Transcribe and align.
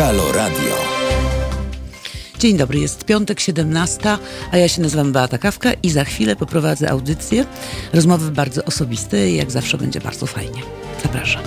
Halo 0.00 0.32
Radio. 0.32 0.76
Dzień 2.38 2.56
dobry, 2.56 2.80
jest 2.80 3.04
piątek 3.04 3.40
17, 3.40 4.18
a 4.52 4.56
ja 4.56 4.68
się 4.68 4.82
nazywam 4.82 5.12
Beata 5.12 5.38
Kawka 5.38 5.72
i 5.72 5.90
za 5.90 6.04
chwilę 6.04 6.36
poprowadzę 6.36 6.90
audycję. 6.90 7.46
Rozmowy 7.92 8.30
bardzo 8.30 8.64
osobiste 8.64 9.30
i 9.30 9.36
jak 9.36 9.50
zawsze 9.50 9.78
będzie 9.78 10.00
bardzo 10.00 10.26
fajnie. 10.26 10.62
Zapraszam. 11.02 11.42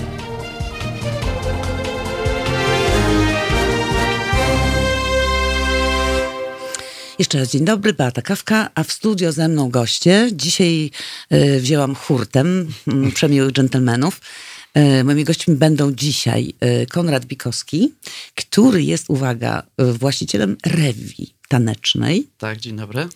Jeszcze 7.20 7.39
raz 7.39 7.49
dzień 7.49 7.65
dobry, 7.65 7.93
Beata 7.93 8.21
Kawka, 8.21 8.70
a 8.75 8.83
w 8.83 8.91
studio 8.91 9.31
ze 9.31 9.47
mną 9.47 9.70
goście. 9.70 10.29
Dzisiaj 10.31 10.91
y, 11.33 11.59
wzięłam 11.59 11.95
hurtem 11.95 12.67
y, 13.07 13.11
przemiłych 13.11 13.51
dżentelmenów. 13.51 14.20
Y, 14.77 15.03
moimi 15.03 15.23
gośćmi 15.23 15.55
będą 15.55 15.91
dzisiaj 15.91 16.53
y, 16.83 16.87
Konrad 16.87 17.25
Bikowski, 17.25 17.93
który 18.36 18.83
jest, 18.83 19.05
uwaga, 19.09 19.64
y, 19.81 19.93
właścicielem 19.93 20.57
Rewi 20.65 21.33
tanecznej 21.47 22.27
Tak, 22.37 22.59
dzień 22.59 22.75
dobry. 22.75 23.07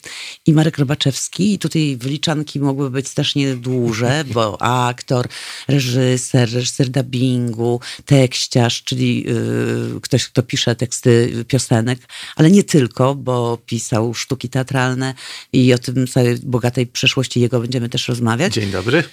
i 0.45 0.53
Marek 0.53 0.77
Robaczewski. 0.77 1.53
I 1.53 1.59
tutaj 1.59 1.97
wyliczanki 1.97 2.59
mogły 2.59 2.89
być 2.89 3.07
strasznie 3.07 3.55
dłuże, 3.55 4.23
bo 4.33 4.61
aktor, 4.61 5.27
reżyser, 5.67 6.53
reżyser 6.53 6.89
dubbingu, 6.89 7.79
tekściarz, 8.05 8.83
czyli 8.83 9.25
y, 9.97 10.01
ktoś, 10.01 10.27
kto 10.27 10.43
pisze 10.43 10.75
teksty 10.75 11.45
piosenek, 11.47 11.99
ale 12.35 12.51
nie 12.51 12.63
tylko, 12.63 13.15
bo 13.15 13.57
pisał 13.65 14.13
sztuki 14.13 14.49
teatralne 14.49 15.13
i 15.53 15.73
o 15.73 15.77
tym 15.77 16.07
całej 16.07 16.37
bogatej 16.43 16.87
przeszłości 16.87 17.41
jego 17.41 17.59
będziemy 17.59 17.89
też 17.89 18.07
rozmawiać. 18.07 18.53
Dzień 18.53 18.71
dobry. 18.71 19.03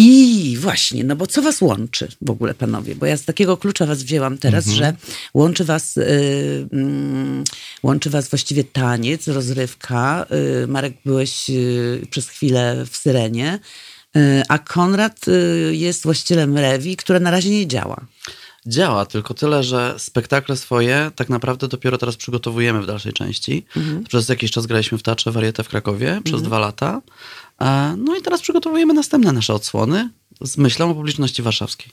I 0.00 0.56
właśnie, 0.60 1.04
no 1.04 1.16
bo 1.16 1.26
co 1.26 1.42
was 1.42 1.60
łączy 1.60 2.08
w 2.22 2.30
ogóle, 2.30 2.54
panowie? 2.54 2.94
Bo 2.94 3.06
ja 3.06 3.16
z 3.16 3.24
takiego 3.24 3.56
klucza 3.56 3.86
was 3.86 4.02
wzięłam 4.02 4.38
teraz, 4.38 4.66
że 4.66 4.94
łączy 5.34 5.64
was, 5.64 5.96
y, 5.96 6.68
mm, 6.72 7.44
łączy 7.82 8.10
was 8.10 8.28
właściwie 8.28 8.64
taniec, 8.64 9.28
rozrywka. 9.28 10.26
Y, 10.62 10.66
Marek, 10.66 10.94
byłeś 11.04 11.50
y, 11.50 12.06
przez 12.10 12.28
chwilę 12.28 12.84
w 12.90 12.96
Syrenie, 12.96 13.58
a 14.48 14.58
Konrad 14.58 15.26
jest 15.70 16.02
właścicielem 16.02 16.58
Rewi, 16.58 16.96
która 16.96 17.20
na 17.20 17.30
razie 17.30 17.50
nie 17.50 17.66
działa. 17.66 18.06
Działa, 18.68 19.06
tylko 19.06 19.34
tyle, 19.34 19.62
że 19.62 19.94
spektakle 19.98 20.56
swoje 20.56 21.10
tak 21.16 21.28
naprawdę 21.28 21.68
dopiero 21.68 21.98
teraz 21.98 22.16
przygotowujemy 22.16 22.82
w 22.82 22.86
dalszej 22.86 23.12
części. 23.12 23.64
Przez 24.08 24.28
jakiś 24.28 24.50
czas 24.50 24.66
graliśmy 24.66 24.98
w 24.98 25.02
Teatrze 25.02 25.32
Warietę 25.32 25.64
w 25.64 25.68
Krakowie 25.68 26.20
przez 26.24 26.42
dwa 26.42 26.58
lata. 26.58 27.02
E, 27.60 27.94
No 27.98 28.16
i 28.16 28.22
teraz 28.22 28.40
przygotowujemy 28.40 28.94
następne 28.94 29.32
nasze 29.32 29.54
odsłony 29.54 30.10
z 30.40 30.58
myślą 30.58 30.90
o 30.90 30.94
publiczności 30.94 31.42
warszawskiej. 31.42 31.92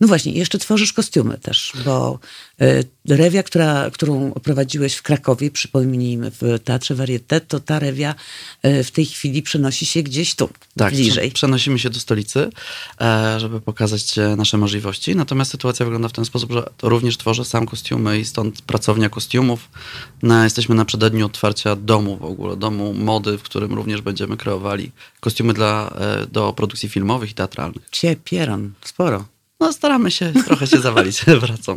No 0.00 0.08
właśnie, 0.08 0.32
jeszcze 0.32 0.58
tworzysz 0.58 0.92
kostiumy 0.92 1.38
też, 1.38 1.72
bo 1.84 2.18
y, 2.62 2.84
rewia, 3.08 3.42
która, 3.42 3.90
którą 3.90 4.32
prowadziłeś 4.32 4.94
w 4.94 5.02
Krakowie, 5.02 5.50
przypomnijmy, 5.50 6.30
w 6.30 6.58
Teatrze 6.64 6.94
Varieté, 6.94 7.40
to 7.40 7.60
ta 7.60 7.78
rewia 7.78 8.14
y, 8.66 8.84
w 8.84 8.90
tej 8.90 9.06
chwili 9.06 9.42
przenosi 9.42 9.86
się 9.86 10.02
gdzieś 10.02 10.34
tu, 10.34 10.48
Tak, 10.76 10.94
bliżej. 10.94 11.28
prze- 11.28 11.34
przenosimy 11.34 11.78
się 11.78 11.90
do 11.90 12.00
stolicy, 12.00 12.50
e, 13.00 13.40
żeby 13.40 13.60
pokazać 13.60 14.18
e, 14.18 14.36
nasze 14.36 14.58
możliwości. 14.58 15.16
Natomiast 15.16 15.50
sytuacja 15.50 15.86
wygląda 15.86 16.08
w 16.08 16.12
ten 16.12 16.24
sposób, 16.24 16.52
że 16.52 16.64
również 16.82 17.16
tworzę 17.16 17.44
sam 17.44 17.66
kostiumy 17.66 18.18
i 18.18 18.24
stąd 18.24 18.62
pracownia 18.62 19.08
kostiumów. 19.08 19.68
Na, 20.22 20.44
jesteśmy 20.44 20.74
na 20.74 20.84
przededniu 20.84 21.26
otwarcia 21.26 21.76
domu 21.76 22.16
w 22.16 22.24
ogóle, 22.24 22.56
domu 22.56 22.92
mody, 22.94 23.38
w 23.38 23.42
którym 23.42 23.72
również 23.74 24.00
będziemy 24.00 24.36
kreowali 24.36 24.90
kostiumy 25.20 25.52
dla, 25.54 25.90
e, 25.98 26.26
do 26.26 26.52
produkcji 26.52 26.88
filmowych 26.88 27.30
i 27.30 27.34
teatralnych. 27.34 27.82
Cie, 27.90 28.16
pieron, 28.24 28.72
sporo. 28.84 29.24
No 29.60 29.72
staramy 29.72 30.10
się 30.10 30.32
trochę 30.46 30.66
się 30.66 30.80
zawalić 30.80 31.24
wracą. 31.42 31.74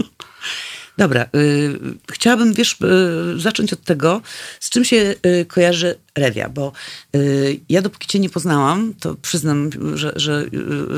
Dobra, 0.98 1.26
y, 1.36 1.80
chciałabym, 2.12 2.54
wiesz, 2.54 2.78
y, 3.36 3.40
zacząć 3.40 3.74
od 3.74 3.84
tego, 3.84 4.22
z 4.60 4.70
czym 4.70 4.86
się 4.86 5.16
y, 5.26 5.46
kojarzy 5.46 5.96
rewia, 6.16 6.50
bo 6.50 6.72
y, 7.16 7.60
ja 7.70 7.82
dopóki 7.82 8.08
cię 8.08 8.20
nie 8.20 8.30
poznałam, 8.30 8.94
to 9.00 9.16
przyznam, 9.16 9.70
że, 9.94 10.14
że 10.16 10.46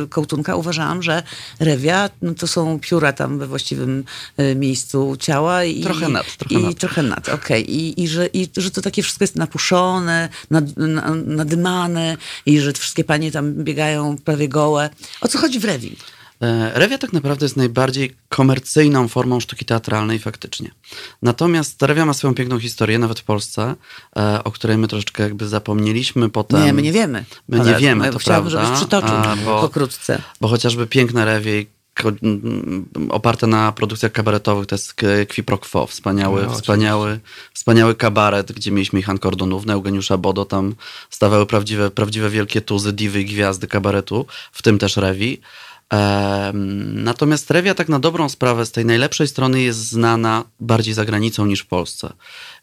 y, 0.04 0.08
kołtunka 0.08 0.56
uważałam, 0.56 1.04
że 1.04 1.24
rewia 1.60 2.10
no, 2.22 2.34
to 2.34 2.48
są 2.48 2.80
pióra 2.80 3.14
tam 3.14 3.40
we 3.40 3.48
właściwym 3.48 4.04
y, 4.40 4.56
miejscu 4.56 5.18
ciała. 5.20 5.64
I, 5.64 5.82
Trochę 5.82 6.10
nad, 6.10 6.38
trochę 6.38 6.56
i, 6.56 6.64
nad. 6.64 6.76
Trochę 6.76 7.04
nad, 7.04 7.30
okej. 7.30 7.76
I, 7.76 8.04
i, 8.04 8.08
że, 8.08 8.28
I 8.28 8.50
że 8.58 8.72
to 8.72 8.82
takie 8.82 9.04
wszystko 9.04 9.24
jest 9.24 9.36
napuszone, 9.36 10.30
nad, 10.50 10.78
na, 10.78 11.16
nadymane 11.16 12.18
i 12.46 12.60
że 12.60 12.74
wszystkie 12.74 13.04
panie 13.04 13.32
tam 13.32 13.54
biegają 13.54 14.18
prawie 14.18 14.50
gołe. 14.50 14.90
O 15.22 15.28
co 15.28 15.38
chodzi 15.40 15.60
w 15.60 15.66
rewi? 15.66 15.96
E, 16.42 16.72
Rewia 16.80 16.98
tak 16.98 17.14
naprawdę 17.14 17.46
jest 17.46 17.58
najbardziej 17.58 18.16
komercyjną 18.30 19.08
formą 19.08 19.40
sztuki 19.40 19.66
teatralnej 19.66 20.20
faktycznie. 20.20 20.72
Natomiast 21.22 21.82
Rewia 21.82 22.06
ma 22.06 22.14
swoją 22.14 22.34
piękną 22.36 22.60
historię, 22.60 23.00
nawet 23.00 23.20
w 23.20 23.24
Polsce, 23.24 23.76
e, 24.18 24.44
o 24.44 24.52
której 24.52 24.78
my 24.78 24.88
troszeczkę 24.88 25.24
jakby 25.24 25.48
zapomnieliśmy 25.48 26.30
potem. 26.30 26.64
Nie, 26.66 26.74
my 26.74 26.82
nie 26.82 26.92
wiemy. 26.92 27.26
My 27.48 27.60
nie 27.60 27.76
wiemy, 27.76 28.12
to 28.12 28.20
Chciałabym, 28.20 28.52
prawda. 28.52 28.66
żebyś 28.68 28.80
przytoczył 28.80 29.16
A, 29.16 29.36
bo- 29.46 29.62
pokrótce. 29.62 30.22
Bo 30.42 30.48
chociażby 30.48 30.88
piękne 30.88 31.26
rewie 31.26 31.66
oparte 33.10 33.48
na 33.48 33.72
produkcjach 33.72 34.12
kabaretowych, 34.12 34.68
to 34.68 34.76
jest 34.76 34.94
K- 34.94 35.08
Qui 35.34 35.44
Pro 35.44 35.58
Quo, 35.58 35.88
wspaniały, 35.88 36.44
No, 36.46 36.54
wspaniały, 36.54 37.20
wspaniały 37.54 37.96
kabaret, 37.96 38.52
gdzie 38.52 38.72
mieliśmy 38.72 38.98
Michał 38.98 39.18
Kordonówne, 39.20 39.74
Eugeniusza 39.74 40.18
Bodo, 40.18 40.46
tam 40.46 40.76
stawały 41.10 41.46
prawdziwe, 41.46 41.92
prawdziwe 41.92 42.30
wielkie 42.30 42.62
tuzy, 42.62 42.94
diwy 42.94 43.22
i 43.22 43.26
gwiazdy 43.26 43.68
kabaretu, 43.68 44.26
w 44.52 44.62
tym 44.62 44.78
też 44.80 44.98
rewi. 44.98 45.42
Natomiast 46.94 47.52
Rewia 47.52 47.76
tak 47.76 47.90
na 47.90 48.00
dobrą 48.00 48.30
sprawę 48.30 48.66
z 48.66 48.72
tej 48.72 48.86
najlepszej 48.86 49.28
strony 49.28 49.62
jest 49.62 49.80
znana 49.80 50.44
bardziej 50.60 50.94
za 50.94 51.06
granicą 51.06 51.46
niż 51.46 51.62
w 51.62 51.66
Polsce. 51.66 52.14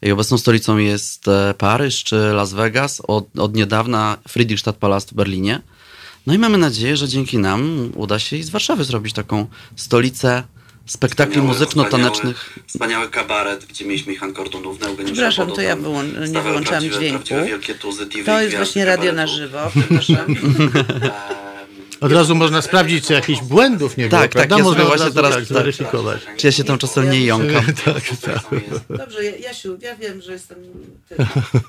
Jej 0.01 0.11
obecną 0.11 0.37
stolicą 0.37 0.77
jest 0.77 1.27
e, 1.27 1.53
Paryż 1.57 2.03
czy 2.03 2.15
Las 2.15 2.53
Vegas, 2.53 3.01
od, 3.07 3.39
od 3.39 3.55
niedawna 3.55 4.17
Friedrichstadtpalast 4.27 5.11
w 5.11 5.13
Berlinie. 5.13 5.61
No 6.27 6.33
i 6.33 6.37
mamy 6.37 6.57
nadzieję, 6.57 6.97
że 6.97 7.07
dzięki 7.07 7.37
nam 7.37 7.91
uda 7.95 8.19
się 8.19 8.35
i 8.37 8.43
z 8.43 8.49
Warszawy 8.49 8.83
zrobić 8.83 9.13
taką 9.13 9.47
stolicę 9.75 10.43
spektakli 10.85 11.41
muzyczno-tanecznych. 11.41 12.59
Wspaniały 12.67 13.09
kabaret, 13.09 13.65
gdzie 13.65 13.85
mieliśmy 13.85 14.15
Kordonówne, 14.33 14.87
Eugeniusza 14.87 15.13
Przepraszam, 15.13 15.45
Bodo, 15.45 15.55
to 15.55 15.61
ja 15.61 15.75
wyłą- 15.75 16.29
nie 16.29 16.41
wyłączałam 16.41 16.83
dźwięku. 16.83 17.23
tuzy, 17.81 18.07
To 18.25 18.41
jest 18.41 18.55
właśnie 18.55 18.85
radio 18.85 19.11
na 19.13 19.27
żywo, 19.27 19.71
przepraszam. 19.71 20.35
Od 22.01 22.11
razu 22.11 22.35
można 22.35 22.61
sprawdzić, 22.61 23.07
czy 23.07 23.13
jakichś 23.13 23.41
błędów 23.41 23.97
nie 23.97 24.09
było, 24.09 24.21
Tak, 24.21 24.33
tak, 24.33 24.47
prawda? 24.47 24.57
ja 24.57 24.63
można 24.63 24.83
sobie 24.83 24.97
właśnie 24.97 25.11
teraz- 25.15 25.29
tak, 25.33 25.39
tak. 25.39 25.47
zweryfikować. 25.47 26.21
Czy 26.37 26.47
ja 26.47 26.51
się 26.51 26.63
tam 26.63 26.77
czasem 26.77 27.09
nie 27.11 27.25
jąkam? 27.25 27.65
Dobrze, 28.89 29.23
Jasiu, 29.23 29.77
ja 29.81 29.95
wiem, 29.95 30.21
że 30.21 30.31
jestem 30.33 30.57
tym, 31.09 31.25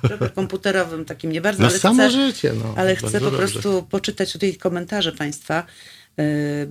trochę 0.09 0.31
komputerowym 0.31 1.05
takim 1.05 1.33
nie 1.33 1.41
bardzo, 1.41 1.63
Na 1.63 1.69
ale 1.69 1.79
samo 1.79 1.95
chcę, 1.95 2.11
życie, 2.11 2.53
no. 2.65 2.75
ale 2.77 2.91
Bardzo 2.95 3.09
chcę 3.09 3.19
po 3.21 3.25
dobrze. 3.31 3.39
prostu 3.39 3.83
poczytać 3.91 4.33
tutaj 4.33 4.55
komentarze 4.57 5.13
Państwa, 5.13 5.65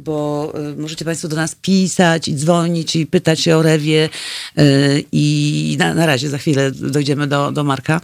bo 0.04 0.54
y, 0.72 0.82
możecie 0.82 1.06
Państwo 1.06 1.28
do 1.28 1.36
nas 1.36 1.56
pisać 1.56 2.28
i 2.28 2.36
dzwonić 2.36 2.96
i 2.96 3.06
pytać 3.06 3.40
się 3.40 3.58
o 3.58 3.62
rewie 3.62 4.10
y, 4.58 5.04
i 5.12 5.76
na, 5.80 5.94
na 5.94 6.06
razie 6.06 6.30
za 6.30 6.38
chwilę 6.38 6.72
dojdziemy 6.72 7.28
do, 7.28 7.52
do 7.52 7.64
Marka. 7.64 8.02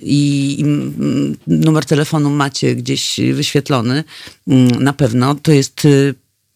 I 0.00 0.58
mm, 0.60 1.36
numer 1.46 1.84
telefonu 1.84 2.30
macie 2.30 2.74
gdzieś 2.74 3.20
wyświetlony. 3.34 4.04
Mm, 4.48 4.82
na 4.82 4.92
pewno, 4.92 5.34
to 5.34 5.52
jest 5.52 5.86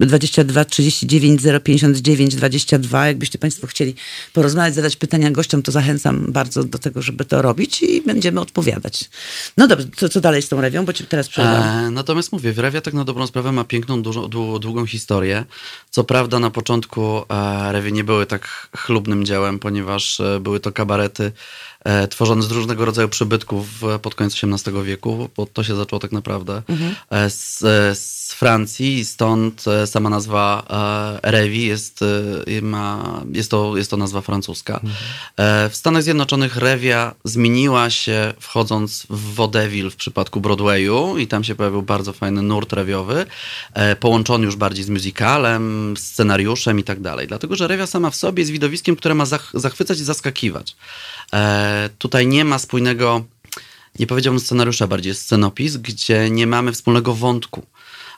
22 0.06 0.64
39 0.64 1.42
059 1.64 2.34
22. 2.36 3.06
Jakbyście 3.06 3.38
Państwo 3.38 3.66
chcieli 3.66 3.94
porozmawiać, 4.32 4.74
zadać 4.74 4.96
pytania 4.96 5.30
gościom, 5.30 5.62
to 5.62 5.72
zachęcam 5.72 6.32
bardzo 6.32 6.64
do 6.64 6.78
tego, 6.78 7.02
żeby 7.02 7.24
to 7.24 7.42
robić 7.42 7.82
i 7.82 8.02
będziemy 8.02 8.40
odpowiadać. 8.40 9.10
No 9.56 9.66
dobrze, 9.66 9.86
co, 9.96 10.08
co 10.08 10.20
dalej 10.20 10.42
z 10.42 10.48
tą 10.48 10.60
rewią, 10.60 10.84
bo 10.84 10.92
ci 10.92 11.04
teraz 11.04 11.28
przerwam. 11.28 11.86
E, 11.86 11.90
natomiast 11.90 12.32
mówię, 12.32 12.52
Rewia 12.56 12.80
tak 12.80 12.94
na 12.94 13.04
dobrą 13.04 13.26
sprawę 13.26 13.52
ma 13.52 13.64
piękną, 13.64 14.02
dużo, 14.02 14.22
dłu- 14.28 14.58
długą 14.60 14.86
historię. 14.86 15.44
Co 15.90 16.04
prawda 16.04 16.38
na 16.38 16.50
początku 16.50 17.18
e, 17.18 17.72
Rewie 17.72 17.92
nie 17.92 18.04
były 18.04 18.26
tak 18.26 18.68
chlubnym 18.76 19.24
dziełem, 19.24 19.58
ponieważ 19.58 20.20
e, 20.20 20.40
były 20.40 20.60
to 20.60 20.72
kabarety 20.72 21.32
e, 21.84 22.08
tworzone 22.08 22.42
z 22.42 22.50
różnego 22.50 22.84
rodzaju 22.84 23.08
przybytków 23.08 23.68
w- 23.80 23.98
pod 23.98 24.14
koniec 24.14 24.34
XVIII 24.44 24.82
wieku, 24.84 25.28
bo 25.36 25.46
to 25.46 25.64
się 25.64 25.74
zaczęło 25.76 26.00
tak 26.00 26.12
naprawdę 26.12 26.62
e, 27.10 27.30
z, 27.30 27.62
e, 27.64 27.94
z 27.94 28.18
Francji 28.32 28.98
i 28.98 29.04
stąd 29.04 29.64
e, 29.68 29.86
sama 29.86 30.10
nazwa 30.10 30.62
e, 31.22 31.30
Rewi 31.30 31.66
jest, 31.66 32.00
e, 32.58 32.62
ma, 32.62 33.20
jest, 33.32 33.50
to, 33.50 33.76
jest 33.76 33.90
to 33.90 33.96
nazwa 33.96 34.20
francuska. 34.20 34.80
E, 35.36 35.68
w 35.68 35.76
Stanach 35.76 36.02
Zjednoczonych 36.02 36.56
Rewia 36.56 37.14
zmieniła 37.24 37.90
się 37.90 38.32
wchodząc 38.40 39.06
w 39.10 39.34
vaudeville 39.34 39.90
w 39.90 39.96
przypadku 39.96 40.40
Broadwayu 40.40 41.18
i 41.18 41.26
tam 41.26 41.44
się 41.44 41.54
pojawił 41.54 41.82
bardzo 41.82 42.12
fajny 42.12 42.42
nurt 42.42 42.72
rewiowy, 42.72 43.26
e, 43.74 43.96
połączony 43.96 44.44
już 44.44 44.56
bardziej 44.56 44.84
z 44.84 44.88
musicalem, 44.90 45.94
scenariuszem 45.96 46.78
i 46.78 46.84
tak 46.84 47.00
dalej. 47.00 47.28
Dlatego, 47.28 47.56
że 47.56 47.66
Rewia 47.68 47.86
sama 47.86 48.10
w 48.10 48.16
sobie 48.16 48.40
jest 48.40 48.52
widowiskiem, 48.52 48.96
które 48.96 49.14
ma 49.14 49.24
zach- 49.24 49.50
zachwycać 49.60 49.98
i 50.00 50.04
zaskakiwać. 50.04 50.76
E, 51.34 51.90
tutaj 51.98 52.26
nie 52.26 52.44
ma 52.44 52.58
spójnego, 52.58 53.24
nie 53.98 54.06
powiedziałbym 54.06 54.40
scenariusza, 54.40 54.86
bardziej 54.86 55.14
scenopis, 55.14 55.76
gdzie 55.76 56.30
nie 56.30 56.46
mamy 56.46 56.72
wspólnego 56.72 57.14
wątku. 57.14 57.62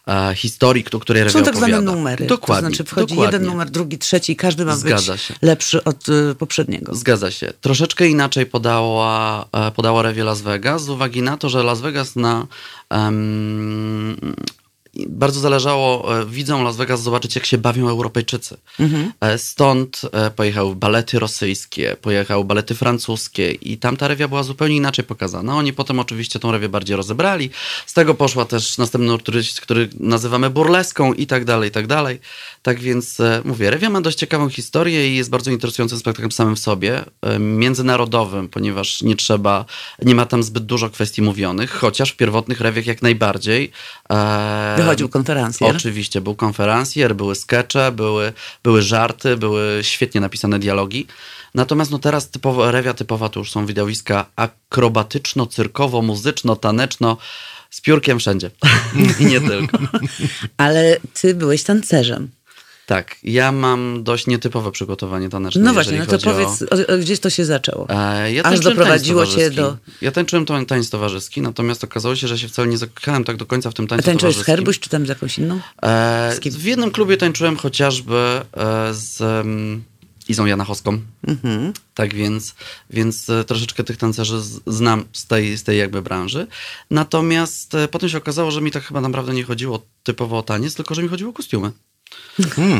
e, 0.07 0.35
historii, 0.35 0.85
o 0.93 0.99
której 1.01 1.31
Są 1.31 1.43
tak 1.43 1.57
zwane 1.57 1.81
numery. 1.81 2.27
Dokładnie. 2.27 2.71
To 2.71 2.75
znaczy 2.75 2.85
wchodzi 2.91 3.15
dokładnie. 3.15 3.37
jeden 3.39 3.49
numer, 3.53 3.71
drugi, 3.71 3.99
trzeci 3.99 4.33
i 4.33 4.37
każdy 4.37 4.65
ma 4.65 4.77
Zgadza 4.77 5.13
być 5.13 5.23
się. 5.23 5.35
lepszy 5.43 5.85
od 5.85 6.09
y, 6.09 6.35
poprzedniego. 6.35 6.95
Zgadza 6.95 7.31
się. 7.31 7.53
Troszeczkę 7.61 8.09
inaczej 8.09 8.47
podała, 8.47 9.45
e, 9.53 9.71
podała 9.71 10.03
Rewie 10.03 10.25
Las 10.25 10.41
Vegas 10.43 10.85
z 10.85 10.89
uwagi 10.89 11.23
na 11.23 11.37
to, 11.37 11.49
że 11.49 11.63
Las 11.63 11.81
Vegas 11.81 12.17
na... 12.17 12.47
em, 12.91 14.17
bardzo 14.95 15.41
zależało 15.41 16.21
e, 16.21 16.27
widzom 16.27 16.65
Las 16.65 16.77
Vegas 16.77 17.03
zobaczyć, 17.03 17.35
jak 17.35 17.47
się 17.47 17.59
bawią 17.59 17.89
Europejczycy. 17.89 18.57
E, 19.21 19.39
Stąd 19.39 20.01
e, 20.13 20.31
pojechały 20.31 20.77
balety 20.77 21.19
rosyjskie, 21.19 21.97
pojechały 22.03 22.45
balety 22.45 22.75
francuskie 22.75 23.53
i 23.53 23.79
tam 23.79 23.97
ta 23.97 24.09
rewia 24.09 24.29
była 24.29 24.43
zupełnie 24.43 24.77
inaczej 24.77 25.05
pokazana. 25.05 25.57
Oni 25.57 25.73
potem 25.73 26.01
oczywiście 26.01 26.39
tą 26.39 26.53
rewię 26.53 26.69
bardziej 26.69 26.97
rozebrali. 26.97 27.51
Z 27.87 27.93
tego 27.93 28.15
poszła 28.15 28.45
też 28.45 28.79
następny 28.79 29.19
który, 29.19 29.43
który 29.63 29.89
nazywamy 30.01 30.51
burleską 30.51 31.13
i 31.13 31.27
tak 31.27 31.45
dalej, 31.45 31.69
i 31.69 31.73
tak 31.73 31.87
dalej. 31.87 32.21
Tak 32.63 32.81
więc 32.81 33.19
mówię, 33.45 33.71
rewia 33.71 33.91
ma 33.91 34.01
dość 34.01 34.19
ciekawą 34.19 34.49
historię 34.49 35.09
i 35.09 35.17
jest 35.17 35.31
bardzo 35.31 35.51
interesującym 35.51 35.99
spektaklem 35.99 36.33
samym 36.33 36.57
w 36.57 36.59
sobie, 36.59 37.05
międzynarodowym, 37.39 38.49
ponieważ 38.49 39.03
nie 39.03 39.17
trzeba, 39.17 39.65
nie 40.03 40.15
ma 40.15 40.27
tam 40.27 40.43
zbyt 40.43 40.67
dużo 40.67 40.91
kwestii 40.91 41.23
mówionych, 41.23 41.71
chociaż 41.71 42.13
w 42.13 42.17
pierwotnych 42.17 42.61
rewiach 42.61 42.87
jak 42.87 43.03
najbardziej. 43.03 43.73
Wychodził 44.83 45.09
konferencjer. 45.09 45.77
Oczywiście, 45.77 46.21
był 46.21 46.35
konferencjer, 46.35 47.17
były 47.17 47.35
skecze, 47.35 47.93
były, 47.93 48.33
były 48.63 48.83
żarty, 48.83 49.37
były 49.37 49.79
świetnie 49.83 50.21
napisane 50.21 50.59
dialogi. 50.59 51.07
Natomiast 51.55 51.91
no 51.91 51.99
teraz 51.99 52.31
typowo, 52.31 52.71
rewia 52.71 52.95
typowa 52.95 53.29
to 53.29 53.41
już 53.41 53.51
są 53.51 53.67
widowiska 53.67 54.27
akrobatyczno-cyrkowo-muzyczno-taneczno 54.37 57.17
z 57.71 57.81
piórkiem 57.81 58.19
wszędzie. 58.19 58.51
I 59.21 59.27
nie 59.27 59.41
tylko. 59.41 59.79
Ale 60.57 60.97
ty 61.21 61.35
byłeś 61.35 61.63
tancerzem. 61.63 62.31
Tak, 62.91 63.17
ja 63.23 63.53
mam 63.53 64.03
dość 64.05 64.27
nietypowe 64.27 64.73
przygotowanie 64.73 65.29
taneczne. 65.29 65.63
No 65.63 65.73
właśnie, 65.73 65.99
no 65.99 66.07
to 66.07 66.19
powiedz, 66.19 66.63
o... 66.63 66.99
Gdzieś 66.99 67.21
to 67.21 67.31
się 67.31 67.45
zaczęło. 67.45 67.89
E, 67.89 68.33
ja 68.33 68.43
Aż 68.43 68.61
doprowadziło 68.61 69.27
cię 69.27 69.51
do... 69.51 69.77
Ja 70.01 70.13
tańczyłem 70.13 70.47
to- 70.47 70.65
tańc 70.65 70.91
towarzyski, 70.91 71.41
natomiast 71.41 71.85
okazało 71.85 72.17
się, 72.17 72.29
że 72.29 72.39
się 72.39 72.49
wcale 72.49 72.69
nie 72.69 72.79
zakochałem 72.79 73.25
tak 73.25 73.37
do 73.37 73.47
końca 73.47 73.71
w 73.71 73.75
tym 73.75 73.85
A 73.85 73.89
tańcu 73.89 74.05
tańczyłeś 74.05 74.37
z. 74.37 74.43
Herbuś, 74.43 74.79
czy 74.79 74.91
tam 74.91 75.07
z 75.07 75.09
jakąś 75.09 75.39
inną? 75.39 75.61
E, 75.83 76.35
Z 76.35 76.57
w 76.57 76.65
jednym 76.65 76.91
klubie 76.91 77.17
tańczyłem 77.17 77.57
chociażby 77.57 78.15
e, 78.57 78.95
z 78.95 79.47
Izą 80.29 80.47
Janachowską. 80.47 81.01
Mhm. 81.27 81.73
Tak 81.95 82.15
więc, 82.15 82.55
więc 82.91 83.27
troszeczkę 83.47 83.85
tych 83.85 83.97
tancerzy 83.97 84.41
znam 84.67 85.05
z 85.13 85.27
tej, 85.27 85.59
z 85.59 85.63
tej 85.65 85.79
jakby 85.79 86.03
branży. 86.03 86.47
Natomiast 86.91 87.77
potem 87.91 88.09
się 88.09 88.19
okazało, 88.19 88.51
że 88.51 88.61
mi 88.61 88.71
tak 88.71 88.85
chyba 88.85 89.01
naprawdę 89.01 89.35
nie 89.35 89.45
chodziło 89.45 89.83
typowo 90.03 90.39
o 90.39 90.43
taniec, 90.43 90.75
tylko 90.75 90.95
że 90.95 91.03
mi 91.03 91.09
chodziło 91.09 91.31
o 91.31 91.35
kostiumy. 91.35 91.73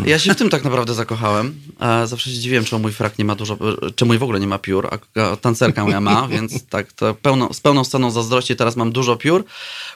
Ja 0.07 0.19
się 0.19 0.35
w 0.35 0.37
tym 0.37 0.51
tak 0.51 0.65
naprawdę 0.65 0.95
zakochałem. 0.95 1.61
Zawsze 2.05 2.31
się 2.31 2.39
dziwiłem, 2.39 2.65
czemu 2.65 2.83
mój 2.83 2.93
frak 2.93 3.19
nie 3.19 3.25
ma 3.25 3.35
dużo, 3.35 3.59
czy 3.97 4.05
mój 4.05 4.19
w 4.19 4.23
ogóle 4.23 4.41
nie 4.41 4.47
ma 4.47 4.59
piór, 4.59 4.89
a, 5.15 5.37
tancerka 5.37 5.85
moja 5.85 6.01
ma, 6.01 6.29
więc 6.33 6.67
tak, 6.67 6.93
to 6.93 7.15
pełno, 7.15 7.55
z 7.55 7.61
pełną 7.61 7.85
sceną 7.85 8.11
zazdrości 8.11 8.57
teraz 8.57 8.77
mam 8.77 8.93
dużo 8.93 9.17
piór, 9.17 9.45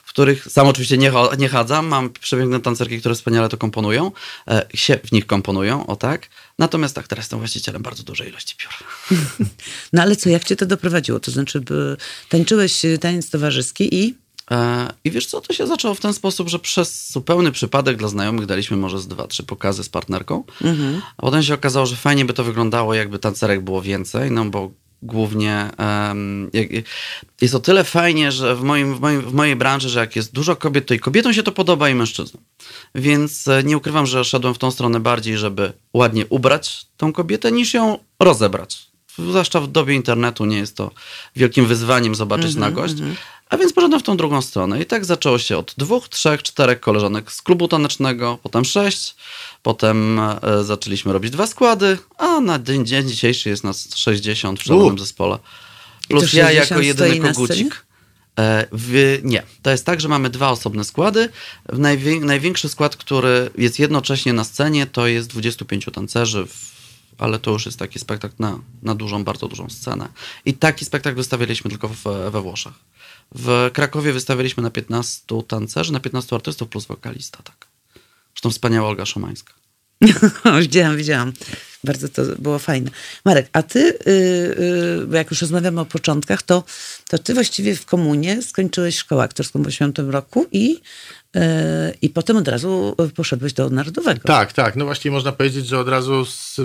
w 0.03 0.09
których 0.09 0.51
sam 0.51 0.67
oczywiście 0.67 0.97
nie, 0.97 1.11
nie 1.37 1.49
chadzam. 1.49 1.87
Mam 1.87 2.09
przepiękne 2.09 2.59
tancerki, 2.59 2.99
które 2.99 3.15
wspaniale 3.15 3.49
to 3.49 3.57
komponują, 3.57 4.11
e, 4.47 4.67
się 4.73 4.99
w 5.03 5.11
nich 5.11 5.27
komponują, 5.27 5.87
o 5.87 5.95
tak. 5.95 6.27
Natomiast 6.59 6.95
tak, 6.95 7.07
teraz 7.07 7.25
jestem 7.25 7.39
właścicielem 7.39 7.81
bardzo 7.81 8.03
dużej 8.03 8.29
ilości 8.29 8.55
piór. 8.57 8.73
No 9.93 10.01
ale 10.01 10.15
co, 10.15 10.29
jak 10.29 10.43
cię 10.43 10.55
to 10.55 10.65
doprowadziło? 10.65 11.19
To 11.19 11.31
znaczy, 11.31 11.63
tańczyłeś 12.29 12.85
y, 12.85 12.97
taniec 12.97 13.29
towarzyski 13.29 13.95
i... 13.95 14.24
E, 14.51 14.87
I 15.03 15.11
wiesz 15.11 15.25
co, 15.25 15.41
to 15.41 15.53
się 15.53 15.67
zaczęło 15.67 15.95
w 15.95 15.99
ten 15.99 16.13
sposób, 16.13 16.49
że 16.49 16.59
przez 16.59 17.11
zupełny 17.11 17.51
przypadek 17.51 17.97
dla 17.97 18.07
znajomych 18.07 18.45
daliśmy 18.45 18.77
może 18.77 18.99
z 18.99 19.07
dwa, 19.07 19.27
trzy 19.27 19.43
pokazy 19.43 19.83
z 19.83 19.89
partnerką, 19.89 20.43
a 21.17 21.21
potem 21.21 21.43
się 21.43 21.53
okazało, 21.53 21.85
że 21.85 21.95
fajnie 21.95 22.25
by 22.25 22.33
to 22.33 22.43
wyglądało, 22.43 22.93
jakby 22.93 23.19
tancerek 23.19 23.61
było 23.61 23.81
więcej, 23.81 24.31
no 24.31 24.45
bo 24.45 24.71
głównie 25.01 25.69
jak, 26.53 26.67
jest 27.41 27.55
o 27.55 27.59
tyle 27.59 27.83
fajnie, 27.83 28.31
że 28.31 28.55
w, 28.55 28.63
moim, 28.63 28.95
w, 28.95 28.99
moim, 28.99 29.21
w 29.21 29.33
mojej 29.33 29.55
branży, 29.55 29.89
że 29.89 29.99
jak 29.99 30.15
jest 30.15 30.33
dużo 30.33 30.55
kobiet, 30.55 30.85
to 30.85 30.93
i 30.93 30.99
kobietom 30.99 31.33
się 31.33 31.43
to 31.43 31.51
podoba 31.51 31.89
i 31.89 31.95
mężczyznom. 31.95 32.43
Więc 32.95 33.47
e, 33.47 33.63
nie 33.63 33.77
ukrywam, 33.77 34.05
że 34.05 34.25
szedłem 34.25 34.53
w 34.53 34.57
tą 34.57 34.71
stronę 34.71 34.99
bardziej, 34.99 35.37
żeby 35.37 35.73
ładnie 35.93 36.25
ubrać 36.25 36.85
tą 36.97 37.13
kobietę, 37.13 37.51
niż 37.51 37.73
ją 37.73 37.97
rozebrać. 38.19 38.87
Zwłaszcza 39.19 39.61
w 39.61 39.67
dobie 39.67 39.95
internetu 39.95 40.45
nie 40.45 40.57
jest 40.57 40.77
to 40.77 40.91
wielkim 41.35 41.65
wyzwaniem 41.65 42.15
zobaczyć 42.15 42.55
nagość. 42.55 42.93
A 43.49 43.57
więc 43.57 43.73
poszedłem 43.73 43.99
w 43.99 44.03
tą 44.03 44.17
drugą 44.17 44.41
stronę. 44.41 44.81
I 44.81 44.85
tak 44.85 45.05
zaczęło 45.05 45.39
się 45.39 45.57
od 45.57 45.73
dwóch, 45.77 46.09
trzech, 46.09 46.43
czterech 46.43 46.79
koleżanek 46.79 47.31
z 47.31 47.41
klubu 47.41 47.67
tanecznego, 47.67 48.39
potem 48.43 48.65
sześć, 48.65 49.15
potem 49.63 50.19
e, 50.19 50.39
zaczęliśmy 50.63 51.13
robić 51.13 51.31
dwa 51.31 51.47
składy, 51.47 51.97
a 52.17 52.39
na 52.39 52.59
dzień, 52.59 52.85
dzień 52.85 53.07
dzisiejszy 53.07 53.49
jest 53.49 53.63
nas 53.63 53.95
60 53.95 54.59
w 54.59 54.63
szalonym 54.63 54.99
zespole. 54.99 55.39
Plus 56.09 56.33
ja 56.33 56.45
60 56.45 56.69
jako 56.69 56.81
jedyny 56.81 57.19
kogucik. 57.33 57.85
E, 58.39 58.67
W, 58.71 59.19
nie, 59.23 59.43
to 59.61 59.71
jest 59.71 59.85
tak, 59.85 60.01
że 60.01 60.07
mamy 60.07 60.29
dwa 60.29 60.49
osobne 60.49 60.83
składy. 60.83 61.29
Najwię, 61.73 62.19
największy 62.19 62.69
skład, 62.69 62.95
który 62.95 63.49
jest 63.57 63.79
jednocześnie 63.79 64.33
na 64.33 64.43
scenie, 64.43 64.85
to 64.85 65.07
jest 65.07 65.29
25 65.29 65.85
tancerzy, 65.93 66.45
w, 66.45 66.75
ale 67.17 67.39
to 67.39 67.51
już 67.51 67.65
jest 67.65 67.79
taki 67.79 67.99
spektakl 67.99 68.35
na, 68.39 68.59
na 68.83 68.95
dużą, 68.95 69.23
bardzo 69.23 69.47
dużą 69.47 69.69
scenę. 69.69 70.09
I 70.45 70.53
taki 70.53 70.85
spektakl 70.85 71.15
wystawialiśmy 71.15 71.69
tylko 71.69 71.87
w, 71.87 72.03
we 72.31 72.41
Włoszech. 72.41 72.73
W 73.35 73.69
Krakowie 73.73 74.13
wystawialiśmy 74.13 74.63
na 74.63 74.69
15 74.69 75.41
tancerzy, 75.47 75.93
na 75.93 75.99
15 75.99 76.35
artystów 76.35 76.69
plus 76.69 76.85
wokalista, 76.85 77.43
tak. 77.43 77.67
Zresztą 78.33 78.49
wspaniała 78.49 78.89
Olga 78.89 79.05
Szomańska. 79.05 79.53
widziałam, 80.61 80.97
widziałam. 80.97 81.33
Bardzo 81.83 82.09
to 82.09 82.21
było 82.39 82.59
fajne. 82.59 82.91
Marek, 83.25 83.49
a 83.53 83.63
ty, 83.63 83.79
y, 83.79 84.11
y, 85.03 85.07
bo 85.07 85.15
jak 85.15 85.31
już 85.31 85.41
rozmawiamy 85.41 85.81
o 85.81 85.85
początkach, 85.85 86.43
to, 86.43 86.63
to 87.09 87.17
ty 87.17 87.33
właściwie 87.33 87.75
w 87.75 87.85
komunie 87.85 88.41
skończyłeś 88.41 88.97
szkołę 88.97 89.23
aktorską 89.23 89.63
w 89.63 89.67
8 89.67 89.93
roku 89.97 90.47
i, 90.51 90.81
i 92.01 92.09
potem 92.09 92.37
od 92.37 92.47
razu 92.47 92.95
poszedłeś 93.15 93.53
do 93.53 93.69
Narodowego. 93.69 94.21
Tak, 94.23 94.53
tak. 94.53 94.75
No 94.75 94.85
właściwie 94.85 95.13
można 95.13 95.31
powiedzieć, 95.31 95.67
że 95.67 95.79
od 95.79 95.89
razu 95.89 96.25
z, 96.25 96.61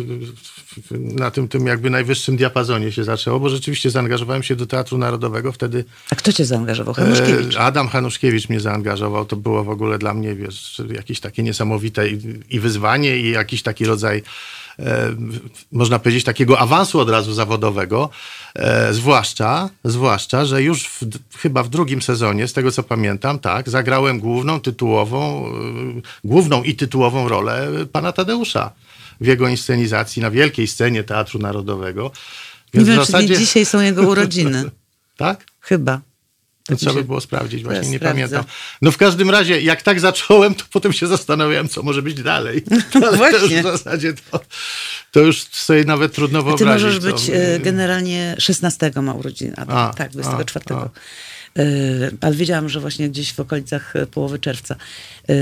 na 0.90 1.30
tym, 1.30 1.48
tym 1.48 1.66
jakby 1.66 1.90
najwyższym 1.90 2.36
diapazonie 2.36 2.92
się 2.92 3.04
zaczęło, 3.04 3.40
bo 3.40 3.48
rzeczywiście 3.48 3.90
zaangażowałem 3.90 4.42
się 4.42 4.56
do 4.56 4.66
Teatru 4.66 4.98
Narodowego 4.98 5.52
wtedy. 5.52 5.84
A 6.10 6.14
kto 6.14 6.32
cię 6.32 6.44
zaangażował? 6.44 6.94
Hanuszkiewicz. 6.94 7.56
E, 7.56 7.60
Adam 7.60 7.88
Hanuszkiewicz 7.88 8.48
mnie 8.48 8.60
zaangażował. 8.60 9.24
To 9.24 9.36
było 9.36 9.64
w 9.64 9.68
ogóle 9.68 9.98
dla 9.98 10.14
mnie, 10.14 10.34
wiesz, 10.34 10.82
jakieś 10.94 11.20
takie 11.20 11.42
niesamowite 11.42 12.08
i, 12.08 12.18
i 12.50 12.60
wyzwanie 12.60 13.16
i 13.16 13.30
jakiś 13.30 13.62
taki 13.62 13.84
rodzaj 13.84 14.18
e, 14.18 14.22
można 15.72 15.98
powiedzieć, 15.98 16.24
takiego 16.24 16.58
awansu 16.58 17.00
od 17.00 17.10
razu 17.10 17.32
zawodowego, 17.32 18.10
e, 18.54 18.94
zwłaszcza, 18.94 19.70
zwłaszcza, 19.84 20.44
że 20.44 20.62
już 20.62 20.86
w, 20.88 21.04
chyba 21.38 21.62
w 21.62 21.68
drugim 21.68 22.02
sezonie, 22.02 22.48
z 22.48 22.52
tego 22.52 22.72
co 22.72 22.82
pamiętam, 22.82 23.38
tak, 23.38 23.68
zagrałem 23.70 24.20
główną, 24.20 24.60
tytułową, 24.60 25.46
e, 25.46 25.50
główną 26.24 26.62
i 26.62 26.74
tytułową 26.74 27.28
rolę 27.28 27.68
pana 27.92 28.12
Tadeusza 28.12 28.72
w 29.20 29.26
jego 29.26 29.48
inscenizacji 29.48 30.22
na 30.22 30.30
wielkiej 30.30 30.66
scenie 30.66 31.04
Teatru 31.04 31.38
Narodowego. 31.38 32.02
Nie 32.74 32.78
Więc 32.78 32.88
wiem, 32.88 32.96
w 32.96 33.06
zasadzie... 33.06 33.38
dzisiaj 33.38 33.66
są 33.66 33.80
jego 33.80 34.02
urodziny. 34.02 34.64
Tak? 35.16 35.44
Chyba. 35.60 36.00
To 36.70 36.76
trzeba 36.76 36.94
by 36.94 37.04
było 37.04 37.20
sprawdzić, 37.20 37.62
właśnie 37.62 37.90
nie 37.90 38.00
pamiętam. 38.00 38.44
No 38.82 38.92
w 38.92 38.96
każdym 38.96 39.30
razie, 39.30 39.60
jak 39.60 39.82
tak 39.82 40.00
zacząłem, 40.00 40.54
to 40.54 40.64
potem 40.72 40.92
się 40.92 41.06
zastanawiałem, 41.06 41.68
co 41.68 41.82
może 41.82 42.02
być 42.02 42.22
dalej. 42.22 42.64
Ale 42.94 43.02
to 43.02 43.08
już 43.10 43.18
Właśnie. 43.18 43.60
w 43.60 43.62
zasadzie 43.62 44.14
to, 44.30 44.40
to 45.10 45.20
już 45.20 45.42
sobie 45.42 45.84
nawet 45.84 46.14
trudno 46.14 46.38
A 46.38 46.42
ty 46.42 46.48
wyobrazić. 46.48 46.84
możesz 46.84 46.98
być 46.98 47.30
e, 47.34 47.60
generalnie 47.60 48.36
16 48.38 48.92
ma 49.02 49.14
urodziny, 49.14 49.52
a, 49.56 49.88
A, 49.88 49.94
tak, 49.94 50.10
24. 50.10 50.64
a, 50.70 50.74
a. 50.78 50.88
E, 51.58 51.62
ale 52.20 52.34
wiedziałam, 52.34 52.68
że 52.68 52.80
właśnie 52.80 53.08
gdzieś 53.08 53.32
w 53.32 53.40
okolicach 53.40 53.96
e, 53.96 54.06
połowy 54.06 54.38
czerwca. 54.38 54.76
E, 55.30 55.34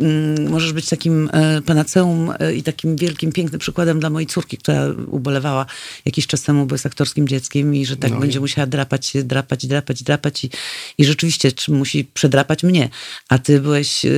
mm, 0.00 0.50
możesz 0.50 0.72
być 0.72 0.88
takim 0.88 1.30
e, 1.32 1.62
panaceum 1.62 2.32
e, 2.38 2.54
i 2.54 2.62
takim 2.62 2.96
wielkim, 2.96 3.32
pięknym 3.32 3.58
przykładem 3.58 4.00
dla 4.00 4.10
mojej 4.10 4.26
córki, 4.26 4.58
która 4.58 4.86
ubolewała 5.06 5.66
jakiś 6.04 6.26
czas 6.26 6.42
temu, 6.42 6.66
bo 6.66 6.74
jest 6.74 6.86
aktorskim 6.86 7.28
dzieckiem 7.28 7.74
i 7.74 7.86
że 7.86 7.96
tak 7.96 8.10
No 8.10 8.16
i- 8.16 8.20
będzie 8.20 8.40
musiała 8.40 8.66
drapać 8.66 9.12
drapać, 9.24 9.66
drapać, 9.66 10.02
drapać 10.02 10.44
i, 10.44 10.50
i 10.98 11.04
rzeczywiście 11.04 11.52
czy 11.52 11.72
musi 11.72 12.04
przedrapać 12.04 12.62
mnie. 12.62 12.88
A 13.28 13.38
ty 13.38 13.60
byłeś 13.60 14.04
e, 14.04 14.10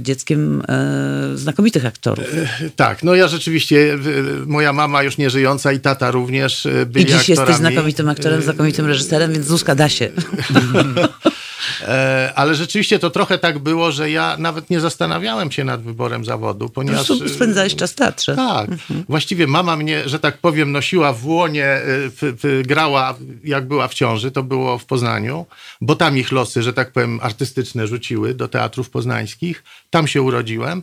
dzieckiem 0.00 0.62
e, 0.68 1.36
znakomitych 1.36 1.86
aktorów. 1.86 2.26
Tak, 2.76 3.02
no 3.02 3.14
ja 3.14 3.28
rzeczywiście, 3.28 3.76
y, 3.76 3.98
moja 4.46 4.72
mama 4.72 5.02
już 5.02 5.18
nie 5.18 5.30
żyjąca 5.30 5.72
i 5.72 5.80
tata 5.80 6.10
również 6.10 6.66
y, 6.66 6.86
byli 6.86 7.04
I 7.04 7.08
dziś 7.08 7.14
jesteś 7.16 7.38
aktorami. 7.38 7.58
znakomitym 7.58 8.08
aktorem, 8.08 8.42
znakomitym 8.42 8.86
reżyserem, 8.86 9.32
więc 9.32 9.46
Zuzka 9.46 9.74
da 9.74 9.88
się. 9.88 10.08
E, 11.82 12.32
ale 12.34 12.54
rzeczywiście 12.54 12.98
to 12.98 13.10
trochę 13.10 13.38
tak 13.38 13.58
było, 13.58 13.92
że 13.92 14.10
ja 14.10 14.36
nawet 14.38 14.70
nie 14.70 14.80
zastanawiałem 14.80 15.52
się 15.52 15.64
nad 15.64 15.82
wyborem 15.82 16.24
zawodu, 16.24 16.68
Po 16.68 16.74
ponieważ... 16.74 17.06
prostu 17.06 17.28
spędzałeś 17.28 17.76
czas 17.76 17.92
w 17.92 17.94
teatrze. 17.94 18.36
Tak. 18.36 18.70
Właściwie 19.08 19.46
mama 19.46 19.76
mnie, 19.76 20.08
że 20.08 20.18
tak 20.18 20.38
powiem, 20.38 20.72
nosiła 20.72 21.12
w 21.12 21.26
łonie, 21.26 21.80
p, 22.20 22.62
grała 22.62 23.14
jak 23.44 23.68
była 23.68 23.88
w 23.88 23.94
ciąży, 23.94 24.30
to 24.30 24.42
było 24.42 24.78
w 24.78 24.84
Poznaniu, 24.84 25.46
bo 25.80 25.96
tam 25.96 26.18
ich 26.18 26.32
losy, 26.32 26.62
że 26.62 26.72
tak 26.72 26.92
powiem, 26.92 27.20
artystyczne 27.22 27.86
rzuciły 27.86 28.34
do 28.34 28.48
teatrów 28.48 28.90
poznańskich. 28.90 29.64
Tam 29.90 30.06
się 30.06 30.22
urodziłem. 30.22 30.82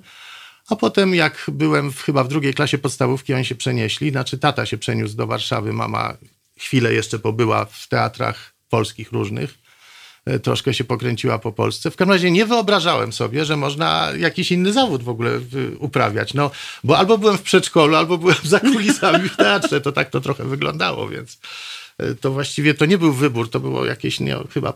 A 0.70 0.76
potem 0.76 1.16
jak 1.16 1.46
byłem 1.48 1.92
w, 1.92 2.02
chyba 2.02 2.24
w 2.24 2.28
drugiej 2.28 2.54
klasie 2.54 2.78
podstawówki, 2.78 3.34
oni 3.34 3.46
się 3.46 3.56
przenieśli. 3.56 4.12
Znaczy 4.12 4.38
tata 4.38 4.66
się 4.66 4.78
przeniósł 4.78 5.16
do 5.16 5.28
Warszawy, 5.28 5.74
mama 5.74 6.14
chwilę 6.60 6.94
jeszcze 6.94 7.20
pobyła 7.20 7.66
w 7.66 7.88
teatrach 7.88 8.54
polskich 8.70 9.12
różnych 9.12 9.50
e, 9.52 9.69
troszkę 10.44 10.74
się 10.74 10.84
pokręciła 10.84 11.40
po 11.40 11.52
Polsce. 11.52 11.92
W 11.92 11.96
każdym 11.96 12.14
razie 12.14 12.32
nie 12.32 12.46
wyobrażałem 12.46 13.14
sobie, 13.14 13.46
że 13.46 13.58
można 13.58 14.10
jakiś 14.18 14.52
inny 14.52 14.74
zawód 14.74 15.04
w 15.04 15.10
ogóle 15.10 15.32
uprawiać. 15.80 16.34
No, 16.34 16.52
bo 16.84 16.98
albo 16.98 17.18
byłem 17.18 17.38
w 17.38 17.42
przedszkolu, 17.42 17.96
albo 17.96 18.18
byłem 18.18 18.36
za 18.44 18.60
kulisami 18.60 19.30
w 19.30 19.38
teatrze. 19.38 19.82
To 19.82 19.92
tak 19.92 20.10
to 20.10 20.22
trochę 20.22 20.44
wyglądało, 20.44 21.10
więc 21.10 21.38
to 22.22 22.32
właściwie 22.32 22.74
to 22.74 22.86
nie 22.86 22.98
był 22.98 23.14
wybór, 23.14 23.50
to 23.50 23.60
było 23.60 23.86
jakieś 23.86 24.20
nie, 24.20 24.36
chyba 24.54 24.74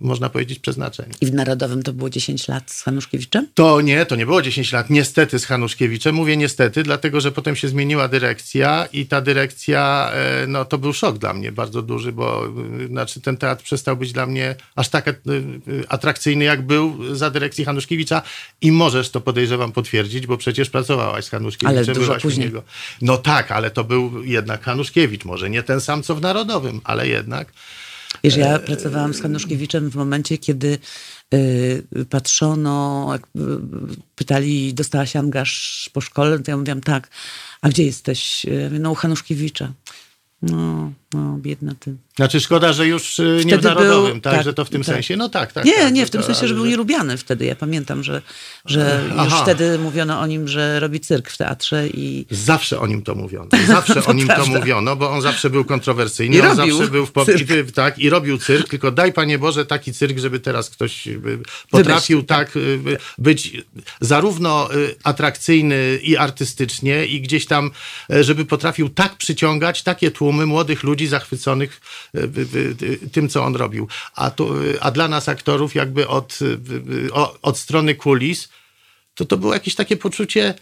można 0.00 0.28
powiedzieć 0.28 0.58
przeznaczenie. 0.58 1.12
I 1.20 1.26
w 1.26 1.34
Narodowym 1.34 1.82
to 1.82 1.92
było 1.92 2.10
10 2.10 2.48
lat 2.48 2.70
z 2.70 2.82
Hanuszkiewiczem? 2.82 3.46
To 3.54 3.80
nie, 3.80 4.06
to 4.06 4.16
nie 4.16 4.26
było 4.26 4.42
10 4.42 4.72
lat, 4.72 4.90
niestety 4.90 5.38
z 5.38 5.44
Hanuszkiewiczem. 5.44 6.14
Mówię 6.14 6.36
niestety, 6.36 6.82
dlatego 6.82 7.20
że 7.20 7.32
potem 7.32 7.56
się 7.56 7.68
zmieniła 7.68 8.08
dyrekcja 8.08 8.88
i 8.92 9.06
ta 9.06 9.20
dyrekcja, 9.20 10.10
e, 10.12 10.46
no 10.46 10.64
to 10.64 10.78
był 10.78 10.92
szok 10.92 11.18
dla 11.18 11.34
mnie 11.34 11.52
bardzo 11.52 11.82
duży, 11.82 12.12
bo 12.12 12.46
y, 12.80 12.86
znaczy 12.86 13.20
ten 13.20 13.36
teatr 13.36 13.64
przestał 13.64 13.96
być 13.96 14.12
dla 14.12 14.26
mnie 14.26 14.54
aż 14.76 14.88
tak 14.88 15.08
e, 15.08 15.12
atrakcyjny, 15.88 16.44
jak 16.44 16.66
był 16.66 17.14
za 17.14 17.30
dyrekcji 17.30 17.64
Hanuszkiewicza 17.64 18.22
i 18.60 18.72
możesz 18.72 19.10
to 19.10 19.20
podejrzewam 19.20 19.72
potwierdzić, 19.72 20.26
bo 20.26 20.36
przecież 20.36 20.70
pracowałaś 20.70 21.24
z 21.24 21.30
Hanuszkiewiczem. 21.30 21.84
Ale 21.84 21.94
dużo 21.94 22.14
później. 22.14 22.46
niego. 22.46 22.62
No 23.02 23.16
tak, 23.16 23.52
ale 23.52 23.70
to 23.70 23.84
był 23.84 24.24
jednak 24.24 24.62
Hanuszkiewicz, 24.62 25.24
może 25.24 25.50
nie 25.50 25.62
ten 25.62 25.80
sam 25.80 26.02
co 26.02 26.14
w 26.14 26.20
Narodowym, 26.20 26.63
ale 26.84 27.08
jednak. 27.08 27.52
Wiesz, 28.24 28.36
ja 28.36 28.58
pracowałam 28.58 29.14
z 29.14 29.22
Hanuszkiewiczem 29.22 29.90
w 29.90 29.94
momencie, 29.94 30.38
kiedy 30.38 30.78
y, 31.34 32.06
patrzono, 32.10 33.08
jak, 33.12 33.22
y, 33.22 33.40
pytali, 34.14 34.74
dostałaś 34.74 35.16
angaż 35.16 35.90
po 35.92 36.00
szkole, 36.00 36.38
to 36.38 36.50
ja 36.50 36.56
mówiłam 36.56 36.80
tak, 36.80 37.10
a 37.62 37.68
gdzie 37.68 37.84
jesteś? 37.84 38.46
No 38.70 38.90
u 38.90 38.94
Hanuszkiewicza. 38.94 39.72
No, 40.42 40.92
no, 41.14 41.38
biedna 41.38 41.72
ty. 41.80 41.94
Znaczy 42.16 42.40
szkoda, 42.40 42.72
że 42.72 42.86
już 42.86 43.18
y, 43.18 43.22
nie 43.36 43.40
Wtedy 43.52 43.58
w 43.58 43.64
Narodowym, 43.64 44.12
był- 44.12 44.20
tak, 44.20 44.34
tak, 44.34 44.44
że 44.44 44.54
to 44.54 44.64
w 44.64 44.70
tym 44.70 44.82
tak. 44.84 44.94
sensie. 44.94 45.16
No 45.16 45.28
tak, 45.28 45.52
tak. 45.52 45.64
Nie, 45.64 45.72
tak, 45.72 45.92
nie, 45.94 46.00
że 46.00 46.06
w 46.06 46.10
tym 46.10 46.20
to- 46.20 46.26
sensie, 46.26 46.48
że 46.48 46.54
był 46.54 46.66
nielubiany 46.66 47.16
wtedy. 47.16 47.44
Ja 47.44 47.54
pamiętam, 47.56 48.02
że, 48.02 48.22
że 48.66 49.00
już 49.24 49.34
wtedy 49.34 49.78
mówiono 49.78 50.20
o 50.20 50.26
nim, 50.26 50.48
że 50.48 50.80
robi 50.80 51.00
cyrk 51.00 51.30
w 51.30 51.36
teatrze 51.36 51.88
i 51.88 52.26
Zawsze 52.30 52.80
o 52.80 52.86
nim 52.86 53.02
to 53.02 53.14
mówiono. 53.14 53.48
Zawsze 53.66 53.94
To 54.02 54.06
o 54.10 54.12
nim 54.12 54.28
to 54.28 54.34
prawda. 54.34 54.58
mówiono, 54.58 54.96
bo 54.96 55.10
on 55.10 55.22
zawsze 55.22 55.50
był 55.50 55.64
kontrowersyjny. 55.64 56.36
I 56.36 56.40
on 56.40 56.58
robił 56.58 56.76
zawsze 56.76 56.90
był 56.92 57.06
w 57.06 57.12
po... 57.12 57.24
cyrk. 57.24 57.50
i- 57.68 57.72
tak 57.72 57.98
i 57.98 58.10
robił 58.10 58.38
cyrk, 58.38 58.68
tylko 58.68 58.90
daj 58.90 59.12
Panie 59.12 59.38
Boże 59.38 59.66
taki 59.66 59.92
cyrk, 59.92 60.18
żeby 60.18 60.40
teraz 60.40 60.70
ktoś 60.70 61.06
y, 61.06 61.20
potrafił 61.70 62.22
tak 62.22 62.56
y, 62.56 62.78
być 63.18 63.52
zarówno 64.00 64.74
y, 64.74 64.94
atrakcyjny 65.04 65.98
i 66.02 66.16
artystycznie 66.16 67.06
i 67.06 67.20
gdzieś 67.20 67.46
tam, 67.46 67.70
żeby 68.20 68.44
potrafił 68.44 68.88
tak 68.88 69.16
przyciągać 69.16 69.82
takie 69.82 70.10
tłumy 70.10 70.46
młodych 70.46 70.82
ludzi 70.82 71.03
zachwyconych 71.06 71.80
y, 72.14 72.18
y, 72.18 72.76
y, 72.82 73.10
tym, 73.10 73.28
co 73.28 73.44
on 73.44 73.56
robił. 73.56 73.88
A, 74.14 74.30
to, 74.30 74.64
y, 74.64 74.80
a 74.80 74.90
dla 74.90 75.08
nas 75.08 75.28
aktorów 75.28 75.74
jakby 75.74 76.08
od, 76.08 76.38
od 77.42 77.58
strony 77.58 77.94
kulis 77.94 78.48
to 79.14 79.24
to 79.24 79.36
było 79.36 79.54
jakieś 79.54 79.74
takie 79.74 79.96
poczucie, 79.96 80.44
e, 80.48 80.54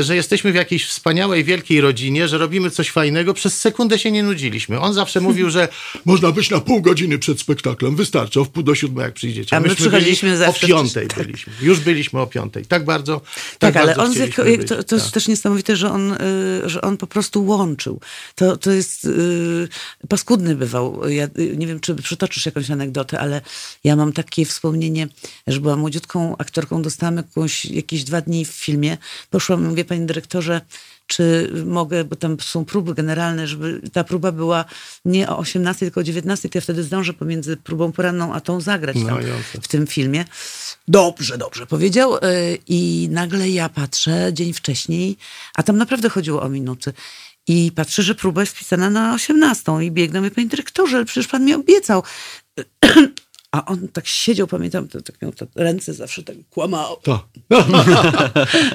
że 0.00 0.16
jesteśmy 0.16 0.52
w 0.52 0.54
jakiejś 0.54 0.86
wspaniałej, 0.86 1.44
wielkiej 1.44 1.80
rodzinie, 1.80 2.28
że 2.28 2.38
robimy 2.38 2.70
coś 2.70 2.90
fajnego, 2.90 3.34
przez 3.34 3.60
sekundę 3.60 3.98
się 3.98 4.10
nie 4.10 4.22
nudziliśmy. 4.22 4.80
On 4.80 4.94
zawsze 4.94 5.20
mówił, 5.20 5.50
że 5.50 5.68
można 6.04 6.32
być 6.32 6.50
na 6.50 6.60
pół 6.60 6.80
godziny 6.80 7.18
przed 7.18 7.40
spektaklem, 7.40 7.96
wystarczy, 7.96 8.40
o 8.40 8.44
wpół 8.44 8.62
do 8.62 8.74
siódmej 8.74 9.04
jak 9.04 9.14
przyjdziecie. 9.14 9.56
A 9.56 9.60
my 9.60 9.68
Myśmy 9.68 9.76
przychodziliśmy 9.76 10.28
byli 10.28 10.38
zawsze 10.38 10.66
o 10.66 10.68
piątej 10.68 11.08
byliśmy. 11.16 11.52
Już 11.62 11.80
byliśmy 11.80 12.20
o 12.20 12.26
piątej. 12.26 12.64
Tak 12.66 12.84
bardzo 12.84 13.20
Tak, 13.58 13.74
Tak, 13.74 13.82
ale 13.82 13.96
on, 13.96 14.14
to, 14.68 14.84
to 14.84 14.94
jest 14.94 15.06
tak. 15.06 15.14
też 15.14 15.28
niesamowite, 15.28 15.76
że 15.76 15.90
on, 15.90 16.12
y, 16.12 16.16
że 16.64 16.80
on 16.80 16.96
po 16.96 17.06
prostu 17.06 17.44
łączył. 17.44 18.00
To, 18.34 18.56
to 18.56 18.70
jest 18.70 19.04
y, 19.04 19.68
paskudny 20.08 20.54
bywał. 20.54 21.08
Ja 21.08 21.24
y, 21.24 21.56
nie 21.56 21.66
wiem, 21.66 21.80
czy 21.80 21.94
przytoczysz 21.94 22.46
jakąś 22.46 22.70
anegdotę, 22.70 23.20
ale 23.20 23.40
ja 23.84 23.96
mam 23.96 24.12
takie 24.12 24.44
wspomnienie, 24.44 25.08
że 25.46 25.60
byłam 25.60 25.78
młodziutką 25.80 26.36
aktorką, 26.36 26.82
dostałam 26.82 27.16
jakąś, 27.16 27.64
jakieś 27.64 28.04
dwa 28.04 28.20
dni 28.20 28.44
w 28.44 28.50
filmie. 28.50 28.98
Poszłam 29.30 29.65
mówię, 29.66 29.84
panie 29.84 30.06
dyrektorze, 30.06 30.60
czy 31.06 31.50
mogę, 31.66 32.04
bo 32.04 32.16
tam 32.16 32.40
są 32.40 32.64
próby 32.64 32.94
generalne, 32.94 33.46
żeby 33.46 33.80
ta 33.92 34.04
próba 34.04 34.32
była 34.32 34.64
nie 35.04 35.28
o 35.28 35.38
18, 35.38 35.86
tylko 35.86 36.00
o 36.00 36.04
19, 36.04 36.48
to 36.48 36.58
ja 36.58 36.62
wtedy 36.62 36.82
zdążę 36.82 37.12
pomiędzy 37.12 37.56
próbą 37.56 37.92
poranną 37.92 38.34
a 38.34 38.40
tą 38.40 38.60
zagrać 38.60 38.96
No 38.96 39.06
tam, 39.06 39.18
w 39.62 39.68
tym 39.68 39.86
filmie. 39.86 40.24
Dobrze, 40.88 41.38
dobrze 41.38 41.66
powiedział. 41.66 42.16
y, 42.16 42.18
I 42.68 43.08
nagle 43.10 43.50
ja 43.50 43.68
patrzę 43.68 44.30
dzień 44.32 44.52
wcześniej, 44.52 45.16
a 45.54 45.62
tam 45.62 45.76
naprawdę 45.76 46.08
chodziło 46.08 46.42
o 46.42 46.48
minuty. 46.48 46.92
I 47.48 47.72
patrzę, 47.74 48.02
że 48.02 48.14
próba 48.14 48.40
jest 48.40 48.52
wpisana 48.52 48.90
na 48.90 49.14
18 49.14 49.72
i 49.82 49.90
biegnę, 49.90 50.20
mówię, 50.20 50.30
panie 50.30 50.46
dyrektorze, 50.46 50.96
ale 50.96 51.04
przecież 51.04 51.28
pan 51.28 51.44
mi 51.44 51.54
obiecał. 51.54 52.02
A 53.56 53.64
on 53.64 53.88
tak 53.88 54.06
siedział, 54.06 54.46
pamiętam, 54.46 54.88
to, 54.88 55.02
tak 55.02 55.22
miał 55.22 55.32
te 55.32 55.46
ręce 55.54 55.94
zawsze 55.94 56.22
tak 56.22 56.36
kłamał. 56.50 56.96
To. 57.02 57.28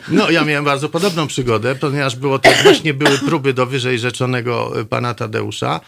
No, 0.08 0.32
ja 0.32 0.46
miałem 0.46 0.66
bardzo 0.66 0.90
podobną 0.90 1.28
przygodę, 1.28 1.76
ponieważ 1.76 2.16
było 2.16 2.40
to, 2.40 2.50
właśnie 2.64 2.94
były 2.94 3.18
próby 3.18 3.54
do 3.54 3.66
wyżej 3.66 4.00
rzeczonego 4.00 4.80
y, 4.80 4.86
pana 4.86 5.14
Tadeusza. 5.14 5.80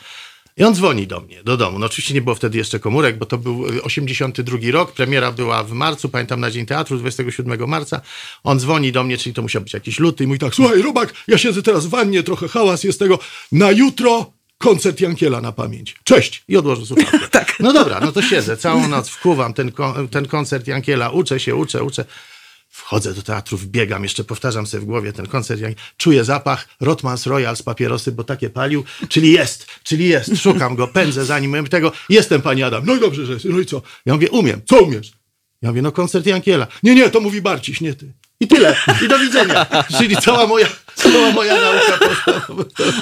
I 0.57 0.63
on 0.63 0.75
dzwoni 0.75 1.07
do 1.07 1.19
mnie, 1.19 1.43
do 1.43 1.57
domu. 1.57 1.79
No 1.79 1.85
oczywiście 1.85 2.13
nie 2.13 2.21
było 2.21 2.35
wtedy 2.35 2.57
jeszcze 2.57 2.79
komórek, 2.79 3.17
bo 3.17 3.25
to 3.25 3.38
był 3.38 3.67
y, 3.67 3.83
82 3.83 4.57
rok, 4.71 4.91
premiera 4.91 5.31
była 5.31 5.63
w 5.63 5.71
marcu, 5.71 6.09
pamiętam 6.09 6.39
na 6.39 6.51
Dzień 6.51 6.65
Teatru, 6.65 6.97
27 6.97 7.69
marca. 7.69 8.01
On 8.43 8.59
dzwoni 8.59 8.91
do 8.91 9.03
mnie, 9.03 9.17
czyli 9.17 9.35
to 9.35 9.41
musiał 9.41 9.62
być 9.62 9.73
jakiś 9.73 10.00
luty 10.00 10.23
i 10.23 10.27
mówi 10.27 10.39
tak, 10.39 10.55
słuchaj 10.55 10.81
Robak, 10.81 11.13
ja 11.27 11.38
siedzę 11.38 11.63
teraz 11.63 11.85
w 11.85 11.89
wannie, 11.89 12.23
trochę 12.23 12.47
hałas 12.47 12.83
jest 12.83 13.00
tego, 13.00 13.19
na 13.51 13.71
jutro 13.71 14.33
koncert 14.57 15.01
Jankiela 15.01 15.41
na 15.41 15.51
pamięć. 15.51 15.95
Cześć! 16.03 16.43
I 16.48 16.57
odłożę 16.57 16.86
słuchawkę. 16.86 17.19
Tak. 17.31 17.55
No 17.60 17.74
dobra, 17.74 18.00
no 18.00 18.12
to 18.12 18.22
siedzę, 18.22 18.57
całą 18.57 18.88
noc 18.88 19.10
wkuwam 19.10 19.53
ten, 19.53 19.72
kon- 19.72 20.07
ten 20.07 20.25
koncert 20.27 20.67
Jankiela, 20.67 21.10
uczę 21.10 21.39
się, 21.39 21.55
uczę, 21.55 21.83
uczę. 21.83 22.05
Wchodzę 22.69 23.13
do 23.13 23.22
teatru, 23.22 23.57
wbiegam, 23.57 24.03
jeszcze 24.03 24.24
powtarzam 24.24 24.67
sobie 24.67 24.81
w 24.81 24.86
głowie 24.86 25.13
ten 25.13 25.27
koncert, 25.27 25.62
jak 25.62 25.74
czuję 25.98 26.24
zapach 26.24 26.67
Rotmans 26.79 27.25
Royal 27.25 27.55
z 27.57 27.62
papierosy, 27.63 28.12
bo 28.12 28.24
takie 28.24 28.50
palił, 28.50 28.83
czyli 29.10 29.31
jest, 29.31 29.67
czyli 29.83 30.07
jest, 30.07 30.38
szukam 30.41 30.75
go, 30.75 30.88
pędzę 30.88 31.25
za 31.25 31.39
nim, 31.39 31.57
mówię 31.57 31.69
tego, 31.69 31.91
jestem 32.10 32.41
pani 32.41 32.63
Adam, 32.63 32.83
no 32.86 32.95
i 32.95 33.00
dobrze, 33.00 33.25
że 33.25 33.33
jest, 33.33 33.45
no 33.45 33.60
i 33.60 33.65
co? 33.65 33.81
Ja 34.05 34.13
mówię, 34.13 34.29
umiem, 34.29 34.62
co 34.65 34.79
umiesz? 34.81 35.12
Ja 35.62 35.69
mówię, 35.69 35.81
no 35.81 35.91
koncert 35.91 36.25
Jankiela. 36.25 36.67
Nie, 36.83 36.95
nie, 36.95 37.10
to 37.10 37.19
mówi 37.19 37.41
Barciś, 37.41 37.81
nie 37.81 37.93
ty. 37.93 38.13
I 38.43 38.47
tyle, 38.47 38.75
i 39.05 39.07
do 39.07 39.19
widzenia. 39.19 39.65
Czyli 39.97 40.17
cała 40.17 40.47
moja, 40.47 40.67
cała 40.95 41.31
moja 41.31 41.53
nauka 41.62 41.97
poszła. 42.07 42.33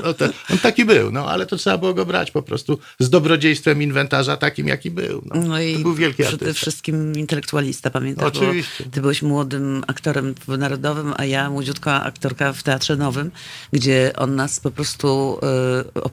No, 0.04 0.28
on 0.52 0.58
taki 0.58 0.86
był, 0.86 1.12
no 1.12 1.26
ale 1.30 1.46
to 1.46 1.58
trzeba 1.58 1.78
było 1.78 1.94
go 1.94 2.06
brać 2.06 2.32
po 2.32 2.42
prostu 2.42 2.80
z 3.00 3.10
dobrodziejstwem 3.10 3.82
inwentarza 3.82 4.38
takim, 4.38 4.68
jaki 4.68 4.92
był. 4.92 5.22
No, 5.26 5.42
No 5.42 5.62
i 5.62 5.74
to 5.74 5.80
był 5.80 5.94
wielki 5.94 6.24
przede 6.24 6.46
artysta. 6.46 6.54
wszystkim 6.62 7.14
intelektualista, 7.16 7.90
pamiętam. 7.90 8.28
Oczywiście. 8.28 8.84
Bo 8.84 8.92
ty 8.92 9.02
byłeś 9.02 9.22
młodym 9.22 9.84
aktorem 9.88 10.36
w 10.48 10.58
Narodowym, 10.58 11.14
a 11.18 11.26
ja 11.26 11.50
młodziutka 11.50 12.04
aktorka 12.04 12.54
w 12.54 12.64
Teatrze 12.64 12.96
Nowym, 12.96 13.32
gdzie 13.74 14.12
on 14.18 14.36
nas 14.36 14.60
po 14.60 14.72
prostu 14.72 15.40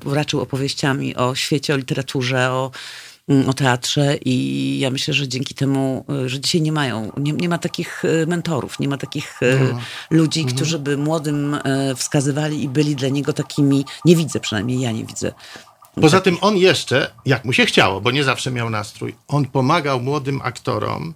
y, 0.08 0.14
raczył 0.14 0.40
opowieściami 0.40 1.16
o 1.16 1.34
świecie, 1.34 1.74
o 1.74 1.76
literaturze, 1.76 2.50
o, 2.50 2.70
o 3.48 3.52
teatrze 3.54 4.16
i 4.24 4.78
ja 4.78 4.90
myślę, 4.90 5.14
że 5.14 5.28
dzięki 5.28 5.54
temu, 5.54 6.04
y, 6.24 6.28
że 6.28 6.40
dzisiaj 6.40 6.60
nie 6.60 6.72
mają, 6.72 7.12
nie, 7.16 7.32
nie 7.32 7.48
ma 7.48 7.58
takich 7.58 8.04
y, 8.04 8.26
mentorów, 8.26 8.78
nie 8.80 8.88
ma 8.88 8.96
takich 8.98 9.42
y, 9.42 9.58
No. 9.72 9.80
ludzi, 10.10 10.40
Mhm. 10.40 10.56
którzy 10.56 10.78
by 10.78 10.96
młodym 10.96 11.58
wskazywali 11.96 12.62
i 12.62 12.68
byli 12.68 12.96
dla 12.96 13.08
niego 13.08 13.32
takimi, 13.32 13.84
nie 14.04 14.16
widzę 14.16 14.40
przynajmniej, 14.40 14.80
ja 14.80 14.92
nie 14.92 15.04
widzę. 15.04 15.32
Poza 16.00 16.20
tym 16.20 16.36
on 16.40 16.56
jeszcze, 16.56 17.10
jak 17.26 17.44
mu 17.44 17.52
się 17.52 17.66
chciało, 17.66 18.00
bo 18.00 18.10
nie 18.10 18.24
zawsze 18.24 18.50
miał 18.50 18.70
nastrój, 18.70 19.14
on 19.28 19.44
pomagał 19.44 20.00
młodym 20.00 20.40
aktorom 20.42 21.14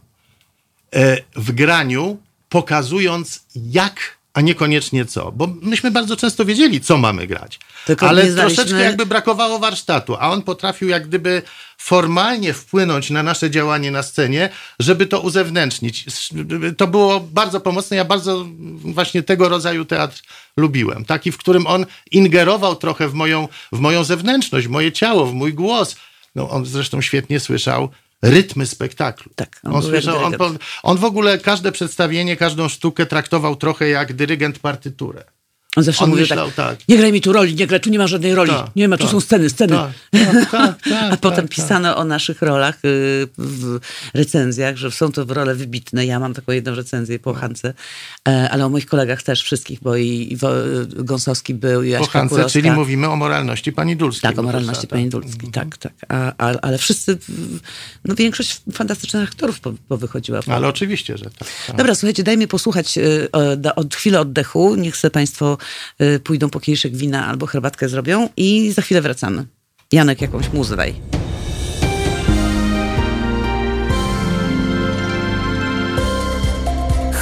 e, 0.94 1.16
w 1.36 1.52
graniu, 1.52 2.18
pokazując 2.48 3.44
jak, 3.56 4.00
a 4.34 4.40
niekoniecznie 4.40 5.04
co. 5.04 5.32
Bo 5.32 5.48
myśmy 5.62 5.90
bardzo 5.90 6.16
często 6.16 6.44
wiedzieli, 6.44 6.80
co 6.80 6.96
mamy 6.98 7.26
grać. 7.26 7.58
Tylko 7.86 8.08
ale 8.08 8.30
znaliśmy- 8.30 8.56
troszeczkę 8.56 8.82
jakby 8.82 9.06
brakowało 9.06 9.58
warsztatu, 9.58 10.16
a 10.20 10.30
on 10.30 10.42
potrafił 10.42 10.88
jak 10.88 11.08
gdyby 11.08 11.42
formalnie 11.78 12.52
wpłynąć 12.52 13.10
na 13.10 13.22
nasze 13.22 13.50
działanie 13.50 13.90
na 13.90 14.02
scenie, 14.02 14.48
żeby 14.78 15.06
to 15.06 15.20
uzewnętrznić. 15.20 16.04
To 16.76 16.86
było 16.86 17.20
bardzo 17.20 17.60
pomocne. 17.60 17.96
Ja 17.96 18.04
bardzo 18.04 18.46
właśnie 18.84 19.22
tego 19.22 19.48
rodzaju 19.48 19.84
teatr 19.84 20.22
lubiłem. 20.56 21.04
Taki, 21.04 21.32
w 21.32 21.38
którym 21.38 21.66
on 21.66 21.86
ingerował 22.10 22.76
trochę 22.76 23.08
w 23.08 23.14
moją, 23.14 23.48
w 23.72 23.80
moją 23.80 24.04
zewnętrzność, 24.04 24.66
w 24.66 24.70
moje 24.70 24.92
ciało, 24.92 25.26
w 25.26 25.34
mój 25.34 25.54
głos. 25.54 25.96
No, 26.34 26.50
on 26.50 26.66
zresztą 26.66 27.00
świetnie 27.00 27.40
słyszał 27.40 27.88
rytmy 28.22 28.66
spektaklu. 28.66 29.32
Tak, 29.34 29.60
on 29.64 29.74
on, 29.74 29.82
słyszał, 29.82 30.24
on, 30.24 30.58
on 30.82 30.98
w 30.98 31.04
ogóle 31.04 31.38
każde 31.38 31.72
przedstawienie, 31.72 32.36
każdą 32.36 32.68
sztukę 32.68 33.06
traktował 33.06 33.56
trochę 33.56 33.88
jak 33.88 34.12
dyrygent 34.12 34.58
partyturę. 34.58 35.24
On 35.76 35.82
zawsze 35.84 36.04
On 36.04 36.10
mówił 36.10 36.22
myślał 36.22 36.46
tak, 36.46 36.78
tak. 36.78 36.88
nie 36.88 36.96
graj 36.96 37.12
mi 37.12 37.20
tu 37.20 37.32
roli, 37.32 37.54
nie 37.54 37.66
graj, 37.66 37.80
tu 37.80 37.90
nie 37.90 37.98
ma 37.98 38.06
żadnej 38.06 38.34
roli, 38.34 38.50
Tak, 38.50 38.70
nie 38.76 38.88
ma, 38.88 38.96
tu 38.96 39.02
tak, 39.02 39.12
są 39.12 39.20
sceny, 39.20 39.50
sceny. 39.50 39.76
Tak, 39.76 39.92
tak, 40.10 40.50
tak, 40.50 40.82
tak, 40.90 41.12
A 41.12 41.16
potem 41.16 41.48
pisano 41.48 41.96
o 41.96 42.04
naszych 42.04 42.42
rolach 42.42 42.74
y, 42.74 43.28
w 43.38 43.80
recenzjach, 44.14 44.76
że 44.76 44.90
są 44.90 45.12
to 45.12 45.24
role 45.28 45.54
wybitne. 45.54 46.06
Ja 46.06 46.20
mam 46.20 46.34
taką 46.34 46.52
jedną 46.52 46.74
recenzję 46.74 47.18
po 47.18 47.34
Hance, 47.34 47.74
e, 48.28 48.50
ale 48.50 48.66
o 48.66 48.68
moich 48.68 48.86
kolegach 48.86 49.22
też 49.22 49.42
wszystkich, 49.42 49.80
bo 49.82 49.96
i, 49.96 50.38
y, 51.00 51.04
Gąsowski 51.04 51.54
był, 51.54 51.82
i 51.82 51.86
Po 51.86 51.98
Jaśka 51.98 52.18
Hance, 52.18 52.28
Kurowska. 52.34 52.52
czyli 52.52 52.70
mówimy 52.70 53.08
o 53.08 53.16
moralności 53.16 53.72
pani 53.72 53.96
Dulskiej. 53.96 54.30
Tak, 54.30 54.38
o 54.38 54.42
moralności 54.42 54.86
pani 54.86 55.08
Dulskiej, 55.08 55.50
tak, 55.50 55.76
tak. 55.76 55.92
A, 56.08 56.32
a, 56.38 56.60
ale 56.62 56.78
wszyscy, 56.78 57.18
no 58.04 58.14
większość 58.14 58.60
fantastycznych 58.72 59.28
aktorów 59.28 59.60
po, 59.60 59.72
powychodziła. 59.88 60.40
Ale 60.46 60.68
oczywiście, 60.68 61.18
że 61.18 61.24
tak. 61.24 61.76
Dobra, 61.76 61.94
słuchajcie, 61.94 62.22
dajmy 62.22 62.48
posłuchać 62.48 62.98
y, 62.98 63.28
od 63.76 63.94
chwilę 63.94 64.20
oddechu. 64.20 64.74
Niech 64.74 64.96
sobie 64.96 65.10
Państwo 65.10 65.58
pójdą 66.24 66.50
po 66.50 66.60
kieliszek 66.60 66.96
wina 66.96 67.26
albo 67.26 67.46
herbatkę 67.46 67.88
zrobią 67.88 68.28
i 68.36 68.72
za 68.72 68.82
chwilę 68.82 69.02
wracamy. 69.02 69.46
Janek, 69.92 70.20
jakąś 70.20 70.52
muzę 70.52 70.76
daj. 70.76 70.94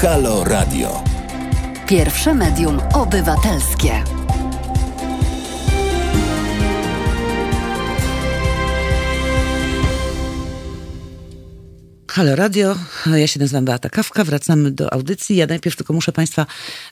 Halo 0.02 0.44
Radio. 0.44 1.04
Pierwsze 1.86 2.34
medium 2.34 2.80
obywatelskie. 2.94 4.19
Halo 12.10 12.36
Radio, 12.36 12.76
ja 13.16 13.26
się 13.26 13.40
nazywam 13.40 13.64
Beata 13.64 13.88
Kawka, 13.90 14.24
wracamy 14.24 14.70
do 14.70 14.92
audycji. 14.92 15.36
Ja 15.36 15.46
najpierw 15.46 15.76
tylko 15.76 15.92
muszę 15.92 16.12
Państwa, 16.12 16.46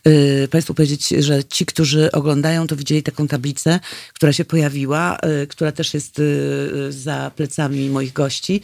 y, 0.06 0.48
Państwu 0.50 0.74
powiedzieć, 0.74 1.08
że 1.08 1.44
ci, 1.44 1.66
którzy 1.66 2.12
oglądają, 2.12 2.66
to 2.66 2.76
widzieli 2.76 3.02
taką 3.02 3.28
tablicę, 3.28 3.80
która 4.12 4.32
się 4.32 4.44
pojawiła, 4.44 5.18
y, 5.42 5.46
która 5.46 5.72
też 5.72 5.94
jest 5.94 6.18
y, 6.18 6.92
za 6.92 7.30
plecami 7.36 7.90
moich 7.90 8.12
gości. 8.12 8.60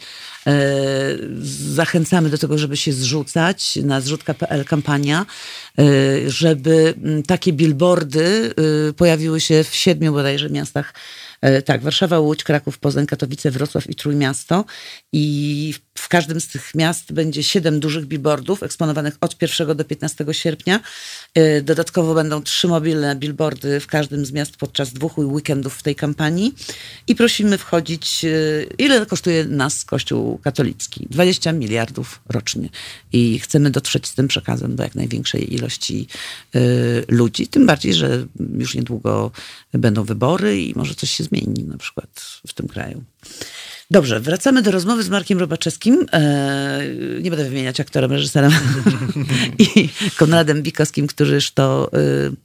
Y, 0.47 0.51
zachęcamy 1.73 2.29
do 2.29 2.37
tego, 2.37 2.57
żeby 2.57 2.77
się 2.77 2.93
zrzucać 2.93 3.75
na 3.75 4.01
zrzutka.pl 4.01 4.65
kampania, 4.65 5.25
y, 5.79 6.31
żeby 6.31 6.93
mm, 7.03 7.23
takie 7.23 7.53
billboardy 7.53 8.53
y, 8.89 8.93
pojawiły 8.93 9.39
się 9.41 9.63
w 9.63 9.75
siedmiu 9.75 10.13
bodajże 10.13 10.49
miastach 10.49 10.93
Tak, 11.65 11.81
Warszawa, 11.81 12.19
Łódź, 12.19 12.43
Kraków, 12.43 12.77
Poznań, 12.77 13.05
Katowice, 13.07 13.51
Wrocław 13.51 13.89
i 13.89 13.95
Trójmiasto. 13.95 14.65
I 15.13 15.73
w- 15.73 15.94
w 15.97 16.07
każdym 16.07 16.41
z 16.41 16.47
tych 16.47 16.75
miast 16.75 17.13
będzie 17.13 17.43
siedem 17.43 17.79
dużych 17.79 18.05
billboardów 18.05 18.63
eksponowanych 18.63 19.17
od 19.21 19.41
1 19.41 19.77
do 19.77 19.85
15 19.85 20.25
sierpnia. 20.31 20.79
E, 21.33 21.61
Dodatkowo 21.61 22.13
będą 22.13 22.41
trzy 22.41 22.67
mobilne 22.67 23.15
billboardy 23.15 23.79
w 23.79 23.87
każdym 23.87 24.25
z 24.25 24.31
miast 24.31 24.57
podczas 24.57 24.93
dwóch 24.93 25.17
weekendów 25.17 25.75
w 25.75 25.83
tej 25.83 25.95
kampanii. 25.95 26.55
I 27.07 27.15
prosimy 27.15 27.57
wchodzić, 27.57 28.25
e, 28.25 28.29
ile 28.77 29.05
kosztuje 29.05 29.45
nas 29.45 29.85
Kościół 29.85 30.37
katolicki? 30.37 31.07
20 31.09 31.51
miliardów 31.51 32.19
rocznie. 32.29 32.69
I 33.13 33.39
chcemy 33.39 33.69
dotrzeć 33.69 34.07
z 34.07 34.15
tym 34.15 34.27
przekazem 34.27 34.75
do 34.75 34.83
jak 34.83 34.95
największej 34.95 35.53
ilości 35.53 36.07
e, 36.55 36.59
ludzi. 37.07 37.47
Tym 37.47 37.65
bardziej, 37.65 37.93
że 37.93 38.25
już 38.57 38.75
niedługo 38.75 39.31
będą 39.73 40.03
wybory 40.03 40.61
i 40.61 40.73
może 40.75 40.95
coś 40.95 41.09
się 41.09 41.23
zmieni 41.23 41.63
na 41.63 41.77
przykład 41.77 42.09
w 42.47 42.53
tym 42.53 42.67
kraju. 42.67 43.03
Dobrze, 43.91 44.19
wracamy 44.19 44.61
do 44.61 44.71
rozmowy 44.71 45.03
z 45.03 45.09
Markiem 45.09 45.39
Robaczewskim. 45.39 46.05
E, 46.13 46.81
nie 47.21 47.29
będę 47.29 47.49
wymieniać 47.49 47.79
aktorem, 47.79 48.11
reżyserem 48.11 48.51
i 49.59 49.89
Konradem 50.17 50.61
Bikowskim, 50.61 51.07
któryż 51.07 51.51
to... 51.51 51.91
E, 51.93 52.44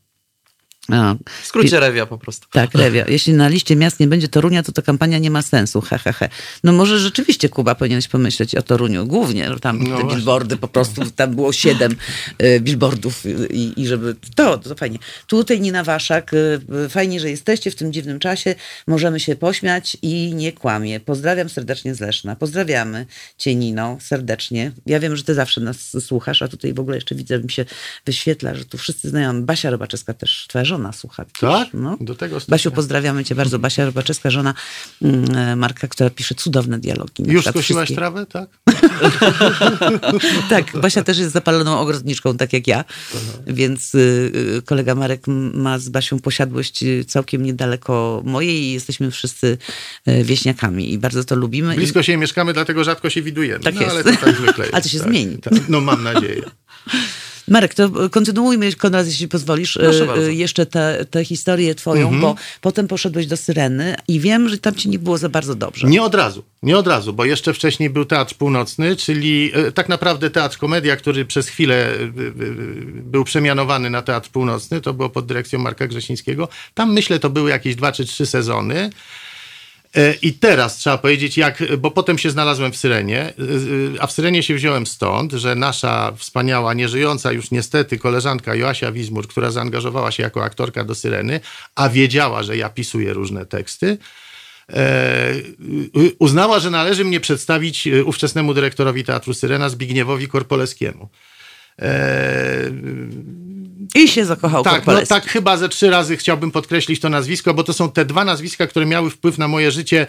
a, 0.92 1.14
W 1.42 1.46
skrócie 1.46 1.80
rewia 1.80 2.06
po 2.06 2.18
prostu. 2.18 2.46
tak, 2.52 2.74
Rewia. 2.74 3.04
Jeśli 3.08 3.32
na 3.32 3.48
liście 3.48 3.76
miast 3.76 4.00
nie 4.00 4.06
będzie 4.06 4.28
Torunia, 4.28 4.62
to 4.62 4.72
ta 4.72 4.82
kampania 4.82 5.18
nie 5.18 5.30
ma 5.30 5.42
sensu. 5.42 5.80
He, 5.80 5.98
he, 5.98 6.12
he. 6.12 6.28
No 6.64 6.72
może 6.72 6.98
rzeczywiście 6.98 7.48
Kuba 7.48 7.74
powinieneś 7.74 8.08
pomyśleć 8.08 8.54
o 8.54 8.62
Toruniu. 8.62 9.06
Głównie, 9.06 9.48
że 9.52 9.60
tam 9.60 9.78
No 9.78 9.84
te 9.84 9.90
właśnie. 9.90 10.10
billboardy 10.16 10.56
po 10.56 10.68
prostu, 10.68 11.10
tam 11.10 11.34
było 11.34 11.52
siedem 11.52 11.96
e, 12.38 12.60
billboardów 12.60 13.22
i, 13.50 13.80
i 13.82 13.86
żeby... 13.86 14.16
To, 14.34 14.58
to 14.58 14.74
fajnie. 14.74 14.98
Tutaj 15.26 15.60
Nina 15.60 15.84
Waszak. 15.84 16.30
e, 16.34 16.88
Fajnie, 16.88 17.20
że 17.20 17.30
jesteście 17.30 17.70
w 17.70 17.74
tym 17.74 17.92
dziwnym 17.92 18.18
czasie. 18.18 18.54
Możemy 18.86 19.20
się 19.20 19.36
pośmiać 19.36 19.96
i 20.02 20.34
nie 20.34 20.52
kłamie. 20.52 21.00
Pozdrawiam 21.00 21.48
serdecznie 21.48 21.94
z 21.94 22.00
Leszna. 22.00 22.36
Pozdrawiamy 22.36 23.06
cię, 23.38 23.54
Nino, 23.54 23.96
serdecznie. 24.00 24.72
Ja 24.86 25.00
wiem, 25.00 25.16
że 25.16 25.22
ty 25.24 25.34
zawsze 25.34 25.60
nas 25.60 25.96
słuchasz, 26.06 26.42
a 26.42 26.48
tutaj 26.48 26.74
w 26.74 26.80
ogóle 26.80 26.96
jeszcze 26.96 27.14
widzę, 27.14 27.38
mi 27.38 27.50
się 27.50 27.64
wyświetla, 28.06 28.54
że 28.54 28.64
tu 28.64 28.78
wszyscy 28.78 29.08
znają. 29.08 29.44
Basia 29.44 29.70
Robaczewska 29.70 30.14
też, 30.14 30.46
twoja 30.48 30.64
żona 30.64 30.79
słucha. 30.92 31.24
widzisz? 31.24 31.40
Tak? 31.40 31.68
No. 31.74 31.96
Do 32.00 32.14
tego 32.14 32.40
stopnia. 32.40 32.52
Basiu, 32.52 32.70
pozdrawiamy 32.70 33.24
cię 33.24 33.34
bardzo. 33.34 33.58
Basia 33.58 33.84
Robaczewska, 33.84 34.30
żona 34.30 34.54
mm, 35.02 35.36
e, 35.36 35.56
Marka, 35.56 35.88
która 35.88 36.10
pisze 36.10 36.34
cudowne 36.34 36.78
dialogi. 36.78 37.22
Już 37.26 37.44
skosiłaś 37.44 37.66
wszystkie. 37.66 37.94
trawę, 37.94 38.26
tak? 38.26 38.48
Tak, 40.48 40.76
Basia 40.80 41.02
też 41.02 41.18
jest 41.18 41.32
zapaloną 41.32 41.78
ogrodniczką, 41.78 42.36
tak 42.36 42.52
jak 42.52 42.66
ja. 42.66 42.84
Więc 43.46 43.94
y, 43.94 44.32
y, 44.58 44.62
kolega 44.62 44.94
Marek 44.94 45.22
ma 45.54 45.78
z 45.78 45.88
Basią 45.88 46.18
posiadłość 46.18 46.82
y, 46.82 47.04
całkiem 47.04 47.42
niedaleko 47.42 48.22
mojej 48.24 48.62
i 48.62 48.72
jesteśmy 48.72 49.10
wszyscy 49.10 49.58
wieśniakami 50.06 50.92
i 50.92 50.98
bardzo 50.98 51.24
to 51.24 51.36
lubimy. 51.36 51.74
Blisko 51.74 52.02
się 52.02 52.16
mieszkamy, 52.16 52.52
dlatego 52.52 52.84
rzadko 52.84 53.10
się 53.10 53.22
widujemy. 53.22 53.64
Tak 53.64 53.74
no, 53.74 53.80
jest. 53.80 53.92
ale 53.92 54.04
to 54.04 54.10
tak 54.16 54.36
zwykle 54.36 54.64
jest. 54.64 54.74
Ale 54.74 54.82
to 54.82 54.88
się 54.88 54.98
tak, 54.98 55.08
zmieni. 55.08 55.38
Tak. 55.38 55.52
No 55.68 55.80
mam 55.80 56.02
nadzieję. 56.02 56.42
Marek, 57.48 57.74
to 57.74 58.10
kontynuujmy, 58.10 58.72
Konrad, 58.72 59.06
jeśli 59.06 59.28
pozwolisz, 59.28 59.76
y, 59.76 59.90
y, 60.18 60.34
jeszcze 60.34 60.66
tę 60.66 61.06
tę 61.10 61.24
historię 61.24 61.74
twoją, 61.74 62.02
Mhm. 62.02 62.20
bo 62.20 62.34
potem 62.60 62.88
poszedłeś 62.88 63.26
do 63.26 63.36
Syreny 63.36 63.94
i 64.08 64.20
wiem, 64.20 64.48
że 64.48 64.58
tam 64.58 64.74
ci 64.74 64.88
nie 64.88 64.98
było 64.98 65.18
za 65.18 65.28
bardzo 65.28 65.54
dobrze. 65.54 65.86
Nie 65.86 66.02
od 66.02 66.14
razu, 66.14 66.42
nie 66.62 66.78
od 66.78 66.86
razu, 66.86 67.12
bo 67.12 67.24
jeszcze 67.24 67.54
wcześniej 67.54 67.90
był 67.90 68.04
Teatr 68.04 68.34
Północny, 68.34 68.96
czyli 68.96 69.50
e, 69.54 69.72
tak 69.72 69.88
naprawdę 69.88 70.30
Teatr 70.30 70.58
Komedia, 70.58 70.96
który 70.96 71.24
przez 71.24 71.48
chwilę 71.48 71.88
był 73.02 73.24
przemianowany 73.24 73.90
na 73.90 74.02
Teatr 74.02 74.30
Północny, 74.30 74.80
to 74.80 74.94
było 74.94 75.08
pod 75.10 75.26
dyrekcją 75.26 75.58
Marka 75.58 75.86
Grzesińskiego. 75.86 76.48
Tam 76.74 76.92
myślę, 76.92 77.18
to 77.18 77.30
były 77.30 77.50
jakieś 77.50 77.74
dwa 77.76 77.92
czy 77.92 78.04
trzy 78.04 78.26
sezony. 78.26 78.90
E, 79.96 80.14
I 80.22 80.32
teraz 80.32 80.76
trzeba 80.76 80.98
powiedzieć, 80.98 81.36
jak, 81.36 81.62
bo 81.78 81.90
potem 81.90 82.18
się 82.18 82.30
znalazłem 82.30 82.72
w 82.72 82.76
Syrenie, 82.76 83.20
e, 83.20 83.26
e, 83.26 84.02
a 84.02 84.06
w 84.06 84.12
Syrenie 84.12 84.42
się 84.42 84.54
wziąłem 84.54 84.86
stąd, 84.86 85.32
że 85.32 85.54
nasza 85.54 86.12
wspaniała, 86.16 86.74
nieżyjąca 86.74 87.32
już 87.32 87.50
niestety 87.50 87.98
koleżanka 87.98 88.54
Joasia 88.54 88.92
Wizmur, 88.92 89.28
która 89.28 89.50
zaangażowała 89.50 90.10
się 90.10 90.22
jako 90.22 90.44
aktorka 90.44 90.84
do 90.84 90.94
Syreny, 90.94 91.40
a 91.74 91.88
wiedziała, 91.88 92.42
że 92.42 92.56
ja 92.56 92.68
pisuję 92.68 93.12
różne 93.12 93.46
teksty, 93.46 93.98
uznała, 96.18 96.58
że 96.60 96.70
należy 96.70 97.04
mnie 97.04 97.20
przedstawić 97.20 97.88
ówczesnemu 98.04 98.54
dyrektorowi 98.54 99.04
Teatru 99.04 99.34
Syrena 99.34 99.68
Zbigniewowi 99.68 100.28
Korpoleskiemu. 100.28 101.08
E, 103.94 104.00
I 104.00 104.08
się 104.08 104.24
zakochał 104.24 104.64
tak, 104.64 104.86
no 104.86 105.06
tak 105.06 105.26
chyba 105.26 105.56
ze 105.56 105.68
trzy 105.68 105.90
razy 105.90 106.16
chciałbym 106.16 106.50
podkreślić 106.50 107.00
to 107.00 107.08
nazwisko, 107.08 107.54
bo 107.54 107.64
to 107.64 107.72
są 107.72 107.90
te 107.90 108.04
dwa 108.04 108.24
nazwiska, 108.24 108.66
które 108.66 108.86
miały 108.86 109.10
wpływ 109.10 109.38
na 109.38 109.48
moje 109.48 109.70
życie 109.70 110.06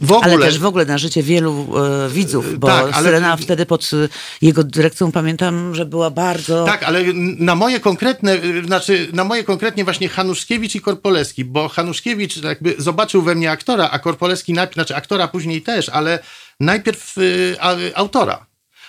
w 0.00 0.12
ogóle. 0.12 0.34
Ale 0.34 0.46
też 0.46 0.58
w 0.58 0.64
ogóle 0.64 0.84
na 0.84 0.98
życie 0.98 1.22
wielu 1.22 1.66
e, 1.76 2.08
widzów, 2.08 2.58
bo 2.58 2.66
Tak, 2.66 2.92
ale- 2.92 3.04
Syrena 3.04 3.36
wtedy 3.36 3.66
pod 3.66 3.90
e, 3.92 4.08
jego 4.42 4.64
dyrekcją 4.64 5.12
pamiętam, 5.12 5.74
że 5.74 5.86
była 5.86 6.10
bardzo... 6.10 6.64
Tak, 6.64 6.82
ale 6.82 7.04
na 7.38 7.54
moje 7.54 7.80
konkretne, 7.80 8.34
y, 8.44 8.64
znaczy 8.64 9.08
na 9.12 9.24
moje 9.24 9.44
konkretnie 9.44 9.84
właśnie 9.84 10.08
Hanuszkiewicz 10.08 10.74
i 10.74 10.80
Korpoleski, 10.80 11.44
bo 11.44 11.68
Hanuszkiewicz 11.68 12.36
jakby 12.36 12.74
zobaczył 12.78 13.22
we 13.22 13.34
mnie 13.34 13.50
aktora, 13.50 13.88
a 13.90 13.98
Korpoleski 13.98 14.52
najpierw, 14.52 14.74
znaczy 14.74 14.96
aktora 14.96 15.28
później 15.28 15.62
też, 15.62 15.88
ale 15.88 16.18
najpierw 16.60 17.18
y, 17.18 17.56
autora. 17.94 18.46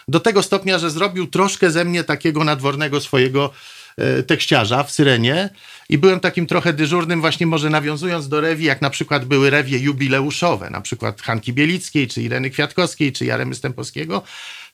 Do 0.07 0.19
tego 0.19 0.43
stopnia, 0.43 0.79
że 0.79 0.89
zrobił 0.91 1.27
troszkę 1.27 1.71
ze 1.71 1.85
mnie 1.85 2.03
takiego 2.03 2.43
nadwornego 2.43 3.01
swojego 3.01 3.45
e, 3.45 3.76
tekściarza 4.27 4.83
w 4.83 4.91
Syrenie 4.91 5.49
i 5.89 5.97
byłem 5.97 6.19
takim 6.19 6.47
trochę 6.47 6.73
dyżurnym 6.73 7.21
właśnie 7.21 7.47
może 7.47 7.69
nawiązując 7.69 8.27
do 8.29 8.41
rewi, 8.41 8.65
jak 8.65 8.81
na 8.81 8.89
przykład 8.89 9.25
były 9.25 9.49
rewie 9.49 9.79
jubileuszowe, 9.79 10.69
na 10.69 10.81
przykład 10.81 11.21
Hanki 11.21 11.53
Bielickiej, 11.53 12.07
czy 12.07 12.21
Ireny 12.21 12.49
Kwiatkowskiej, 12.49 13.11
czy 13.13 13.25
Jaremy 13.25 13.55
Stępowskiego, 13.55 14.23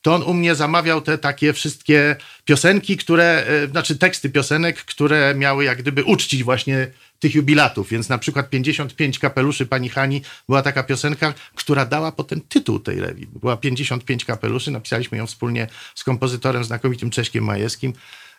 to 0.03 0.15
on 0.15 0.23
u 0.23 0.33
mnie 0.33 0.55
zamawiał 0.55 1.01
te 1.01 1.17
takie 1.17 1.53
wszystkie 1.53 2.15
piosenki, 2.45 2.97
które, 2.97 3.45
e, 3.47 3.67
znaczy 3.67 3.97
teksty 3.97 4.29
piosenek, 4.29 4.77
które 4.85 5.35
miały 5.35 5.63
jak 5.63 5.77
gdyby 5.77 6.03
uczcić 6.03 6.43
właśnie 6.43 6.87
tych 7.19 7.35
jubilatów. 7.35 7.89
Więc 7.89 8.09
na 8.09 8.17
przykład 8.17 8.49
55 8.49 9.19
kapeluszy 9.19 9.65
pani 9.65 9.89
Hani 9.89 10.21
była 10.49 10.61
taka 10.61 10.83
piosenka, 10.83 11.33
która 11.55 11.85
dała 11.85 12.11
potem 12.11 12.41
tytuł 12.41 12.79
tej 12.79 12.99
rewi. 12.99 13.27
Była 13.27 13.57
55 13.57 14.25
kapeluszy, 14.25 14.71
napisaliśmy 14.71 15.17
ją 15.17 15.27
wspólnie 15.27 15.67
z 15.95 16.03
kompozytorem 16.03 16.63
znakomitym 16.63 17.09
Cześkiem 17.09 17.43
Majewskim. 17.43 17.93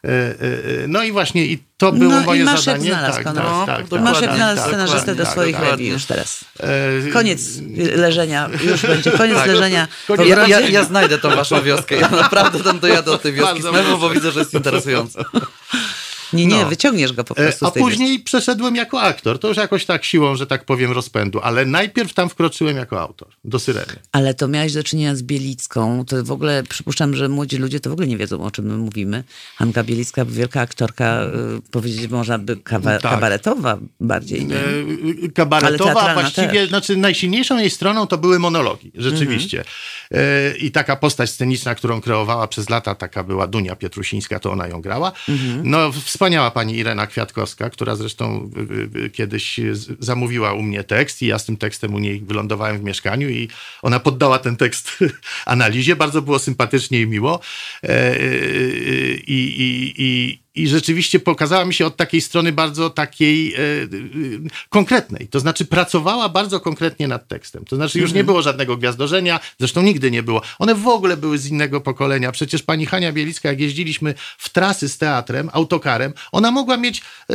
E, 0.05 0.09
e, 0.09 0.89
No 0.89 1.03
i 1.03 1.13
właśnie 1.13 1.47
i 1.47 1.59
to 1.77 1.93
było 1.93 2.11
no 2.11 2.21
moje 2.21 2.41
i 2.41 2.45
masz 2.45 2.63
zadanie. 2.63 2.85
znalazł, 2.91 3.15
tak, 3.15 3.25
Konrad. 3.25 3.47
No, 3.47 3.67
tak, 3.67 3.77
tak, 3.77 3.85
dokładnie, 3.85 4.11
Masz 4.11 4.21
jak 4.21 4.31
tak, 4.31 4.37
znalazł 4.37 4.61
tak, 4.61 4.69
scenarzystę 4.69 5.15
do 5.15 5.25
tak, 5.25 5.33
swoich 5.33 5.57
tak, 5.57 5.71
rewi 5.71 5.89
już 5.89 6.05
teraz. 6.05 6.45
Koniec 7.13 7.41
leżenia, 7.97 8.51
już 8.65 8.83
będzie 8.83 9.11
koniec 9.11 9.37
Tak. 9.39 9.47
leżenia. 9.47 9.89
Koniec 10.07 10.29
Ja, 10.29 10.47
ja, 10.47 10.61
ja 10.61 10.85
znajdę 10.85 11.19
tą 11.19 11.31
waszą 11.37 11.63
wioskę. 11.63 11.97
Ja 11.97 12.09
naprawdę 12.09 12.61
tam 12.61 12.81
dojadę 12.81 13.11
do 13.11 13.19
tej 13.19 13.33
wioski 13.33 13.63
Bardzo 13.63 13.71
Smewu, 13.71 13.99
bo 13.99 14.11
widzę, 14.11 14.33
że 14.33 14.41
jest 14.41 14.55
interesujące. 14.55 15.25
Nie, 16.35 16.47
nie, 16.47 16.63
No. 16.63 16.69
wyciągniesz 16.69 17.13
go 17.13 17.25
po 17.25 17.37
E, 17.37 17.43
prostu 17.45 17.67
A 17.67 17.71
później 17.71 18.21
przeszedłem 18.21 18.77
jako 18.77 19.01
aktor. 19.03 19.39
To 19.39 19.49
już 19.49 19.57
jakoś 19.57 19.85
tak 19.87 20.05
siłą, 20.05 20.37
że 20.37 20.47
tak 20.47 20.65
powiem, 20.65 20.93
rozpędu. 20.93 21.41
Ale 21.43 21.65
najpierw 21.65 22.15
tam 22.15 22.29
wkroczyłem 22.29 22.77
jako 22.77 23.01
autor, 23.01 23.29
do 23.45 23.59
Syreny. 23.59 23.93
Ale 24.13 24.35
to 24.35 24.49
miałeś 24.49 24.73
do 24.73 24.85
czynienia 24.85 25.17
z 25.17 25.23
Bielicką. 25.23 26.05
To 26.05 26.25
w 26.25 26.31
ogóle 26.33 26.63
przypuszczam, 26.63 27.15
że 27.17 27.29
młodzi 27.29 27.57
ludzie 27.57 27.81
to 27.81 27.91
w 27.91 27.93
ogóle 27.93 28.07
nie 28.09 28.17
wiedzą, 28.17 28.45
o 28.45 28.51
czym 28.51 28.65
my 28.67 28.77
mówimy. 28.77 29.25
Hanka 29.57 29.85
Bielicka, 29.85 30.25
wielka 30.25 30.61
aktorka, 30.61 31.25
y, 31.25 31.71
powiedzieć 31.71 32.11
można 32.11 32.39
by 32.39 32.57
kawa- 32.57 32.99
Tak. 32.99 33.13
kabaretowa 33.13 33.79
bardziej. 34.01 34.47
Nie? 34.47 34.57
E, 34.57 34.61
Ale 34.61 35.29
kabaretowa, 35.35 36.15
właściwie, 36.15 36.49
też. 36.49 36.69
znaczy 36.69 36.97
najsilniejszą 36.97 37.59
jej 37.59 37.71
stroną 37.71 38.07
to 38.07 38.19
były 38.19 38.39
monologi, 38.39 38.93
rzeczywiście. 38.95 39.65
E, 40.11 40.57
I 40.57 40.71
taka 40.71 40.97
postać 40.97 41.31
sceniczna, 41.31 41.75
którą 41.75 42.01
kreowała 42.01 42.49
przez 42.49 42.71
lata, 42.71 42.95
taka 42.95 43.25
była 43.25 43.47
Dunia 43.47 43.77
Pietrusińska, 43.77 44.41
to 44.41 44.53
ona 44.53 44.67
ją 44.69 44.81
grała. 44.81 45.13
No, 45.63 45.93
wspaniała 46.25 46.51
pani 46.51 46.77
Irena 46.77 47.07
Kwiatkowska, 47.07 47.71
która 47.71 47.97
zresztą 47.97 48.51
y, 48.97 48.99
y, 48.99 49.11
kiedyś 49.11 49.61
z- 49.73 50.05
zamówiła 50.05 50.53
u 50.53 50.63
mnie 50.63 50.85
tekst 50.85 51.23
i 51.23 51.27
ja 51.27 51.39
z 51.39 51.45
tym 51.45 51.57
tekstem 51.57 51.95
u 51.95 51.99
niej 51.99 52.21
wylądowałem 52.21 52.79
w 52.79 52.83
mieszkaniu 52.85 53.29
i 53.29 53.49
ona 53.83 54.01
poddała 54.01 54.39
ten 54.39 54.57
tekst 54.57 54.99
analizie. 55.47 55.97
Bardzo 55.97 56.23
było 56.23 56.39
sympatycznie 56.39 57.01
i 57.01 57.07
miło. 57.07 57.41
E, 57.83 58.17
y, 58.21 59.23
I, 59.27 59.61
i, 59.63 59.95
i, 59.97 60.39
i 60.55 60.69
rzeczywiście 60.69 61.21
pokazała 61.21 61.65
mi 61.65 61.75
się 61.75 61.87
od 61.87 61.97
takiej 61.97 62.21
strony 62.21 62.53
bardzo 62.53 62.91
takiej 62.91 63.55
e, 63.55 63.59
e, 63.59 63.89
konkretnej. 64.69 65.29
To 65.29 65.41
znaczy 65.41 65.65
pracowała 65.65 66.29
bardzo 66.29 66.61
konkretnie 66.61 67.09
nad 67.09 67.29
tekstem. 67.29 67.65
To 67.65 67.77
znaczy 67.77 67.99
już 67.99 68.13
nie 68.13 68.25
było 68.25 68.43
żadnego 68.43 68.77
gwiazdorzenia, 68.77 69.41
zresztą 69.59 69.83
nigdy 69.83 70.11
nie 70.11 70.23
było. 70.23 70.43
One 70.59 70.75
w 70.75 70.89
ogóle 70.89 71.17
były 71.17 71.39
z 71.39 71.47
innego 71.47 71.81
pokolenia. 71.81 72.33
Przecież 72.33 72.63
pani 72.63 72.87
Hania 72.87 73.13
Bielicka, 73.13 73.49
jak 73.49 73.61
jeździliśmy 73.61 74.15
w 74.39 74.49
trasy 74.49 74.89
z 74.89 74.99
teatrem, 74.99 75.51
autokarem, 75.53 76.13
ona 76.33 76.51
mogła 76.51 76.77
mieć 76.77 77.03
e, 77.31 77.35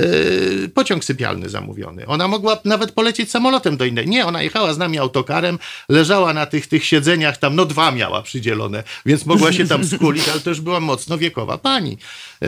pociąg 0.74 1.06
sypialny 1.06 1.50
zamówiony. 1.50 2.08
Ona 2.08 2.28
mogła 2.28 2.58
nawet 2.66 2.92
polecieć 2.92 3.32
samolotem 3.32 3.78
do 3.78 3.86
innej. 3.86 4.08
Nie, 4.08 4.26
ona 4.26 4.42
jechała 4.42 4.74
z 4.74 4.78
nami 4.78 4.98
autokarem, 4.98 5.60
leżała 5.90 6.34
na 6.34 6.46
tych, 6.46 6.68
tych 6.68 6.86
siedzeniach, 6.86 7.38
tam 7.38 7.56
no 7.56 7.66
dwa 7.66 7.92
miała 7.92 8.22
przydzielone, 8.22 8.84
więc 9.06 9.26
mogła 9.26 9.54
się 9.54 9.68
tam 9.68 9.86
skulić, 9.96 10.30
ale 10.30 10.40
to 10.40 10.50
już 10.50 10.62
była 10.62 10.80
mocno 10.80 11.18
wiekowa 11.18 11.58
pani. 11.58 11.98
E, 12.44 12.48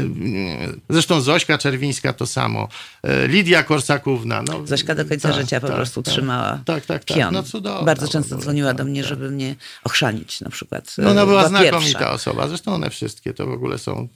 Zresztą 0.89 1.21
Zośka 1.21 1.57
Czerwińska 1.57 2.13
to 2.13 2.25
samo. 2.25 2.67
E, 3.03 3.27
Lidia 3.27 3.63
Korsakówna. 3.63 4.43
No, 4.43 4.67
Zośka 4.67 4.95
do 4.95 5.05
końca 5.05 5.29
tak, 5.29 5.41
życia 5.41 5.61
po 5.61 5.67
tak, 5.67 5.75
prostu 5.75 6.03
tak. 6.03 6.13
trzymała 6.13 6.61
Tak, 6.65 6.85
tak, 6.85 7.03
tak. 7.05 7.17
pion. 7.17 7.33
No 7.33 7.43
cudowna 7.43 7.85
Bardzo 7.85 8.07
w 8.07 8.09
często 8.09 8.35
ogóle, 8.35 8.43
dzwoniła 8.43 8.73
do 8.73 8.77
tak, 8.77 8.87
mnie, 8.87 9.01
tak. 9.01 9.09
żeby 9.09 9.31
mnie 9.31 9.55
ochrzanić 9.83 10.41
na 10.41 10.49
przykład. 10.49 10.95
No, 10.97 11.09
Ona 11.09 11.21
E, 11.21 11.25
była 11.25 11.41
pierwsza. 11.49 11.59
znakomita 11.69 12.11
osoba. 12.11 12.47
Zresztą 12.47 12.73
one 12.73 12.89
wszystkie 12.89 13.33
to 13.33 13.45
w 13.47 13.51
ogóle 13.51 13.77
są 13.77 14.07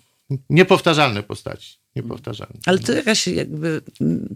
niepowtarzalne 0.50 1.24
postaci. 1.24 1.76
Niepowtarzalne. 1.96 2.56
Ale 2.66 2.80
to 2.80 2.92
jakaś 2.94 3.28
jakby, 3.28 3.82
mm, 4.02 4.36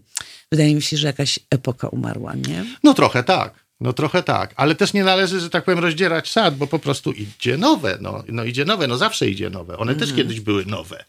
wydaje 0.52 0.76
mi 0.76 0.82
się, 0.82 0.98
że 0.98 1.08
jakaś 1.08 1.40
epoka 1.50 1.88
umarła, 1.88 2.34
nie? 2.36 2.66
No 2.84 2.94
trochę 2.94 3.24
tak. 3.24 3.54
No 3.82 3.94
trochę 3.94 4.24
tak, 4.24 4.54
ale 4.56 4.76
też 4.76 4.94
nie 4.94 5.04
należy, 5.04 5.40
że 5.40 5.50
tak 5.50 5.66
powiem, 5.66 5.80
rozdzierać 5.80 6.32
sad, 6.32 6.58
bo 6.58 6.68
po 6.68 6.80
prostu 6.80 7.12
idzie 7.12 7.58
nowe. 7.58 7.98
No, 8.02 8.24
no 8.28 8.44
idzie 8.44 8.66
nowe, 8.66 8.88
no 8.88 8.98
zawsze 8.98 9.30
idzie 9.30 9.50
nowe. 9.50 9.78
One 9.78 9.96
też 9.96 10.14
kiedyś 10.14 10.40
były 10.40 10.66
nowe. 10.66 11.04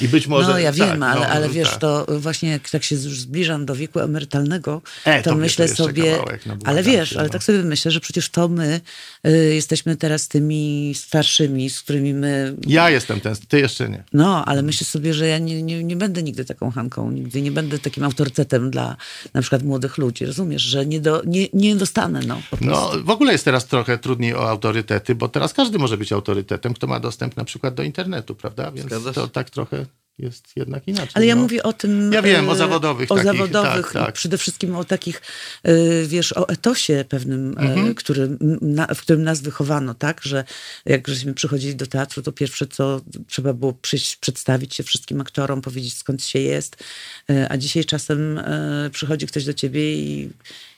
I 0.00 0.08
być 0.08 0.26
może. 0.26 0.50
No 0.50 0.58
ja 0.58 0.72
tak, 0.72 0.88
wiem, 0.88 1.02
ale, 1.02 1.20
no, 1.20 1.26
ale 1.26 1.48
wiesz, 1.48 1.70
tak. 1.70 1.80
to 1.80 2.06
właśnie 2.18 2.50
jak 2.50 2.70
tak 2.70 2.84
się 2.84 2.94
już 2.94 3.20
zbliżam 3.20 3.66
do 3.66 3.74
wieku 3.74 4.00
emerytalnego, 4.00 4.82
E, 5.04 5.22
to, 5.22 5.34
myślę 5.34 5.68
sobie, 5.68 6.16
kawałek, 6.16 6.46
no, 6.46 6.56
ale 6.64 6.82
wiesz, 6.82 7.10
cię, 7.10 7.18
ale 7.18 7.28
no. 7.28 7.32
tak 7.32 7.42
sobie 7.42 7.62
myślę, 7.62 7.90
że 7.90 8.00
przecież 8.00 8.28
to 8.28 8.48
my 8.48 8.80
y, 9.26 9.54
jesteśmy 9.54 9.96
teraz 9.96 10.28
tymi 10.28 10.92
starszymi, 10.94 11.70
z 11.70 11.80
którymi 11.80 12.14
my 12.14 12.56
Ja 12.66 12.90
jestem 12.90 13.20
ten, 13.20 13.34
ty 13.48 13.60
jeszcze 13.60 13.88
nie. 13.88 14.04
No, 14.12 14.44
ale 14.44 14.62
myślę 14.62 14.86
sobie, 14.86 15.14
że 15.14 15.26
ja 15.26 15.38
nie, 15.38 15.62
nie, 15.62 15.84
nie 15.84 15.96
będę 15.96 16.22
nigdy 16.22 16.44
taką 16.44 16.70
Hanką, 16.70 17.10
nigdy 17.10 17.42
nie 17.42 17.52
będę 17.52 17.78
takim 17.78 18.04
autorytetem 18.04 18.70
dla 18.70 18.96
na 19.34 19.40
przykład 19.40 19.62
młodych 19.62 19.98
ludzi. 19.98 20.26
Rozumiesz, 20.26 20.62
że 20.62 20.86
nie, 20.86 21.00
do, 21.00 21.22
nie, 21.26 21.46
nie 21.52 21.76
dostanę, 21.76 22.20
no. 22.26 22.42
Po 22.50 22.56
No, 22.60 22.90
w 23.04 23.10
ogóle 23.10 23.32
jest 23.32 23.44
teraz 23.44 23.66
trochę 23.66 23.98
trudniej 23.98 24.34
o 24.34 24.50
autorytety, 24.50 25.14
bo 25.14 25.28
teraz 25.28 25.52
każdy 25.52 25.78
może 25.78 25.96
być 25.96 26.12
autorytetem, 26.12 26.74
kto 26.74 26.86
ma 26.86 27.00
dostęp 27.00 27.36
na 27.36 27.44
przykład 27.44 27.74
do 27.74 27.82
internetu, 27.82 28.34
prawda? 28.34 28.70
Więc 28.70 29.14
to 29.14 29.28
tak 29.28 29.50
trochę 29.50 29.81
jest 30.18 30.44
jednak 30.56 30.88
inaczej. 30.88 31.10
Ale 31.14 31.26
ja 31.26 31.34
no. 31.36 31.42
mówię 31.42 31.62
o 31.62 31.72
tym. 31.72 32.12
Ja 32.12 32.22
wiem, 32.22 32.48
o 32.48 32.52
e, 32.52 32.56
zawodowych 32.56 33.12
O 33.12 33.14
takich, 33.14 33.32
zawodowych, 33.32 33.92
tak, 33.92 34.04
tak. 34.06 34.14
przede 34.14 34.38
wszystkim 34.38 34.76
o 34.76 34.84
takich, 34.84 35.22
e, 35.62 35.72
wiesz, 36.06 36.32
o 36.32 36.48
etosie 36.48 37.04
pewnym, 37.08 37.54
Mhm. 37.58 37.90
e, 37.90 37.94
który, 37.94 38.22
m, 38.22 38.38
na, 38.62 38.86
w 38.86 39.00
którym 39.00 39.22
nas 39.22 39.40
wychowano, 39.40 39.94
tak? 39.94 40.20
Że 40.22 40.44
jak 40.86 41.08
żeśmy 41.08 41.34
przychodzili 41.34 41.76
do 41.76 41.86
teatru, 41.86 42.22
to 42.22 42.32
pierwsze 42.32 42.66
co 42.66 43.00
trzeba 43.28 43.52
było 43.52 43.72
przyjść, 43.72 44.16
przedstawić 44.16 44.74
się 44.74 44.82
wszystkim 44.82 45.20
aktorom, 45.20 45.60
powiedzieć 45.60 45.94
skąd 45.94 46.24
się 46.24 46.38
jest. 46.38 46.84
A 47.48 47.56
dzisiaj 47.56 47.84
czasem 47.84 48.40
przychodzi 48.92 49.26
ktoś 49.26 49.44
do 49.44 49.54
ciebie 49.54 49.94
i, 49.94 50.30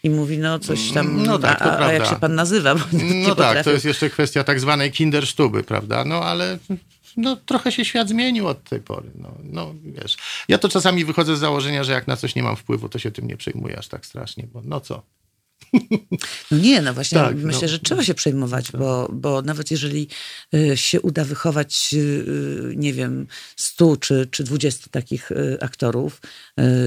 i 0.03 0.11
mówi, 0.11 0.39
no 0.39 0.59
coś 0.59 0.93
tam. 0.93 1.23
No 1.23 1.39
tak, 1.39 1.63
a, 1.63 1.79
a 1.79 1.93
jak 1.93 2.07
się 2.07 2.17
pan 2.17 2.35
nazywa? 2.35 2.75
No 2.75 2.81
tak, 3.27 3.29
potrafię. 3.29 3.65
to 3.65 3.71
jest 3.71 3.85
jeszcze 3.85 4.11
kwestia 4.11 4.45
tak 4.45 4.61
zwanej 4.61 4.93
kindersztuby, 4.93 5.63
prawda? 5.63 6.05
No 6.05 6.23
ale 6.23 6.59
no, 7.17 7.37
trochę 7.37 7.73
się 7.73 7.85
świat 7.85 8.09
zmienił 8.09 8.49
od 8.49 8.65
tej 8.65 8.81
pory. 8.81 9.11
No, 9.15 9.35
no 9.43 9.75
wiesz, 9.85 10.17
ja 10.49 10.59
to 10.59 10.69
czasami 10.69 11.05
wychodzę 11.05 11.37
z 11.37 11.41
założenia, 11.41 11.85
że 11.85 11.93
jak 11.93 12.07
na 12.07 12.17
coś 12.17 12.35
nie 12.35 12.43
mam 12.43 12.57
wpływu, 12.57 12.89
to 12.89 12.99
się 12.99 13.11
tym 13.11 13.27
nie 13.27 13.37
przejmuję 13.37 13.79
aż 13.79 13.89
tak 13.89 14.07
strasznie, 14.07 14.47
bo 14.53 14.63
no 14.65 14.81
co? 14.81 15.03
No 16.51 16.59
nie, 16.59 16.83
no 16.83 16.95
właśnie 16.95 17.19
Tak, 17.19 17.37
myślę, 17.37 17.63
no. 17.63 17.69
że 17.69 17.79
trzeba 17.79 18.05
się 18.05 18.15
przejmować, 18.15 18.73
bo, 18.73 19.09
bo 19.13 19.43
nawet 19.43 19.71
jeżeli 19.71 20.09
y, 20.55 20.77
się 20.77 21.01
uda 21.01 21.25
wychować, 21.25 21.91
y, 21.93 21.97
y, 21.97 22.75
nie 22.77 22.93
wiem, 22.93 23.27
100 23.57 23.97
czy, 23.97 24.29
czy 24.31 24.45
20 24.45 24.87
takich 24.91 25.31
aktorów, 25.61 26.21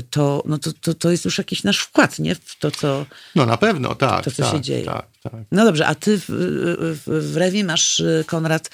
to, 0.09 0.43
no 0.45 0.57
to, 0.57 0.71
to, 0.81 0.93
to 0.93 1.11
jest 1.11 1.25
już 1.25 1.37
jakiś 1.37 1.63
nasz 1.63 1.79
wkład, 1.79 2.19
nie? 2.19 2.35
W 2.35 2.55
to, 2.59 2.71
co... 2.71 3.05
No 3.35 3.45
na 3.45 3.57
pewno, 3.57 3.95
tak. 3.95 4.23
To, 4.23 4.31
co 4.31 4.43
tak, 4.43 4.51
się 4.51 4.61
dzieje. 4.61 4.85
Tak, 4.85 5.07
tak. 5.29 5.41
No 5.51 5.65
dobrze, 5.65 5.87
a 5.87 5.95
ty 5.95 6.19
w, 6.19 6.25
w, 6.27 7.31
w 7.31 7.37
Rewie 7.37 7.63
masz, 7.63 7.99
y, 7.99 8.23
Konrad, 8.27 8.69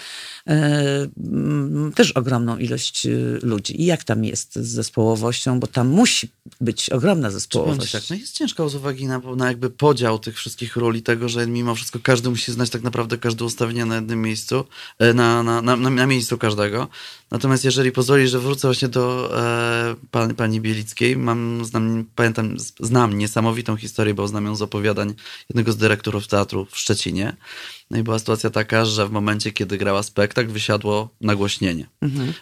mm, 0.46 1.92
też 1.96 2.12
ogromną 2.12 2.58
ilość 2.58 3.06
y, 3.06 3.40
ludzi. 3.44 3.82
I 3.82 3.86
jak 3.86 4.04
tam 4.04 4.26
jest 4.26 4.56
z 4.56 4.68
zespołowością? 4.68 5.60
Bo 5.60 5.68
tam 5.68 5.88
musi 5.88 6.30
być 6.62 6.90
ogromna 6.90 7.32
zespołowość. 7.32 7.92
tak, 7.92 8.04
no 8.10 8.16
jest 8.16 8.38
ciężko 8.38 8.70
z 8.70 8.76
uwagi 8.76 9.08
na, 9.08 9.22
na 9.36 9.48
jakby 9.48 9.70
podział 9.70 10.20
tych 10.20 10.38
wszystkich 10.38 10.76
ról 10.76 10.96
i 10.96 11.02
tego, 11.02 11.30
że 11.30 11.48
mimo 11.48 11.76
wszystko 11.76 12.00
każdy 12.04 12.30
musi 12.30 12.52
znać 12.52 12.70
tak 12.70 12.84
naprawdę 12.84 13.18
każde 13.18 13.46
ustawienie 13.46 13.86
na 13.86 13.96
jednym 13.96 14.22
miejscu, 14.22 14.64
e, 15.00 15.14
na, 15.14 15.44
na, 15.44 15.62
na, 15.62 15.76
na, 15.76 16.06
miejscu 16.06 16.38
każdego. 16.38 16.88
Natomiast 17.32 17.66
jeżeli 17.66 17.92
pozwolisz, 17.92 18.32
że 18.32 18.40
wrócę 18.40 18.68
właśnie 18.68 18.88
do 18.88 19.32
e, 19.40 19.96
pan, 20.12 20.36
pani 20.36 20.62
Bielickiej, 20.62 21.18
mam, 21.18 21.66
znam, 21.66 22.06
pamiętam, 22.16 22.56
znam 22.80 23.18
niesamowitą 23.18 23.76
historię, 23.76 24.14
bo 24.14 24.28
znam 24.28 24.46
ją 24.46 24.56
z 24.56 24.62
opowiadań 24.62 25.14
jednego 25.50 25.72
z 25.72 25.78
dyrektorów 25.78 26.28
teatru 26.28 26.43
w 26.72 26.78
Szczecinie. 26.78 27.36
No 27.92 27.98
i 27.98 28.04
była 28.04 28.20
sytuacja 28.20 28.50
taka, 28.50 28.86
że 28.86 29.08
w 29.08 29.12
momencie, 29.12 29.52
kiedy 29.52 29.78
grała 29.78 30.04
spektakl, 30.04 30.50
wysiadło 30.50 31.10
nagłośnienie. 31.22 31.88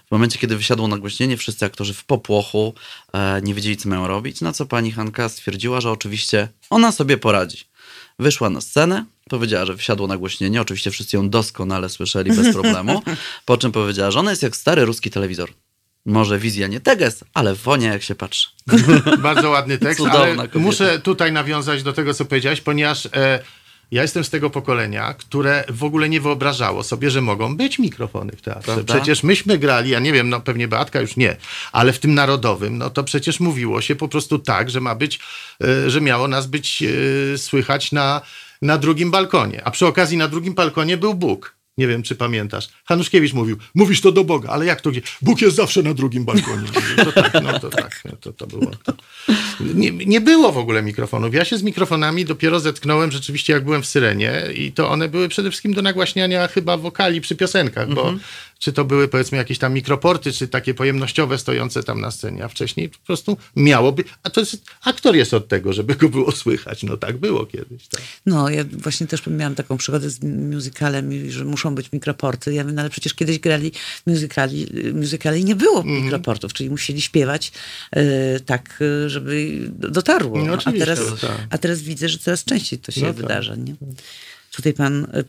W 0.07 0.11
momencie, 0.11 0.39
kiedy 0.39 0.57
wysiadło 0.57 0.87
nagłośnienie, 0.87 1.37
wszyscy 1.37 1.65
aktorzy 1.65 1.93
w 1.93 2.05
popłochu 2.05 2.73
e, 3.13 3.41
nie 3.43 3.53
wiedzieli, 3.53 3.77
co 3.77 3.89
mają 3.89 4.07
robić, 4.07 4.41
na 4.41 4.53
co 4.53 4.65
pani 4.65 4.91
Hanka 4.91 5.29
stwierdziła, 5.29 5.81
że 5.81 5.91
oczywiście 5.91 6.47
ona 6.69 6.91
sobie 6.91 7.17
poradzi. 7.17 7.57
Wyszła 8.19 8.49
na 8.49 8.61
scenę, 8.61 9.05
powiedziała, 9.29 9.65
że 9.65 9.73
wysiadło 9.75 10.07
nagłośnienie, 10.07 10.61
oczywiście 10.61 10.91
wszyscy 10.91 11.17
ją 11.17 11.29
doskonale 11.29 11.89
słyszeli 11.89 12.31
bez 12.31 12.53
problemu, 12.55 13.01
po 13.45 13.57
czym 13.57 13.71
powiedziała, 13.71 14.11
że 14.11 14.19
ona 14.19 14.29
jest 14.29 14.43
jak 14.43 14.55
stary 14.55 14.85
ruski 14.85 15.09
telewizor. 15.09 15.49
Może 16.05 16.39
wizja 16.39 16.67
nie 16.67 16.79
teges, 16.79 17.23
ale 17.33 17.55
wonia 17.55 17.93
jak 17.93 18.03
się 18.03 18.15
patrzy. 18.15 18.49
Bardzo 19.19 19.49
ładny 19.49 19.77
tekst, 19.77 19.97
Cudowna 19.97 20.19
ale 20.19 20.35
kobieta. 20.35 20.59
muszę 20.59 20.99
tutaj 20.99 21.31
nawiązać 21.31 21.83
do 21.83 21.93
tego, 21.93 22.13
co 22.13 22.25
powiedziałeś, 22.25 22.61
ponieważ 22.61 23.05
e, 23.05 23.39
ja 23.91 24.01
jestem 24.01 24.23
z 24.23 24.29
tego 24.29 24.49
pokolenia, 24.49 25.13
które 25.13 25.63
w 25.69 25.83
ogóle 25.83 26.09
nie 26.09 26.21
wyobrażało 26.21 26.83
sobie, 26.83 27.11
że 27.11 27.21
mogą 27.21 27.57
być 27.57 27.79
mikrofony 27.79 28.31
w 28.31 28.41
teatrze. 28.41 28.73
Prawda? 28.73 28.93
Przecież 28.93 29.23
myśmy 29.23 29.57
grali, 29.57 29.89
ja 29.89 29.99
nie 29.99 30.13
wiem, 30.13 30.29
no 30.29 30.39
pewnie 30.39 30.67
Beatka 30.67 31.01
już 31.01 31.17
nie, 31.17 31.35
ale 31.71 31.93
w 31.93 31.99
tym 31.99 32.13
narodowym, 32.13 32.77
no 32.77 32.89
to 32.89 33.03
przecież 33.03 33.39
mówiło 33.39 33.81
się 33.81 33.95
po 33.95 34.07
prostu 34.07 34.39
tak, 34.39 34.69
że 34.69 34.81
ma 34.81 34.95
być, 34.95 35.19
e, 35.63 35.89
że 35.89 36.01
miało 36.01 36.27
nas 36.27 36.47
być 36.47 36.83
e, 36.83 37.37
słychać 37.37 37.91
na, 37.91 38.21
na 38.61 38.77
drugim 38.77 39.11
balkonie. 39.11 39.61
A 39.63 39.71
przy 39.71 39.85
okazji 39.85 40.17
na 40.17 40.27
drugim 40.27 40.53
balkonie 40.53 40.97
był 40.97 41.13
Bóg. 41.13 41.60
Nie 41.81 41.87
wiem, 41.87 42.03
czy 42.03 42.15
pamiętasz. 42.15 42.69
Hanuszkiewicz 42.85 43.33
mówił, 43.33 43.57
mówisz 43.75 44.01
to 44.01 44.11
do 44.11 44.23
Boga, 44.23 44.49
ale 44.49 44.65
jak 44.65 44.81
to 44.81 44.91
gdzie? 44.91 45.01
Bóg 45.21 45.41
jest 45.41 45.55
zawsze 45.55 45.83
na 45.83 45.93
drugim 45.93 46.25
balkonie. 46.25 46.67
To 47.05 47.11
tak, 47.11 47.33
no 47.43 47.59
to 47.59 47.69
tak, 47.69 48.03
to, 48.19 48.33
to 48.33 48.47
było. 48.47 48.71
To. 48.83 48.93
Nie, 49.73 49.91
nie 49.91 50.21
było 50.21 50.51
w 50.51 50.57
ogóle 50.57 50.83
mikrofonów. 50.83 51.33
Ja 51.33 51.45
się 51.45 51.57
z 51.57 51.63
mikrofonami 51.63 52.25
dopiero 52.25 52.59
zetknąłem 52.59 53.11
rzeczywiście, 53.11 53.53
jak 53.53 53.63
byłem 53.63 53.81
w 53.81 53.85
Syrenie 53.85 54.43
i 54.55 54.71
to 54.71 54.89
one 54.89 55.09
były 55.09 55.29
przede 55.29 55.49
wszystkim 55.49 55.73
do 55.73 55.81
nagłaśniania 55.81 56.47
chyba 56.47 56.77
wokali 56.77 57.21
przy 57.21 57.35
piosenkach, 57.35 57.93
bo 57.93 58.13
czy 58.61 58.73
to 58.73 58.85
były 58.85 59.07
powiedzmy 59.07 59.37
jakieś 59.37 59.57
tam 59.57 59.73
mikroporty, 59.73 60.33
czy 60.33 60.47
takie 60.47 60.73
pojemnościowe 60.73 61.37
stojące 61.37 61.83
tam 61.83 62.01
na 62.01 62.11
scenie, 62.11 62.43
a 62.45 62.47
wcześniej 62.47 62.89
po 62.89 62.97
prostu 62.97 63.37
miało 63.55 63.91
być, 63.91 64.07
a 64.23 64.29
to 64.29 64.39
jest, 64.39 64.65
aktor 64.83 65.15
jest 65.15 65.33
od 65.33 65.47
tego, 65.47 65.73
żeby 65.73 65.95
go 65.95 66.09
było 66.09 66.31
słychać, 66.31 66.83
no 66.83 66.97
tak 66.97 67.17
było 67.17 67.45
kiedyś. 67.45 67.87
Tak. 67.87 68.01
No, 68.25 68.49
ja 68.49 68.63
właśnie 68.63 69.07
też 69.07 69.27
miałam 69.27 69.55
taką 69.55 69.77
przygodę 69.77 70.09
z 70.09 70.23
musicalem, 70.23 71.29
że 71.31 71.45
muszą 71.45 71.75
być 71.75 71.91
mikroporty. 71.91 72.53
Ja 72.53 72.63
mówię, 72.63 72.73
no 72.75 72.81
ale 72.81 72.89
przecież 72.89 73.13
kiedyś 73.13 73.39
grali 73.39 73.71
musicali, 74.05 74.67
musicale 74.93 75.39
i 75.39 75.45
nie 75.45 75.55
było 75.55 75.77
Mhm. 75.77 76.03
mikroportów, 76.03 76.53
czyli 76.53 76.69
musieli 76.69 77.01
śpiewać 77.01 77.51
e, 77.91 78.39
tak, 78.39 78.79
e, 79.05 79.09
żeby 79.09 79.59
dotarło. 79.69 80.45
No, 80.45 80.53
a, 80.65 80.71
teraz, 80.71 80.99
tak. 81.21 81.31
a 81.49 81.57
teraz 81.57 81.81
widzę, 81.81 82.09
że 82.09 82.17
coraz 82.17 82.43
częściej 82.43 82.79
to 82.79 82.91
się 82.91 83.01
No 83.01 83.07
tak. 83.07 83.15
wydarza. 83.15 83.55
Nie? 83.55 83.75
Tutaj 84.51 84.73
pan 84.73 85.07
e, 85.13 85.23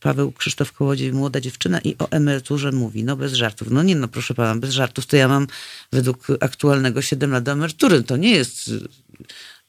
Paweł 0.00 0.32
Krzysztof 0.32 0.72
Kołodziej, 0.72 1.12
młoda 1.12 1.40
dziewczyna 1.40 1.80
i 1.80 1.96
o 1.98 2.10
emeryturze 2.10 2.72
mówi, 2.72 3.04
no 3.04 3.16
bez 3.16 3.32
żartów. 3.32 3.70
No 3.70 3.82
nie 3.82 3.96
no, 3.96 4.08
proszę 4.08 4.34
pana, 4.34 4.60
bez 4.60 4.70
żartów 4.70 5.06
to 5.06 5.16
ja 5.16 5.28
mam 5.28 5.46
według 5.92 6.26
aktualnego 6.40 7.02
7 7.02 7.30
lat 7.30 7.44
do 7.44 7.52
emerytury. 7.52 8.02
To 8.02 8.16
nie 8.16 8.30
jest 8.30 8.68
e, 8.68 8.72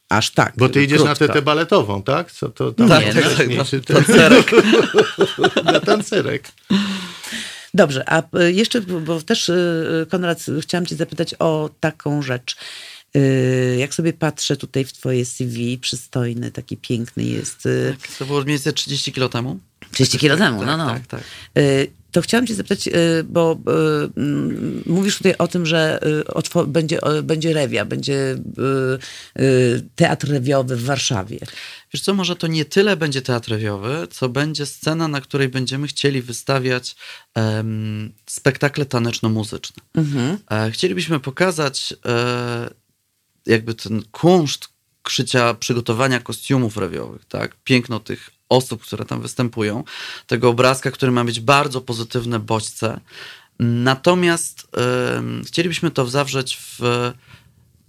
aż 0.09 0.31
tak 0.31 0.53
Bo 0.57 0.69
ty 0.69 0.83
idziesz 0.83 0.99
na 1.03 1.05
krótko. 1.05 1.27
tetę 1.27 1.41
baletową, 1.41 2.03
tak? 2.03 2.31
Co 2.31 2.49
to 2.49 2.71
tam 2.71 2.89
Tak, 2.89 3.03
to- 3.13 3.81
te- 3.81 3.93
tancerek. 3.93 4.51
na 5.73 5.79
tancerek. 5.79 6.51
Dobrze, 7.73 8.09
a 8.09 8.23
e, 8.39 8.51
jeszcze, 8.51 8.81
bo 8.81 9.21
też 9.21 9.51
Konrad, 10.09 10.45
chciałam 10.61 10.85
cię 10.85 10.95
zapytać 10.95 11.35
o 11.39 11.69
taką 11.79 12.21
rzecz. 12.21 12.55
Jak 13.77 13.93
sobie 13.93 14.13
patrzę 14.13 14.57
tutaj 14.57 14.85
w 14.85 14.93
twoje 14.93 15.25
CV, 15.25 15.77
przystojny, 15.77 16.51
taki 16.51 16.77
piękny 16.77 17.23
jest. 17.23 17.67
Tak, 17.99 18.17
to 18.17 18.25
było 18.25 18.41
mniej 18.41 18.55
więcej 18.57 18.73
30 18.73 19.13
kilo 19.13 19.29
temu. 19.29 19.59
30 19.91 20.17
kilo 20.19 20.37
temu, 20.37 20.57
tak, 20.59 20.67
no 20.67 20.77
no. 20.77 20.87
Tak, 20.87 21.07
tak. 21.07 21.21
E, 21.57 21.61
To 22.11 22.21
chciałam 22.21 22.47
cię 22.47 22.55
zapytać, 22.55 22.87
e, 22.87 22.91
bo 23.23 23.59
e, 23.67 24.19
mm, 24.19 24.83
mówisz 24.85 25.17
tutaj 25.17 25.35
o 25.37 25.47
tym, 25.47 25.65
że 25.65 25.99
będzie, 26.67 26.99
będzie 27.23 27.53
rewia, 27.53 27.85
będzie 27.85 28.37
teatr 29.95 30.27
rewiowy 30.29 30.75
w 30.75 30.83
Warszawie. 30.83 31.39
Wiesz 31.93 32.01
co, 32.01 32.13
może 32.13 32.35
to 32.35 32.47
nie 32.47 32.65
tyle 32.65 32.97
będzie 32.97 33.21
teatr 33.21 33.49
rewiowy, 33.51 34.07
co 34.11 34.29
będzie 34.29 34.65
scena, 34.65 35.07
na 35.07 35.21
której 35.21 35.49
będziemy 35.49 35.87
chcieli 35.87 36.21
wystawiać 36.21 36.95
em, 37.35 38.13
spektakle 38.25 38.85
taneczno-muzyczne. 38.85 39.83
E, 40.51 40.71
chcielibyśmy 40.71 41.19
pokazać 41.19 41.93
e, 42.05 42.69
jakby 43.45 43.73
ten 43.75 44.03
kunszt 44.11 44.69
szycia, 45.07 45.53
przygotowania 45.53 46.19
kostiumów 46.19 46.77
rewiowych, 46.77 47.25
tak? 47.25 47.55
Piękno 47.63 47.99
tych 47.99 48.29
osób, 48.49 48.81
które 48.81 49.05
tam 49.05 49.21
występują, 49.21 49.83
tego 50.27 50.49
obrazka, 50.49 50.91
który 50.91 51.11
ma 51.11 51.23
mieć 51.23 51.39
bardzo 51.39 51.81
pozytywne 51.81 52.39
bodźce. 52.39 52.99
Natomiast 53.59 54.67
em, 55.17 55.43
chcielibyśmy 55.47 55.91
to 55.91 56.07
zawrzeć 56.07 56.57
w, 56.57 56.79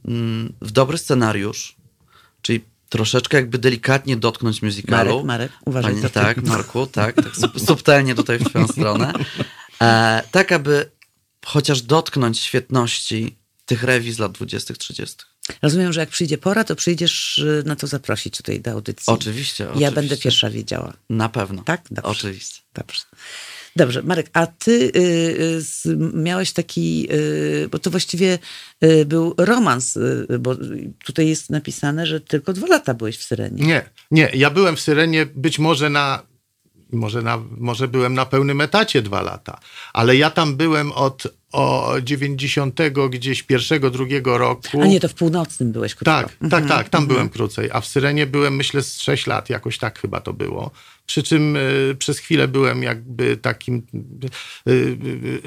mm, 0.08 0.52
w 0.60 0.70
dobry 0.70 0.98
scenariusz, 0.98 1.76
czyli 2.42 2.64
troszeczkę 2.88 3.36
jakby 3.36 3.58
delikatnie 3.58 4.16
dotknąć 4.16 4.62
musicalu. 4.62 5.10
Marek, 5.10 5.26
Marek, 5.26 5.52
uważaj. 5.64 5.92
Panie, 5.92 6.02
to 6.02 6.08
ty. 6.08 6.14
tak, 6.14 6.42
Marku, 6.42 6.86
tak, 6.86 7.16
tak 7.16 7.36
sub- 7.36 7.60
subtelnie 7.68 8.14
tutaj 8.14 8.38
w 8.38 8.44
twoją 8.48 8.68
stronę. 8.68 9.12
E, 9.82 10.22
tak, 10.30 10.52
aby 10.52 10.90
chociaż 11.46 11.82
dotknąć 11.82 12.40
świetności 12.40 13.36
tych 13.66 13.82
rewi 13.82 14.12
z 14.12 14.18
lat 14.18 14.32
20., 14.32 14.74
30. 14.74 15.16
Rozumiem, 15.62 15.92
że 15.92 16.00
jak 16.00 16.08
przyjdzie 16.08 16.38
pora, 16.38 16.64
to 16.64 16.76
przyjdziesz 16.76 17.38
e, 17.38 17.68
na 17.68 17.76
to 17.76 17.86
zaprosić 17.86 18.36
tutaj 18.36 18.60
do 18.60 18.70
audycji. 18.70 19.04
Oczywiście, 19.06 19.64
Ja 19.64 19.70
oczywiście. 19.70 19.94
będę 19.94 20.16
pierwsza 20.16 20.50
wiedziała. 20.50 20.92
Na 21.10 21.28
pewno. 21.28 21.62
Tak? 21.62 21.82
Dobrze. 21.90 22.10
Oczywiście. 22.10 22.60
Dobrze. 22.74 23.00
Dobrze, 23.76 24.02
Marek, 24.02 24.30
a 24.32 24.46
ty 24.46 24.92
y, 24.96 25.62
y, 25.86 25.96
miałeś 26.14 26.52
taki, 26.52 27.08
y, 27.12 27.68
bo 27.68 27.78
to 27.78 27.90
właściwie 27.90 28.38
y, 28.84 29.04
był 29.04 29.34
romans, 29.38 29.96
y, 29.96 30.38
bo 30.40 30.56
tutaj 31.04 31.28
jest 31.28 31.50
napisane, 31.50 32.06
że 32.06 32.20
tylko 32.20 32.52
dwa 32.52 32.66
lata 32.66 32.94
byłeś 32.94 33.18
w 33.18 33.22
Syrenie. 33.22 33.66
Nie, 33.66 33.90
nie. 34.10 34.30
Ja 34.34 34.50
byłem 34.50 34.76
w 34.76 34.80
Syrenie 34.80 35.26
być 35.26 35.58
może 35.58 35.90
na. 35.90 36.22
Może, 36.92 37.22
na, 37.22 37.38
może 37.50 37.88
byłem 37.88 38.14
na 38.14 38.26
pełnym 38.26 38.60
etacie 38.60 39.02
dwa 39.02 39.22
lata, 39.22 39.60
ale 39.92 40.16
ja 40.16 40.30
tam 40.30 40.56
byłem 40.56 40.92
od 40.92 41.22
o 41.52 41.94
90 42.02 42.80
gdzieś 43.10 43.42
pierwszego, 43.42 43.90
drugiego 43.90 44.38
roku. 44.38 44.82
A 44.82 44.86
nie, 44.86 45.00
to 45.00 45.08
w 45.08 45.14
północnym 45.14 45.72
byłeś 45.72 45.94
krótko. 45.94 46.12
Tak, 46.12 46.50
tak, 46.50 46.68
tak, 46.68 46.88
tam 46.88 47.06
byłem 47.06 47.28
krócej, 47.28 47.68
a 47.72 47.80
w 47.80 47.86
Syrenie 47.86 48.26
byłem 48.26 48.56
myślę 48.56 48.82
z 48.82 49.00
6 49.00 49.26
lat, 49.26 49.50
jakoś 49.50 49.78
tak 49.78 49.98
chyba 49.98 50.20
to 50.20 50.32
było. 50.32 50.70
Przy 51.06 51.22
czym 51.22 51.56
y, 51.56 51.96
przez 51.98 52.18
chwilę 52.18 52.48
byłem 52.48 52.82
jakby 52.82 53.36
takim 53.36 53.82
y, 54.66 54.70
y, 54.70 54.72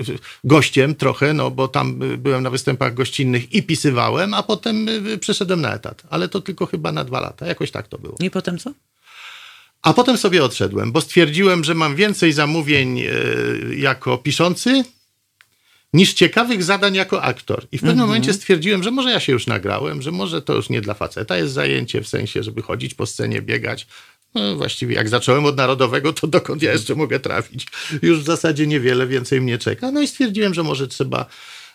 y, 0.10 0.20
gościem 0.44 0.96
trochę, 0.96 1.34
no 1.34 1.52
bo 1.52 1.68
tam 1.68 2.02
y, 2.04 2.18
byłem 2.18 2.44
na 2.44 2.50
występach 2.50 2.94
gościnnych 2.94 3.54
i 3.54 3.64
pisywałem, 3.64 4.34
a 4.34 4.44
potem 4.44 4.90
y, 4.90 5.18
przeszedłem 5.18 5.62
na 5.62 5.74
etat, 5.74 6.04
ale 6.10 6.30
to 6.30 6.42
tylko 6.42 6.66
chyba 6.66 6.92
na 6.92 7.04
dwa 7.04 7.20
lata, 7.20 7.48
jakoś 7.48 7.72
tak 7.72 7.88
to 7.88 7.98
było. 7.98 8.16
I 8.20 8.30
potem 8.30 8.58
co? 8.58 8.74
A 9.82 9.94
potem 9.94 10.18
sobie 10.18 10.44
odszedłem, 10.44 10.92
bo 10.92 11.02
stwierdziłem, 11.02 11.64
że 11.64 11.74
mam 11.76 11.96
więcej 11.96 12.34
zamówień 12.34 13.02
jako 13.78 14.18
piszący 14.18 14.84
niż 15.94 16.14
ciekawych 16.14 16.64
zadań 16.64 16.96
jako 16.96 17.24
aktor. 17.24 17.68
I 17.72 17.78
w 17.78 17.82
pewnym 17.82 18.06
momencie 18.06 18.34
stwierdziłem, 18.34 18.84
że 18.84 18.92
może 18.92 19.12
ja 19.12 19.20
się 19.20 19.32
już 19.32 19.48
nagrałem, 19.48 20.02
że 20.02 20.12
może 20.12 20.42
to 20.42 20.56
już 20.56 20.70
nie 20.70 20.82
dla 20.82 20.94
faceta 20.94 21.38
jest 21.38 21.54
zajęcie, 21.54 22.02
w 22.02 22.08
sensie, 22.08 22.44
żeby 22.44 22.62
chodzić 22.62 22.94
po 22.94 23.06
scenie, 23.06 23.42
biegać. 23.42 23.88
No 24.36 24.56
właściwie 24.56 24.96
jak 24.96 25.10
zacząłem 25.10 25.46
od 25.46 25.58
narodowego, 25.58 26.14
to 26.14 26.28
dokąd 26.28 26.62
ja 26.62 26.72
jeszcze 26.72 26.96
mogę 26.96 27.20
trafić? 27.20 27.68
Już 28.02 28.20
w 28.20 28.26
zasadzie 28.26 28.68
niewiele 28.68 29.08
więcej 29.08 29.42
mnie 29.42 29.58
czeka. 29.58 29.92
No 29.92 30.02
i 30.02 30.08
stwierdziłem, 30.08 30.54
że 30.54 30.64
może 30.64 30.88
trzeba 30.88 31.26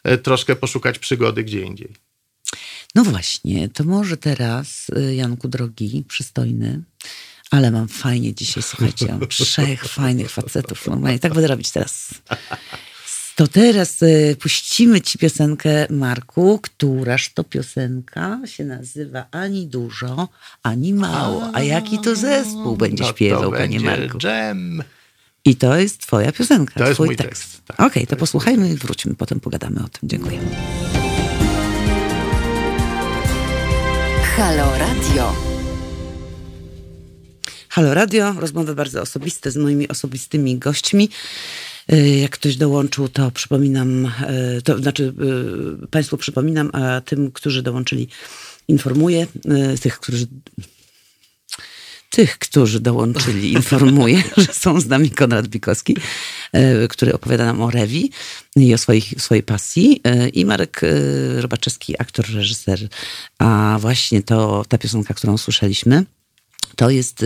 e, 0.04 0.18
troszkę 0.18 0.56
poszukać 0.56 0.98
przygody 0.98 1.44
gdzie 1.44 1.60
indziej. 1.60 1.92
No 2.94 3.04
właśnie, 3.04 3.68
to 3.68 3.84
może 3.84 4.16
teraz, 4.16 4.86
y, 4.96 5.14
Janku 5.14 5.48
drogi, 5.48 6.04
przystojny, 6.08 6.82
ale 7.50 7.70
mam 7.70 7.88
fajnie 7.88 8.34
dzisiaj, 8.34 8.62
słuchajcie, 8.62 9.06
mam 9.06 9.28
trzech 9.28 9.84
fajnych 9.84 10.30
facetów. 10.30 10.86
Normalnie 10.86 11.18
tak 11.18 11.34
będę 11.34 11.48
robić 11.48 11.70
teraz. 11.70 12.10
To 13.38 13.46
teraz 13.48 14.02
y, 14.02 14.36
puścimy 14.40 15.00
ci 15.00 15.18
piosenkę, 15.18 15.86
Marku, 15.90 16.58
któraż 16.62 17.32
to 17.34 17.44
piosenka 17.44 18.40
się 18.44 18.64
nazywa 18.64 19.26
Ani 19.30 19.66
dużo, 19.66 20.28
ani 20.62 20.94
mało. 20.94 21.50
A 21.54 21.62
jaki 21.62 21.98
to 21.98 22.16
zespół 22.16 22.76
będzie 22.76 23.02
No 23.02 23.08
to 23.08 23.14
śpiewał, 23.14 23.50
panie 23.52 23.80
będzie 23.80 23.80
Marku? 23.80 24.18
Dżem. 24.18 24.82
I 25.44 25.56
to 25.56 25.76
jest 25.76 26.00
twoja 26.00 26.32
piosenka, 26.32 26.74
To 26.74 26.84
jest 26.84 26.94
twój 26.94 27.06
mój 27.06 27.16
tekst. 27.16 27.42
tekst, 27.42 27.62
tak. 27.66 27.80
Okej, 27.80 28.06
to 28.06 28.16
posłuchajmy 28.16 28.70
i 28.70 28.74
wróćmy, 28.74 29.14
potem 29.14 29.40
pogadamy 29.40 29.80
o 29.84 29.88
tym. 29.88 30.08
Dziękuję. 30.08 30.38
Halo 34.36 34.78
Radio. 34.78 35.32
Halo 37.68 37.94
Radio, 37.94 38.34
rozmowy 38.38 38.74
bardzo 38.74 39.02
osobiste 39.02 39.50
z 39.50 39.56
moimi 39.56 39.88
osobistymi 39.88 40.58
gośćmi. 40.58 41.08
Y, 41.92 42.18
Jak 42.18 42.30
ktoś 42.30 42.56
dołączył, 42.56 43.08
to 43.08 43.30
przypominam, 43.30 44.06
y, 44.58 44.62
to 44.62 44.78
znaczy 44.78 45.14
y, 45.84 45.86
Państwu 45.86 46.16
przypominam, 46.16 46.70
a 46.72 47.00
tym, 47.00 47.32
którzy 47.32 47.62
dołączyli, 47.62 48.08
informuję. 48.68 49.26
Tych, 49.80 50.00
którzy. 50.00 50.26
Tych, 52.10 52.38
którzy 52.38 52.80
dołączyli, 52.80 53.52
informuję, 53.60 54.22
że 54.36 54.52
są 54.52 54.80
z 54.80 54.86
nami 54.86 55.10
Konrad 55.10 55.48
Bikowski, 55.48 55.96
który 56.88 57.12
opowiada 57.12 57.44
nam 57.44 57.60
o 57.60 57.70
Rewi 57.70 58.10
i 58.56 58.74
o 58.74 58.78
swoich, 58.78 59.14
swojej 59.18 59.42
pasji, 59.42 60.02
i 60.32 60.44
Marek 60.44 60.80
Robaczewski, 61.36 61.94
aktor, 61.98 62.26
reżyser. 62.34 62.88
A 63.38 63.78
właśnie 63.80 64.22
to 64.22 64.64
ta 64.68 64.78
piosenka, 64.78 65.14
którą 65.14 65.38
słyszeliśmy, 65.38 66.04
to 66.76 66.90
jest 66.90 67.24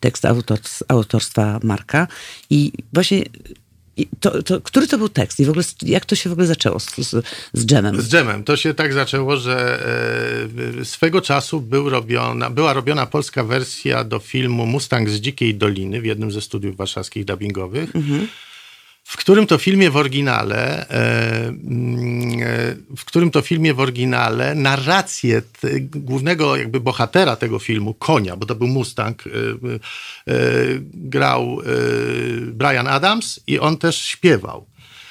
tekst 0.00 0.24
autor, 0.24 0.58
autorstwa 0.88 1.60
Marka. 1.62 2.06
I 2.50 2.72
właśnie 2.92 3.24
to, 4.20 4.42
to, 4.42 4.60
który 4.60 4.86
to 4.86 4.98
był 4.98 5.08
tekst? 5.08 5.40
I 5.40 5.44
w 5.44 5.50
ogóle 5.50 5.64
jak 5.82 6.04
to 6.04 6.16
się 6.16 6.30
w 6.30 6.32
ogóle 6.32 6.46
zaczęło 6.46 6.80
z, 6.80 6.96
z, 6.96 7.26
z 7.52 7.66
dżemem? 7.66 8.00
Z 8.02 8.08
dżemem. 8.08 8.44
To 8.44 8.56
się 8.56 8.74
tak 8.74 8.92
zaczęło, 8.92 9.36
że 9.36 9.86
e, 10.80 10.84
swego 10.84 11.20
czasu 11.20 11.60
był 11.60 11.90
robiona, 11.90 12.50
była 12.50 12.72
robiona 12.72 13.06
polska 13.06 13.44
wersja 13.44 14.04
do 14.04 14.18
filmu 14.18 14.66
Mustang 14.66 15.10
z 15.10 15.14
Dzikiej 15.14 15.54
Doliny 15.54 16.00
w 16.00 16.04
jednym 16.04 16.32
ze 16.32 16.40
studiów 16.40 16.76
warszawskich 16.76 17.24
dubbingowych. 17.24 17.90
W 19.04 19.16
którym 19.16 19.46
to 19.46 19.58
filmie 19.58 19.90
w 19.90 19.96
oryginale, 19.96 20.88
e, 20.88 21.48
mm, 21.48 22.42
e, 22.42 22.96
w 22.96 23.04
którym 23.04 23.30
to 23.30 23.42
filmie 23.42 23.74
w 23.74 23.80
oryginale 23.80 24.54
narrację 24.54 25.42
głównego 25.94 26.56
jakby 26.56 26.80
bohatera 26.80 27.36
tego 27.36 27.58
filmu, 27.58 27.94
konia, 27.94 28.36
bo 28.36 28.46
to 28.46 28.54
był 28.54 28.66
Mustang, 28.68 29.24
e, 29.26 29.30
grał 30.94 31.58
Brian 32.52 32.86
Adams 32.86 33.40
i 33.46 33.58
on 33.58 33.76
też 33.76 33.96
śpiewał. 34.04 34.66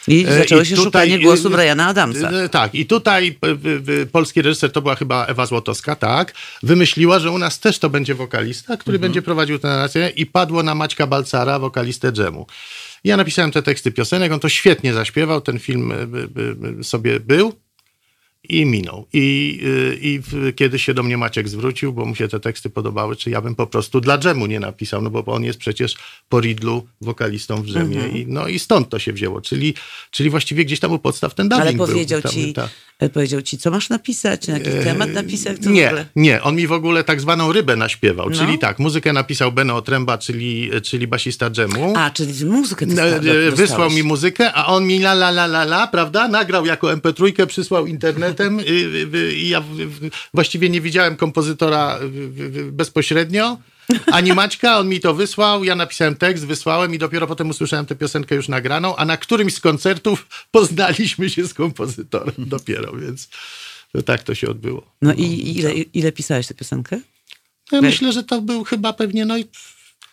I 0.08 0.25
zaczęło 0.25 0.62
i 0.62 0.65
się 0.65 0.75
tutaj- 0.75 0.86
szukanie 1.10 1.19
głosu 1.19 1.49
Briana 1.49 1.88
Adamsa. 1.88 2.32
Tak, 2.52 2.75
i 2.75 2.86
tutaj 2.86 3.39
polski 4.12 4.41
reżyser, 4.41 4.71
to 4.71 4.82
była 4.82 4.95
chyba 4.95 5.25
Ewa 5.25 5.45
Złotowska, 5.45 5.95
tak, 5.95 6.34
wymyśliła, 6.63 7.19
że 7.19 7.32
u 7.32 7.38
nas 7.38 7.60
też 7.60 7.80
to 7.80 7.89
będzie 7.89 8.15
wokalista, 8.15 8.78
który 8.78 8.95
Mhm. 8.95 9.02
będzie 9.02 9.21
prowadził 9.21 9.60
tę 9.60 9.67
narrację 9.67 10.10
i 10.15 10.25
padło 10.25 10.63
na 10.63 10.75
Maćka 10.75 11.08
Balcara, 11.08 11.60
wokalistę 11.60 12.12
dżemu. 12.12 12.47
Ja 13.03 13.17
napisałem 13.17 13.51
te 13.51 13.62
teksty 13.62 13.91
piosenek, 13.91 14.31
on 14.31 14.39
to 14.39 14.49
świetnie 14.49 14.93
zaśpiewał, 14.93 15.41
ten 15.41 15.59
film 15.59 15.93
by, 16.07 16.27
by, 16.27 16.55
by 16.55 16.83
sobie 16.83 17.19
był 17.19 17.53
i 18.49 18.65
minął. 18.65 19.05
I, 19.13 19.59
y, 19.63 19.97
i 20.01 20.21
kiedy 20.55 20.79
się 20.79 20.93
do 20.93 21.03
mnie 21.03 21.17
Maciek 21.17 21.49
zwrócił, 21.49 21.93
bo 21.93 22.05
mu 22.05 22.15
się 22.15 22.27
te 22.27 22.39
teksty 22.39 22.69
podobały, 22.69 23.15
czy 23.15 23.29
ja 23.29 23.41
bym 23.41 23.55
po 23.55 23.67
prostu 23.67 24.01
dla 24.01 24.17
dżemu 24.17 24.45
nie 24.45 24.59
napisał, 24.59 25.01
no 25.01 25.09
bo 25.09 25.25
on 25.25 25.43
jest 25.43 25.59
przecież 25.59 25.95
po 26.29 26.41
Ridlu 26.41 26.88
wokalistą 27.01 27.62
w 27.62 27.65
dżemie. 27.65 27.97
Mhm. 27.97 28.17
I, 28.17 28.25
no 28.27 28.47
i 28.47 28.59
stąd 28.59 28.89
to 28.89 28.99
się 28.99 29.13
wzięło. 29.13 29.41
Czyli, 29.41 29.73
czyli 30.12 30.29
właściwie 30.29 30.65
gdzieś 30.65 30.79
tam 30.79 30.91
u 30.91 30.99
podstaw 30.99 31.35
ten 31.35 31.49
dubbing 31.49 31.67
Ale 31.67 31.77
był. 31.77 31.88
powiedział 31.88 32.21
Tam- 32.21 32.31
ci, 32.31 32.53
ta- 32.53 32.69
e, 32.99 33.09
powiedział 33.09 33.41
ci, 33.41 33.57
co 33.57 33.71
masz 33.71 33.89
napisać, 33.89 34.47
na 34.47 34.53
jaki 34.57 34.69
temat 34.83 35.13
napisać? 35.13 35.57
E, 35.67 35.69
nie, 35.69 35.88
ogóle... 35.88 36.05
nie, 36.15 36.41
on 36.41 36.55
mi 36.55 36.67
w 36.67 36.71
ogóle 36.71 37.03
tak 37.03 37.21
zwaną 37.21 37.51
rybę 37.51 37.75
naśpiewał, 37.75 38.29
No. 38.29 38.38
czyli 38.38 38.59
tak, 38.59 38.79
muzykę 38.79 39.13
napisał 39.13 39.51
Beno 39.51 39.75
Otręba, 39.75 40.17
czyli, 40.17 40.69
czyli 40.83 41.07
basista 41.07 41.49
dżemu. 41.49 41.93
A, 41.97 42.09
czyli 42.09 42.45
muzykę 42.45 42.85
ty 42.88 43.01
e. 43.01 43.51
Wysłał 43.51 43.89
mi 43.89 44.03
muzykę, 44.03 44.53
a 44.53 44.65
on 44.65 44.88
mi 44.88 44.97
la 44.99 45.12
la 45.12 45.29
la 45.29 45.45
la 45.45 45.62
la, 45.63 45.88
prawda? 45.88 46.27
Nagrał 46.27 46.65
jako 46.65 46.88
MP3, 46.88 47.45
przysłał 47.45 47.88
internetem 47.88 48.38
y, 48.43 48.63
y, 49.13 49.15
y, 49.17 49.34
i 49.36 49.49
ja 49.49 49.63
właściwie 50.34 50.69
nie 50.69 50.82
widziałem 50.82 51.15
kompozytora 51.15 51.99
bezpośrednio. 52.71 53.58
Ani 54.12 54.34
Maćka, 54.34 54.78
on 54.80 54.89
mi 54.89 54.99
to 54.99 55.13
wysłał, 55.13 55.63
ja 55.63 55.75
napisałem 55.75 56.15
tekst, 56.15 56.45
wysłałem 56.45 56.95
i 56.95 56.97
dopiero 56.97 57.28
potem 57.28 57.49
usłyszałem 57.49 57.86
tę 57.86 57.95
piosenkę 57.95 58.36
już 58.36 58.47
nagraną, 58.47 58.95
a 58.95 59.06
na 59.06 59.17
którymś 59.17 59.54
z 59.54 59.60
koncertów 59.60 60.28
poznaliśmy 60.52 61.30
się 61.30 61.47
z 61.47 61.54
kompozytorem 61.54 62.34
dopiero, 62.38 62.93
więc 62.95 63.30
tak 64.06 64.23
to 64.23 64.36
się 64.36 64.49
odbyło. 64.49 64.95
No 65.02 65.13
i 65.13 65.21
i 65.23 65.58
ile, 65.60 65.73
ile 65.73 66.12
pisałeś 66.12 66.47
tę 66.47 66.54
piosenkę? 66.54 66.99
Ja 67.71 67.82
myślę, 67.82 68.12
że 68.13 68.23
to 68.23 68.41
był 68.41 68.63
chyba 68.63 68.93
pewnie 68.93 69.25
no, 69.25 69.38
i- 69.38 69.45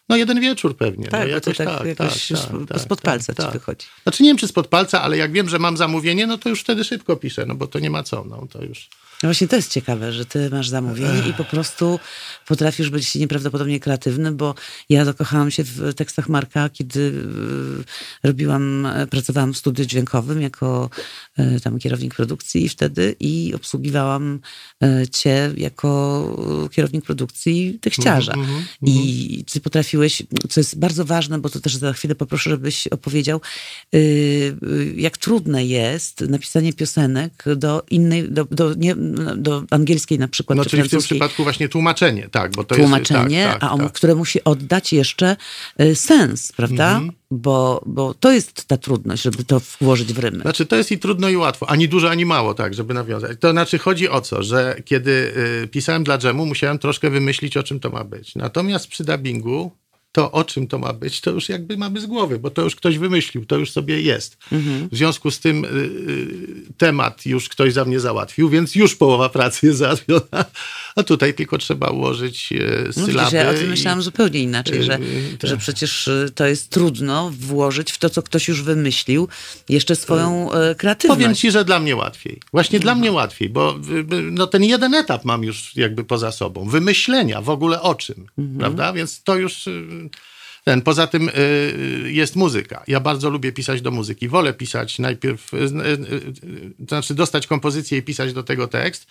no 0.09 0.17
jeden 0.17 0.41
wieczór 0.41 0.77
pewnie. 0.77 1.09
Tak, 1.09 1.29
no, 1.29 1.35
bo 1.35 1.41
to 1.41 1.53
tak 1.65 1.87
jakoś 1.87 2.31
sp- 2.45 2.79
spod 2.79 3.01
palca 3.01 3.35
ci 3.35 3.53
wychodzi. 3.53 3.87
Znaczy 4.03 4.23
nie 4.23 4.31
wiem, 4.31 4.37
czy 4.37 4.49
spod 4.49 4.67
palca, 4.67 5.03
ale 5.03 5.17
jak 5.17 5.33
wiem, 5.33 5.49
że 5.49 5.59
mam 5.59 5.77
zamówienie, 5.77 6.27
no 6.27 6.39
to 6.39 6.49
już 6.49 6.61
wtedy 6.61 6.85
szybko 6.85 7.17
piszę, 7.17 7.47
no 7.47 7.55
bo 7.55 7.67
to 7.67 7.79
nie 7.79 7.91
ma 7.91 8.03
co, 8.03 8.25
no 8.25 8.47
to 8.51 8.65
już... 8.65 8.89
No 9.23 9.27
właśnie 9.27 9.49
to 9.49 9.57
jest 9.57 9.73
ciekawe, 9.73 10.13
że 10.13 10.25
ty 10.25 10.51
masz 10.51 10.69
zamówienie 10.69 11.29
i 11.31 11.33
po 11.33 11.45
prostu 11.45 11.99
potrafisz 12.47 12.91
być 12.91 13.15
nieprawdopodobnie 13.15 13.81
kreatywny, 13.81 14.33
bo 14.33 14.55
ja 14.89 15.05
zakochałam 15.05 15.51
się 15.51 15.65
w 15.65 15.95
tekstach 15.95 16.29
Marka, 16.29 16.69
kiedy 16.69 17.13
e, 18.23 18.29
robiłam, 18.29 18.87
e, 18.87 19.07
pracowałam 19.07 19.55
w 19.55 19.59
studiu 19.59 19.85
dźwiękowym 19.85 20.43
jako 20.43 20.91
e, 21.37 21.61
tam 21.61 21.79
kierownik 21.79 22.15
produkcji 22.15 22.65
i 22.65 22.69
wtedy 22.69 23.17
i 23.21 23.55
obsługiwałam 23.55 24.41
cię 25.13 25.53
jako 25.57 26.69
kierownik 26.73 27.05
produkcji 27.05 27.79
tekściarza. 27.81 28.33
I 28.83 29.45
ty 29.53 29.61
potrafiłeś, 29.61 30.23
co 30.51 30.61
jest 30.61 30.79
bardzo 30.79 31.05
ważne, 31.05 31.39
bo 31.39 31.49
to 31.49 31.61
też 31.61 31.77
za 31.77 31.93
chwilę 31.93 32.15
poproszę, 32.15 32.51
żebyś 32.51 32.87
opowiedział, 32.87 33.41
jak 34.97 35.19
trudne 35.19 35.67
jest 35.67 36.21
napisanie 36.21 36.73
piosenek 36.73 37.45
do 37.57 37.83
innej, 37.91 38.31
do, 38.31 38.45
do, 38.45 38.75
nie, 38.75 38.95
do 39.37 39.63
angielskiej 39.71 40.19
na 40.19 40.29
przykład, 40.29 40.57
No 40.57 40.65
czy 40.65 40.71
czyli 40.71 40.83
w 40.83 40.91
tym 40.91 41.01
przypadku 41.01 41.43
właśnie 41.43 41.69
tłumaczenie, 41.69 42.29
tak, 42.29 42.53
bo 42.53 42.65
to 42.65 42.75
Tłumaczenie, 42.75 43.37
jest... 43.37 43.51
Tak, 43.51 43.61
tak, 43.61 43.71
a 43.71 43.73
on, 43.73 43.81
tak. 43.81 43.93
które 43.93 44.15
musi 44.15 44.45
oddać 44.45 44.93
jeszcze 44.93 45.37
y, 45.81 45.95
sens, 45.95 46.53
prawda? 46.53 46.89
Mhm. 46.89 47.13
Bo, 47.31 47.83
bo 47.87 48.15
to 48.15 48.33
jest 48.33 48.65
ta 48.65 48.77
trudność, 48.77 49.23
żeby 49.23 49.45
to 49.45 49.61
włożyć 49.81 50.13
w 50.13 50.19
rymy. 50.19 50.41
Znaczy 50.41 50.67
to 50.67 50.77
jest 50.77 50.93
i 50.93 50.99
trudno 50.99 51.29
i 51.29 51.37
łatwo, 51.37 51.71
ani 51.71 51.89
dużo, 51.89 52.11
ani 52.11 52.27
mało, 52.27 52.55
tak, 52.55 52.75
żeby 52.75 52.95
nawiązać. 52.95 53.37
To 53.41 53.51
znaczy 53.51 53.79
chodzi 53.79 54.09
o 54.09 54.21
co, 54.21 54.43
że 54.43 54.77
kiedy 54.85 55.33
y, 55.65 55.69
pisałem 55.69 56.05
dla 56.05 56.19
dżemu, 56.19 56.47
musiałem 56.47 56.79
troszkę 56.79 57.11
wymyślić, 57.11 57.57
o 57.57 57.63
czym 57.63 57.81
to 57.81 57.91
ma 57.91 58.05
być. 58.05 58.35
Natomiast 58.35 58.89
przy 58.89 59.05
dubbingu 59.05 59.71
to 60.17 60.33
o 60.33 60.45
czym 60.45 60.67
to 60.67 60.79
ma 60.79 60.93
być, 60.93 61.21
to 61.21 61.31
już 61.31 61.49
jakby 61.49 61.77
mamy 61.77 62.01
z 62.01 62.07
głowy, 62.07 62.39
bo 62.39 62.51
to 62.51 62.63
już 62.63 62.77
ktoś 62.77 62.99
wymyślił, 62.99 63.47
to 63.47 63.57
już 63.59 63.71
sobie 63.71 64.01
jest. 64.01 64.37
W 64.93 64.97
związku 64.97 65.31
z 65.31 65.41
tym 65.41 65.65
y, 65.65 65.69
y, 65.69 66.73
temat 66.79 67.27
już 67.27 67.49
ktoś 67.49 67.73
za 67.73 67.85
mnie 67.85 68.01
załatwił, 68.01 68.49
więc 68.49 68.75
już 68.75 68.97
połowa 68.97 69.29
pracy 69.29 69.67
jest 69.67 69.79
załatwiona, 69.79 70.45
a 70.97 71.03
tutaj 71.03 71.35
tylko 71.35 71.59
trzeba 71.59 71.89
ułożyć 71.89 72.53
y, 72.53 72.85
No, 72.87 72.93
sylaby. 73.07 73.19
widzisz, 73.19 73.33
ja 73.33 73.51
o 73.51 73.55
tym 73.55 73.67
i- 73.67 73.71
myślałam 73.71 74.03
zupełnie 74.03 74.41
inaczej, 74.43 74.83
że, 74.83 74.99
Yy, 75.01 75.37
tak. 75.39 75.51
że 75.51 75.57
przecież 75.57 76.09
y, 76.09 76.33
to 76.35 76.47
jest 76.47 76.71
trudno 76.71 77.31
włożyć 77.41 77.93
w 77.93 77.99
to, 77.99 78.11
co 78.11 78.23
ktoś 78.23 78.49
już 78.49 78.63
wymyślił, 78.63 79.29
jeszcze 79.69 79.97
swoją 79.97 80.49
kreatywność. 80.79 81.19
Powiem 81.19 81.35
ci, 81.35 81.51
że 81.51 81.65
dla 81.65 81.81
mnie 81.81 81.97
łatwiej. 81.97 82.41
Właśnie 82.53 82.81
dla 82.81 82.95
mnie 82.95 83.13
łatwiej, 83.13 83.49
bo 83.49 83.77
y, 83.91 84.15
y, 84.17 84.23
no, 84.23 84.47
ten 84.47 84.65
jeden 84.65 84.95
etap 84.95 85.25
mam 85.25 85.45
już 85.45 85.77
jakby 85.77 86.05
poza 86.05 86.33
sobą. 86.33 86.69
Wymyślenia 86.69 87.41
w 87.43 87.51
ogóle 87.51 87.83
o 87.83 87.95
czym, 87.95 88.27
prawda? 88.59 88.93
Więc 88.93 89.23
to 89.23 89.37
już 89.37 89.67
y, 89.67 90.06
ten. 90.65 90.83
Poza 90.83 91.07
tym 91.07 91.29
y, 91.29 92.13
jest 92.13 92.37
muzyka. 92.37 92.85
Ja 92.87 93.01
bardzo 93.01 93.31
lubię 93.31 93.53
pisać 93.53 93.81
do 93.83 93.91
muzyki. 93.91 94.29
Wolę 94.29 94.55
pisać 94.55 94.99
najpierw, 94.99 95.55
y, 95.55 95.57
y, 95.57 96.87
to 96.87 96.89
znaczy 96.89 97.15
dostać 97.15 97.47
kompozycję 97.47 97.99
i 97.99 98.03
pisać 98.03 98.33
do 98.33 98.43
tego 98.43 98.69
tekst, 98.69 99.07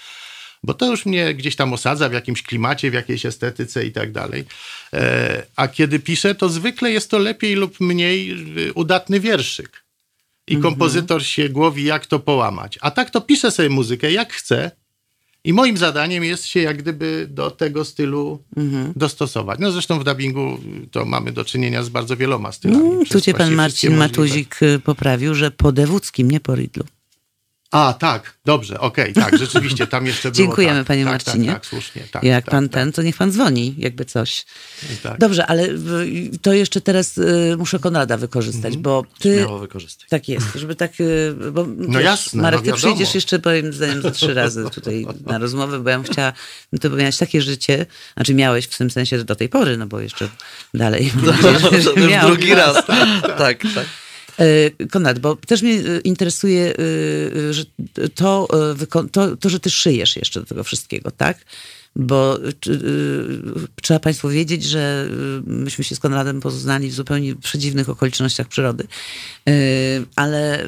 bo 0.64 0.74
to 0.74 0.92
już 0.92 1.06
mnie 1.06 1.34
gdzieś 1.34 1.56
tam 1.56 1.74
osadza 1.74 2.10
w 2.10 2.14
jakimś 2.14 2.44
klimacie, 2.44 2.92
w 2.92 2.94
jakiejś 2.94 3.26
estetyce 3.26 3.86
i 3.86 3.92
tak 3.92 4.12
dalej. 4.12 4.46
E, 4.94 5.44
A 5.56 5.68
kiedy 5.68 6.00
piszę, 6.00 6.36
to 6.36 6.50
zwykle 6.50 6.92
jest 6.92 7.12
to 7.12 7.18
lepiej 7.18 7.56
lub 7.56 7.80
mniej 7.80 8.36
udatny 8.74 9.20
wierszyk. 9.20 9.86
I 10.48 10.58
kompozytor 10.58 11.24
się 11.26 11.50
głowi, 11.50 11.84
jak 11.84 12.06
to 12.06 12.20
połamać. 12.20 12.78
A 12.82 12.92
tak 12.92 13.10
to 13.10 13.22
piszę 13.22 13.52
sobie 13.52 13.70
muzykę, 13.70 14.12
jak 14.12 14.34
chcę. 14.34 14.72
I 15.46 15.54
moim 15.54 15.78
zadaniem 15.78 16.24
jest 16.24 16.46
się 16.46 16.60
jak 16.60 16.78
gdyby 16.78 17.28
do 17.30 17.52
tego 17.52 17.86
stylu 17.86 18.44
dostosować. 18.96 19.60
No 19.60 19.72
zresztą 19.72 20.00
w 20.00 20.04
dubbingu 20.04 20.58
to 20.92 21.06
mamy 21.06 21.32
do 21.32 21.46
czynienia 21.46 21.84
z 21.84 21.90
bardzo 21.90 22.18
wieloma 22.18 22.52
stylami. 22.52 22.86
Mm, 22.86 23.06
Tu 23.06 23.22
cię 23.22 23.34
pan 23.34 23.54
Marcin 23.54 23.90
możliwe. 23.90 24.08
Matuzik 24.08 24.64
y, 24.64 24.80
poprawił, 24.80 25.34
że 25.34 25.52
po 25.52 25.72
Dewódzkim, 25.72 26.32
nie 26.32 26.40
po 26.40 26.56
Ridlu. 26.56 26.84
A, 27.76 27.94
tak, 27.94 28.38
dobrze, 28.46 28.80
okej, 28.80 29.14
tak, 29.14 29.38
rzeczywiście, 29.38 29.88
tam 29.88 30.06
jeszcze 30.06 30.32
było. 30.32 30.38
Dziękujemy, 30.48 30.80
tak, 30.80 30.88
panie 30.88 31.04
tak, 31.04 31.14
Marcinie. 31.14 31.48
Tak, 31.48 31.56
tak, 31.56 31.66
słusznie. 31.66 32.02
Tak, 32.12 32.24
Jak 32.24 32.46
tak, 32.46 32.52
pan 32.52 32.70
tak, 32.70 32.74
ten, 32.74 32.92
to 32.92 33.02
niech 33.02 33.18
pan 33.18 33.32
dzwoni, 33.32 33.76
jakby 33.78 34.06
coś. 34.06 34.46
tak. 35.04 35.20
Dobrze, 35.20 35.46
ale 35.48 35.68
to 36.42 36.54
jeszcze 36.54 36.82
teraz 36.82 37.18
y, 37.18 37.56
muszę 37.58 37.80
Konrada 37.80 38.18
wykorzystać, 38.18 38.66
Mhm. 38.66 38.82
bo 38.82 39.04
ty... 39.20 39.36
Śmiało 39.36 39.60
wykorzystaj. 39.60 40.08
Tak 40.10 40.30
jest, 40.30 40.48
żeby 40.56 40.76
tak, 40.76 40.92
y, 41.00 41.36
bo 41.52 41.66
no 41.78 42.00
jasne, 42.00 42.42
Marek, 42.42 42.60
no 42.66 42.72
ty 42.72 42.78
przyjdziesz 42.78 43.16
jeszcze, 43.16 43.40
powiem 43.40 43.74
zdaniem, 43.74 44.02
za 44.02 44.12
trzy 44.12 44.34
razy 44.34 44.70
tutaj 44.70 45.06
na 45.26 45.38
rozmowę, 45.38 45.80
bo 45.80 45.90
ja 45.90 46.00
bym 46.00 46.12
chciała, 46.12 46.34
no 46.74 46.80
to 46.80 46.90
miałeś 46.90 47.18
takie 47.18 47.42
życie, 47.42 47.86
znaczy 48.16 48.34
miałeś 48.34 48.66
w 48.66 48.78
tym 48.78 48.90
sensie 48.92 49.24
do 49.24 49.36
tej 49.36 49.50
pory, 49.50 49.78
no 49.78 49.88
bo 49.88 50.00
jeszcze 50.00 50.30
dalej. 50.74 51.12
To 51.62 51.76
już 51.76 52.10
miał. 52.10 52.28
drugi 52.28 52.56
raz. 52.56 52.86
tak, 53.38 53.62
tak. 53.76 53.86
E, 54.40 54.88
Konrad, 54.88 55.20
bo 55.20 55.36
też 55.36 55.62
mnie 55.62 55.74
e, 55.74 56.00
interesuje, 56.04 56.74
e, 57.50 57.54
że 57.54 57.64
to, 58.16 58.48
to, 59.12 59.38
to, 59.38 59.50
że 59.50 59.60
ty 59.60 59.70
szyjesz 59.70 60.16
jeszcze 60.16 60.40
do 60.40 60.46
tego 60.46 60.64
wszystkiego, 60.64 61.12
tak? 61.12 61.38
Bo 61.96 62.40
czy, 62.60 62.72
y, 62.72 63.82
trzeba 63.82 64.00
Państwu 64.00 64.30
wiedzieć, 64.30 64.64
że 64.64 65.08
y, 65.48 65.50
myśmy 65.50 65.84
się 65.84 65.96
z 65.96 66.00
Konradem 66.00 66.42
poznali 66.42 66.90
w 66.90 66.94
zupełnie 66.94 67.36
przedziwnych 67.36 67.90
okolicznościach 67.90 68.48
przyrody. 68.48 68.88
Y, 69.50 70.06
ale 70.16 70.66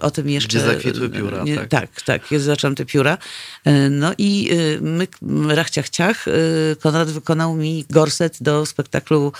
o 0.00 0.10
tym 0.10 0.30
jeszcze. 0.30 0.48
Gdzie 0.48 0.60
zakwitły 0.60 1.10
pióra, 1.10 1.44
Nie, 1.44 1.56
tak. 1.56 1.68
tak, 1.68 2.02
tak. 2.02 2.30
Ja 2.30 2.38
zaczęłam 2.38 2.74
te 2.74 2.84
pióra. 2.84 3.18
No 3.90 4.12
i 4.18 4.50
my, 4.80 5.54
rachciach 5.54 5.88
ciach, 5.88 6.24
Konrad 6.80 7.10
wykonał 7.10 7.56
mi 7.56 7.84
gorset 7.90 8.38
do 8.40 8.66
spektaklu 8.66 9.32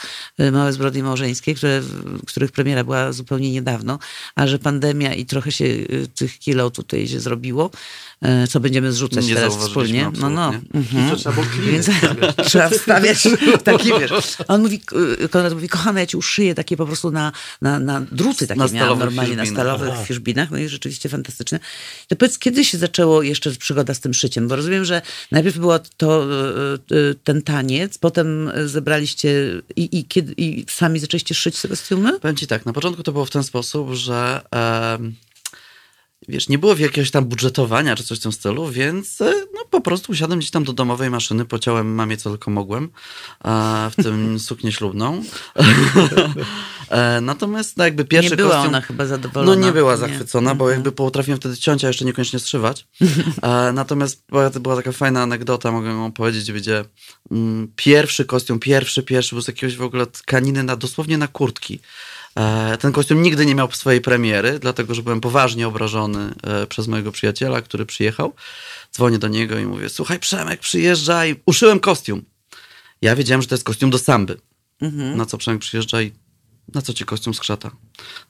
Małe 0.52 0.72
zbrodnie 0.72 1.02
małżeńskie, 1.02 1.54
które, 1.54 1.82
których 2.26 2.52
premiera 2.52 2.84
była 2.84 3.12
zupełnie 3.12 3.52
niedawno, 3.52 3.98
a 4.34 4.46
że 4.46 4.58
pandemia 4.58 5.14
i 5.14 5.26
trochę 5.26 5.52
się 5.52 5.64
tych 6.14 6.38
kilo 6.38 6.70
tutaj 6.70 7.08
się 7.08 7.20
zrobiło, 7.20 7.70
co 8.50 8.60
będziemy 8.60 8.92
zrzucać 8.92 9.26
Nie 9.26 9.34
teraz 9.34 9.56
wspólnie. 9.56 10.10
No, 10.20 10.30
no. 10.30 10.54
Mhm. 10.74 11.21
Trzeba 11.22 11.34
było 11.34 11.46
kliny 11.46 11.72
Więc 11.72 11.88
wstawiać. 11.88 12.36
trzeba 12.48 12.68
wstawiać 12.70 13.28
taki, 13.64 13.88
wiesz. 14.00 14.12
A 14.48 14.54
On 14.54 14.62
mówi, 14.62 14.80
y, 15.22 15.28
Konrad 15.28 15.52
mówi, 15.54 15.68
kochana, 15.68 16.00
ja 16.00 16.06
ci 16.06 16.16
uszyję 16.16 16.54
takie 16.54 16.76
po 16.76 16.86
prostu 16.86 17.10
na, 17.10 17.32
na, 17.62 17.78
na 17.78 18.00
druty 18.12 18.46
takie 18.46 18.60
Na 18.60 18.68
miałam 18.68 18.98
normalnie, 18.98 19.36
na 19.36 19.42
fiszbinach. 19.44 19.76
stalowych 19.76 20.06
fiszbinach. 20.06 20.50
No 20.50 20.58
i 20.58 20.68
rzeczywiście 20.68 21.08
fantastyczne. 21.08 21.60
To 22.08 22.16
powiedz, 22.16 22.38
kiedy 22.38 22.64
się 22.64 22.78
zaczęło 22.78 23.22
jeszcze 23.22 23.50
przygoda 23.50 23.94
z 23.94 24.00
tym 24.00 24.14
szyciem? 24.14 24.48
Bo 24.48 24.56
rozumiem, 24.56 24.84
że 24.84 25.02
najpierw 25.30 25.58
było 25.58 25.78
to 25.96 26.24
y, 26.90 26.94
y, 26.96 27.14
ten 27.24 27.42
taniec, 27.42 27.98
potem 27.98 28.52
zebraliście 28.66 29.62
i, 29.76 29.98
i, 29.98 30.04
kiedy, 30.04 30.34
i 30.36 30.64
sami 30.70 30.98
zaczęliście 30.98 31.34
szyć 31.34 31.60
te 31.60 31.68
kostiumy? 31.68 32.20
Powiem 32.20 32.36
ci 32.36 32.46
tak, 32.46 32.66
na 32.66 32.72
początku 32.72 33.02
to 33.02 33.12
było 33.12 33.24
w 33.24 33.30
ten 33.30 33.44
sposób, 33.44 33.92
że 33.92 34.40
em, 34.50 35.14
wiesz, 36.28 36.48
nie 36.48 36.58
było 36.58 36.74
jakiegoś 36.76 37.10
tam 37.10 37.24
budżetowania 37.24 37.96
czy 37.96 38.04
coś 38.04 38.18
w 38.18 38.22
tym 38.22 38.32
stylu, 38.32 38.68
więc 38.70 39.20
e, 39.20 39.32
no 39.54 39.64
po 39.70 39.80
prostu 39.80 40.12
usiadłem 40.12 40.38
gdzieś 40.38 40.50
tam 40.50 40.64
do 40.64 40.72
domowej 40.72 41.10
maszyny, 41.10 41.44
pociąłem 41.44 41.94
mamie 41.94 42.16
co 42.16 42.30
tylko 42.30 42.50
mogłem, 42.50 42.88
e, 43.44 43.90
w 43.90 44.02
tym 44.02 44.38
suknię 44.48 44.72
ślubną. 44.72 45.22
e, 46.90 47.20
natomiast 47.20 47.76
no, 47.76 47.84
jakby 47.84 48.04
pierwszy 48.04 48.30
nie 48.30 48.36
była 48.36 48.50
kostium... 48.50 48.68
ona 48.68 48.80
chyba 48.80 49.06
zadowolona. 49.06 49.60
No 49.60 49.66
nie 49.66 49.72
była 49.72 49.92
Nie. 49.92 49.98
zachwycona, 49.98 50.54
bo 50.54 50.70
jakby 50.70 50.92
potrafiłem 50.92 51.40
wtedy 51.40 51.56
ciąć, 51.56 51.84
a 51.84 51.88
jeszcze 51.88 52.04
niekoniecznie 52.04 52.38
strzywać. 52.38 52.86
Natomiast 53.72 54.24
była, 54.28 54.50
była 54.50 54.76
taka 54.76 54.92
fajna 54.92 55.22
anegdota, 55.22 55.72
mogę 55.72 55.90
ją 55.90 56.12
powiedzieć, 56.12 56.52
gdzie 56.52 56.84
mm, 57.30 57.72
pierwszy 57.76 58.24
kostium, 58.24 58.58
pierwszy, 58.58 59.02
pierwszy 59.02 59.34
był 59.34 59.42
z 59.42 59.48
jakiegoś 59.48 59.76
w 59.76 59.82
ogóle 59.82 60.06
tkaniny 60.06 60.62
na, 60.62 60.76
dosłownie 60.76 61.18
na 61.18 61.28
kurtki. 61.28 61.80
E, 62.36 62.76
ten 62.78 62.92
kostium 62.92 63.22
nigdy 63.22 63.46
nie 63.46 63.54
miał 63.54 63.72
swojej 63.72 64.00
premiery, 64.00 64.58
dlatego 64.58 64.94
że 64.94 65.02
byłem 65.02 65.20
poważnie 65.20 65.68
obrażony 65.68 66.34
e, 66.42 66.66
przez 66.66 66.88
mojego 66.88 67.12
przyjaciela, 67.12 67.62
który 67.62 67.86
przyjechał. 67.86 68.32
Dzwonię 68.94 69.18
do 69.18 69.28
niego 69.28 69.58
i 69.58 69.66
mówię, 69.66 69.88
słuchaj 69.88 70.18
Przemek, 70.18 70.60
przyjeżdżaj, 70.60 71.40
uszyłem 71.46 71.80
kostium. 71.80 72.22
Ja 73.02 73.16
wiedziałem, 73.16 73.42
że 73.42 73.48
to 73.48 73.54
jest 73.54 73.64
kostium 73.64 73.90
do 73.90 73.98
samby. 73.98 74.40
Na 75.16 75.26
co 75.26 75.38
Przemek 75.38 75.60
przyjeżdża 75.60 76.02
i 76.02 76.12
na 76.74 76.82
co 76.82 76.94
ci 76.94 77.04
kostium 77.04 77.34
skrzata? 77.34 77.70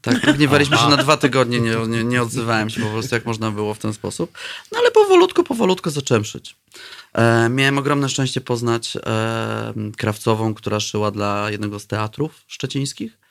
Tak, 0.00 0.36
gniewaliśmy 0.36 0.76
się 0.76 0.88
na 0.88 0.96
dwa 0.96 1.16
tygodnie, 1.16 1.61
nie, 1.61 1.76
nie, 1.88 2.05
nie 2.05 2.22
odzywałem 2.22 2.70
się 2.70 2.80
po 2.80 2.88
prostu, 2.88 3.14
jak 3.14 3.26
można 3.26 3.50
było 3.50 3.74
w 3.74 3.78
ten 3.78 3.92
sposób. 3.92 4.38
No 4.72 4.78
ale 4.78 4.90
powolutku, 4.90 5.44
powolutku 5.44 5.90
zacząłem 5.90 6.24
szyć. 6.24 6.57
E, 7.12 7.48
miałem 7.48 7.78
ogromne 7.78 8.09
szczęście 8.09 8.40
poznać 8.40 8.96
e, 8.96 9.74
krawcową, 9.96 10.55
która 10.55 10.80
szyła 10.80 11.11
dla 11.11 11.50
jednego 11.50 11.78
z 11.78 11.86
teatrów 11.86 12.44
szczecińskich. 12.46 13.22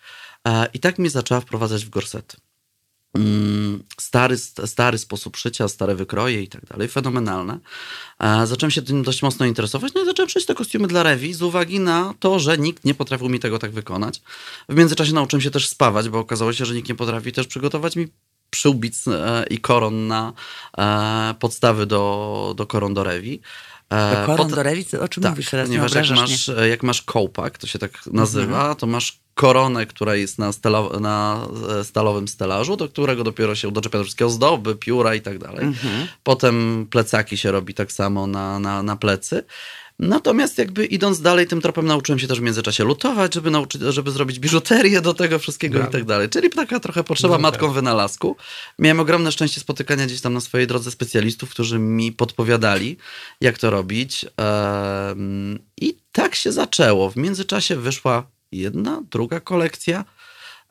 E, 0.48 0.68
I 0.74 0.80
tak 0.80 1.00
mnie 1.00 1.10
zaczęła 1.10 1.42
wprowadzać 1.42 1.86
w 1.86 1.90
gorsety. 1.90 2.38
Mm, 3.16 3.84
Stary, 4.00 4.38
stary 4.66 4.98
sposób 4.98 5.38
szycia, 5.38 5.68
stare 5.68 5.96
wykroje 5.96 6.42
i 6.44 6.48
tak 6.48 6.66
dalej, 6.66 6.88
fenomenalne. 6.88 7.60
E, 8.20 8.48
Zacząłem 8.48 8.72
się 8.72 8.82
tym 8.82 9.04
dość 9.04 9.22
mocno 9.22 9.46
interesować, 9.46 9.94
no 9.94 10.02
i 10.02 10.06
zacząłem 10.06 10.30
szyć 10.30 10.46
te 10.46 10.56
kostiumy 10.56 10.88
dla 10.88 11.04
rewi 11.04 11.34
z 11.34 11.42
uwagi 11.42 11.80
na 11.80 12.14
to, 12.20 12.40
że 12.40 12.58
nikt 12.58 12.86
nie 12.86 12.94
potrafił 12.94 13.30
mi 13.30 13.40
tego 13.40 13.60
tak 13.60 13.72
wykonać. 13.72 14.22
W 14.70 14.76
międzyczasie 14.76 15.14
nauczyłem 15.14 15.42
się 15.42 15.52
też 15.52 15.68
spawać, 15.70 16.10
bo 16.10 16.20
okazało 16.20 16.54
się, 16.54 16.66
że 16.66 16.74
nikt 16.74 16.90
nie 16.90 16.96
potrafi 16.96 17.32
też 17.32 17.48
przygotować 17.48 17.96
mi 17.96 18.08
przyłbic 18.50 19.08
e, 19.08 19.46
i 19.50 19.58
koron 19.58 20.08
na 20.08 20.34
podstawy 21.40 21.86
do, 21.86 22.54
do 22.58 22.68
koron 22.68 22.94
do 22.94 23.04
rewi. 23.04 23.42
E, 23.92 24.16
Do 24.16 24.26
koron 24.26 24.48
do? 24.48 25.02
O 25.02 25.08
czym 25.08 25.24
tak, 25.24 25.32
mówisz 25.32 25.50
teraz? 25.50 25.70
Nie 25.70 25.78
ponieważ 25.78 26.10
jak 26.10 26.18
masz, 26.18 26.50
e, 26.50 26.70
jak 26.70 26.84
masz 26.84 27.02
kołpak, 27.02 27.58
to 27.58 27.68
się 27.68 27.80
tak 27.80 27.92
nazywa, 28.14 28.76
to 28.76 28.88
masz 28.88 29.20
koronę, 29.34 29.86
która 29.86 30.16
jest 30.16 30.40
na, 30.40 30.52
stela, 30.52 30.82
na 31.00 31.46
e, 31.80 31.84
stalowym 31.84 32.28
stelażu, 32.28 32.78
do 32.78 32.90
którego 32.90 33.24
dopiero 33.24 33.56
się 33.56 33.72
doczepia 33.72 33.98
do 33.98 34.04
wszystkie 34.04 34.26
ozdoby, 34.26 34.76
pióra 34.76 35.16
i 35.16 35.22
tak 35.22 35.38
dalej. 35.40 35.66
Potem 36.24 36.88
plecaki 36.90 37.38
się 37.38 37.52
robi 37.52 37.74
tak 37.74 37.92
samo 37.92 38.28
na, 38.28 38.60
na, 38.60 38.84
na 38.84 38.96
plecy. 38.96 39.44
Natomiast 40.00 40.58
jakby 40.58 40.86
idąc 40.86 41.22
dalej 41.22 41.48
tym 41.48 41.62
tropem 41.62 41.86
nauczyłem 41.86 42.20
się 42.20 42.28
też 42.28 42.40
w 42.40 42.44
międzyczasie 42.44 42.84
lutować, 42.84 43.34
żeby, 43.34 43.52
nauczyć, 43.52 43.82
żeby 43.82 44.12
zrobić 44.12 44.40
biżuterię 44.40 45.02
do 45.02 45.14
tego 45.14 45.40
wszystkiego 45.40 45.88
i 45.88 45.92
tak 45.92 46.06
dalej. 46.06 46.30
Czyli 46.30 46.50
taka 46.50 46.80
trochę 46.80 47.04
potrzeba 47.04 47.38
matką 47.38 47.72
wynalazku. 47.72 48.36
Miałem 48.80 49.00
ogromne 49.00 49.32
szczęście 49.32 49.62
spotykania 49.62 50.06
gdzieś 50.06 50.22
tam 50.22 50.34
na 50.34 50.42
swojej 50.42 50.68
drodze 50.68 50.92
specjalistów, 50.92 51.50
którzy 51.50 51.80
mi 51.80 52.12
podpowiadali, 52.12 52.98
jak 53.42 53.58
to 53.58 53.70
robić. 53.70 54.26
I 55.82 55.98
tak 56.12 56.36
się 56.36 56.52
zaczęło. 56.52 57.10
W 57.10 57.16
międzyczasie 57.18 57.76
wyszła 57.76 58.24
jedna, 58.52 59.04
druga 59.12 59.40
kolekcja. 59.40 60.06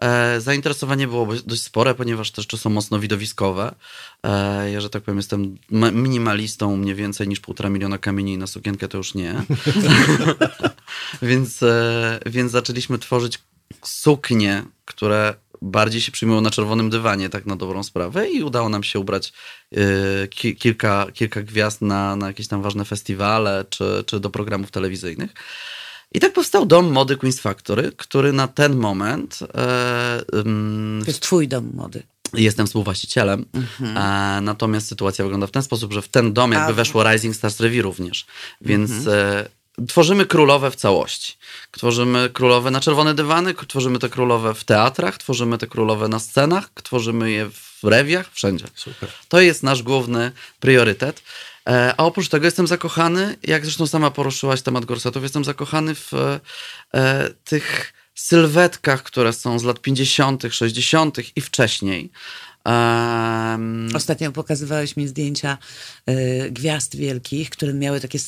E, 0.05 0.41
zainteresowanie 0.41 1.07
było 1.09 1.27
dość- 1.47 1.63
spore, 1.63 1.95
ponieważ 1.95 2.31
te 2.31 2.43
rzeczy 2.43 2.59
są 2.59 2.71
mocno 2.71 2.99
widowiskowe. 2.99 3.75
E, 4.23 4.71
ja, 4.71 4.81
że 4.81 4.91
tak 4.91 5.03
powiem, 5.03 5.17
jestem 5.19 5.59
ma- 5.71 5.91
minimalistą, 5.91 6.77
mniej 6.77 6.95
więcej 6.95 7.29
niż 7.29 7.41
półtora 7.41 7.71
miliona 7.71 7.99
kamieni 7.99 8.39
na 8.39 8.47
sukienkę 8.47 8.89
to 8.89 8.99
już 8.99 9.15
nie. 9.15 9.35
więc, 11.23 11.63
e, 11.63 12.21
więc 12.27 12.53
zaczęliśmy 12.53 12.99
tworzyć 12.99 13.39
suknie, 13.85 14.63
które 14.85 15.35
bardziej 15.63 16.01
się 16.01 16.13
przyjmują 16.13 16.41
na 16.41 16.51
czerwonym 16.51 16.91
dywanie, 16.91 17.29
tak 17.29 17.47
na 17.47 17.57
dobrą 17.57 17.83
sprawę 17.83 18.31
i 18.31 18.43
udało 18.43 18.69
nam 18.69 18.83
się 18.83 18.99
ubrać 18.99 19.33
ki- 20.31 20.57
kilka, 20.57 21.07
kilka 21.15 21.43
gwiazd 21.43 21.83
na, 21.83 22.17
na 22.17 22.27
jakieś 22.27 22.49
tam 22.49 22.63
ważne 22.63 22.85
festiwale 22.85 23.65
czy, 23.71 24.05
czy 24.07 24.21
do 24.21 24.31
programów 24.31 24.71
telewizyjnych. 24.71 25.31
I 26.13 26.21
tak 26.21 26.33
powstał 26.33 26.67
dom 26.67 26.93
mody 26.93 27.17
Queen's 27.17 27.41
Factory, 27.41 27.93
który 27.97 28.33
na 28.33 28.49
ten 28.49 28.77
moment 28.77 29.39
e, 29.55 30.23
To 31.01 31.07
jest 31.07 31.21
twój 31.21 31.49
dom 31.49 31.71
mody. 31.75 32.03
Jestem 32.35 32.67
współwłaścicielem, 32.67 33.47
e, 33.81 34.39
natomiast 34.43 34.89
sytuacja 34.89 35.25
wygląda 35.25 35.47
w 35.47 35.51
ten 35.51 35.63
sposób, 35.63 35.93
że 35.93 36.03
w 36.03 36.09
ten 36.09 36.33
dom 36.33 36.53
jakby 36.53 36.73
A, 36.73 36.73
weszło 36.73 37.13
Rising 37.13 37.37
Stars 37.37 37.61
Review 37.61 37.85
również, 37.85 38.27
więc 38.61 39.07
e, 39.07 39.49
tworzymy 39.89 40.27
królowe 40.27 40.71
w 40.71 40.77
całości. 40.77 41.37
Tworzymy 41.71 42.31
królowe 42.33 42.71
na 42.71 42.81
czerwone 42.81 43.15
dywany, 43.15 43.55
tworzymy 43.69 43.99
te 43.99 44.09
królowe 44.09 44.55
w 44.55 44.65
teatrach, 44.65 45.19
tworzymy 45.19 45.59
te 45.59 45.67
królowe 45.67 46.09
na 46.09 46.19
scenach, 46.19 46.71
tworzymy 46.83 47.31
je 47.31 47.51
w 47.51 47.85
rewiach, 47.85 48.31
wszędzie. 48.33 48.65
Super. 48.75 49.09
To 49.29 49.41
jest 49.41 49.63
nasz 49.63 49.83
główny 49.83 50.33
priorytet. 50.61 51.23
E, 51.69 51.95
A 51.97 52.05
oprócz 52.05 52.29
tego 52.29 52.45
jestem 52.45 52.67
zakochany, 52.67 53.37
jak 53.43 53.65
zresztą 53.65 53.87
sama 53.87 54.11
poruszyłaś 54.11 54.63
temat 54.63 54.85
gorsetów, 54.85 55.23
jestem 55.23 55.45
zakochany 55.45 55.95
w 55.95 56.13
e, 56.95 57.31
tych 57.45 57.93
sylwetkach, 58.15 59.03
które 59.03 59.33
są 59.33 59.59
z 59.59 59.65
lat 59.65 59.81
50., 59.81 60.43
60. 60.51 61.19
i 61.37 61.41
wcześniej. 61.41 62.11
Em, 62.65 63.89
Ostatnio 63.95 64.33
pokazywałeś 64.33 64.97
mi 64.97 65.09
zdjęcia 65.09 65.59
y, 66.11 66.49
gwiazd 66.51 66.97
wielkich, 66.97 67.51
które 67.51 67.75
miały 67.75 68.01
takie, 68.01 68.19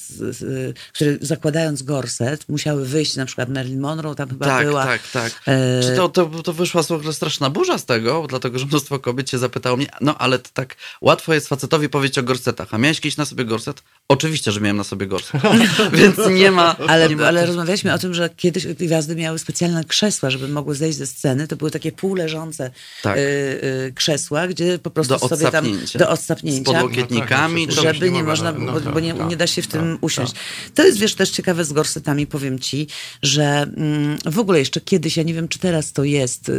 y, 0.43 0.75
które 0.93 1.17
zakładając 1.21 1.83
gorset, 1.83 2.49
musiały 2.49 2.87
wyjść, 2.87 3.17
na 3.17 3.27
przykład 3.27 3.49
Marilyn 3.49 3.81
Monroe 3.81 4.15
tam 4.15 4.29
chyba 4.29 4.47
tak, 4.47 4.67
była. 4.67 4.85
tak, 4.85 5.11
tak. 5.13 5.33
E, 5.47 5.83
Czy 5.83 5.97
to, 5.97 6.09
to, 6.09 6.27
to 6.27 6.53
wyszła 6.53 6.83
straszna 7.13 7.51
burza 7.51 7.79
z 7.79 7.85
tego, 7.85 8.27
dlatego 8.29 8.59
że 8.59 8.67
mnóstwo 8.67 8.99
kobiet 8.99 9.31
się 9.31 9.39
zapytało 9.39 9.77
mnie, 9.77 9.87
no 10.01 10.19
ale 10.19 10.39
to 10.39 10.51
tak 10.55 10.77
łatwo 11.01 11.35
jest 11.35 11.49
facetowi 11.49 11.89
powiedzieć 11.89 12.19
o 12.19 12.23
gorsetach, 12.23 12.75
a 12.75 12.79
miałeś 12.79 13.01
kiedyś 13.01 13.17
na 13.17 13.25
sobie 13.25 13.45
gorset? 13.45 13.83
Oczywiście, 14.09 14.53
że 14.53 14.61
miałem 14.61 14.77
na 14.77 14.85
sobie 14.85 15.07
gorset, 15.07 15.43
więc 15.93 16.17
nie 16.31 16.51
ma... 16.51 16.77
Ale, 16.89 17.09
nie 17.09 17.17
ma... 17.17 17.27
ale 17.27 17.47
rozmawialiśmy 17.47 17.93
o 17.95 17.99
tym, 17.99 18.15
że 18.15 18.31
kiedyś 18.37 18.67
gwiazdy 18.67 19.17
miały 19.17 19.39
specjalne 19.39 19.85
krzesła, 19.85 20.31
żeby 20.31 20.49
mogły 20.49 20.75
zejść 20.75 20.99
ze 20.99 21.07
sceny. 21.07 21.49
To 21.49 21.57
były 21.57 21.71
takie 21.71 21.93
półleżące 21.93 22.71
Tak. 23.03 23.17
y, 23.17 23.21
y, 23.21 23.93
krzesła, 24.23 24.49
gdzie 24.49 24.79
po 24.79 24.91
prostu 24.91 25.15
Do 25.15 25.29
sobie 25.29 25.51
tam 25.51 25.65
odsapnięcia. 25.65 25.99
do 25.99 26.05
Z 26.05 26.09
odsapnięcia. 26.09 26.73
podłokietnikami. 26.73 27.67
No 27.67 27.75
tak, 27.75 27.85
no, 27.85 27.93
żeby 27.93 28.11
nie 28.11 28.23
można, 28.23 28.53
no, 28.53 28.73
bo, 28.73 28.81
bo 28.81 28.93
tak, 28.93 29.03
nie, 29.03 29.15
tak, 29.15 29.29
nie 29.29 29.37
da 29.37 29.47
się 29.47 29.63
w 29.63 29.67
tym 29.67 29.93
tak, 29.95 30.05
usiąść. 30.05 30.33
tak. 30.33 30.43
To 30.75 30.85
jest, 30.87 30.99
wiesz, 30.99 31.15
też 31.15 31.31
ciekawe 31.31 31.65
z 31.65 31.73
gorsetami, 31.73 32.27
powiem 32.27 32.59
ci, 32.59 32.87
że 33.23 33.45
mm, 33.77 34.19
w 34.27 34.39
ogóle 34.39 34.59
jeszcze 34.59 34.81
kiedyś, 34.81 35.17
ja 35.17 35.23
nie 35.23 35.35
wiem, 35.35 35.49
czy 35.49 35.59
teraz 35.59 35.93
to 35.93 36.05
jest 36.05 36.49
y, 36.49 36.53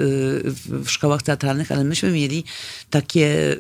w, 0.46 0.90
szkołach 0.90 1.22
teatralnych, 1.24 1.72
ale 1.72 1.84
myśmy 1.84 2.12
mieli 2.12 2.44
takie, 2.90 3.28
y, 3.28 3.56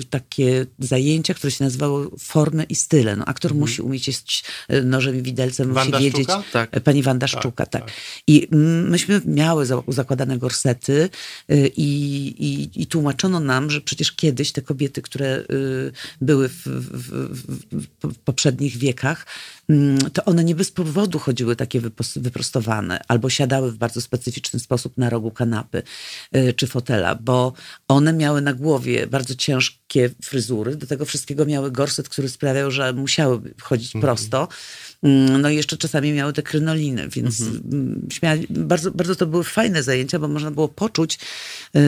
y, 0.00 0.04
takie 0.10 0.66
zajęcia, 0.78 1.34
które 1.34 1.50
się 1.50 1.64
nazywało 1.64 2.10
formy 2.18 2.64
i 2.68 2.74
style. 2.74 3.16
No, 3.16 3.24
aktor 3.24 3.54
musi 3.54 3.82
umieć 3.82 4.06
jeść 4.06 4.44
y, 4.72 4.82
nożem 4.82 5.16
i 5.18 5.22
widelcem, 5.22 5.68
musi 5.68 5.74
Wanda 5.74 5.98
wiedzieć. 5.98 6.22
Sztuka? 6.24 6.42
Tak. 6.52 6.80
Pani 6.80 7.02
Wanda 7.02 7.26
Szczuka, 7.26 7.66
tak. 7.66 7.90
I 8.26 8.48
mm, 8.52 8.90
myśmy 8.90 9.20
miały 9.24 9.66
za- 9.66 9.82
zakładane 9.88 10.38
gorsety 10.38 11.08
y, 11.50 11.70
i, 11.76 11.84
i, 12.38 12.82
i 12.82 12.86
tłumaczono 12.94 13.40
nam, 13.40 13.70
że 13.70 13.80
przecież 13.80 14.12
kiedyś 14.12 14.52
te 14.52 14.62
kobiety, 14.62 15.02
które 15.02 15.38
y, 15.38 15.92
były 16.20 16.48
w, 16.48 16.66
w, 16.66 17.32
w, 18.02 18.18
poprzednich 18.24 18.76
wiekach, 18.76 19.26
to 20.12 20.24
one 20.24 20.44
nie 20.44 20.54
bez 20.54 20.70
powodu 20.70 21.18
chodziły 21.18 21.56
takie 21.56 21.80
wyprostowane 22.16 23.00
albo 23.08 23.30
siadały 23.30 23.72
w 23.72 23.76
bardzo 23.76 24.00
specyficzny 24.00 24.60
sposób 24.60 24.98
na 24.98 25.10
rogu 25.10 25.30
kanapy 25.30 25.82
y, 26.36 26.52
czy 26.56 26.66
fotela, 26.66 27.14
bo 27.14 27.52
one 27.88 28.12
miały 28.12 28.40
na 28.40 28.52
głowie 28.52 29.06
bardzo 29.06 29.34
ciężkie 29.34 30.10
fryzury, 30.22 30.76
do 30.76 30.86
tego 30.86 31.04
wszystkiego 31.04 31.46
miały 31.46 31.70
gorset, 31.70 32.08
który 32.08 32.28
sprawiał, 32.28 32.70
że 32.70 32.92
musiały 32.92 33.40
chodzić 33.62 33.92
prosto. 34.00 34.48
Mm, 35.02 35.40
No 35.40 35.50
i 35.50 35.56
jeszcze 35.56 35.76
czasami 35.76 36.12
miały 36.12 36.32
te 36.32 36.42
krynoliny, 36.42 37.08
więc 37.08 37.40
mm, 37.40 38.08
śmia- 38.12 38.46
bardzo, 38.50 38.90
bardzo 38.90 39.14
to 39.16 39.26
były 39.26 39.44
fajne 39.44 39.82
zajęcia, 39.82 40.18
bo 40.18 40.28
można 40.28 40.50
było 40.50 40.68
poczuć 40.68 41.18
y, 41.76 41.78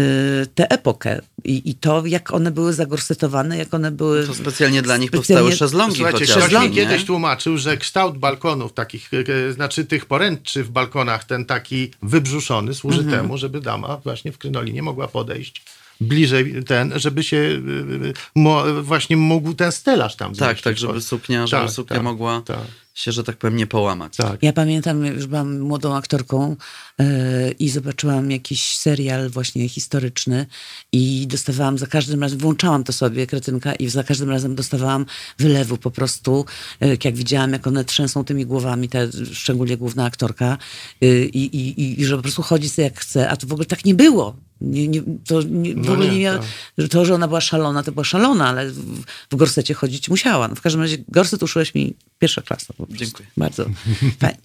tę 0.55 0.71
epokę 0.71 1.21
i, 1.45 1.71
i 1.71 1.75
to, 1.75 2.07
jak 2.07 2.33
one 2.33 2.51
były 2.51 2.73
zagorsetowane, 2.73 3.59
jak 3.59 3.75
one 3.75 3.91
były... 3.91 4.27
To 4.27 4.35
specjalnie 4.35 4.83
dla 4.83 4.97
nich 4.97 5.11
specjalnie- 5.11 5.19
powstały 5.51 5.53
szezlongi 5.57 5.97
Słuchajcie, 5.97 6.19
chociażby, 6.27 6.57
ktoś 6.57 6.69
mi 6.69 6.75
kiedyś 6.75 7.05
tłumaczył, 7.05 7.59
że 7.59 7.66
kształt 7.77 8.19
balkonów 8.19 8.73
takich, 8.73 9.11
e, 9.15 9.49
e, 9.49 9.53
znaczy 9.53 9.85
tych 9.85 10.07
poręczy 10.07 10.65
w 10.65 10.71
balkonach, 10.71 11.25
ten 11.25 11.45
taki 11.45 11.91
wybrzuszony 12.03 12.75
służy 12.75 13.01
Mhm. 13.01 13.21
temu, 13.21 13.39
żeby 13.39 13.61
dama 13.61 13.97
właśnie 13.97 14.33
w 14.33 14.39
krynolinie 14.39 14.83
mogła 14.83 15.09
podejść 15.09 15.63
bliżej 16.01 16.65
ten, 16.65 16.93
żeby 16.97 17.25
się 17.25 17.37
e, 17.37 18.41
mo, 18.41 18.83
właśnie 18.83 19.17
mógł 19.17 19.55
ten 19.55 19.73
stelaż 19.73 20.17
tam 20.17 20.35
Tak, 20.35 20.61
tak, 20.61 20.79
żeby 20.79 21.01
suknia, 21.01 21.47
żeby 21.47 21.63
Tak, 21.63 21.71
suknia 21.71 21.97
tak, 21.97 22.05
mogła 22.05 22.43
tak. 22.45 22.59
Się, 22.97 23.13
że 23.13 23.25
tak 23.25 23.37
powiem, 23.37 23.57
nie 23.57 23.67
połamać. 23.67 24.17
Tak. 24.17 24.43
Ja 24.43 24.53
pamiętam, 24.53 25.07
już 25.07 25.27
byłam 25.27 25.61
młodą 25.61 25.97
aktorką 25.97 26.57
e, 26.99 27.51
i 27.51 27.69
zobaczyłam 27.69 28.31
jakiś 28.31 28.77
serial 28.77 29.31
właśnie 29.31 29.69
historyczny 29.69 30.47
i 30.93 31.27
dostawałam 31.27 31.79
za 31.79 31.87
każdym 31.87 32.23
razem, 32.23 32.39
włączałam 32.39 32.85
to 32.85 32.93
sobie, 32.93 33.27
kretynka, 33.27 33.75
i 33.75 33.89
za 33.89 34.05
każdym 34.05 34.31
razem 34.31 34.55
dostawałam 34.55 35.07
wylewu 35.39 35.77
po 35.77 35.91
prostu, 35.91 36.45
e, 36.81 36.89
jak 37.05 37.15
widziałam, 37.15 37.53
jak 37.53 37.67
one 37.67 37.85
trzęsą 37.85 38.25
tymi 38.25 38.47
głowami, 38.47 38.89
te, 38.89 39.09
szczególnie 39.33 39.77
główna 39.77 40.05
aktorka 40.05 40.59
i, 41.01 41.07
i, 41.35 41.81
i, 41.81 42.01
i 42.01 42.05
że 42.05 42.17
po 42.17 42.23
prostu 42.23 42.43
chodzi 42.43 42.69
sobie 42.69 42.85
jak 42.85 43.01
chce, 43.01 43.31
a 43.31 43.37
to 43.37 43.47
w 43.47 43.53
ogóle 43.53 43.67
tak 43.67 43.85
nie 43.85 43.95
było. 43.95 44.37
Nie, 44.61 44.89
nie, 44.89 45.03
to 45.27 45.43
nie, 45.43 45.75
w 45.75 45.87
No 45.87 45.93
ogóle 45.93 46.09
nie, 46.09 46.19
miała, 46.21 46.39
tak. 46.39 46.47
że 46.79 46.89
to, 46.89 47.05
że 47.05 47.15
ona 47.15 47.29
była 47.29 47.41
szalona, 47.41 47.83
to 47.83 47.93
była 47.93 48.05
szalona, 48.05 48.49
ale 48.49 48.71
w, 48.71 49.03
w 49.31 49.37
gorsecie 49.37 49.75
chodzić 49.75 50.09
musiała. 50.09 50.49
No 50.49 50.55
w 50.55 50.61
każdym 50.61 50.83
razie 50.83 50.99
gorset 51.09 51.43
uszyłeś 51.43 51.75
mi 51.75 51.95
pierwsza 52.19 52.43
klasa. 52.43 52.75
Dziękuję. 52.91 53.29
Bardzo 53.37 53.67
fajnie. 54.21 54.39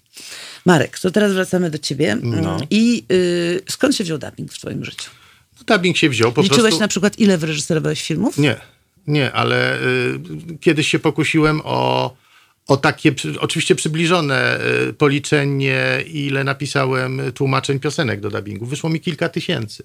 Marek, 0.66 0.98
to 0.98 1.10
teraz 1.10 1.32
wracamy 1.32 1.70
do 1.70 1.78
ciebie. 1.78 2.18
No. 2.22 2.56
I 2.70 3.04
y, 3.12 3.60
skąd 3.68 3.96
się 3.96 4.04
wziął 4.04 4.18
dubbing 4.18 4.52
w 4.52 4.58
twoim 4.58 4.84
życiu? 4.84 5.10
No, 5.58 5.76
dubbing 5.76 5.96
się 5.96 6.08
wziął 6.08 6.32
po 6.32 6.42
Liczyłeś 6.42 6.62
prostu... 6.62 6.80
na 6.80 6.88
przykład, 6.88 7.18
ile 7.18 7.38
wyreżyserowałeś 7.38 8.02
filmów? 8.02 8.38
Nie, 8.38 8.56
nie, 9.06 9.32
ale 9.32 9.82
y, 9.82 10.18
kiedyś 10.60 10.88
się 10.88 10.98
pokusiłem 10.98 11.60
o, 11.64 12.14
o 12.66 12.76
takie, 12.76 13.14
oczywiście 13.40 13.74
przybliżone 13.74 14.60
y, 14.88 14.92
policzenie, 14.92 16.04
ile 16.06 16.44
napisałem 16.44 17.20
tłumaczeń 17.34 17.80
piosenek 17.80 18.20
do 18.20 18.30
dubbingu. 18.30 18.66
Wyszło 18.66 18.90
mi 18.90 19.00
kilka 19.00 19.28
tysięcy. 19.28 19.84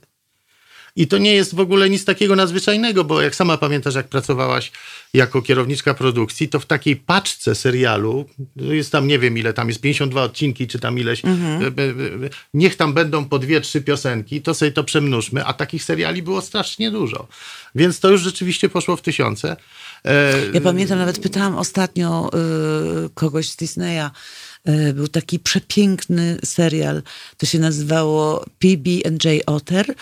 I 0.98 1.08
to 1.08 1.18
nie 1.18 1.34
jest 1.36 1.56
w 1.56 1.60
ogóle 1.60 1.90
nic 1.90 2.06
takiego 2.06 2.36
nadzwyczajnego, 2.36 3.04
bo 3.04 3.22
jak 3.22 3.36
sama 3.36 3.58
pamiętasz, 3.58 3.96
jak 3.96 4.08
pracowałaś 4.08 4.72
jako 5.14 5.42
kierowniczka 5.42 5.94
produkcji, 5.94 6.50
to 6.50 6.60
w 6.60 6.66
takiej 6.66 6.96
paczce 6.96 7.56
serialu, 7.56 8.26
jest 8.56 8.92
tam 8.92 9.08
nie 9.08 9.20
wiem 9.20 9.38
ile, 9.38 9.54
tam 9.54 9.68
jest 9.68 9.82
52 9.82 10.24
odcinki, 10.24 10.68
czy 10.68 10.80
tam 10.80 11.00
ileś, 11.00 11.26
Mhm. 11.26 11.62
e, 11.62 11.66
e, 11.66 12.26
e, 12.26 12.30
niech 12.54 12.76
tam 12.76 12.94
będą 12.94 13.26
po 13.26 13.40
dwie, 13.40 13.62
trzy 13.62 13.82
piosenki, 13.82 14.42
to 14.42 14.54
sobie 14.54 14.72
to 14.72 14.84
przemnóżmy, 14.84 15.46
a 15.46 15.54
takich 15.54 15.84
seriali 15.84 16.24
było 16.24 16.42
strasznie 16.42 16.92
dużo. 16.92 17.28
Więc 17.76 18.00
to 18.00 18.10
już 18.10 18.22
rzeczywiście 18.22 18.70
poszło 18.70 18.96
w 18.96 19.02
tysiące. 19.02 19.56
Ja 20.54 20.62
pamiętam, 20.62 21.00
nawet 21.00 21.20
pytałam 21.20 21.56
ostatnio 21.56 22.30
y, 23.06 23.10
kogoś 23.14 23.50
z 23.50 23.56
Disneya. 23.56 24.10
Y, 24.70 24.94
był 24.94 25.08
taki 25.08 25.40
przepiękny 25.40 26.38
serial. 26.44 27.04
To 27.38 27.46
się 27.46 27.60
nazywało 27.60 28.46
PB&J 28.60 29.44
Otter, 29.46 29.94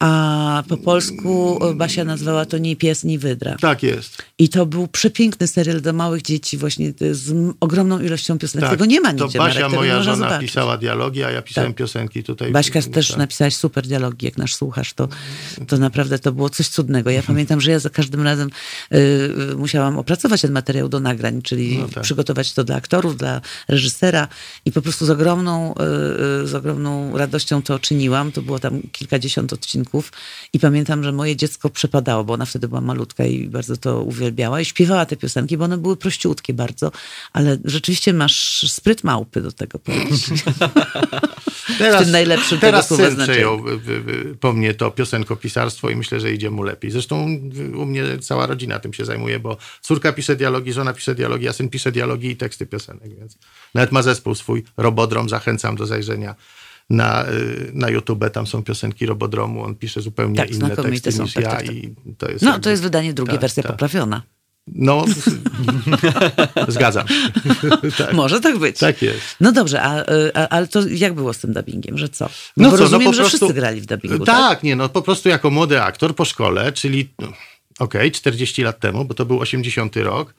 a 0.00 0.62
po 0.68 0.76
polsku 0.76 1.58
Basia 1.74 2.04
nazwała 2.04 2.46
to 2.46 2.58
ni 2.58 2.76
pies, 2.76 3.04
ni 3.04 3.18
wydra. 3.18 3.56
Tak 3.60 3.82
jest. 3.82 4.22
I 4.40 4.48
to 4.48 4.66
był 4.66 4.88
przepiękny 4.88 5.46
serial 5.46 5.80
dla 5.80 5.92
małych 5.92 6.22
dzieci, 6.22 6.56
właśnie 6.58 6.92
y, 7.02 7.14
z 7.14 7.54
ogromną 7.60 8.00
ilością 8.00 8.38
piosenek. 8.38 8.62
Tak. 8.62 8.70
Tego 8.70 8.84
nie 8.84 9.00
ma 9.00 9.14
To 9.14 9.24
nigdzie, 9.24 9.38
Basia, 9.38 9.60
Marek, 9.60 9.76
moja 9.76 10.02
żona, 10.02 10.16
zobaczyć. 10.16 10.40
pisała 10.48 10.76
dialogi, 10.76 11.24
a 11.24 11.30
ja 11.30 11.42
pisałem 11.42 11.70
Tak. 11.70 11.76
piosenki 11.76 12.22
tutaj. 12.24 12.52
Baśka 12.52 12.82
też 12.82 13.08
Tak. 13.08 13.16
napisałaś 13.18 13.56
super 13.56 13.86
dialogi, 13.86 14.26
jak 14.26 14.38
nasz 14.38 14.54
słuchasz, 14.54 14.92
to, 14.92 15.08
to 15.66 15.76
naprawdę 15.78 16.18
to 16.18 16.32
było 16.32 16.50
coś 16.50 16.68
cudnego. 16.68 17.10
Ja 17.10 17.22
pamiętam, 17.32 17.60
że 17.60 17.70
ja 17.70 17.78
za 17.78 17.90
każdym 17.90 18.22
razem 18.22 18.48
y, 18.92 18.96
y, 19.52 19.56
musiałam 19.56 19.98
opracować 19.98 20.40
ten 20.40 20.52
materiał 20.52 20.88
do 20.88 21.00
nagrań, 21.00 21.42
czyli 21.42 21.78
No 21.78 21.88
tak. 21.88 22.02
przygotować 22.02 22.52
to 22.52 22.64
dla 22.64 22.76
aktorów, 22.76 23.16
dla 23.16 23.40
reżysera 23.68 24.28
i 24.64 24.72
po 24.72 24.82
prostu 24.82 25.06
z 25.06 25.10
ogromną, 25.10 25.74
y, 25.74 26.42
y, 26.44 26.46
z 26.46 26.54
ogromną 26.54 27.16
radością 27.18 27.62
to 27.62 27.78
czyniłam. 27.78 28.32
To 28.32 28.42
było 28.42 28.58
tam 28.58 28.80
kilkadziesiąt 28.92 29.52
odcinków 29.52 30.12
i 30.52 30.58
pamiętam, 30.58 31.04
że 31.04 31.12
moje 31.12 31.36
dziecko 31.36 31.70
przepadało, 31.70 32.24
bo 32.24 32.32
ona 32.34 32.44
wtedy 32.44 32.68
była 32.68 32.80
malutka 32.80 33.24
i 33.24 33.48
bardzo 33.48 33.76
to 33.76 34.02
uwielbiała 34.02 34.27
i 34.62 34.64
śpiewała 34.64 35.06
te 35.06 35.16
piosenki, 35.16 35.56
bo 35.56 35.64
one 35.64 35.78
były 35.78 35.96
prościutkie 35.96 36.54
bardzo, 36.54 36.92
ale 37.32 37.58
rzeczywiście 37.64 38.12
masz 38.12 38.64
spryt 38.68 39.04
małpy 39.04 39.42
do 39.42 39.52
tego 39.52 39.78
powiedzieć. 39.78 40.20
Teraz, 41.78 42.00
w 42.00 42.04
tym 42.04 42.12
najlepszym 42.12 42.58
tego 42.58 42.60
teraz 42.60 42.88
słowa 42.88 43.10
znaczeniu. 43.10 43.32
przejął 43.32 43.62
po 44.40 44.52
mnie 44.52 44.74
to 44.74 44.90
piosenkopisarstwo 44.90 45.90
i 45.90 45.96
myślę, 45.96 46.20
że 46.20 46.32
idzie 46.32 46.50
mu 46.50 46.62
lepiej. 46.62 46.90
Zresztą 46.90 47.26
u 47.76 47.86
mnie 47.86 48.04
cała 48.20 48.46
rodzina 48.46 48.78
tym 48.78 48.92
się 48.92 49.04
zajmuje, 49.04 49.40
bo 49.40 49.56
córka 49.80 50.12
pisze 50.12 50.36
dialogi, 50.36 50.72
żona 50.72 50.92
pisze 50.92 51.14
dialogi, 51.14 51.48
a 51.48 51.52
syn 51.52 51.68
pisze 51.68 51.92
dialogi 51.92 52.30
i 52.30 52.36
teksty 52.36 52.66
piosenek, 52.66 53.18
więc 53.18 53.38
nawet 53.74 53.92
ma 53.92 54.02
zespół 54.02 54.34
swój, 54.34 54.64
Robodrom, 54.76 55.28
zachęcam 55.28 55.76
do 55.76 55.86
zajrzenia 55.86 56.34
na, 56.90 57.24
na 57.72 57.88
YouTube, 57.90 58.30
tam 58.32 58.46
są 58.46 58.62
piosenki 58.62 59.06
Robodromu, 59.06 59.64
on 59.64 59.74
pisze 59.74 60.00
zupełnie 60.00 60.36
Tak, 60.36 60.50
inne 60.50 60.76
teksty 60.76 61.12
są, 61.12 61.22
niż 61.22 61.34
tak, 61.34 61.44
ja 61.44 61.50
tak, 61.50 61.66
tak. 61.66 61.74
i 61.76 61.94
to 62.18 62.30
jest 62.30 62.42
No, 62.44 62.50
jakby- 62.50 62.64
to 62.64 62.70
jest 62.70 62.82
wydanie 62.82 63.14
drugie, 63.14 63.32
tak, 63.32 63.40
wersja 63.40 63.62
tak. 63.62 63.72
poprawiona. 63.72 64.22
No, 64.74 65.04
zgadzam 66.68 67.08
się. 67.08 67.14
tak, 67.98 68.12
Może 68.12 68.40
tak 68.40 68.58
być. 68.58 68.78
tak 68.78 69.02
jest. 69.02 69.20
No 69.40 69.52
dobrze, 69.52 69.82
a, 69.82 70.04
a, 70.34 70.48
ale 70.48 70.66
to 70.68 70.88
jak 70.88 71.14
było 71.14 71.32
z 71.32 71.38
tym 71.38 71.52
dubbingiem, 71.52 71.98
że 71.98 72.08
co? 72.08 72.28
No 72.56 72.70
bo 72.70 72.70
co, 72.70 72.76
no 72.76 72.82
rozumiem, 72.82 73.06
po 73.06 73.12
że 73.12 73.20
prostu- 73.22 73.36
wszyscy 73.36 73.54
grali 73.54 73.80
w 73.80 73.86
dubbingu, 73.86 74.24
tak, 74.24 74.36
tak? 74.36 74.62
nie, 74.62 74.76
no 74.76 74.88
po 74.88 75.02
prostu 75.02 75.28
jako 75.28 75.50
młody 75.50 75.82
aktor 75.82 76.14
po 76.14 76.24
szkole, 76.24 76.72
czyli 76.72 77.08
no, 77.18 77.32
okej, 77.78 78.12
40 78.12 78.62
lat 78.62 78.80
temu, 78.80 79.04
bo 79.04 79.14
to 79.14 79.24
był 79.26 79.40
80 79.40 79.96
rok, 79.96 80.34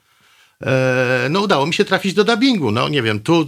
no 1.30 1.40
udało 1.40 1.66
mi 1.66 1.74
się 1.74 1.84
trafić 1.84 2.14
do 2.14 2.24
dubbingu. 2.24 2.70
No 2.70 2.88
nie 2.88 3.02
wiem, 3.02 3.20
tu, 3.20 3.46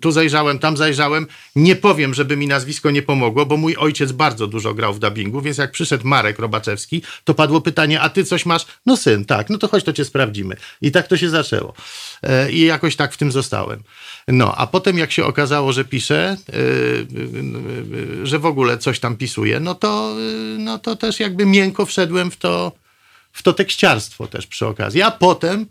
tu 0.00 0.12
zajrzałem, 0.12 0.58
tam 0.58 0.76
zajrzałem. 0.76 1.26
Nie 1.56 1.76
powiem, 1.76 2.14
żeby 2.14 2.36
mi 2.36 2.46
nazwisko 2.46 2.90
nie 2.90 3.02
pomogło, 3.02 3.46
bo 3.46 3.56
mój 3.56 3.76
ojciec 3.76 4.12
bardzo 4.12 4.46
dużo 4.46 4.74
grał 4.74 4.94
w 4.94 4.98
dubbingu, 4.98 5.40
więc 5.40 5.58
jak 5.58 5.72
przyszedł 5.72 6.06
Marek 6.06 6.38
Robaczewski, 6.38 7.02
to 7.24 7.34
padło 7.34 7.60
pytanie, 7.60 8.00
a 8.00 8.08
ty 8.08 8.24
coś 8.24 8.46
masz? 8.46 8.66
No 8.86 8.96
syn, 8.96 9.24
tak, 9.24 9.50
no 9.50 9.58
to 9.58 9.68
chodź, 9.68 9.84
to 9.84 9.92
cię 9.92 10.04
sprawdzimy. 10.04 10.56
I 10.82 10.92
tak 10.92 11.08
to 11.08 11.16
się 11.16 11.28
zaczęło. 11.28 11.74
E, 12.22 12.52
I 12.52 12.60
jakoś 12.60 12.96
tak 12.96 13.12
w 13.12 13.16
tym 13.16 13.32
zostałem. 13.32 13.82
No, 14.28 14.54
a 14.56 14.66
potem 14.66 14.98
jak 14.98 15.12
się 15.12 15.24
okazało, 15.24 15.72
że 15.72 15.84
piszę, 15.84 16.36
y, 16.54 18.26
że 18.26 18.38
w 18.38 18.46
ogóle 18.46 18.78
coś 18.78 19.00
tam 19.00 19.16
pisuję, 19.16 19.60
no 19.60 19.74
to, 19.74 20.16
no 20.58 20.78
to 20.78 20.96
też 20.96 21.20
jakby 21.20 21.46
miękko 21.46 21.86
wszedłem 21.86 22.30
w 22.30 22.36
to, 22.36 22.72
w 23.32 23.42
to 23.42 23.52
tekściarstwo 23.52 24.26
też 24.26 24.46
przy 24.46 24.66
okazji. 24.66 25.02
A 25.02 25.10
potem, 25.10 25.66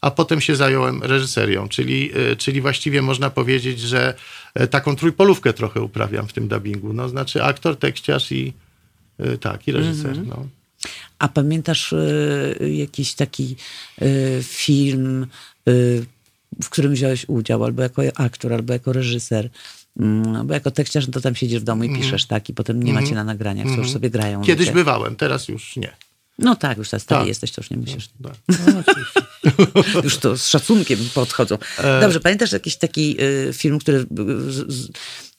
a 0.00 0.10
potem 0.10 0.40
się 0.40 0.56
zająłem 0.56 1.02
reżyserią, 1.02 1.68
czyli, 1.68 2.18
y, 2.32 2.36
czyli 2.36 2.60
właściwie 2.60 3.02
można 3.02 3.30
powiedzieć, 3.30 3.80
że 3.80 4.14
y, 4.60 4.66
taką 4.66 4.96
trójpolówkę 4.96 5.52
trochę 5.52 5.80
uprawiam 5.80 6.28
w 6.28 6.32
tym 6.32 6.48
dubbingu. 6.48 6.92
No, 6.92 7.08
znaczy 7.08 7.42
aktor, 7.42 7.76
tekściarz 7.76 8.32
i 8.32 8.52
y, 9.20 9.38
tak, 9.38 9.68
i 9.68 9.72
reżyser. 9.72 10.26
No. 10.26 10.46
A 11.18 11.28
pamiętasz 11.28 11.92
y, 11.92 12.72
jakiś 12.74 13.14
taki 13.14 13.56
y, 14.02 14.40
film, 14.42 15.26
y, 15.68 16.06
w 16.62 16.70
którym 16.70 16.92
wziąłeś 16.92 17.24
udział, 17.28 17.64
albo 17.64 17.82
jako 17.82 18.02
aktor, 18.16 18.52
albo 18.52 18.72
jako 18.72 18.92
reżyser? 18.92 19.50
Mm, 20.00 20.46
Bo 20.46 20.54
jako 20.54 20.70
tekściarz 20.70 21.06
no 21.06 21.12
to 21.12 21.20
tam 21.20 21.34
siedzisz 21.34 21.60
w 21.60 21.64
domu 21.64 21.84
i 21.84 21.96
piszesz, 21.96 22.26
tak? 22.26 22.48
I 22.48 22.54
potem 22.54 22.82
nie 22.82 22.92
macie 22.92 23.14
na 23.14 23.24
nagraniach, 23.24 23.66
co 23.66 23.76
już 23.76 23.90
sobie 23.90 24.10
grają. 24.10 24.38
Mhm. 24.38 24.46
Kiedyś 24.46 24.66
ludzie. 24.66 24.74
bywałem, 24.74 25.16
teraz 25.16 25.48
już 25.48 25.76
nie. 25.76 25.92
No 26.38 26.56
tak, 26.56 26.78
już 26.78 26.88
teraz 26.90 27.02
stary 27.02 27.20
Tak. 27.20 27.28
jesteś, 27.28 27.52
to 27.52 27.60
już 27.60 27.70
nie 27.70 27.76
musisz. 27.76 28.08
Tak. 28.22 28.34
No, 28.66 28.82
oczywiście. 28.86 29.20
Już 30.04 30.18
to 30.18 30.36
z 30.38 30.48
szacunkiem 30.48 30.98
podchodzą. 31.14 31.58
E. 31.78 32.00
Dobrze, 32.00 32.20
pamiętasz 32.20 32.52
jakiś 32.52 32.76
taki 32.76 33.16
y, 33.22 33.52
film, 33.52 33.78
który, 33.78 33.98
y, 33.98 34.04
z, 34.52 34.72
z, 34.72 34.88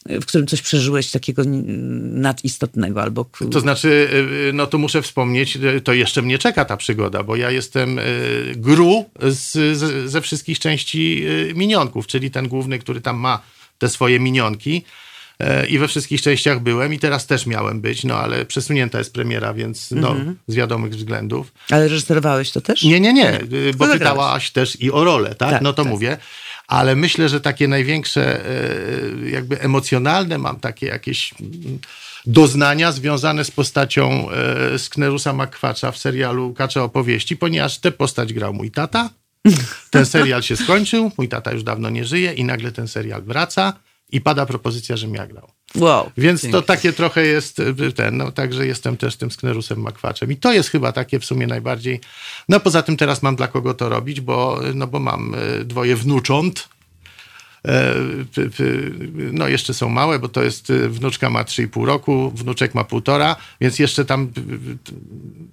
w 0.05 0.25
którym 0.25 0.47
coś 0.47 0.61
przeżyłeś 0.61 1.11
takiego 1.11 1.43
nadistotnego, 2.01 3.01
albo... 3.01 3.25
To 3.51 3.59
znaczy, 3.59 4.09
y, 4.49 4.53
no 4.53 4.67
to 4.67 4.77
muszę 4.77 5.01
wspomnieć, 5.01 5.55
y, 5.55 5.81
to 5.81 5.93
jeszcze 5.93 6.21
mnie 6.21 6.37
czeka 6.37 6.65
ta 6.65 6.77
przygoda, 6.77 7.23
bo 7.23 7.35
ja 7.35 7.51
jestem 7.51 7.99
y, 7.99 8.03
Gru 8.55 9.05
z, 9.21 9.77
z, 9.77 10.11
ze 10.11 10.21
wszystkich 10.21 10.59
części 10.59 11.23
y, 11.27 11.53
minionków, 11.55 12.07
czyli 12.07 12.31
ten 12.31 12.47
główny, 12.47 12.79
który 12.79 13.01
tam 13.01 13.17
ma 13.17 13.41
te 13.77 13.89
swoje 13.89 14.19
minionki. 14.19 14.83
E, 15.39 15.67
I 15.67 15.79
we 15.79 15.87
wszystkich 15.87 16.21
częściach 16.21 16.59
byłem 16.59 16.93
i 16.93 16.99
teraz 16.99 17.27
też 17.27 17.45
miałem 17.45 17.81
być, 17.81 18.03
no 18.03 18.15
ale 18.15 18.45
przesunięta 18.45 18.97
jest 18.97 19.13
premiera, 19.13 19.53
więc 19.53 19.91
no, 19.91 20.15
z 20.47 20.55
wiadomych 20.55 20.95
względów. 20.95 21.53
Ale 21.69 21.87
reżyserowałeś 21.87 22.51
to 22.51 22.61
też? 22.61 22.83
Nie, 22.83 22.99
nie, 22.99 23.13
nie, 23.13 23.41
y, 23.41 23.45
bo 23.47 23.87
zagrałeś. 23.87 23.99
pytałaś 23.99 24.51
też 24.51 24.81
i 24.81 24.91
o 24.91 25.03
rolę, 25.03 25.35
tak? 25.35 25.51
Tak, 25.51 25.61
no 25.61 25.73
to 25.73 25.83
tak. 25.83 25.91
mówię. 25.91 26.17
Ale 26.67 26.95
myślę, 26.95 27.29
że 27.29 27.41
takie 27.41 27.67
największe, 27.67 28.45
y, 29.25 29.29
jakby 29.29 29.61
emocjonalne 29.61 30.37
mam 30.37 30.59
takie 30.59 30.85
jakieś 30.85 31.33
mm, 31.41 31.79
doznania 32.25 32.91
związane 32.91 33.45
z 33.45 33.51
postacią 33.51 34.27
y, 34.75 34.79
Sknerusa 34.79 35.33
Makwacza 35.33 35.91
w 35.91 35.97
serialu 35.97 36.53
Kacze 36.53 36.83
opowieści, 36.83 37.37
ponieważ 37.37 37.77
tę 37.77 37.91
postać 37.91 38.33
grał 38.33 38.53
mój 38.53 38.71
tata. 38.71 39.09
Ten 39.89 40.05
serial 40.05 40.43
się 40.43 40.57
skończył, 40.57 41.11
mój 41.17 41.29
tata 41.29 41.51
już 41.51 41.63
dawno 41.63 41.89
nie 41.89 42.05
żyje 42.05 42.33
i 42.33 42.43
nagle 42.43 42.71
ten 42.71 42.87
serial 42.87 43.21
wraca 43.21 43.73
i 44.11 44.21
pada 44.21 44.45
propozycja, 44.45 44.97
żebym 44.97 45.15
ja 45.15 45.27
grał. 45.27 45.51
Wow. 45.75 46.11
Więc 46.17 46.51
to 46.51 46.61
takie 46.61 46.93
trochę 46.93 47.25
jest 47.25 47.59
y, 47.59 47.93
ten, 47.95 48.17
no 48.17 48.31
także 48.31 48.67
jestem 48.67 48.97
też 48.97 49.15
tym 49.15 49.31
sknerusem 49.31 49.81
makwaczem. 49.81 50.31
I 50.31 50.37
to 50.37 50.53
jest 50.53 50.69
chyba 50.69 50.91
takie 50.91 51.19
w 51.19 51.25
sumie 51.25 51.47
najbardziej. 51.47 51.99
No 52.49 52.59
poza 52.59 52.81
tym 52.81 52.97
teraz 52.97 53.23
mam 53.23 53.35
dla 53.35 53.47
kogo 53.47 53.73
to 53.73 53.89
robić, 53.89 54.21
bo, 54.21 54.59
no 54.73 54.87
bo 54.87 54.99
mam 54.99 55.35
y, 55.35 55.65
dwoje 55.65 55.95
wnucząt. 55.95 56.69
E, 57.67 57.95
No 59.33 59.47
jeszcze 59.47 59.73
są 59.73 59.89
małe, 59.89 60.19
bo 60.19 60.29
to 60.29 60.43
jest 60.43 60.69
y, 60.69 60.89
wnuczka 60.89 61.29
ma 61.29 61.43
3,5 61.43 61.85
roku, 61.85 62.31
wnuczek 62.35 62.75
ma 62.75 62.83
półtora, 62.83 63.35
więc 63.61 63.79
jeszcze 63.79 64.05
tam 64.05 64.31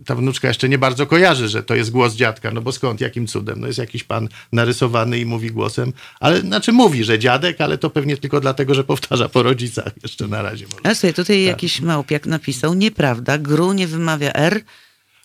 ta 0.07 0.15
wnuczka 0.15 0.49
jeszcze 0.49 0.69
nie 0.69 0.79
bardzo 0.79 1.07
kojarzy, 1.07 1.49
że 1.49 1.63
to 1.63 1.75
jest 1.75 1.91
głos 1.91 2.15
dziadka, 2.15 2.51
no 2.51 2.61
bo 2.61 2.73
skąd, 2.73 3.01
jakim 3.01 3.27
cudem? 3.27 3.61
No 3.61 3.67
jest 3.67 3.79
jakiś 3.79 4.05
pan 4.05 4.29
narysowany 4.53 5.19
i 5.19 5.27
mówi 5.27 5.51
głosem, 5.51 5.93
ale 6.21 6.41
znaczy 6.41 6.73
mówi, 6.73 7.05
że 7.05 7.19
dziadek, 7.19 7.61
ale 7.61 7.79
to 7.79 7.91
pewnie 7.91 8.17
tylko 8.17 8.41
dlatego, 8.41 8.75
że 8.75 8.85
powtarza 8.85 9.29
po 9.29 9.43
rodzicach 9.43 9.93
jeszcze 10.03 10.29
na 10.29 10.43
razie. 10.43 10.65
Może. 10.65 10.81
Ale 10.85 10.95
słuchaj, 10.95 11.15
tutaj 11.15 11.37
Tak. 11.37 11.47
jakiś 11.47 11.81
małpiak 11.81 12.27
napisał, 12.27 12.75
nieprawda, 12.75 13.39
Gru 13.39 13.73
nie 13.73 13.87
wymawia 13.87 14.33
R. 14.33 14.61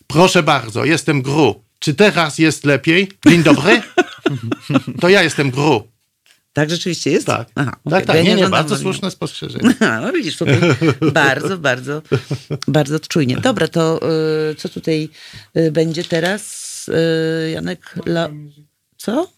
Proszę 0.06 0.42
bardzo, 0.42 0.84
jestem 0.84 1.22
Gru. 1.22 1.62
Czy 1.78 1.94
teraz 1.94 2.38
jest 2.38 2.64
lepiej? 2.64 3.08
Dzień 3.28 3.42
dobry. 3.42 3.82
To 5.00 5.08
ja 5.08 5.22
jestem 5.22 5.50
Gru. 5.50 5.91
Tak 6.52 6.70
rzeczywiście 6.70 7.10
jest? 7.10 7.26
Tak, 7.26 7.48
Aha, 7.54 7.76
okej, 7.84 7.98
tak, 7.98 8.06
tak. 8.06 8.16
ja 8.16 8.22
nie, 8.22 8.28
nie, 8.28 8.34
oglądam 8.34 8.50
bardzo 8.50 8.76
słuszne 8.76 9.10
spostrzeżenie. 9.10 9.74
No 10.02 10.12
widzisz, 10.12 10.36
tutaj 10.36 10.60
bardzo, 11.12 11.58
bardzo, 11.58 12.02
bardzo 12.68 13.00
czujnie. 13.00 13.36
Dobra, 13.36 13.68
to 13.68 14.00
y, 14.50 14.54
co 14.54 14.68
tutaj 14.68 15.08
y, 15.56 15.70
będzie 15.72 16.04
teraz, 16.04 16.86
y, 16.88 17.50
Janek? 17.50 17.94
La... 18.06 18.28
Co? 18.96 19.28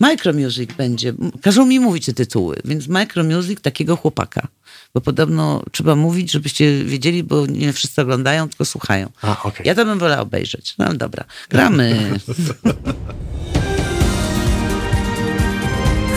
Micromusic 0.00 0.72
będzie. 0.72 1.12
Każą 1.42 1.66
mi 1.66 1.80
mówić 1.80 2.06
te 2.06 2.12
tytuły, 2.12 2.56
więc 2.64 2.88
Micromusic 2.88 3.60
takiego 3.60 3.96
chłopaka. 3.96 4.48
Bo 4.94 5.00
podobno 5.00 5.62
trzeba 5.72 5.96
mówić, 5.96 6.32
żebyście 6.32 6.84
wiedzieli, 6.84 7.22
bo 7.22 7.46
nie 7.46 7.72
wszyscy 7.72 8.02
oglądają, 8.02 8.48
tylko 8.48 8.64
słuchają. 8.64 9.10
A, 9.22 9.42
okej. 9.42 9.66
Ja 9.66 9.74
to 9.74 9.84
bym 9.84 9.98
wolała 9.98 10.22
obejrzeć. 10.22 10.74
No 10.78 10.94
dobra, 10.94 11.24
gramy. 11.50 12.10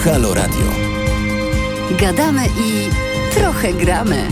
Halo 0.03 0.33
Radio. 0.33 0.65
Gadamy 1.99 2.45
i 2.45 2.89
trochę 3.35 3.73
gramy. 3.73 4.27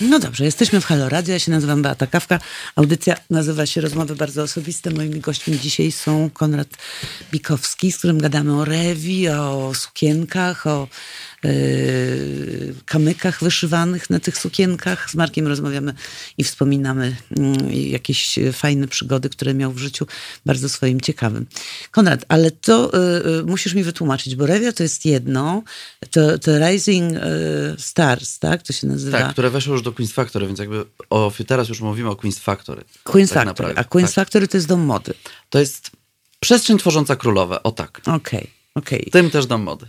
No 0.00 0.18
dobrze, 0.18 0.44
jesteśmy 0.44 0.80
w 0.80 0.84
Halo 0.84 1.08
Radio. 1.08 1.32
Ja 1.32 1.38
się 1.38 1.50
nazywam 1.50 1.82
Beata 1.82 2.06
Kawka. 2.06 2.38
Audycja 2.76 3.16
nazywa 3.30 3.66
się 3.66 3.80
Rozmowy 3.80 4.16
Bardzo 4.16 4.42
Osobiste. 4.42 4.90
Moimi 4.90 5.20
gośćmi 5.20 5.58
dzisiaj 5.58 5.92
są 5.92 6.30
Konrad 6.30 6.68
Bikowski, 7.32 7.92
z 7.92 7.98
którym 7.98 8.18
gadamy 8.18 8.60
o 8.60 8.64
rewi, 8.64 9.28
o 9.28 9.72
sukienkach, 9.74 10.66
o 10.66 10.88
kamykach 12.84 13.40
wyszywanych 13.40 14.10
na 14.10 14.20
tych 14.20 14.38
sukienkach. 14.38 15.10
Z 15.10 15.14
Markiem 15.14 15.46
rozmawiamy 15.46 15.94
i 16.38 16.44
wspominamy 16.44 17.16
mm, 17.36 17.72
jakieś 17.72 18.38
fajne 18.52 18.88
przygody, 18.88 19.28
które 19.28 19.54
miał 19.54 19.72
w 19.72 19.78
życiu, 19.78 20.06
bardzo 20.46 20.68
swoim 20.68 21.00
ciekawym. 21.00 21.46
Konrad, 21.90 22.24
ale 22.28 22.50
to 22.50 22.90
yy, 23.24 23.32
yy, 23.32 23.42
musisz 23.42 23.74
mi 23.74 23.82
wytłumaczyć, 23.82 24.36
bo 24.36 24.46
rewia 24.46 24.72
to 24.72 24.82
jest 24.82 25.04
jedno, 25.04 25.62
to, 26.10 26.38
to 26.38 26.68
Rising 26.68 27.12
Stars, 27.78 28.38
tak? 28.38 28.62
To 28.62 28.72
się 28.72 28.86
nazywa. 28.86 29.18
Tak, 29.18 29.32
które 29.32 29.50
weszły 29.50 29.72
już 29.72 29.82
do 29.82 29.92
Queen's 29.92 30.12
Factory, 30.12 30.46
więc 30.46 30.58
jakby 30.58 30.84
o, 31.10 31.32
teraz 31.46 31.68
już 31.68 31.80
mówimy 31.80 32.08
o 32.08 32.14
Queen's 32.14 32.40
Factory. 32.40 32.82
Queen's 33.04 33.34
tak 33.34 33.48
Factory. 33.48 33.74
A 33.76 33.82
Queen's 33.82 34.02
tak. 34.02 34.12
Factory 34.12 34.48
to 34.48 34.56
jest 34.56 34.66
dom 34.66 34.80
mody. 34.80 35.14
To 35.50 35.58
jest 35.58 35.90
przestrzeń 36.40 36.78
tworząca 36.78 37.16
królowe, 37.16 37.62
o 37.62 37.72
tak. 37.72 38.00
Okej, 38.06 38.50
okej. 38.74 39.06
W 39.08 39.12
tym 39.12 39.30
też 39.30 39.46
dom 39.46 39.62
mody. 39.62 39.86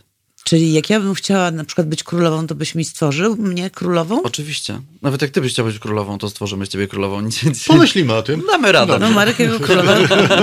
Czyli 0.49 0.73
jak 0.73 0.89
ja 0.89 0.99
bym 0.99 1.13
chciała 1.13 1.51
na 1.51 1.63
przykład 1.63 1.87
być 1.87 2.03
królową, 2.03 2.47
to 2.47 2.55
byś 2.55 2.75
mi 2.75 2.85
stworzył 2.85 3.35
mnie 3.35 3.69
królową? 3.69 4.23
Oczywiście. 4.23 4.81
Nawet 5.01 5.21
jak 5.21 5.31
ty 5.31 5.41
byś 5.41 5.53
chciał 5.53 5.65
być 5.65 5.79
królową, 5.79 6.17
to 6.17 6.29
stworzymy 6.29 6.65
z 6.65 6.69
ciebie 6.69 6.87
królową. 6.87 7.21
Nic, 7.29 7.43
nic, 7.43 7.67
Pomyślimy 7.67 8.13
o 8.13 8.23
tym. 8.23 8.43
Damy 8.47 8.71
radę. 8.71 8.99
No 8.99 9.11
Marek 9.11 9.39
jako 9.39 9.59
królowa 9.59 9.99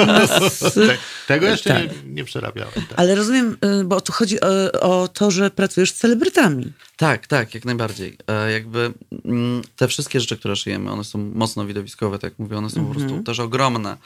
nas... 0.06 0.58
Te, 0.74 0.98
tego 1.26 1.46
jeszcze 1.46 1.70
Tak. 1.70 1.82
nie, 1.82 2.12
nie 2.12 2.24
przerabiałem. 2.24 2.72
Tak. 2.74 2.84
Ale 2.96 3.14
rozumiem, 3.14 3.56
y, 3.80 3.84
bo 3.84 4.00
tu 4.00 4.12
chodzi 4.12 4.40
o, 4.40 4.80
o 4.80 5.08
to, 5.08 5.30
że 5.30 5.50
pracujesz 5.50 5.90
z 5.90 5.94
celebrytami. 5.94 6.72
Tak, 6.96 7.26
tak, 7.26 7.54
jak 7.54 7.64
najbardziej. 7.64 8.16
E, 8.26 8.52
jakby 8.52 8.92
mm, 9.24 9.62
te 9.76 9.88
wszystkie 9.88 10.20
rzeczy, 10.20 10.36
które 10.36 10.56
szyjemy, 10.56 10.90
one 10.90 11.04
są 11.04 11.18
mocno 11.18 11.66
widowiskowe, 11.66 12.18
tak 12.18 12.32
jak 12.32 12.38
mówię, 12.38 12.58
one 12.58 12.70
są 12.70 12.86
po 12.86 12.94
prostu 12.94 13.22
też 13.22 13.40
ogromne. 13.40 13.96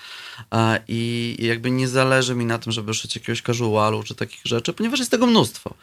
E, 0.55 0.80
I 0.88 1.36
jakby 1.38 1.70
nie 1.70 1.88
zależy 1.88 2.34
mi 2.34 2.45
na 2.45 2.59
tym, 2.59 2.72
żeby 2.72 2.95
szyć 2.95 3.14
jakiegoś 3.16 3.43
casualu 3.43 4.03
czy 4.03 4.14
takich 4.14 4.41
rzeczy, 4.45 4.72
ponieważ 4.72 4.99
jest 4.99 5.11
tego 5.11 5.26
mnóstwo. 5.26 5.74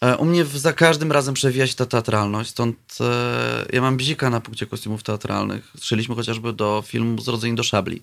E, 0.00 0.16
U 0.16 0.24
mnie 0.24 0.44
za 0.44 0.72
każdym 0.72 1.12
razem 1.12 1.34
przewija 1.34 1.66
się 1.66 1.74
ta 1.74 1.86
teatralność, 1.86 2.50
stąd 2.50 2.98
ja 3.72 3.80
mam 3.80 3.96
bzika 3.96 4.30
na 4.30 4.40
punkcie 4.40 4.66
kostiumów 4.66 5.02
teatralnych. 5.02 5.72
Szyliśmy 5.80 6.14
chociażby 6.14 6.52
do 6.52 6.82
filmu 6.86 7.20
Zrodzeni 7.20 7.56
do 7.56 7.62
szabli, 7.62 8.02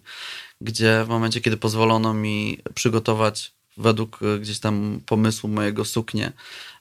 gdzie 0.61 1.03
w 1.05 1.09
momencie, 1.09 1.41
kiedy 1.41 1.57
pozwolono 1.57 2.13
mi 2.13 2.57
przygotować 2.73 3.51
według 3.77 4.19
gdzieś 4.39 4.59
tam 4.59 5.01
pomysłu 5.05 5.49
mojego 5.49 5.85
suknię 5.85 6.31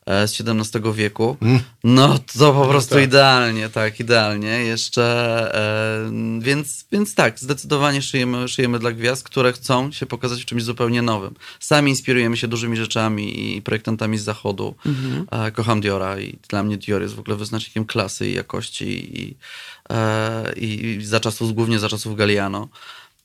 z 0.06 0.40
XVII 0.40 0.92
wieku, 0.94 1.36
no 1.84 2.18
to 2.38 2.52
po 2.52 2.66
prostu 2.66 2.94
tak. 2.94 3.04
idealnie, 3.04 3.68
tak, 3.68 4.00
idealnie. 4.00 4.48
Jeszcze, 4.48 5.04
e, 5.54 6.40
więc, 6.40 6.86
więc 6.92 7.14
tak, 7.14 7.38
zdecydowanie 7.38 8.02
szyjemy, 8.02 8.48
szyjemy 8.48 8.78
dla 8.78 8.92
gwiazd, 8.92 9.24
które 9.24 9.52
chcą 9.52 9.92
się 9.92 10.06
pokazać 10.06 10.42
w 10.42 10.44
czymś 10.44 10.62
zupełnie 10.62 11.02
nowym. 11.02 11.34
Sami 11.60 11.90
inspirujemy 11.90 12.36
się 12.36 12.48
dużymi 12.48 12.76
rzeczami 12.76 13.56
i 13.56 13.62
projektantami 13.62 14.18
z 14.18 14.22
zachodu. 14.22 14.74
E, 15.30 15.50
kocham 15.50 15.80
Diora 15.80 16.20
i 16.20 16.38
dla 16.48 16.62
mnie 16.62 16.76
Dior 16.76 17.02
jest 17.02 17.14
w 17.14 17.20
ogóle 17.20 17.36
wyznacznikiem 17.36 17.84
klasy 17.84 18.30
i 18.30 18.34
jakości 18.34 19.20
i, 19.22 19.36
e, 19.90 20.52
i, 20.56 20.98
za 21.04 21.20
czasów, 21.20 21.54
głównie 21.54 21.78
za 21.78 21.88
czasów 21.88 22.16
Galliano 22.16 22.68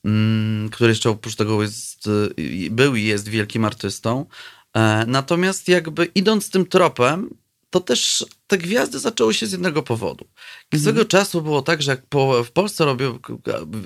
mm, 0.04 0.70
który 0.70 0.90
jeszcze 0.90 1.10
oprócz 1.10 1.34
tego 1.34 1.62
jest, 1.62 2.10
był 2.70 2.96
i 2.96 3.04
jest 3.04 3.28
wielkim 3.28 3.64
artystą. 3.64 4.26
E, 4.76 5.04
Natomiast 5.06 5.68
jakby 5.68 6.04
idąc 6.04 6.50
tym 6.50 6.66
tropem, 6.66 7.30
to 7.72 7.80
też 7.80 8.26
te 8.46 8.58
gwiazdy 8.58 8.98
zaczęły 8.98 9.34
się 9.34 9.46
z 9.46 9.52
jednego 9.52 9.82
powodu. 9.82 10.24
I 10.72 10.78
Swego 10.78 11.04
czasu 11.04 11.42
było 11.42 11.62
tak, 11.62 11.82
że 11.82 11.90
jak 11.90 12.06
po, 12.06 12.44
w 12.44 12.50
Polsce 12.50 12.84
robił 12.84 13.18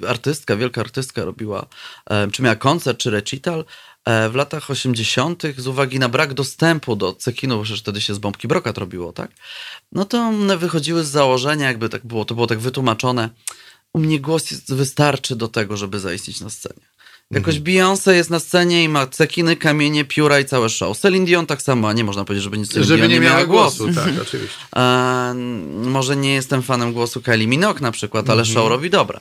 artystka, 0.09 0.57
wielka 0.57 0.81
artystka 0.81 1.25
robiła, 1.25 1.67
e, 2.11 2.31
czy 2.31 2.43
miała 2.43 2.57
koncert, 2.57 2.99
czy 2.99 3.11
recital, 3.11 3.65
e, 4.05 4.29
w 4.29 4.35
latach 4.35 4.71
80. 4.71 5.43
z 5.57 5.67
uwagi 5.67 5.99
na 5.99 6.09
brak 6.09 6.35
dostępu 6.35 6.97
do 6.97 7.13
cekinu, 7.13 7.57
bo 7.57 7.63
przecież 7.63 7.81
wtedy 7.81 8.01
się 8.01 8.15
z 8.15 8.19
bombki 8.19 8.49
brokat 8.49 8.79
robiło, 8.79 9.13
tak? 9.13 9.31
No 9.93 10.05
to 10.05 10.19
one 10.19 10.57
wychodziły 10.57 11.05
z 11.05 11.09
założenia, 11.09 11.67
jakby 11.67 11.89
tak 11.89 12.07
było, 12.07 12.25
to 12.25 12.35
było 12.35 12.47
tak 12.47 12.59
wytłumaczone, 12.59 13.31
u 13.93 13.99
mnie 13.99 14.21
głos 14.21 14.53
wystarczy 14.69 15.37
do 15.37 15.49
tego, 15.49 15.77
żeby 15.77 16.01
zaistnieć 16.01 16.41
na 16.41 16.51
scenie. 16.51 16.87
Jakoś 17.31 17.61
Beyoncé 17.61 18.13
jest 18.13 18.31
na 18.31 18.41
scenie 18.41 18.85
i 18.85 18.89
ma 18.89 19.07
cekiny, 19.07 19.57
kamienie, 19.57 20.05
pióra 20.05 20.41
i 20.41 20.45
całe 20.45 20.69
show. 20.69 20.99
Celine 20.99 21.27
Dion 21.27 21.47
tak 21.47 21.63
samo, 21.63 21.89
a 21.89 21.93
nie 21.93 22.05
można 22.05 22.25
powiedzieć, 22.25 22.45
żeby 22.45 22.59
nic 22.59 22.69
Celine 22.69 22.87
Żeby 22.87 22.99
Dion 22.99 23.11
nie 23.11 23.21
miała 23.21 23.47
głosu, 23.47 23.95
tak, 23.95 24.13
oczywiście. 24.23 24.57
E, 24.77 25.35
może 25.85 26.17
nie 26.17 26.35
jestem 26.35 26.63
fanem 26.63 26.93
głosu 26.93 27.23
Kylie 27.23 27.47
Minogue 27.47 27.81
na 27.81 27.93
przykład, 27.93 28.31
ale 28.31 28.45
show 28.45 28.71
robi 28.71 28.91
dobra. 28.91 29.21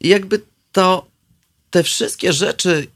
I 0.00 0.08
jakby 0.08 0.42
to, 0.72 1.06
te 1.70 1.82
wszystkie 1.82 2.32
rzeczy 2.32 2.86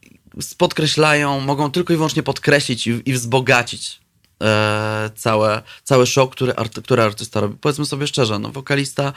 podkreślają, 0.58 1.40
mogą 1.40 1.70
tylko 1.70 1.92
i 1.92 1.96
wyłącznie 1.96 2.22
podkreślić 2.22 2.86
i, 2.86 3.02
i 3.06 3.12
wzbogacić 3.12 4.00
e, 4.42 5.10
całe, 5.16 5.62
całe 5.84 6.06
show, 6.06 6.30
który, 6.30 6.54
arty, 6.54 6.82
które 6.82 7.04
artysta 7.04 7.40
robi. 7.40 7.56
Powiedzmy 7.60 7.86
sobie 7.86 8.06
szczerze, 8.06 8.38
no 8.38 8.48
wokalista 8.50 9.12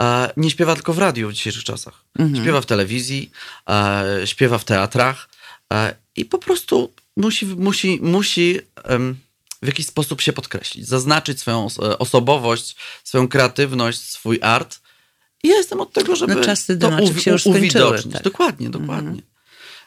e, 0.00 0.30
nie 0.36 0.50
śpiewa 0.50 0.74
tylko 0.74 0.92
w 0.92 0.98
radiu 0.98 1.28
w 1.28 1.32
dzisiejszych 1.32 1.64
czasach. 1.64 2.04
Śpiewa 2.42 2.60
w 2.60 2.66
telewizji, 2.66 3.30
e, 3.68 4.04
śpiewa 4.24 4.58
w 4.58 4.64
teatrach 4.64 5.28
e, 5.72 5.94
i 6.16 6.24
po 6.24 6.38
prostu 6.38 6.92
musi, 7.16 7.46
musi, 7.46 7.98
musi 8.02 8.60
w 9.62 9.66
jakiś 9.66 9.86
sposób 9.86 10.20
się 10.20 10.32
podkreślić, 10.32 10.88
zaznaczyć 10.88 11.40
swoją 11.40 11.66
e, 11.82 11.98
osobowość, 11.98 12.76
swoją 13.04 13.28
kreatywność, 13.28 14.00
swój 14.00 14.38
art. 14.42 14.80
I 15.42 15.48
ja 15.48 15.56
jestem 15.56 15.80
od 15.80 15.92
tego, 15.92 16.16
żeby 16.16 16.34
No, 16.34 16.44
czasy 16.44 16.76
to 16.76 16.90
już 16.90 17.40
skończyły, 17.40 17.58
uwidocznić. 17.58 18.14
tak. 18.14 18.22
Dokładnie, 18.22 18.70
dokładnie. 18.70 19.22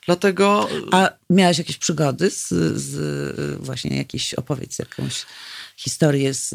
Dlatego 0.07 0.67
A 0.91 1.09
miałaś 1.29 1.57
jakieś 1.57 1.77
przygody 1.77 2.29
z, 2.29 2.47
z 2.75 3.61
właśnie 3.61 3.97
jakieś, 3.97 4.33
opowiedz 4.33 4.79
jakąś 4.79 5.25
historię 5.77 6.33
z, 6.33 6.49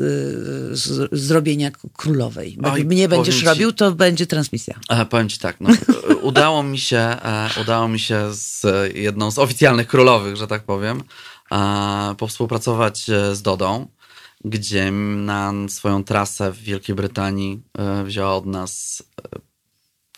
z 0.78 1.08
zrobienia 1.12 1.70
królowej. 1.96 2.56
Bo 2.60 2.72
Oj, 2.72 2.78
jak 2.78 2.88
nie 2.88 3.08
będziesz 3.08 3.38
ci- 3.38 3.44
robił, 3.44 3.72
to 3.72 3.92
będzie 3.92 4.26
transmisja. 4.26 4.74
E, 4.88 5.06
powiem 5.06 5.28
ci 5.28 5.38
tak, 5.38 5.56
no, 5.60 5.70
udało 6.22 6.62
mi 6.62 6.78
się, 6.78 6.98
e, 6.98 7.48
udało 7.60 7.88
mi 7.88 8.00
się 8.00 8.34
z 8.34 8.66
jedną 8.94 9.30
z 9.30 9.38
oficjalnych 9.38 9.86
królowych, 9.86 10.36
że 10.36 10.46
tak 10.46 10.62
powiem, 10.62 11.02
e, 11.52 12.14
powspółpracować 12.18 13.10
e, 13.10 13.36
z 13.36 13.42
Dodą, 13.42 13.86
gdzie 14.44 14.90
na 14.90 15.52
swoją 15.68 16.04
trasę 16.04 16.52
w 16.52 16.58
Wielkiej 16.58 16.94
Brytanii 16.94 17.62
e, 17.78 18.04
wzięła 18.04 18.34
od 18.34 18.46
nas, 18.46 19.02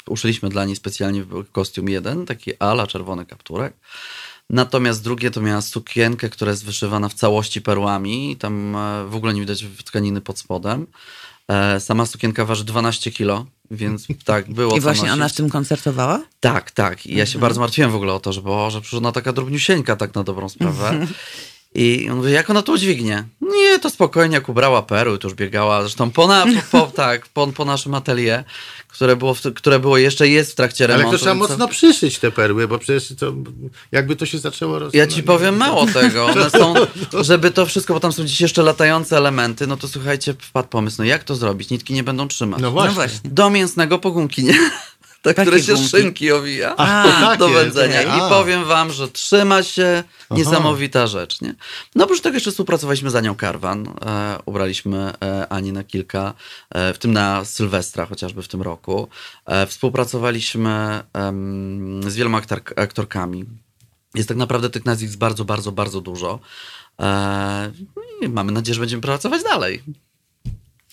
uszyliśmy 0.09 0.49
dla 0.49 0.65
niej 0.65 0.77
specjalnie 0.77 1.25
kostium 1.53 1.89
jeden, 1.89 2.27
taki 2.27 2.59
ala, 2.59 2.87
czerwony 2.87 3.27
kapturek. 3.27 3.75
Natomiast 4.51 5.03
drugie 5.05 5.31
to 5.31 5.41
miała 5.41 5.61
sukienkę, 5.63 6.29
która 6.29 6.51
jest 6.51 6.65
wyszywana 6.65 7.09
w 7.09 7.15
całości 7.15 7.63
perłami. 7.63 8.37
Tam 8.37 8.77
e, 8.77 9.05
w 9.09 9.15
ogóle 9.15 9.35
nie 9.35 9.41
widać 9.41 9.65
tkaniny 9.85 10.21
pod 10.21 10.39
spodem. 10.39 10.87
E, 11.49 11.81
Sama 11.81 12.07
sukienka 12.07 12.45
waży 12.45 12.65
12 12.65 13.11
kilo, 13.11 13.47
więc 13.71 14.07
tak, 14.25 14.53
było 14.53 14.77
I 14.77 14.81
właśnie 14.81 15.13
ona 15.13 15.29
w 15.29 15.33
tym 15.33 15.51
koncertowała? 15.51 16.23
Tak, 16.41 16.71
tak. 16.71 17.07
I 17.07 17.09
ja 17.11 17.15
Mhm. 17.15 17.27
się 17.27 17.39
bardzo 17.39 17.61
martwiłem 17.61 17.91
w 17.91 17.95
ogóle 17.95 18.13
o 18.13 18.21
to, 18.21 18.33
że, 18.33 18.43
bo, 18.43 18.71
że 18.71 18.81
przecież 18.81 18.99
ona 18.99 19.13
taka 19.13 19.33
drobniusieńka 19.33 19.97
tak 19.97 20.15
na 20.15 20.25
dobrą 20.25 20.49
sprawę. 20.49 21.07
I 21.75 22.09
on 22.11 22.17
mówi, 22.17 22.33
jak 22.33 22.51
ona 22.51 22.63
to 22.63 22.73
udźwignie? 22.73 23.25
Nie, 23.41 23.79
to 23.79 23.91
spokojnie, 23.91 24.35
jak 24.35 24.49
ubrała 24.49 24.83
perły, 24.83 25.19
to 25.19 25.29
już 25.29 25.35
biegała. 25.35 25.81
Zresztą 25.81 26.11
po, 26.11 26.27
na, 26.27 26.45
po, 26.71 26.81
po, 26.81 26.87
tak, 26.87 27.29
po, 27.29 27.47
po 27.47 27.65
naszym 27.65 27.95
atelier, 27.95 28.45
które 28.89 29.17
było, 29.17 29.35
w, 29.35 29.41
które 29.55 29.79
było 29.79 29.99
jeszcze 29.99 30.29
jest 30.29 30.53
w 30.53 30.55
trakcie 30.55 30.85
Ale 30.85 30.97
remontu. 30.97 31.19
to 31.19 31.23
trzeba 31.23 31.35
mocno 31.35 31.69
przyszyć 31.69 32.19
te 32.19 32.31
perły, 32.31 32.69
bo 32.69 32.79
przecież 32.79 33.15
to 33.19 33.33
jakby 33.93 34.17
to 34.17 34.27
się 34.27 34.39
zaczęło 34.39 34.79
roz... 34.79 34.95
Ja 34.95 35.07
ci 35.07 35.23
powiem 35.23 35.57
mało 35.57 35.87
tego. 36.01 36.27
One 36.27 36.51
są, 36.51 36.75
żeby 37.21 37.51
to 37.51 37.67
wszystko, 37.67 37.95
bo 37.95 38.01
tam 38.01 38.13
są 38.13 38.25
dziś 38.25 38.41
jeszcze 38.41 38.63
latające 38.63 39.17
elementy, 39.17 39.67
no 39.67 39.77
to 39.77 39.89
słuchajcie, 39.89 40.35
wpadł 40.41 40.69
pomysł, 40.69 40.97
no 40.99 41.05
jak 41.05 41.25
to 41.25 41.35
zrobić? 41.35 41.71
Nitki 41.71 41.95
nie 41.95 42.05
będą 42.05 42.29
trzymać. 42.29 42.61
No 42.61 42.71
właśnie. 42.71 42.89
No 42.89 42.95
właśnie. 42.95 43.31
Do 43.31 43.51
mięsnego 43.51 43.99
po 43.99 44.11
gumki, 44.11 44.45
nie? 44.45 44.71
Te, 45.25 45.35
które 45.35 45.63
się 45.63 45.75
gumki. 45.75 45.89
szynki 45.89 46.33
owija 46.33 46.77
A, 46.77 47.05
takie, 47.21 47.39
do 47.39 47.49
wędzenia. 47.49 48.01
okej. 48.01 48.27
I 48.27 48.31
powiem 48.31 48.65
wam, 48.65 48.93
że 48.93 49.09
trzyma 49.09 49.63
się 49.63 50.05
niesamowita 50.31 51.07
rzecz. 51.07 51.41
Nie? 51.41 51.55
No 51.95 52.05
oprócz 52.05 52.21
tego 52.21 52.35
jeszcze 52.37 52.51
współpracowaliśmy 52.51 53.11
z 53.11 53.17
Anią 53.17 53.35
Karwan. 53.35 53.87
E, 54.07 54.39
ubraliśmy 54.47 55.13
e, 55.23 55.49
Ani 55.49 55.73
na 55.73 55.85
kilka, 55.85 56.35
e, 56.71 56.93
w 56.95 56.99
tym 56.99 57.13
na 57.13 57.45
Sylwestra 57.45 58.07
chociażby 58.07 58.43
w 58.43 58.49
tym 58.49 58.63
roku. 58.63 59.09
E, 59.47 59.67
współpracowaliśmy 59.67 61.03
z 62.07 62.15
wieloma 62.15 62.39
aktor, 62.39 62.61
aktorkami. 62.77 63.45
Jest 64.15 64.29
tak 64.29 64.39
naprawdę 64.39 64.71
tych 64.71 64.85
nazwisk 64.85 65.19
bardzo, 65.19 65.45
bardzo, 65.45 65.73
bardzo 65.73 66.01
dużo. 66.01 66.39
E, 67.01 67.73
mamy 68.29 68.53
nadzieję, 68.53 68.75
że 68.75 68.81
będziemy 68.81 69.03
pracować 69.03 69.43
dalej. 69.43 69.83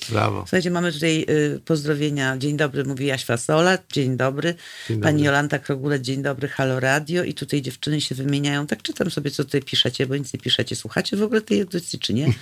Brawo. 0.10 0.40
Słuchajcie, 0.40 0.72
mamy 0.72 0.92
tutaj 0.92 1.26
y, 1.30 1.60
pozdrowienia. 1.66 2.38
Dzień 2.38 2.58
dobry, 2.58 2.84
mówi 2.84 3.06
Jaś 3.06 3.26
Fasola. 3.26 3.78
Dzień 3.94 4.18
dobry. 4.18 4.56
Dzień 4.90 5.02
Pani 5.02 5.18
dobry. 5.18 5.26
Jolanta 5.26 5.60
Krogulec, 5.60 6.02
dzień 6.02 6.22
dobry. 6.24 6.48
Halo 6.48 6.80
Radio. 6.80 7.24
I 7.24 7.34
tutaj 7.34 7.62
dziewczyny 7.62 8.02
się 8.02 8.16
wymieniają. 8.16 8.68
Tak 8.68 8.82
czytam 8.82 9.12
sobie, 9.12 9.32
co 9.32 9.44
tutaj 9.44 9.62
piszecie, 9.62 10.08
bo 10.08 10.16
nic 10.16 10.34
nie 10.34 10.40
piszecie. 10.40 10.76
Słuchacie 10.76 11.18
w 11.18 11.24
ogóle 11.24 11.42
tej 11.42 11.62
audycji, 11.62 12.00
czy 12.00 12.14
nie? 12.14 12.34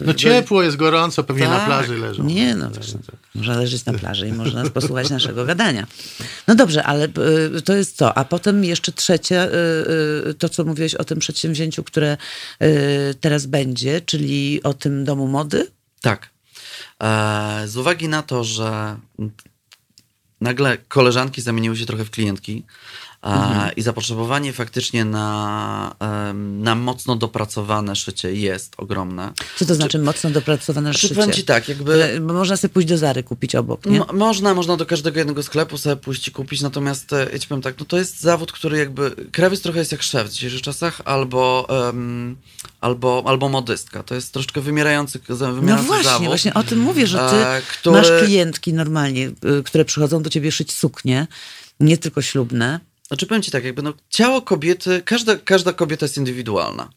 No 0.00 0.14
ciepło 0.14 0.62
jest, 0.62 0.76
gorąco, 0.76 1.24
pewnie 1.24 1.48
na 1.48 1.56
Tak. 1.56 1.66
plaży 1.66 1.98
leżą. 1.98 2.24
Nie, 2.24 2.54
no 2.54 2.70
wiesz, 2.70 2.94
można 3.34 3.58
leżeć 3.58 3.84
na 3.84 3.92
plaży 3.92 4.28
i 4.28 4.32
można 4.32 4.70
posłuchać 4.70 5.10
naszego 5.10 5.44
gadania. 5.44 5.86
No 6.48 6.54
dobrze, 6.54 6.84
ale 6.84 7.08
y, 7.56 7.62
to 7.62 7.74
jest 7.76 7.96
co? 7.96 8.18
A 8.18 8.24
potem 8.24 8.64
jeszcze 8.64 8.92
trzecie, 8.92 9.44
y, 9.44 9.50
y, 10.30 10.34
to 10.34 10.48
co 10.48 10.64
mówiłeś 10.64 10.94
o 10.94 11.04
tym 11.04 11.18
przedsięwzięciu, 11.18 11.84
które 11.84 12.16
y, 12.62 13.14
teraz 13.20 13.46
będzie, 13.46 14.00
czyli 14.00 14.62
o 14.62 14.74
tym 14.74 15.04
domu 15.04 15.28
mody. 15.28 15.66
Tak. 16.00 16.33
E, 17.02 17.68
z 17.68 17.76
uwagi 17.76 18.08
na 18.08 18.22
to, 18.22 18.44
że 18.44 18.96
nagle 20.40 20.78
koleżanki 20.78 21.42
zamieniły 21.42 21.76
się 21.76 21.86
trochę 21.86 22.04
w 22.04 22.10
klientki 22.10 22.64
e, 23.24 23.72
i 23.76 23.82
zapotrzebowanie 23.82 24.52
faktycznie 24.52 25.04
na, 25.04 25.94
na 26.58 26.74
mocno 26.74 27.16
dopracowane 27.16 27.96
szycie 27.96 28.34
jest 28.34 28.74
ogromne. 28.76 29.32
Co 29.56 29.64
to 29.64 29.74
znaczy 29.74 29.98
mocno 29.98 30.30
dopracowane 30.30 30.90
Znaczy, 30.90 30.98
szycie? 31.00 31.14
powiem 31.14 31.32
ci 31.32 31.44
tak, 31.44 31.68
jakby 31.68 32.20
Bo 32.20 32.32
można 32.32 32.56
sobie 32.56 32.74
pójść 32.74 32.88
do 32.88 32.98
Zary 32.98 33.22
kupić 33.22 33.54
obok, 33.54 33.86
nie? 33.86 33.98
Mo- 33.98 34.06
można, 34.12 34.54
można 34.54 34.76
do 34.76 34.86
każdego 34.86 35.18
jednego 35.18 35.42
sklepu 35.42 35.78
sobie 35.78 35.96
pójść 35.96 36.28
i 36.28 36.30
kupić, 36.30 36.60
natomiast 36.60 37.12
e, 37.12 37.26
ja 37.32 37.38
ci 37.38 37.48
powiem 37.48 37.62
tak, 37.62 37.74
no 37.78 37.84
to 37.84 37.96
jest 37.98 38.20
zawód, 38.20 38.52
który 38.52 38.78
jakby, 38.78 39.10
krawiec 39.32 39.60
trochę 39.62 39.78
jest 39.78 39.92
jak 39.92 40.02
szef 40.02 40.28
w 40.28 40.32
dzisiejszych 40.32 40.62
czasach, 40.62 41.00
albo, 41.04 41.66
em, 41.88 42.36
albo, 42.80 43.22
albo 43.26 43.48
modystka. 43.48 44.02
To 44.02 44.14
jest 44.14 44.32
troszeczkę 44.32 44.60
wymierający, 44.60 45.18
wymierający 45.28 45.66
No 45.68 45.82
właśnie, 45.82 46.04
zawód. 46.10 46.26
właśnie 46.26 46.54
o 46.54 46.62
tym 46.62 46.78
mówię, 46.78 47.06
że 47.06 47.18
ty 47.18 47.36
e, 47.36 47.62
który- 47.80 47.96
masz 47.96 48.08
klientki 48.24 48.72
normalnie, 48.72 49.28
y, 49.28 49.62
które 49.64 49.84
przychodzą 49.84 50.22
do 50.22 50.30
ciebie 50.30 50.52
szyć 50.52 50.72
suknie, 50.72 51.26
nie 51.80 51.98
tylko 51.98 52.22
ślubne. 52.22 52.80
Znaczy 53.08 53.26
powiem 53.26 53.42
ci 53.42 53.50
tak, 53.50 53.64
jakby 53.64 53.82
no, 53.82 53.92
ciało 54.08 54.42
kobiety, 54.42 55.02
każda, 55.04 55.36
każda 55.36 55.72
kobieta 55.72 56.04
jest 56.04 56.16
indywidualna. 56.16 56.90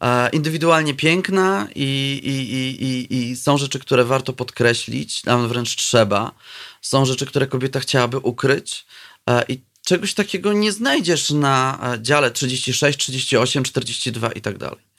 E, 0.00 0.30
indywidualnie 0.30 0.94
piękna 0.94 1.68
i, 1.74 2.20
i, 2.24 2.84
i, 2.84 3.30
i, 3.30 3.36
są 3.36 3.58
rzeczy, 3.58 3.78
które 3.78 4.04
warto 4.04 4.32
podkreślić, 4.32 5.24
nawet 5.24 5.48
wręcz 5.48 5.76
trzeba. 5.76 6.32
Są 6.80 7.04
rzeczy, 7.04 7.26
które 7.26 7.46
kobieta 7.46 7.80
chciałaby 7.80 8.18
ukryć 8.18 8.86
e, 9.26 9.44
i 9.48 9.60
czegoś 9.84 10.14
takiego 10.14 10.52
nie 10.52 10.72
znajdziesz 10.72 11.30
na 11.30 11.80
dziale 12.00 12.30
36, 12.30 12.98
38, 12.98 13.64
42 13.64 14.32
i 14.32 14.40
tak 14.40 14.58
dalej. 14.58 14.89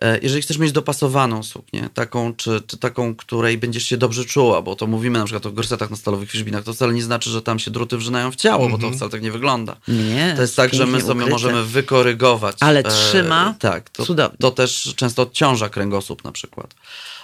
E, 0.00 0.18
Jeżeli 0.22 0.42
chcesz 0.42 0.58
mieć 0.58 0.72
dopasowaną 0.72 1.42
suknię, 1.42 1.88
taką, 1.94 2.34
czy, 2.34 2.60
czy 2.66 2.76
taką, 2.78 3.14
której 3.14 3.58
będziesz 3.58 3.84
się 3.84 3.96
dobrze 3.96 4.24
czuła, 4.24 4.62
bo 4.62 4.76
to 4.76 4.86
mówimy 4.86 5.18
na 5.18 5.24
przykład 5.24 5.46
o 5.46 5.52
gorsetach 5.52 5.90
na 5.90 5.96
stalowych 5.96 6.30
wierzbinach, 6.30 6.64
to 6.64 6.72
wcale 6.72 6.92
nie 6.94 7.02
znaczy, 7.02 7.30
że 7.30 7.42
tam 7.42 7.58
się 7.58 7.70
druty 7.70 7.96
wrzynają 7.96 8.30
w 8.30 8.36
ciało, 8.36 8.68
bo 8.68 8.78
to 8.78 8.90
wcale 8.90 9.10
tak 9.10 9.22
nie 9.22 9.32
wygląda. 9.32 9.76
Nie, 9.88 10.32
To 10.36 10.42
jest 10.42 10.56
tak, 10.56 10.74
że 10.74 10.86
my 10.86 11.00
sobie 11.00 11.12
ukryte. 11.12 11.30
możemy 11.30 11.64
wykorygować. 11.64 12.56
Ale 12.60 12.82
trzyma 12.82 13.54
tak, 13.58 13.90
to, 13.90 14.06
cudownie. 14.06 14.38
to 14.40 14.50
też 14.50 14.92
często 14.96 15.22
odciąża 15.22 15.68
kręgosłup 15.68 16.24
na 16.24 16.32
przykład. 16.32 16.74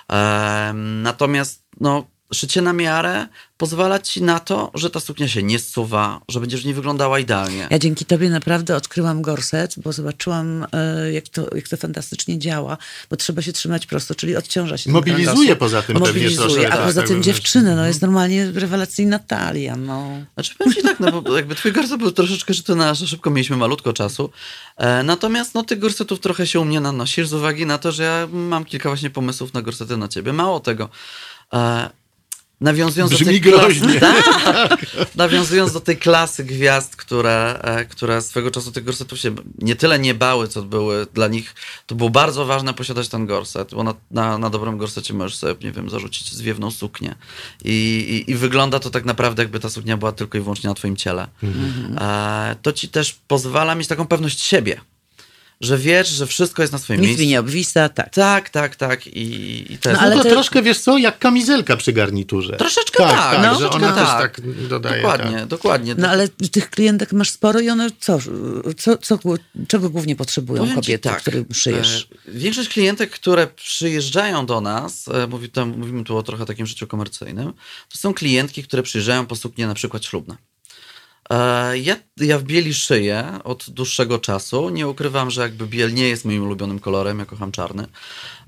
Em, 0.09 1.03
natomiast 1.03 1.63
no, 1.81 2.07
szycie 2.35 2.63
na 2.63 2.73
miarę 2.73 3.27
pozwala 3.57 3.99
ci 3.99 4.23
na 4.23 4.41
to, 4.41 4.71
że 4.75 4.91
ta 4.91 5.01
suknia 5.01 5.29
się 5.29 5.43
nie 5.43 5.59
zsuwa, 5.59 6.21
że 6.29 6.41
będziesz 6.41 6.63
w 6.63 6.65
niej 6.65 6.75
wyglądała 6.75 7.19
idealnie. 7.19 7.69
Ja 7.71 7.79
dzięki 7.79 8.05
tobie 8.05 8.31
naprawdę 8.31 8.77
odkryłam 8.77 9.23
gorset, 9.23 9.75
bo 9.77 9.93
zobaczyłam, 9.93 10.67
e, 10.73 11.13
jak 11.13 11.29
to, 11.29 11.57
jak 11.57 11.69
to 11.69 11.77
fantastycznie 11.77 12.39
działa, 12.39 12.77
bo 13.11 13.17
trzeba 13.17 13.43
się 13.43 13.53
trzymać 13.53 13.87
prosto, 13.87 14.15
czyli 14.15 14.37
odciąża 14.37 14.77
się. 14.77 14.91
Mobilizuje 14.91 15.57
poza 15.57 15.83
tym 15.83 15.95
pewnie 15.95 16.09
Mobilizuje, 16.09 16.49
troszkę, 16.49 16.73
a 16.73 16.77
tak, 16.77 16.87
poza 16.87 17.01
tak, 17.01 17.09
tym 17.09 17.17
wewnątrz. 17.17 17.27
dziewczyny, 17.27 17.77
no 17.77 17.87
jest 17.87 18.03
normalnie 18.03 18.53
rewelacyjna 18.53 19.19
talia, 19.19 19.77
no. 19.77 20.09
Znaczy 20.35 20.55
powiem 20.59 20.75
ci 20.75 20.83
tak, 20.83 21.01
no 21.01 21.23
bo 21.23 21.37
jakby 21.37 21.55
twój 21.55 21.73
gorset 21.73 21.99
był 21.99 22.13
troszeczkę 22.13 22.55
że 22.93 23.07
szybko 23.07 23.31
mieliśmy 23.31 23.57
malutko 23.57 23.93
czasu. 23.93 24.31
E, 24.77 25.03
natomiast 25.03 25.55
no 25.55 25.63
tych 25.63 25.79
gorsetów 25.79 26.21
trochę 26.21 26.47
się 26.47 26.61
u 26.61 26.65
mnie 26.65 26.81
nanosisz 26.81 27.29
z 27.29 27.35
uwagi 27.35 27.67
na 27.67 27.79
to, 27.79 27.93
że 27.93 28.03
ja 28.03 28.29
mam 28.33 28.65
kilka 28.65 28.89
właśnie 28.89 29.11
pomysłów 29.11 29.55
na 29.55 29.63
gorsety 29.63 29.97
na 29.97 30.09
ciebie. 30.09 30.33
Mało 30.33 30.61
tego. 30.61 30.89
E, 31.53 31.91
nawiązując 32.61 33.11
do 33.11 33.17
Brzmi 33.17 33.27
tej 33.27 33.41
groźnie. 33.41 33.99
Klasy, 33.99 34.31
tak, 34.45 34.87
nawiązując 35.15 35.73
do 35.73 35.81
tej 35.81 35.97
klasy 35.97 36.45
gwiazd, 36.45 36.97
które, 36.97 37.61
e, 37.63 37.85
które 37.85 38.23
swego 38.23 38.51
czasu 38.51 38.73
tych 38.73 38.85
gorsetów 38.85 39.19
się 39.19 39.35
nie 39.59 39.77
tyle 39.77 39.99
nie 39.99 40.15
bały, 40.15 40.49
co 40.49 40.63
były 40.63 41.07
dla 41.15 41.29
nich, 41.29 41.55
to 41.87 41.95
było 41.95 42.11
bardzo 42.11 42.47
ważne 42.47 42.75
posiadać 42.75 43.09
ten 43.09 43.27
gorset, 43.27 43.75
bo 43.75 43.85
na, 43.85 43.95
na, 44.11 44.39
na 44.39 44.51
dobrym 44.51 44.79
gorsecie 44.79 45.15
możesz 45.15 45.37
sobie, 45.37 45.55
nie 45.67 45.73
wiem, 45.73 45.91
zarzucić 45.91 46.33
zwiewną 46.33 46.71
suknię 46.71 47.15
I, 47.65 48.25
i, 48.29 48.31
i 48.31 48.35
wygląda 48.35 48.79
to 48.79 48.91
tak 48.91 49.05
naprawdę, 49.05 49.43
jakby 49.43 49.61
ta 49.61 49.71
suknia 49.71 49.97
była 49.97 50.13
tylko 50.13 50.39
i 50.39 50.41
wyłącznie 50.41 50.69
na 50.69 50.75
twoim 50.75 50.97
ciele. 50.97 51.29
E, 52.01 52.57
to 52.63 52.73
ci 52.73 52.89
też 52.89 53.17
pozwala 53.29 53.75
mieć 53.75 53.89
taką 53.89 54.07
pewność 54.07 54.41
siebie, 54.41 54.81
że 55.61 55.79
wiesz, 55.79 56.09
że 56.09 56.27
wszystko 56.27 56.63
jest 56.63 56.73
na 56.73 56.79
swoim 56.79 57.01
Nic 57.01 57.07
miejscu. 57.09 57.23
mi 57.23 57.29
nie 57.29 57.41
obwisa, 57.41 57.89
tak. 57.89 58.15
Tak, 58.15 58.51
tak, 58.51 58.77
tak. 58.77 59.07
I, 59.07 59.73
i 59.73 59.79
to 59.79 59.89
jest 59.91 60.03
ale 60.03 60.13
Ale 60.13 60.17
to 60.17 60.23
te- 60.23 60.31
troszkę, 60.31 60.63
wiesz 60.63 60.79
co, 60.81 60.99
jak 60.99 61.19
kamizelka 61.19 61.77
przy 61.77 61.93
garniturze. 61.93 62.57
Troszeczkę 62.57 63.05
tak, 63.05 63.17
tak, 63.17 63.43
no, 63.43 63.55
że 63.55 63.59
troszeczkę 63.61 63.77
ona 63.87 63.93
też 63.93 64.07
tak. 64.07 64.35
tak 64.37 64.67
dodaje. 64.69 65.03
Dokładnie, 65.03 65.39
tak. 65.39 65.47
dokładnie. 65.47 65.95
No 65.99 66.09
ale 66.09 66.29
tych 66.29 66.71
klientek 66.71 67.13
masz 67.13 67.31
sporo 67.31 67.61
i 67.61 67.71
one 67.71 67.91
co, 68.01 68.19
co, 68.77 68.97
co 68.99 69.19
czego 69.69 69.91
głównie 69.91 70.17
potrzebują 70.17 70.61
Powiem 70.63 70.75
kobiety, 70.75 71.09
tak, 71.09 71.21
którym 71.21 71.45
szyjesz? 71.53 72.09
e, 72.29 72.33
Większość 72.33 72.69
klientek, 72.69 73.11
które 73.11 73.47
przyjeżdżają 73.47 74.47
do 74.47 74.61
nas, 74.61 75.09
e, 75.09 75.27
mówi, 75.27 75.49
tam, 75.51 75.79
mówimy 75.79 76.05
tu 76.05 76.17
o 76.17 76.23
trochę 76.23 76.47
takim 76.47 76.67
życiu 76.67 76.87
komercyjnym, 76.87 77.53
to 77.89 77.99
są 77.99 78.15
klientki, 78.15 78.63
które 78.63 78.83
przyjeżdżają 78.83 79.27
po 79.27 79.37
suknie 79.37 79.67
na 79.67 79.75
przykład 79.75 80.05
ślubne. 80.05 80.37
E, 81.31 81.79
Ja, 81.79 81.97
ja 82.17 82.39
w 82.39 82.43
bieli 82.43 82.75
szyję 82.75 83.39
od 83.45 83.71
dłuższego 83.71 84.19
czasu. 84.19 84.71
Nie 84.71 84.89
ukrywam, 84.89 85.31
że 85.31 85.43
jakby 85.43 85.67
biel 85.67 85.95
nie 85.95 86.09
jest 86.09 86.25
moim 86.25 86.43
ulubionym 86.43 86.81
kolorem, 86.81 87.19
ja 87.19 87.27
kocham 87.27 87.53
czarny. 87.53 87.87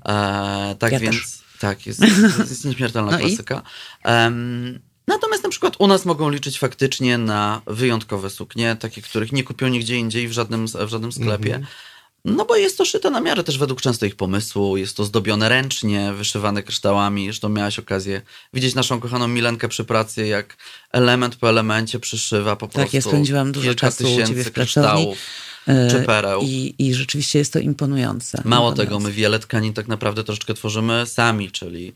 E, 0.05 0.75
tak 0.79 0.91
Ja 0.91 0.99
więc, 0.99 1.15
też. 1.15 1.39
tak, 1.59 1.85
jest, 1.87 1.99
jest, 2.01 2.39
jest 2.49 2.65
nieśmiertelna 2.65 3.11
No 3.11 3.17
klasyka. 3.17 3.61
Em, 4.03 4.79
Natomiast 5.07 5.43
na 5.43 5.49
przykład 5.49 5.75
u 5.79 5.87
nas 5.87 6.05
mogą 6.05 6.29
liczyć 6.29 6.59
faktycznie 6.59 7.17
na 7.17 7.61
wyjątkowe 7.67 8.29
suknie, 8.29 8.75
takie, 8.75 9.01
których 9.01 9.31
nie 9.31 9.43
kupią 9.43 9.67
nigdzie 9.67 9.95
indziej 9.97 10.27
w 10.27 10.31
żadnym, 10.31 10.65
w 10.67 10.87
żadnym 10.89 11.11
sklepie. 11.11 11.59
No 12.27 12.45
bo 12.45 12.55
jest 12.55 12.77
to 12.77 12.85
szyte 12.85 13.09
na 13.09 13.19
miarę 13.21 13.43
też 13.43 13.57
według 13.57 13.81
często 13.81 14.05
ich 14.05 14.15
pomysłu, 14.15 14.77
jest 14.77 14.97
to 14.97 15.03
zdobione 15.03 15.49
ręcznie, 15.49 16.13
wyszywane 16.13 16.63
kryształami. 16.63 17.25
Zresztą 17.25 17.49
miałaś 17.49 17.79
okazję 17.79 18.21
widzieć 18.53 18.75
naszą 18.75 18.99
kochaną 18.99 19.27
Milenkę 19.27 19.67
przy 19.67 19.85
pracy, 19.85 20.27
jak 20.27 20.57
element 20.91 21.35
po 21.35 21.49
elemencie 21.49 21.99
przyszywa 21.99 22.55
po 22.55 22.67
prostu 22.67 22.81
Tak, 22.81 22.93
ja 22.93 23.01
spędziłam 23.01 23.51
dużo 23.51 23.65
kilka 23.67 23.79
czasu 23.87 24.03
u 24.03 24.07
ciebie 24.07 24.21
tysięcy 24.21 24.43
w 24.49 24.53
pracowni. 24.53 24.83
kryształów 24.83 25.17
czy 25.91 26.03
pereł. 26.05 26.41
I, 26.43 26.75
I 26.77 26.93
rzeczywiście 26.93 27.39
jest 27.39 27.53
to 27.53 27.59
imponujące. 27.59 28.41
Mało 28.45 28.71
tego, 28.71 28.99
my 28.99 29.11
wiele 29.11 29.39
tkanin 29.39 29.73
tak 29.73 29.87
naprawdę 29.87 30.23
troszeczkę 30.23 30.53
tworzymy 30.53 31.05
sami, 31.05 31.51
czyli 31.51 31.93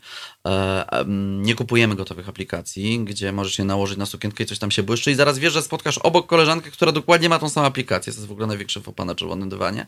e, 0.48 1.06
nie 1.42 1.56
kupujemy 1.56 1.96
gotowych 1.96 2.30
aplikacji, 2.30 3.00
gdzie 3.00 3.32
możesz 3.32 3.60
je 3.60 3.66
nałożyć 3.66 3.98
na 3.98 4.06
sukienkę 4.06 4.44
i 4.44 4.48
coś 4.48 4.60
tam 4.60 4.72
się 4.72 4.84
błyszczy 4.84 5.12
i 5.12 5.16
zaraz 5.16 5.40
wiesz, 5.40 5.54
że 5.54 5.62
spotkasz 5.62 5.98
obok 5.98 6.28
koleżankę, 6.28 6.72
która 6.72 6.92
dokładnie 6.92 7.30
ma 7.30 7.40
tą 7.40 7.50
samą 7.50 7.68
aplikację. 7.68 8.14
To 8.14 8.20
jest 8.20 8.28
w 8.28 8.32
ogóle 8.32 8.48
największy 8.48 8.82
fopa 8.82 9.06
na 9.06 9.16
czerwonym 9.16 9.50
dywanie. 9.50 9.86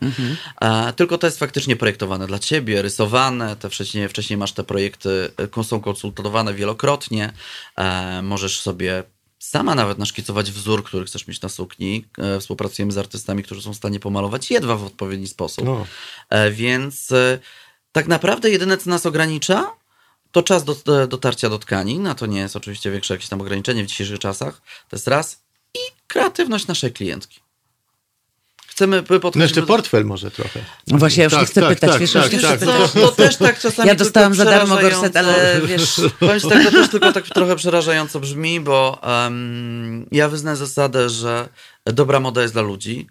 E, 0.60 0.92
tylko 0.92 1.18
to 1.18 1.26
jest 1.26 1.38
faktycznie 1.38 1.76
projektowane 1.76 2.26
dla 2.26 2.38
ciebie, 2.38 2.82
rysowane, 2.82 3.56
te 3.56 3.70
wcześniej, 3.70 4.08
wcześniej 4.08 4.36
masz 4.36 4.52
te 4.52 4.64
projekty, 4.64 5.30
e, 5.58 5.64
są 5.64 5.80
konsultowane 5.80 6.54
wielokrotnie. 6.54 7.32
E, 7.76 8.22
możesz 8.22 8.60
sobie 8.60 9.04
sama 9.48 9.74
nawet 9.74 9.98
naszkicować 9.98 10.50
wzór, 10.50 10.84
który 10.84 11.04
chcesz 11.04 11.26
mieć 11.26 11.40
na 11.40 11.48
sukni. 11.48 12.04
E, 12.18 12.40
współpracujemy 12.40 12.92
z 12.92 12.98
artystami, 12.98 13.42
którzy 13.42 13.62
są 13.62 13.72
w 13.72 13.76
stanie 13.76 14.00
pomalować 14.00 14.50
jedwa 14.50 14.76
w 14.76 14.84
odpowiedni 14.84 15.26
sposób. 15.26 15.64
No. 15.64 15.86
E, 16.30 16.50
Więc 16.50 17.12
e, 17.12 17.38
tak 17.92 18.08
naprawdę 18.08 18.50
jedyne, 18.50 18.78
co 18.78 18.90
nas 18.90 19.06
ogranicza, 19.06 19.70
to 20.32 20.42
czas 20.42 20.64
do, 20.64 20.74
do, 20.74 21.06
dotarcia 21.06 21.50
do 21.50 21.58
tkanin, 21.58 22.06
a 22.06 22.14
to 22.14 22.26
nie 22.26 22.40
jest 22.40 22.56
oczywiście 22.56 22.90
większe 22.90 23.14
jakieś 23.14 23.28
tam 23.28 23.40
ograniczenie 23.40 23.84
w 23.84 23.86
dzisiejszych 23.86 24.18
czasach. 24.18 24.62
To 24.88 24.96
jest 24.96 25.08
raz. 25.08 25.42
I 25.74 25.78
kreatywność 26.06 26.66
naszej 26.66 26.92
klientki. 26.92 27.43
Chcemy 28.74 28.96
No 29.10 29.20
podchodzić... 29.20 29.42
jeszcze 29.42 29.62
portfel 29.62 30.04
może 30.04 30.30
trochę. 30.30 30.60
No 30.86 30.98
Właśnie, 30.98 31.20
ja 31.20 31.24
już 31.24 31.32
Tak, 31.32 31.40
nie 31.40 31.46
chcę 31.46 31.60
tak, 31.60 31.70
pytać, 31.70 31.90
tak, 31.90 32.00
wiesz, 32.00 32.12
tak, 32.12 32.32
już 32.32 32.42
tak, 32.42 32.60
to, 32.60 32.88
chcę 32.88 33.00
to 33.00 33.12
też 33.12 33.36
tak 33.36 33.60
czasami 33.60 33.88
Ja 33.88 33.94
dostałam 33.94 34.34
za 34.34 34.44
darmo 34.44 34.76
gorset, 34.76 35.16
ale 35.16 35.60
wiesz... 35.66 36.00
Powiem 36.20 36.40
ci 36.40 36.48
tak, 36.48 36.64
to 36.64 36.70
też 36.70 36.88
tylko 36.88 37.12
tak 37.12 37.24
trochę 37.24 37.56
przerażająco 37.56 38.20
brzmi, 38.20 38.60
bo 38.60 39.00
em, 39.26 40.06
ja 40.12 40.28
wyznaję 40.28 40.56
zasadę, 40.56 41.10
że 41.10 41.48
dobra 41.84 42.20
moda 42.20 42.42
jest 42.42 42.54
dla 42.54 42.62
ludzi 42.62 43.06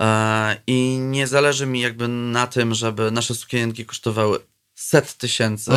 e, 0.00 0.56
i 0.66 0.98
nie 1.00 1.26
zależy 1.26 1.66
mi 1.66 1.80
jakby 1.80 2.08
na 2.08 2.46
tym, 2.46 2.74
żeby 2.74 3.10
nasze 3.10 3.34
sukienki 3.34 3.86
kosztowały 3.86 4.38
set 4.74 5.14
tysięcy, 5.14 5.72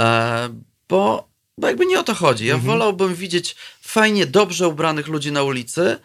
e, 0.00 0.48
bo, 0.88 1.28
bo 1.58 1.66
jakby 1.66 1.86
nie 1.86 2.00
o 2.00 2.02
to 2.02 2.14
chodzi. 2.14 2.50
Mhm. 2.50 2.66
Ja 2.66 2.72
wolałbym 2.72 3.14
widzieć 3.14 3.56
fajnie, 3.80 4.26
dobrze 4.26 4.68
ubranych 4.68 5.08
ludzi 5.08 5.32
na 5.32 5.42
ulicy, 5.42 5.98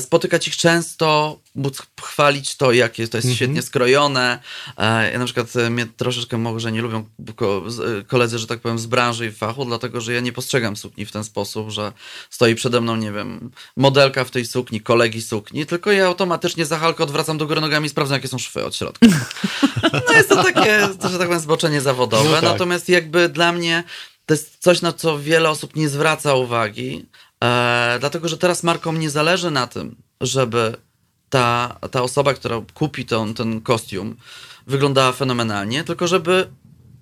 spotykać 0.00 0.48
ich 0.48 0.56
często, 0.56 1.38
móc 1.54 1.82
chwalić 2.02 2.56
to, 2.56 2.72
jakie 2.72 3.08
to 3.08 3.16
jest 3.18 3.24
Mhm. 3.26 3.36
świetnie 3.36 3.62
skrojone. 3.62 4.38
E, 4.78 5.12
Ja 5.12 5.18
na 5.18 5.24
przykład 5.24 5.56
e, 5.56 5.70
mnie 5.70 5.86
troszeczkę 5.96 6.38
może 6.38 6.72
nie 6.72 6.82
lubią 6.82 6.98
e, 6.98 8.04
koledzy, 8.06 8.38
że 8.38 8.46
tak 8.46 8.60
powiem, 8.60 8.78
z 8.78 8.86
branży 8.86 9.26
i 9.26 9.32
fachu, 9.32 9.64
dlatego 9.64 10.00
że 10.00 10.12
ja 10.12 10.20
nie 10.20 10.32
postrzegam 10.32 10.76
sukni 10.76 11.06
w 11.06 11.12
ten 11.12 11.24
sposób, 11.24 11.70
że 11.70 11.92
stoi 12.30 12.54
przede 12.54 12.80
mną, 12.80 12.96
nie 12.96 13.12
wiem, 13.12 13.50
modelka 13.76 14.24
w 14.24 14.30
tej 14.30 14.46
sukni, 14.46 14.80
kolegi 14.80 15.22
sukni, 15.22 15.66
tylko 15.66 15.92
ja 15.92 16.06
automatycznie 16.06 16.66
za 16.66 16.78
halkę 16.78 17.04
odwracam 17.04 17.38
do 17.38 17.46
góry 17.46 17.60
nogami 17.60 17.86
i 17.86 17.90
sprawdzam, 17.90 18.14
jakie 18.16 18.28
są 18.28 18.38
szwy 18.38 18.64
od 18.64 18.76
środka. 18.76 19.06
No 20.06 20.12
jest 20.12 20.28
to 20.28 20.42
takie, 20.44 20.80
że 21.10 21.18
tak 21.18 21.26
powiem, 21.28 21.40
zboczenie 21.40 21.80
zawodowe. 21.80 22.28
No 22.28 22.34
tak. 22.34 22.42
Natomiast 22.42 22.88
jakby 22.88 23.28
dla 23.28 23.52
mnie 23.52 23.84
to 24.26 24.34
jest 24.34 24.56
coś, 24.58 24.82
na 24.82 24.92
co 24.92 25.18
wiele 25.18 25.50
osób 25.50 25.76
nie 25.76 25.88
zwraca 25.88 26.34
uwagi, 26.34 27.06
e, 27.44 27.96
dlatego 28.00 28.28
że 28.28 28.38
teraz 28.38 28.62
markom 28.62 29.00
nie 29.00 29.10
zależy 29.10 29.50
na 29.50 29.66
tym, 29.66 29.96
żeby 30.20 30.76
ta, 31.30 31.76
ta 31.90 32.02
osoba, 32.02 32.34
która 32.34 32.62
kupi 32.74 33.04
ten, 33.04 33.34
ten 33.34 33.60
kostium, 33.60 34.16
wyglądała 34.66 35.12
fenomenalnie, 35.12 35.84
tylko 35.84 36.08
żeby 36.08 36.48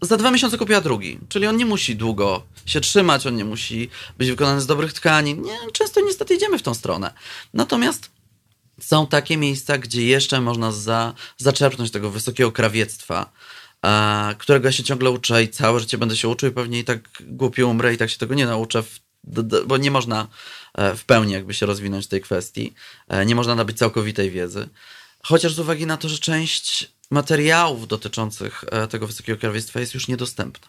za 0.02 0.16
dwa 0.16 0.30
miesiące 0.30 0.58
kupiła 0.58 0.80
drugi. 0.80 1.18
Czyli 1.28 1.46
on 1.46 1.56
nie 1.56 1.66
musi 1.66 1.96
długo 1.96 2.42
się 2.66 2.80
trzymać, 2.80 3.26
on 3.26 3.36
nie 3.36 3.44
musi 3.44 3.90
być 4.18 4.30
wykonany 4.30 4.60
z 4.60 4.66
dobrych 4.66 4.92
tkanin. 4.92 5.42
Nie, 5.42 5.58
często 5.72 6.00
niestety 6.00 6.34
idziemy 6.34 6.58
w 6.58 6.62
tą 6.62 6.74
stronę. 6.74 7.12
Natomiast 7.54 8.10
są 8.80 9.06
takie 9.06 9.36
miejsca, 9.36 9.78
gdzie 9.78 10.06
jeszcze 10.06 10.40
można 10.40 10.72
za, 10.72 11.14
zaczerpnąć 11.36 11.90
tego 11.90 12.10
wysokiego 12.10 12.52
krawiectwa, 12.52 13.32
e, 13.84 14.34
którego 14.38 14.68
ja 14.68 14.72
się 14.72 14.82
ciągle 14.82 15.10
uczę 15.10 15.42
i 15.42 15.48
całe 15.48 15.80
życie 15.80 15.98
będę 15.98 16.16
się 16.16 16.28
uczył 16.28 16.48
i 16.48 16.52
pewnie 16.52 16.78
i 16.78 16.84
tak 16.84 17.00
głupio 17.20 17.68
umrę 17.68 17.94
i 17.94 17.98
tak 17.98 18.10
się 18.10 18.18
tego 18.18 18.34
nie 18.34 18.46
nauczę, 18.46 18.82
w, 18.82 19.00
bo 19.66 19.76
nie 19.76 19.90
można 19.90 20.28
e, 20.74 20.96
w 20.96 21.04
pełni 21.04 21.32
jakby 21.32 21.54
się 21.54 21.66
rozwinąć 21.66 22.06
tej 22.06 22.20
kwestii. 22.20 22.74
E, 23.08 23.26
nie 23.26 23.34
można 23.34 23.54
nabyć 23.54 23.78
całkowitej 23.78 24.30
wiedzy. 24.30 24.68
Chociaż 25.22 25.54
z 25.54 25.58
uwagi 25.58 25.86
na 25.86 25.96
to, 25.96 26.08
że 26.08 26.18
część 26.18 26.92
materiałów 27.10 27.88
dotyczących 27.88 28.64
e, 28.70 28.86
tego 28.88 29.06
wysokiego 29.06 29.38
krawiectwa 29.38 29.80
jest 29.80 29.94
już 29.94 30.08
niedostępna. 30.08 30.68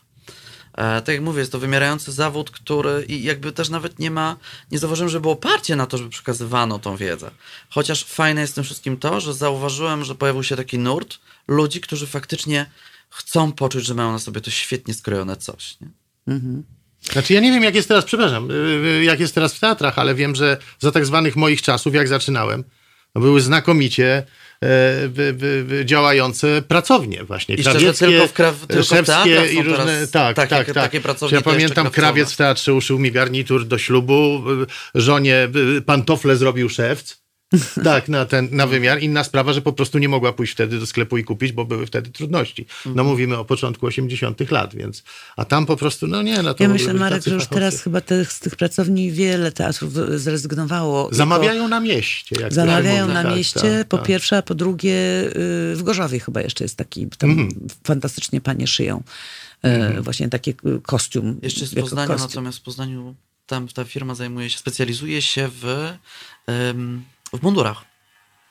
Tak 0.76 1.08
jak 1.08 1.22
mówię, 1.22 1.40
jest 1.40 1.52
to 1.52 1.60
wymierający 1.60 2.12
zawód, 2.12 2.52
który 2.52 3.06
i 3.08 3.24
jakby 3.24 3.52
też 3.52 3.70
nawet 3.70 4.00
nie 4.00 4.12
ma, 4.12 4.38
nie 4.72 4.80
zauważyłem, 4.80 5.10
że 5.10 5.22
było 5.22 5.34
oparcie 5.34 5.76
na 5.76 5.86
to, 5.86 5.98
żeby 5.98 6.10
przekazywano 6.10 6.80
tą 6.80 6.98
wiedzę. 6.98 7.32
Chociaż 7.70 8.04
fajne 8.04 8.42
jest 8.42 8.54
w 8.54 8.56
tym 8.56 8.64
wszystkim 8.64 8.98
to, 8.98 9.20
że 9.22 9.34
zauważyłem, 9.34 10.04
że 10.04 10.16
pojawił 10.16 10.44
się 10.44 10.56
taki 10.56 10.80
nurt 10.80 11.20
ludzi, 11.48 11.82
którzy 11.82 12.08
faktycznie 12.08 12.72
chcą 13.10 13.52
poczuć, 13.52 13.86
że 13.86 13.94
mają 13.94 14.12
na 14.12 14.20
sobie 14.20 14.42
to 14.42 14.52
świetnie 14.52 14.94
skrojone 14.94 15.38
coś. 15.38 15.78
Nie? 15.82 15.88
Znaczy 17.12 17.34
ja 17.34 17.40
nie 17.40 17.52
wiem, 17.52 17.64
jak 17.64 17.76
jest 17.76 17.88
teraz, 17.88 18.06
przepraszam, 18.06 18.50
yy, 18.50 19.04
jak 19.04 19.20
jest 19.20 19.36
teraz 19.36 19.54
w 19.56 19.60
teatrach, 19.60 20.00
ale 20.00 20.16
wiem, 20.16 20.36
że 20.36 20.58
za 20.80 20.92
tak 20.92 21.06
zwanych 21.06 21.36
moich 21.36 21.62
czasów, 21.62 21.96
jak 21.96 22.08
zaczynałem, 22.08 22.64
no 23.16 23.22
były 23.22 23.42
znakomicie 23.42 24.24
e, 24.64 25.86
działające 25.86 26.62
pracownie 26.68 27.24
właśnie. 27.24 27.56
I 27.56 27.58
krawieckie, 27.64 28.06
tylko 28.06 28.28
w 28.28 28.34
kra- 28.34 28.68
tylko 28.68 28.84
szewskie 28.84 29.32
i 29.54 29.56
różne, 29.64 30.08
tak, 30.08 30.36
takie- 30.36 30.50
tak, 30.50 30.66
tak. 30.74 30.92
Ja 31.32 31.42
pamiętam, 31.42 31.86
krawiec 32.02 32.32
w 32.34 32.38
teatrze 32.38 32.74
uszył 32.74 33.00
mi 33.00 33.12
garnitur 33.12 33.66
do 33.66 33.78
ślubu, 33.78 34.44
y, 34.96 35.02
żonie 35.02 35.48
y, 35.78 35.82
pantofle 35.82 36.36
zrobił 36.36 36.70
szewc. 36.70 37.25
Tak, 37.84 38.10
na 38.10 38.26
ten 38.26 38.48
na 38.52 38.68
wymiar. 38.68 39.02
Inna 39.04 39.24
sprawa, 39.24 39.54
że 39.54 39.62
po 39.62 39.74
prostu 39.74 39.98
nie 39.98 40.10
mogła 40.10 40.34
pójść 40.34 40.54
wtedy 40.54 40.80
do 40.80 40.86
sklepu 40.86 41.18
i 41.18 41.24
kupić, 41.24 41.52
bo 41.52 41.66
były 41.66 41.86
wtedy 41.88 42.10
trudności. 42.10 42.66
No 42.86 42.92
Mhm. 42.92 43.08
mówimy 43.08 43.38
o 43.38 43.46
początku 43.46 43.86
80 43.86 44.52
lat, 44.52 44.76
więc 44.76 45.04
a 45.38 45.46
tam 45.46 45.66
po 45.66 45.78
prostu, 45.78 46.08
no 46.08 46.22
nie, 46.22 46.42
no 46.44 46.54
to 46.54 46.64
Ja 46.64 46.70
myślę, 46.70 46.94
Marek, 46.94 47.24
że 47.24 47.32
już 47.32 47.44
fachowcy. 47.44 47.56
teraz 47.56 47.82
chyba 47.82 48.02
tych, 48.02 48.32
z 48.34 48.40
tych 48.40 48.56
pracowni 48.56 49.12
wiele 49.12 49.52
teatrów 49.52 49.94
zrezygnowało. 50.20 51.10
Zamawiają 51.12 51.68
na 51.68 51.80
mieście. 51.80 52.36
Jak 52.42 52.54
Zamawiają 52.54 53.08
na 53.08 53.24
Tak, 53.24 53.36
mieście, 53.36 53.60
tak, 53.80 53.88
po 53.88 53.98
tak. 53.98 54.06
pierwsze, 54.08 54.38
a 54.38 54.42
po 54.42 54.56
drugie 54.56 54.94
y, 55.72 55.76
w 55.76 55.82
Gorzowie 55.84 56.20
chyba 56.20 56.42
jeszcze 56.42 56.64
jest 56.64 56.76
taki, 56.78 57.08
tam 57.18 57.30
Mhm. 57.30 57.68
fantastycznie 57.84 58.42
panie 58.42 58.68
szyją 58.68 59.04
y, 59.98 60.02
właśnie 60.02 60.30
taki 60.30 60.52
y, 60.52 60.56
kostium. 60.82 61.40
Jeszcze 61.42 61.66
jako 61.66 61.82
Poznaniu, 61.82 62.08
kostium. 62.08 62.30
natomiast 62.30 62.58
w 62.58 62.62
Poznaniu 62.62 63.16
tam 63.48 63.68
ta 63.68 63.84
firma 63.84 64.16
zajmuje 64.16 64.50
się, 64.50 64.58
specjalizuje 64.58 65.22
się 65.22 65.50
w, 65.62 65.90
em, 66.48 67.04
w 67.34 67.42
mundurach. 67.44 67.86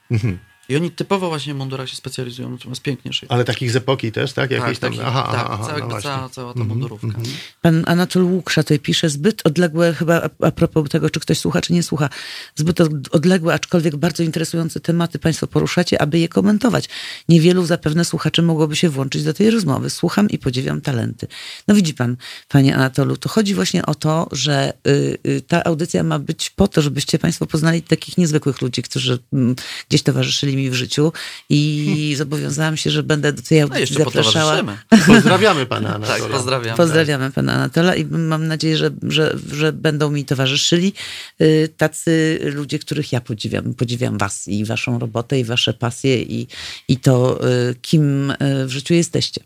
Mhm. 0.09 0.39
I 0.69 0.75
oni 0.75 0.91
typowo 0.91 1.29
właśnie 1.29 1.53
w 1.53 1.57
mundurach 1.57 1.89
się 1.89 1.95
specjalizują, 1.95 2.49
natomiast 2.49 2.81
pięknie 2.81 3.13
szyją. 3.13 3.29
Ale 3.31 3.43
takich 3.43 3.71
z 3.71 3.75
epoki 3.75 4.11
też, 4.11 4.33
tak? 4.33 4.51
Jakieś 4.51 4.79
tak, 4.79 4.89
tam. 4.89 4.91
taki, 4.91 5.03
aha, 5.05 5.29
tak, 5.31 5.47
aha, 5.49 5.65
cała, 5.67 5.87
no 5.87 6.01
cała, 6.01 6.29
cała 6.29 6.53
ta 6.53 6.59
Mhm, 6.59 6.67
mundurówka. 6.67 7.07
mhm. 7.07 7.25
Pan 7.61 7.83
Anatol 7.87 8.23
Łuksza 8.23 8.63
tutaj 8.63 8.79
pisze, 8.79 9.09
zbyt 9.09 9.41
odległe, 9.47 9.93
chyba 9.93 10.29
a, 10.41 10.51
propos 10.51 10.89
tego, 10.89 11.09
czy 11.09 11.19
ktoś 11.19 11.37
słucha, 11.39 11.61
czy 11.61 11.73
nie 11.73 11.83
słucha, 11.83 12.09
zbyt 12.55 12.81
od- 12.81 13.15
odległe, 13.15 13.53
aczkolwiek 13.53 13.95
bardzo 13.95 14.23
interesujące 14.23 14.79
tematy 14.79 15.19
Państwo 15.19 15.47
poruszacie, 15.47 16.01
aby 16.01 16.19
je 16.19 16.27
komentować. 16.27 16.89
Niewielu 17.29 17.65
zapewne 17.65 18.05
słuchaczy 18.05 18.41
mogłoby 18.41 18.75
się 18.75 18.89
włączyć 18.89 19.23
do 19.23 19.33
tej 19.33 19.49
rozmowy. 19.49 19.89
Słucham 19.89 20.29
i 20.29 20.37
podziwiam 20.37 20.81
talenty. 20.81 21.27
No 21.67 21.75
widzi 21.75 21.93
Pan, 21.93 22.17
Panie 22.47 22.75
Anatolu, 22.75 23.17
to 23.17 23.29
chodzi 23.29 23.55
właśnie 23.55 23.85
o 23.85 23.95
to, 23.95 24.27
że 24.31 24.73
y, 24.87 25.17
y, 25.27 25.41
ta 25.41 25.63
audycja 25.63 26.03
ma 26.03 26.19
być 26.19 26.49
po 26.49 26.67
to, 26.67 26.81
żebyście 26.81 27.19
Państwo 27.19 27.45
poznali 27.45 27.81
takich 27.81 28.17
niezwykłych 28.17 28.61
ludzi, 28.61 28.81
którzy 28.81 29.19
mm, 29.33 29.55
gdzieś 29.89 30.03
towarzyszyli 30.03 30.54
mi 30.55 30.69
w 30.69 30.73
życiu 30.73 31.11
i 31.49 32.13
zobowiązałam 32.17 32.77
się, 32.77 32.91
że 32.91 33.03
będę 33.03 33.33
do 33.33 33.41
tej 33.41 33.57
No 33.59 33.63
audycji 33.63 33.81
jeszcze 33.81 34.03
zapraszała. 34.03 34.63
Pozdrawiamy 35.07 35.65
pana 35.65 35.89
Tak, 35.99 36.09
Anatola. 36.09 36.37
pozdrawiam. 36.37 36.77
Pozdrawiamy 36.77 37.31
pana 37.31 37.53
Anatola 37.53 37.95
i 37.95 38.05
mam 38.05 38.47
nadzieję, 38.47 38.77
że, 38.77 38.91
że, 39.03 39.35
że 39.51 39.73
będą 39.73 40.11
mi 40.11 40.25
towarzyszyli 40.25 40.93
y, 41.41 41.69
tacy 41.77 42.39
ludzie, 42.55 42.79
których 42.79 43.11
ja 43.11 43.21
podziwiam. 43.21 43.73
Podziwiam 43.73 44.17
was 44.17 44.47
i 44.47 44.65
waszą 44.65 44.99
robotę 44.99 45.39
i 45.39 45.43
wasze 45.43 45.73
pasje 45.73 46.21
i, 46.21 46.47
i 46.87 46.97
to, 46.97 47.39
y, 47.69 47.75
kim 47.81 48.31
y, 48.31 48.35
w 48.65 48.69
życiu 48.69 48.93
jesteście. 48.93 49.41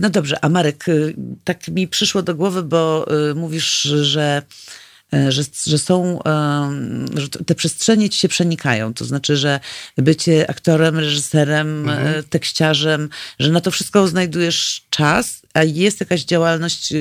No 0.00 0.10
dobrze, 0.10 0.44
a 0.44 0.48
Marek, 0.48 0.84
tak 1.44 1.68
mi 1.68 1.88
przyszło 1.88 2.22
do 2.22 2.34
głowy, 2.34 2.62
bo 2.62 3.06
mówisz, 3.34 3.82
że 3.82 4.42
że, 5.28 5.42
że 5.66 5.78
są, 5.78 6.22
em, 6.22 7.06
że 7.14 7.28
te 7.28 7.54
przestrzenie 7.54 8.10
ci 8.10 8.18
się 8.18 8.28
przenikają. 8.28 8.94
To 8.94 9.04
znaczy, 9.04 9.36
że 9.36 9.60
bycie 9.96 10.50
aktorem, 10.50 10.98
reżyserem, 10.98 11.88
e, 11.88 12.22
tekściarzem, 12.22 13.08
że 13.38 13.50
na 13.52 13.60
to 13.60 13.70
wszystko 13.70 14.08
znajdujesz 14.08 14.82
czas, 14.90 15.42
a 15.54 15.64
jest 15.64 16.00
jakaś 16.00 16.24
działalność, 16.24 16.92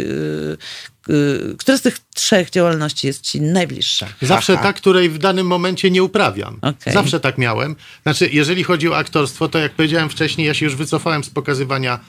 która 1.58 1.78
z 1.78 1.82
tych 1.82 2.00
trzech 2.16 2.50
działalności 2.50 3.08
jest 3.08 3.22
ci 3.22 3.42
najbliższa? 3.42 4.08
Zawsze 4.22 4.54
Haha. 4.54 4.68
ta, 4.68 4.74
której 4.74 5.10
w 5.10 5.18
danym 5.18 5.48
momencie 5.48 5.92
nie 5.92 6.04
uprawiam. 6.04 6.60
Okej. 6.62 6.94
Zawsze 6.94 7.20
tak 7.20 7.38
miałem. 7.38 7.76
Znaczy, 8.04 8.30
jeżeli 8.32 8.64
chodzi 8.64 8.90
o 8.90 8.98
aktorstwo, 8.98 9.50
to 9.50 9.60
jak 9.60 9.72
powiedziałem 9.72 10.10
wcześniej, 10.10 10.48
ja 10.48 10.54
się 10.54 10.66
już 10.66 10.76
wycofałem 10.76 11.24
z 11.24 11.30
pokazywania 11.30 11.94
e, 11.96 12.00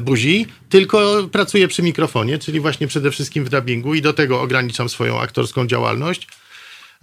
buzi, 0.00 0.46
tylko 0.68 1.28
pracuję 1.32 1.68
przy 1.68 1.82
mikrofonie, 1.82 2.38
czyli 2.38 2.60
właśnie 2.60 2.86
przede 2.86 3.10
wszystkim 3.10 3.44
w 3.44 3.48
dubbingu 3.48 3.94
i 3.94 4.02
do 4.02 4.12
tego 4.12 4.40
ograniczam 4.40 4.88
swoją 4.88 5.20
aktorską 5.20 5.66
działalność. 5.66 6.28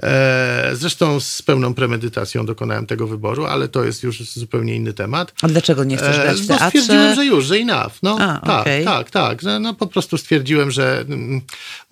E, 0.04 0.70
zresztą 0.74 1.20
z 1.20 1.42
pełną 1.42 1.74
premedytacją 1.74 2.46
dokonałem 2.46 2.86
tego 2.86 3.08
wyboru, 3.08 3.46
ale 3.46 3.68
to 3.68 3.84
jest 3.84 4.04
już 4.04 4.24
zupełnie 4.24 4.76
inny 4.76 4.94
temat. 4.94 5.34
A 5.42 5.48
dlaczego 5.48 5.84
nie 5.84 5.98
chcesz 5.98 6.20
grać 6.20 6.42
w 6.42 6.48
bo 6.48 6.58
teatrze? 6.58 6.68
stwierdziłem, 6.68 7.16
że 7.16 7.26
już, 7.26 7.46
że 7.46 7.56
enough. 7.56 7.94
No, 8.04 8.18
A, 8.20 8.40
tak, 8.46 8.62
okej. 8.62 8.86
tak, 8.86 9.12
tak. 9.12 9.42
No, 9.60 9.74
po 9.74 9.88
prostu 9.88 10.18
stwierdziłem, 10.18 10.72
że 10.72 11.06
mm, 11.08 11.42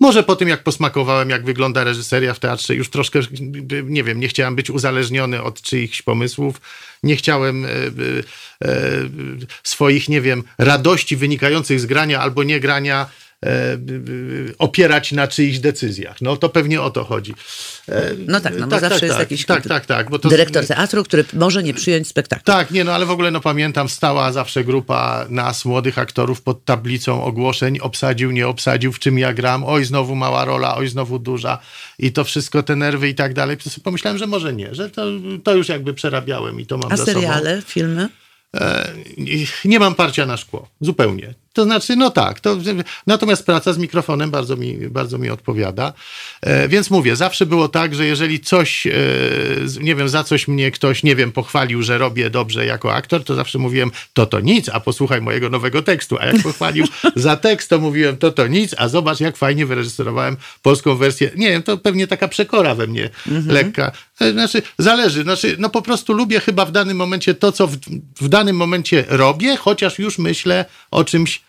może 0.00 0.22
po 0.22 0.36
tym, 0.36 0.48
jak 0.48 0.62
posmakowałem, 0.62 1.30
jak 1.30 1.44
wygląda 1.44 1.84
reżyseria 1.84 2.34
w 2.34 2.38
teatrze, 2.38 2.74
już 2.74 2.90
troszkę, 2.90 3.20
nie 3.84 4.04
wiem, 4.04 4.20
nie 4.20 4.28
chciałem 4.28 4.56
być 4.56 4.70
uzależniony 4.70 5.42
od 5.42 5.62
czyichś 5.62 6.02
pomysłów. 6.02 6.60
Nie 7.02 7.16
chciałem 7.16 7.64
e, 7.64 7.68
e, 7.68 7.72
e, 8.64 8.72
swoich, 9.62 10.08
nie 10.08 10.20
wiem, 10.20 10.42
radości 10.58 11.16
wynikających 11.16 11.80
z 11.80 11.86
grania 11.86 12.20
albo 12.20 12.42
nie 12.42 12.60
grania 12.60 13.06
e, 13.06 13.29
opierać 14.58 15.12
na 15.12 15.28
czyichś 15.28 15.58
decyzjach. 15.58 16.20
No 16.20 16.36
to 16.36 16.48
pewnie 16.48 16.82
o 16.82 16.90
to 16.90 17.04
chodzi. 17.04 17.34
E, 17.88 18.10
No 18.26 18.40
tak, 18.40 18.58
no 18.58 18.66
bo 18.66 18.80
zawsze 18.80 19.06
jest 19.06 19.18
tak, 19.18 19.30
jakiś 19.30 19.46
tak, 19.46 19.66
tak, 19.68 19.86
tak, 19.86 20.10
bo 20.10 20.18
to 20.18 20.28
dyrektor 20.28 20.66
teatru, 20.66 21.04
który 21.04 21.24
może 21.32 21.62
nie 21.62 21.74
przyjąć 21.74 22.08
spektaklu. 22.08 22.44
tak, 22.44 22.70
nie, 22.70 22.84
no 22.84 22.92
ale 22.92 23.06
w 23.06 23.10
ogóle 23.10 23.30
no 23.30 23.40
pamiętam, 23.40 23.88
stała 23.88 24.32
zawsze 24.32 24.64
grupa 24.64 25.26
nas, 25.28 25.64
młodych 25.64 25.98
aktorów, 25.98 26.42
pod 26.42 26.64
tablicą 26.64 27.24
ogłoszeń, 27.24 27.78
obsadził, 27.80 28.30
nie 28.30 28.48
obsadził, 28.48 28.92
w 28.92 28.98
czym 28.98 29.18
ja 29.18 29.32
gram, 29.32 29.64
oj, 29.64 29.84
znowu 29.84 30.14
mała 30.14 30.44
rola, 30.44 30.76
oj, 30.76 30.88
znowu 30.88 31.18
duża 31.18 31.58
i 31.98 32.12
to 32.12 32.24
wszystko, 32.24 32.62
te 32.62 32.76
nerwy 32.76 33.08
i 33.08 33.14
tak 33.14 33.34
dalej. 33.34 33.56
Pomyślałem, 33.84 34.18
że 34.18 34.26
może 34.26 34.52
nie, 34.52 34.74
że 34.74 34.90
to, 34.90 35.02
to 35.44 35.54
już 35.54 35.68
jakby 35.68 35.94
przerabiałem 35.94 36.60
i 36.60 36.66
to 36.66 36.78
mam 36.78 36.92
A 36.92 36.96
za 36.96 37.06
sobą. 37.06 37.20
seriale, 37.20 37.62
filmy? 37.66 38.08
E, 38.56 38.88
nie 39.64 39.78
mam 39.78 39.94
parcia 39.94 40.26
na 40.26 40.36
szkło, 40.36 40.68
zupełnie. 40.80 41.34
To 41.52 41.64
znaczy, 41.64 41.96
no 41.96 42.10
tak, 42.10 42.40
to, 42.40 42.56
natomiast 43.06 43.46
praca 43.46 43.72
z 43.72 43.78
mikrofonem 43.78 44.30
bardzo 44.30 44.56
mi, 44.56 44.76
bardzo 44.76 45.18
mi 45.18 45.30
odpowiada. 45.30 45.92
E, 46.42 46.68
więc 46.68 46.90
mówię, 46.90 47.16
zawsze 47.16 47.46
było 47.46 47.68
tak, 47.68 47.94
że 47.94 48.06
jeżeli 48.06 48.40
coś, 48.40 48.86
e, 48.86 48.92
nie 49.80 49.94
wiem, 49.94 50.08
za 50.08 50.24
coś 50.24 50.48
mnie 50.48 50.70
ktoś, 50.70 51.02
nie 51.02 51.16
wiem, 51.16 51.32
pochwalił, 51.32 51.82
że 51.82 51.98
robię 51.98 52.30
dobrze 52.30 52.66
jako 52.66 52.94
aktor, 52.94 53.24
to 53.24 53.34
zawsze 53.34 53.58
mówiłem, 53.58 53.90
to 54.12 54.26
to 54.26 54.40
nic, 54.40 54.68
a 54.68 54.80
posłuchaj 54.80 55.20
mojego 55.20 55.50
nowego 55.50 55.82
tekstu. 55.82 56.16
A 56.20 56.26
jak 56.26 56.42
pochwalił 56.48 56.86
za 57.16 57.36
tekst, 57.36 57.70
to 57.70 57.78
mówiłem, 57.78 58.16
to 58.16 58.32
to 58.32 58.46
nic, 58.46 58.74
a 58.78 58.88
zobacz, 58.88 59.20
jak 59.20 59.36
fajnie 59.36 59.66
wyreżyserowałem 59.66 60.36
polską 60.62 60.96
wersję. 60.96 61.30
Nie 61.36 61.48
wiem, 61.48 61.62
to 61.62 61.78
pewnie 61.78 62.06
taka 62.06 62.28
przekora 62.28 62.74
we 62.74 62.86
mnie 62.86 63.10
lekka. 63.46 63.92
E, 64.20 64.32
Znaczy, 64.32 64.62
zależy. 64.78 65.22
Znaczy, 65.22 65.56
no 65.58 65.70
po 65.70 65.82
prostu 65.82 66.12
lubię 66.12 66.40
chyba 66.40 66.64
w 66.64 66.72
danym 66.72 66.96
momencie 66.96 67.34
to, 67.34 67.52
co 67.52 67.66
w, 67.66 67.76
w 68.20 68.28
danym 68.28 68.56
momencie 68.56 69.04
robię, 69.08 69.56
chociaż 69.56 69.98
już 69.98 70.18
myślę 70.18 70.64
o 70.90 71.04
czymś 71.04 71.39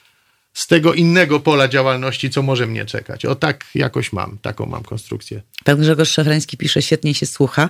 z 0.54 0.68
tego 0.68 0.94
innego 0.94 1.40
pola 1.40 1.68
działalności, 1.68 2.30
co 2.30 2.42
może 2.42 2.68
mnie 2.68 2.86
czekać. 2.86 3.26
O 3.26 3.36
tak 3.36 3.66
jakoś 3.76 4.14
mam, 4.14 4.38
taką 4.42 4.66
mam 4.66 4.84
konstrukcję. 4.84 5.42
Pan 5.64 5.80
Grzegorz 5.80 6.12
Szafrański 6.12 6.58
pisze, 6.58 6.82
świetnie 6.82 7.14
się 7.14 7.26
słucha. 7.26 7.70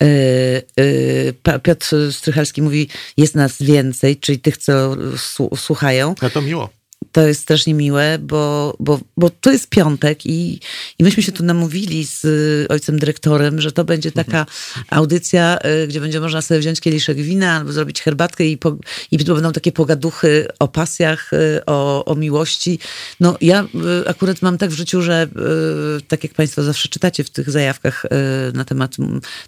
Yy, 0.00 0.62
yy, 0.76 1.60
Piotr 1.62 2.12
Strychalski 2.12 2.62
mówi, 2.62 2.88
jest 3.16 3.34
nas 3.34 3.62
więcej, 3.62 4.16
czyli 4.16 4.38
tych, 4.38 4.56
co 4.56 4.96
słu- 5.16 5.56
słuchają. 5.56 6.14
A 6.20 6.30
to 6.30 6.42
miło. 6.42 6.70
To 7.12 7.26
jest 7.26 7.46
też 7.46 7.66
niemiłe, 7.66 8.18
bo, 8.18 8.76
bo, 8.80 9.00
bo 9.16 9.30
to 9.30 9.52
jest 9.52 9.68
piątek 9.68 10.26
i, 10.26 10.60
i 10.98 11.04
myśmy 11.04 11.22
się 11.22 11.32
tu 11.32 11.44
namówili 11.44 12.06
z 12.06 12.24
y, 12.24 12.66
ojcem 12.68 12.98
dyrektorem, 12.98 13.60
że 13.60 13.72
to 13.72 13.84
będzie 13.84 14.12
taka 14.12 14.46
audycja, 14.90 15.58
y, 15.84 15.86
gdzie 15.86 16.00
będzie 16.00 16.20
można 16.20 16.42
sobie 16.42 16.60
wziąć 16.60 16.80
kieliszek 16.80 17.16
wina 17.16 17.56
albo 17.56 17.72
zrobić 17.72 18.02
herbatkę 18.02 18.44
i, 18.44 18.58
po, 18.58 18.76
i 19.10 19.18
będą 19.18 19.52
takie 19.52 19.72
pogaduchy 19.72 20.48
o 20.58 20.68
pasjach, 20.68 21.32
y, 21.32 21.60
o, 21.66 22.04
o 22.04 22.14
miłości. 22.14 22.78
No 23.20 23.36
ja 23.40 23.66
akurat 24.06 24.42
mam 24.42 24.58
tak 24.58 24.70
w 24.70 24.76
życiu, 24.76 25.02
że 25.02 25.28
tak 26.08 26.24
jak 26.24 26.34
państwo 26.34 26.62
zawsze 26.62 26.88
czytacie 26.88 27.24
w 27.24 27.30
tych 27.30 27.50
zajawkach 27.50 28.06
na 28.54 28.64
temat 28.64 28.96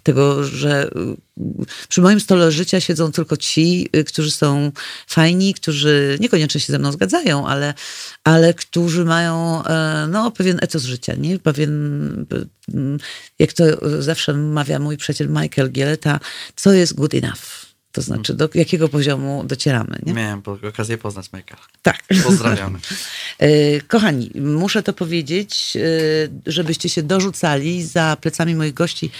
tego, 0.03 0.43
że 0.43 0.89
przy 1.89 2.01
moim 2.01 2.19
stole 2.19 2.51
życia 2.51 2.81
siedzą 2.81 3.11
tylko 3.11 3.37
ci, 3.37 3.89
y, 3.95 4.03
którzy 4.03 4.31
są 4.31 4.71
fajni, 5.07 5.53
którzy 5.53 6.17
niekoniecznie 6.19 6.61
się 6.61 6.73
ze 6.73 6.79
mną 6.79 6.91
zgadzają, 6.91 7.47
ale, 7.47 7.73
ale 8.23 8.53
którzy 8.53 9.05
mają 9.05 9.63
e, 9.65 10.07
no, 10.09 10.31
pewien 10.31 10.59
etos 10.61 10.83
życia, 10.83 11.15
nie? 11.15 11.39
pewien, 11.39 12.25
jak 13.39 13.53
to 13.53 13.63
zawsze 14.01 14.33
mawia 14.33 14.79
mój 14.79 14.97
przyjaciel 14.97 15.29
Michael 15.29 15.71
Gieleta, 15.71 16.19
co 16.55 16.73
jest 16.73 16.95
good 16.95 17.13
enough. 17.13 17.68
To 17.99 18.03
znaczy, 18.03 18.33
do 18.33 18.49
jakiego 18.53 18.89
poziomu 18.89 19.43
docieramy. 19.43 19.99
Nie? 20.05 20.13
Miałem 20.13 20.41
okazję 20.69 20.97
poznać 20.97 21.29
Michaela. 21.33 21.61
Tak. 21.81 22.03
Pozdrawiamy. 22.23 22.79
E, 23.39 23.81
Kochani, 23.81 24.31
muszę 24.35 24.83
to 24.83 24.93
powiedzieć, 24.93 25.77
e, 25.77 25.81
żebyście 26.45 26.89
się 26.89 27.03
dorzucali. 27.03 27.83
Za 27.85 28.17
plecami 28.21 28.55
moich 28.55 28.73
gości 28.73 29.11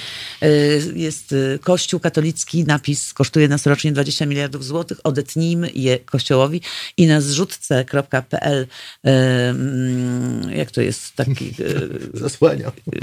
e, 0.42 0.50
jest 0.96 1.36
Kościół 1.62 2.00
katolicki, 2.00 2.64
napis 2.64 3.14
kosztuje 3.14 3.48
nas 3.48 3.66
rocznie 3.66 3.92
20 3.92 4.26
miliardów 4.26 4.66
złotych. 4.66 4.98
Odetnijmy 5.04 5.70
je 5.74 6.00
Kościołowi 6.00 6.62
i 6.98 7.08
na 7.08 7.22
zrzutce.pl 7.22 8.68
mm, 9.04 10.52
jak 10.52 10.72
to 10.72 10.82
jest 10.82 11.16
taki... 11.16 11.54
Zasłaniam. 12.14 12.72
E, 12.72 13.00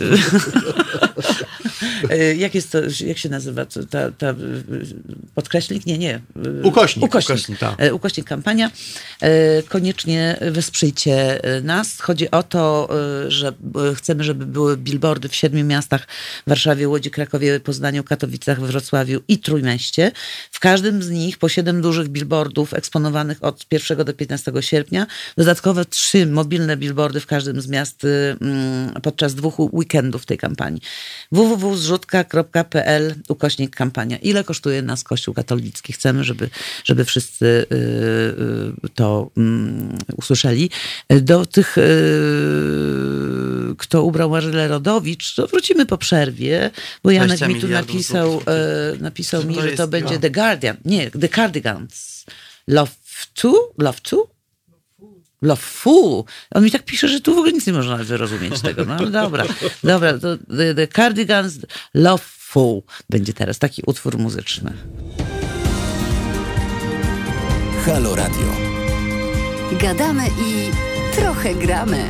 Jak 2.37 2.55
jest 2.55 2.73
to, 2.73 2.79
jak 3.07 3.19
się 3.19 3.29
nazywa 3.29 3.67
to, 3.67 3.87
ta, 3.87 4.11
ta 4.11 4.27
e, 4.27 4.35
podkreślnik? 5.35 5.87
Nie, 5.87 5.99
nie. 5.99 6.15
E, 6.15 6.21
Ukośnik. 6.63 7.05
Ukośnik, 7.05 7.31
Ukośnik, 7.31 7.59
tak. 7.59 7.75
E, 7.79 7.95
Ukośnik 7.95 8.27
kampania. 8.27 8.71
E, 9.21 9.63
Koniecznie 9.63 10.39
wesprzyjcie 10.51 11.45
e, 11.45 11.61
nas. 11.61 12.01
Chodzi 12.01 12.31
o 12.31 12.43
to, 12.43 12.89
e, 13.27 13.31
że 13.31 13.49
e, 13.49 13.95
chcemy, 13.95 14.25
żeby 14.25 14.47
były 14.47 14.77
billboardy 14.77 15.29
w 15.29 15.35
siedmiu 15.35 15.65
miastach, 15.65 16.07
Warszawie, 16.47 16.89
Łodzi, 16.89 17.11
Krakowie, 17.11 17.61
Poznaniu, 17.61 18.05
Katowicach, 18.05 18.61
Wrocławiu 18.61 19.21
i 19.29 19.39
Trójmieście. 19.39 20.13
W 20.51 20.61
każdym 20.61 21.03
z 21.03 21.11
nich 21.11 21.39
po 21.39 21.49
siedem 21.49 21.83
dużych 21.83 22.09
billboardów 22.09 22.75
eksponowanych 22.75 23.45
od 23.45 23.67
1 23.71 24.05
do 24.05 24.15
15 24.15 24.53
sierpnia. 24.61 25.07
Dodatkowe 25.37 25.85
trzy 25.85 26.27
mobilne 26.27 26.77
billboardy 26.77 27.21
w 27.21 27.27
każdym 27.27 27.61
z 27.61 27.69
miast 27.69 28.05
y, 28.05 28.37
mm, 28.41 28.93
podczas 29.03 29.35
dwóch 29.35 29.55
weekendów 29.59 30.27
tej 30.27 30.39
kampanii. 30.39 30.81
www.zrzutka.pl 31.71 33.15
ukośnik 33.29 33.77
kampania. 33.77 34.17
Ile 34.19 34.45
kosztuje 34.45 34.83
nas 34.83 35.05
Kościół 35.05 35.35
katolicki? 35.35 35.93
Chcemy, 35.93 36.25
żeby, 36.25 36.51
żeby 36.85 37.05
wszyscy 37.05 37.47
y, 37.47 37.77
y, 38.85 38.89
to 38.95 39.31
mm, 39.37 39.99
usłyszeli. 40.17 40.71
Do 41.09 41.47
tych, 41.47 41.79
y, 41.79 41.83
kto 43.79 44.03
ubrał 44.03 44.31
Marzylę 44.31 44.69
Rodowicz, 44.69 45.35
to 45.35 45.47
wrócimy 45.47 45.87
po 45.87 45.99
przerwie, 45.99 46.71
bo 47.03 47.11
Janek 47.11 47.39
20 47.39 47.49
mi 47.49 47.61
tu 47.61 47.69
napisał, 47.69 48.43
napisał 49.01 49.45
mi, 49.45 49.55
że 49.55 49.73
to 49.73 49.89
będzie 49.89 50.15
No. 50.15 50.21
The 50.21 50.31
Guardian. 50.31 50.77
Nie, 50.85 51.11
The 51.11 51.29
Cardigans. 51.29 52.25
Love 52.69 52.93
to? 53.35 53.73
Love 53.79 53.99
to? 54.03 54.36
Love 55.43 55.63
Fool. 55.63 56.25
On 56.55 56.65
mi 56.65 56.71
tak 56.71 56.85
pisze, 56.85 57.09
że 57.09 57.21
tu 57.21 57.35
w 57.35 57.39
ogóle 57.39 57.53
nic 57.53 57.67
nie 57.67 57.73
można 57.73 57.97
wyrozumieć 57.97 58.61
tego. 58.61 58.85
No 58.85 58.95
ale 58.95 59.11
dobra, 59.11 59.45
dobra. 59.85 60.19
To 60.19 60.37
the, 60.37 60.75
the 60.75 60.87
Cardigans 60.89 61.59
Love 61.95 62.25
Fool 62.39 62.83
będzie 63.11 63.33
teraz 63.33 63.59
taki 63.59 63.83
utwór 63.87 64.19
muzyczny. 64.19 64.73
Halo 67.87 68.17
Radio. 68.17 68.53
Gadamy 69.81 70.27
i 70.27 70.71
trochę 71.17 71.55
gramy. 71.55 72.09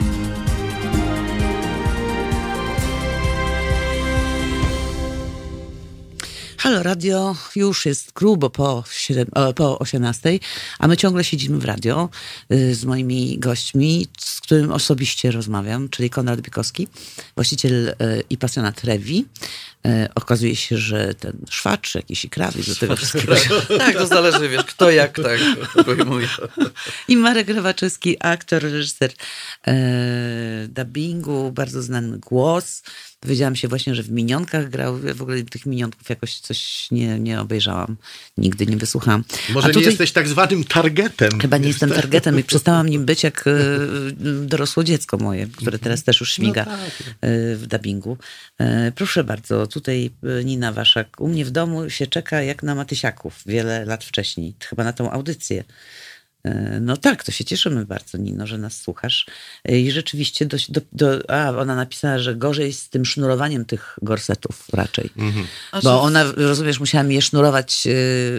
Halo 6.66 6.82
Radio 6.82 7.36
już 7.56 7.86
jest 7.86 8.12
grubo 8.12 8.50
po, 8.50 8.84
7, 8.90 9.26
o, 9.34 9.52
po 9.52 9.78
18, 9.78 10.38
a 10.78 10.88
my 10.88 10.96
ciągle 10.96 11.24
siedzimy 11.24 11.58
w 11.58 11.64
radio 11.64 12.08
y, 12.52 12.74
z 12.74 12.84
moimi 12.84 13.38
gośćmi, 13.38 14.06
z 14.18 14.40
którym 14.40 14.72
osobiście 14.72 15.30
rozmawiam, 15.30 15.88
czyli 15.88 16.10
Konrad 16.10 16.40
Bykowski, 16.40 16.88
właściciel 17.34 17.88
y, 17.88 17.94
i 18.30 18.38
pasjonat 18.38 18.84
Rewi. 18.84 19.24
Y, 19.86 20.08
Okazuje 20.14 20.56
się, 20.56 20.78
że 20.78 21.14
ten 21.14 21.32
szwacz 21.50 21.94
jakiś 21.94 22.24
i 22.24 22.30
krawiec 22.30 22.68
do 22.68 22.74
tego 22.74 22.96
wszystkiego. 22.96 23.34
tak, 23.78 23.96
to 23.96 24.06
zależy, 24.06 24.48
wiesz, 24.48 24.64
kto 24.64 24.90
jak 24.90 25.16
tak 25.16 25.40
pojmuje. 25.84 26.28
I 27.08 27.16
Marek 27.16 27.48
Rewaczewski, 27.48 28.16
aktor, 28.20 28.62
reżyser 28.62 29.12
e, 29.66 30.68
dubbingu, 30.68 31.52
bardzo 31.52 31.82
znany 31.82 32.18
głos. 32.18 32.82
Dowiedziałam 33.22 33.56
się 33.56 33.68
właśnie, 33.68 33.94
że 33.94 34.02
w 34.02 34.10
Minionkach 34.10 34.70
grał. 34.70 35.04
Ja 35.04 35.14
W 35.14 35.22
ogóle 35.22 35.42
tych 35.42 35.66
Minionków 35.66 36.08
jakoś 36.08 36.38
coś 36.38 36.90
nie, 36.90 37.18
nie 37.18 37.40
obejrzałam. 37.40 37.96
Nigdy 38.38 38.66
nie 38.66 38.76
wysłuchałam. 38.76 39.24
Może 39.48 39.64
A 39.64 39.68
nie 39.68 39.74
tutaj 39.74 39.88
jesteś 39.88 40.12
tak 40.12 40.28
zwanym 40.28 40.64
targetem. 40.64 41.40
Chyba 41.40 41.58
nie 41.58 41.68
jestem 41.68 41.90
targetem 41.90 42.38
i 42.38 42.44
przestałam 42.50 42.88
nim 42.88 43.04
być 43.04 43.22
jak 43.22 43.44
e, 43.46 43.52
dorosłe 44.46 44.84
dziecko 44.84 45.16
moje, 45.16 45.46
które 45.46 45.78
teraz 45.78 46.04
też 46.04 46.20
już 46.20 46.32
śmiga 46.32 46.64
tak. 46.64 46.74
e, 46.76 47.56
w 47.56 47.66
dubbingu. 47.66 48.18
E, 48.58 48.92
Proszę 48.92 49.24
bardzo, 49.24 49.65
tutaj 49.66 50.10
e, 50.40 50.44
Nina 50.44 50.72
Waszak. 50.72 51.20
U 51.20 51.28
mnie 51.28 51.44
w 51.44 51.50
domu 51.50 51.90
się 51.90 52.06
czeka 52.06 52.42
jak 52.42 52.62
na 52.62 52.74
Matysiaków 52.74 53.42
wiele 53.46 53.84
lat 53.84 54.04
wcześniej. 54.04 54.54
Chyba 54.64 54.84
na 54.84 54.92
tą 54.92 55.10
audycję. 55.10 55.64
E, 56.46 56.78
No 56.80 56.96
tak, 56.96 57.24
to 57.24 57.32
się 57.32 57.44
cieszymy 57.44 57.84
bardzo, 57.86 58.18
Nino, 58.18 58.46
że 58.46 58.58
nas 58.58 58.80
słuchasz. 58.80 59.26
E, 59.64 59.78
I 59.80 59.90
rzeczywiście, 59.90 60.46
do, 60.46 60.56
do, 60.68 60.80
do, 60.92 61.30
a 61.30 61.50
ona 61.50 61.74
napisała, 61.76 62.18
że 62.18 62.34
gorzej 62.36 62.72
z 62.72 62.88
tym 62.88 63.04
sznurowaniem 63.04 63.64
tych 63.64 63.98
gorsetów 64.02 64.64
raczej. 64.72 65.10
A 65.72 65.80
Bo 65.80 66.02
ona, 66.02 66.24
rozumiesz, 66.36 66.80
musiała 66.80 67.04
mi 67.04 67.14
je 67.14 67.22
sznurować 67.22 67.86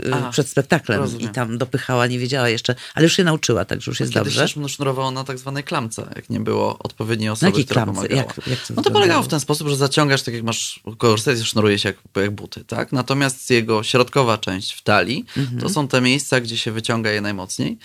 e, 0.08 0.14
A, 0.14 0.30
przed 0.32 0.50
spektaklem 0.50 1.00
rozumiem. 1.00 1.30
i 1.32 1.34
tam 1.34 1.58
dopychała, 1.58 2.08
nie 2.08 2.20
wiedziała 2.20 2.50
jeszcze, 2.50 2.76
ale 2.96 3.04
już 3.04 3.14
się 3.16 3.24
nauczyła, 3.24 3.66
także 3.66 3.92
już 3.92 4.00
jest 4.00 4.14
Kiedyś 4.14 4.26
dobrze. 4.26 4.42
też 4.42 4.56
mną 4.56 4.68
sznurowało 4.68 5.12
na 5.12 5.24
tak 5.24 5.38
zwanej 5.40 5.64
klamce, 5.64 6.08
jak 6.16 6.30
nie 6.30 6.40
było 6.40 6.78
odpowiedniej 6.80 7.28
Na 7.28 7.34
osoby, 7.34 7.50
jakiej 7.52 7.66
która 7.66 7.84
klamce? 7.84 8.02
pomagała. 8.02 8.22
Jak, 8.38 8.48
jak 8.48 8.68
to 8.68 8.74
No 8.76 8.82
to 8.82 8.92
polegało 8.92 9.24
w 9.24 9.28
ten 9.28 9.40
sposób, 9.40 9.68
że 9.68 9.76
zaciągasz, 9.76 10.22
tak 10.22 10.34
jak 10.34 10.44
masz 10.44 10.80
korset, 10.98 11.40
sznuruje 11.44 11.80
się 11.80 11.90
jak, 11.90 11.98
jak 12.24 12.32
buty, 12.32 12.64
tak? 12.66 12.92
Natomiast 12.92 13.50
jego 13.50 13.84
środkowa 13.84 14.38
część 14.38 14.74
w 14.74 14.82
talii, 14.82 15.26
Mhm. 15.38 15.62
to 15.62 15.70
są 15.70 15.88
te 15.88 16.02
miejsca, 16.02 16.42
gdzie 16.42 16.58
się 16.58 16.72
wyciąga 16.72 17.12
je 17.12 17.22
najmocniej. 17.22 17.78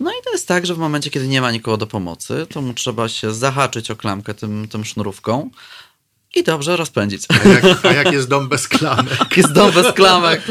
No 0.00 0.10
i 0.10 0.24
to 0.24 0.32
jest 0.32 0.48
tak, 0.48 0.66
że 0.66 0.74
w 0.74 0.78
momencie, 0.78 1.10
kiedy 1.10 1.28
nie 1.28 1.40
ma 1.40 1.50
nikogo 1.50 1.76
do 1.76 1.86
pomocy, 1.86 2.46
to 2.50 2.62
mu 2.62 2.74
trzeba 2.74 3.08
się 3.08 3.34
zahaczyć 3.34 3.90
o 3.90 3.96
klamkę 3.96 4.34
tym, 4.34 4.68
tym 4.68 4.84
sznurówką 4.84 5.50
i 6.34 6.42
dobrze 6.42 6.76
rozpędzić. 6.76 7.24
A 7.28 7.48
jak, 7.48 7.86
a 7.86 7.92
jak 7.92 8.12
jest 8.12 8.28
dom 8.28 8.48
bez 8.48 8.68
klamek? 8.68 9.18
Jest 9.36 9.52
dom 9.52 9.72
bez 9.72 9.92
klamek. 9.92 10.42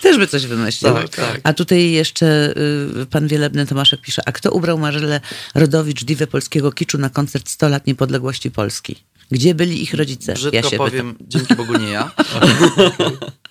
Też 0.00 0.18
by 0.18 0.26
coś 0.26 0.46
wymyślił. 0.46 0.94
Tak, 0.94 1.08
tak. 1.08 1.40
A 1.42 1.52
tutaj 1.52 1.90
jeszcze 1.90 2.54
y, 3.02 3.06
pan 3.06 3.28
Wielebny 3.28 3.66
Tomaszek 3.66 4.00
pisze, 4.00 4.22
a 4.26 4.32
kto 4.32 4.50
ubrał 4.50 4.78
Marzelę 4.78 5.20
Rodowicz 5.54 6.04
diwę 6.04 6.26
polskiego 6.26 6.72
kiczu 6.72 6.98
na 6.98 7.10
koncert 7.10 7.48
100 7.48 7.68
lat 7.68 7.86
niepodległości 7.86 8.50
Polski? 8.50 8.96
Gdzie 9.30 9.54
byli 9.54 9.82
ich 9.82 9.94
rodzice? 9.94 10.34
Brzydko 10.34 10.56
ja 10.56 10.62
się 10.62 10.76
powiem, 10.76 11.16
dzięki 11.20 11.54
Bogu 11.54 11.78
nie 11.78 11.88
ja. 11.88 12.10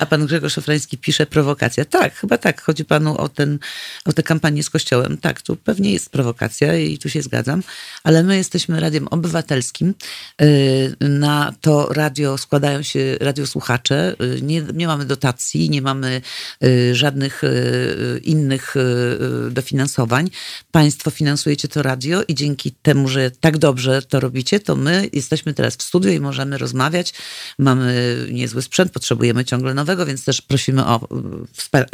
A 0.00 0.06
pan 0.06 0.26
Grzegorz 0.26 0.52
Szafrański 0.52 0.98
pisze 0.98 1.26
prowokacja. 1.26 1.84
Tak, 1.84 2.14
chyba 2.14 2.38
tak. 2.38 2.62
Chodzi 2.62 2.84
panu 2.84 3.18
o, 3.18 3.28
ten, 3.28 3.58
o 4.04 4.12
tę 4.12 4.22
kampanię 4.22 4.62
z 4.62 4.70
Kościołem. 4.70 5.18
Tak, 5.18 5.42
tu 5.42 5.56
pewnie 5.56 5.92
jest 5.92 6.10
prowokacja 6.10 6.76
i 6.76 6.98
tu 6.98 7.08
się 7.08 7.22
zgadzam, 7.22 7.62
ale 8.04 8.22
my 8.22 8.36
jesteśmy 8.36 8.80
radiem 8.80 9.08
obywatelskim. 9.08 9.94
Y, 10.42 10.96
Na 11.00 11.54
to 11.60 11.88
radio 11.92 12.38
składają 12.38 12.82
się 12.82 13.16
radiosłuchacze. 13.20 14.16
Y, 14.22 14.42
Nie, 14.42 14.62
nie 14.74 14.86
mamy 14.86 15.04
dotacji, 15.04 15.70
nie 15.70 15.82
mamy 15.82 16.20
y, 16.64 16.94
żadnych 16.94 17.42
innych 18.22 18.74
dofinansowań. 19.50 20.30
Państwo 20.70 21.10
finansujecie 21.10 21.68
to 21.68 21.82
radio 21.82 22.22
i 22.28 22.34
dzięki 22.34 22.72
temu, 22.72 23.08
że 23.08 23.30
tak 23.30 23.58
dobrze 23.58 24.02
to 24.02 24.20
robicie, 24.20 24.60
to 24.60 24.76
my 24.76 25.08
jesteśmy 25.12 25.54
teraz 25.54 25.76
w 25.76 25.82
studiu 25.82 26.10
i 26.10 26.20
możemy 26.20 26.58
rozmawiać. 26.58 27.14
Mamy 27.58 28.16
niezły 28.30 28.62
sprzęt, 28.62 28.92
potrzebujemy 28.92 29.33
ciągle 29.42 29.74
nowego, 29.74 30.06
więc 30.06 30.24
też 30.24 30.40
prosimy 30.40 30.86
o 30.86 30.98
wspa- 31.56 31.86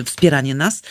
y, 0.00 0.04
wspieranie 0.04 0.54
nas. 0.54 0.82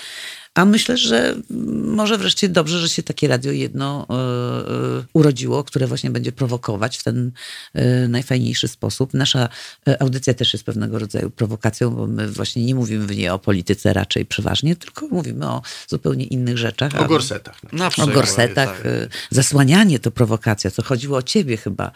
A 0.55 0.65
myślę, 0.65 0.97
że 0.97 1.35
może 1.83 2.17
wreszcie 2.17 2.49
dobrze, 2.49 2.79
że 2.79 2.89
się 2.89 3.03
takie 3.03 3.27
radio 3.27 3.51
jedno 3.51 4.07
y, 4.09 5.01
y, 5.01 5.05
urodziło, 5.13 5.63
które 5.63 5.87
właśnie 5.87 6.09
będzie 6.09 6.31
prowokować 6.31 6.97
w 6.97 7.03
ten 7.03 7.31
y, 7.75 8.07
najfajniejszy 8.07 8.67
sposób. 8.67 9.13
Nasza 9.13 9.49
audycja 9.99 10.33
też 10.33 10.53
jest 10.53 10.65
pewnego 10.65 10.99
rodzaju 10.99 11.29
prowokacją, 11.29 11.91
bo 11.91 12.07
my 12.07 12.27
właśnie 12.31 12.65
nie 12.65 12.75
mówimy 12.75 13.07
w 13.07 13.17
niej 13.17 13.29
o 13.29 13.39
polityce 13.39 13.93
raczej 13.93 14.25
przeważnie, 14.25 14.75
tylko 14.75 15.07
mówimy 15.07 15.45
o 15.47 15.61
zupełnie 15.87 16.25
innych 16.25 16.57
rzeczach. 16.57 16.95
O 16.95 16.99
A- 16.99 17.07
gorsetach. 17.07 17.73
Na 17.73 17.87
o 17.87 17.89
przykład, 17.89 18.15
gorsetach. 18.15 18.81
tak. 18.81 18.87
Zasłanianie 19.31 19.99
to 19.99 20.11
prowokacja. 20.11 20.71
To 20.71 20.83
chodziło 20.83 21.17
o 21.17 21.21
ciebie 21.23 21.57
chyba, 21.57 21.91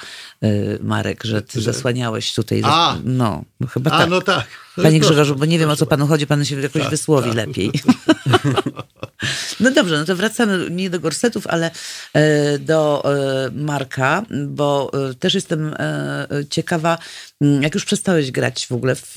Marek, 0.82 1.24
że 1.24 1.42
ty 1.42 1.62
zasłaniałeś 1.62 2.34
tutaj. 2.34 2.62
A. 2.66 2.98
No, 3.04 3.44
no 3.60 3.68
chyba 3.68 3.92
A, 3.92 3.98
tak. 3.98 4.10
no 4.10 4.22
tak. 4.22 4.48
Panie 4.76 5.00
Proszę 5.00 5.14
Grzegorzu, 5.14 5.36
bo 5.36 5.46
nie 5.46 5.60
wiem 5.60 5.70
o 5.70 5.76
co 5.76 5.86
panu 5.86 6.08
chodzi, 6.08 6.28
pan 6.28 6.46
się 6.46 6.62
jakoś 6.62 6.82
Tak, 6.82 6.92
wysłowi 6.92 7.28
tak. 7.30 7.38
lepiej. 7.38 7.72
No 9.60 9.72
dobrze, 9.72 9.98
no 9.98 10.06
to 10.06 10.16
wracamy 10.16 10.68
nie 10.72 10.90
do 10.90 11.00
gorsetów, 11.00 11.48
ale 11.48 11.72
e, 12.14 12.60
do 12.60 13.04
e, 13.06 13.52
Marka, 13.52 14.26
bo 14.48 14.92
e, 15.10 15.14
też 15.14 15.34
jestem 15.34 15.76
ciekawa, 16.50 16.98
m, 17.42 17.64
jak 17.64 17.74
już 17.76 17.86
przestałeś 17.86 18.32
grać 18.32 18.68
w 18.68 18.72
ogóle 18.72 18.96
w, 18.96 19.12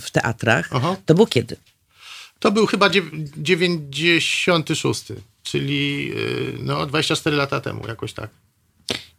w 0.00 0.10
teatrach, 0.12 0.68
Aha. 0.72 0.96
to 1.06 1.14
było 1.14 1.26
kiedy? 1.26 1.56
To 2.38 2.52
był 2.52 2.66
chyba 2.66 2.88
dziew- 2.90 3.10
96, 3.36 5.02
czyli 5.42 6.12
no, 6.58 6.86
24 6.86 7.36
lata 7.36 7.60
temu, 7.60 7.88
jakoś 7.88 8.12
tak. 8.12 8.30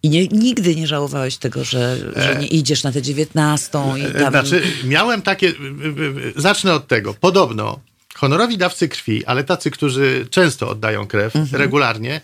I 0.08 0.10
nie, 0.10 0.28
nigdy 0.28 0.76
nie 0.76 0.88
żałowałeś 0.88 1.38
tego, 1.38 1.64
że, 1.64 1.97
że 2.16 2.36
nie 2.39 2.47
idziesz 2.47 2.84
na 2.84 2.91
tę 2.91 3.01
dziewiętnastą 3.01 3.95
i 3.95 4.01
E, 4.01 4.12
tam... 4.12 4.32
Znaczy, 4.32 4.64
miałem 4.84 5.22
takie. 5.22 5.53
Zacznę 6.36 6.74
od 6.74 6.88
tego. 6.88 7.14
Podobno 7.14 7.80
honorowi 8.16 8.58
dawcy 8.58 8.88
krwi, 8.89 9.26
ale 9.26 9.43
tacy, 9.43 9.72
którzy 9.72 10.28
często 10.30 10.70
oddają 10.70 11.08
krew 11.08 11.36
Mhm. 11.36 11.62
regularnie, 11.62 12.22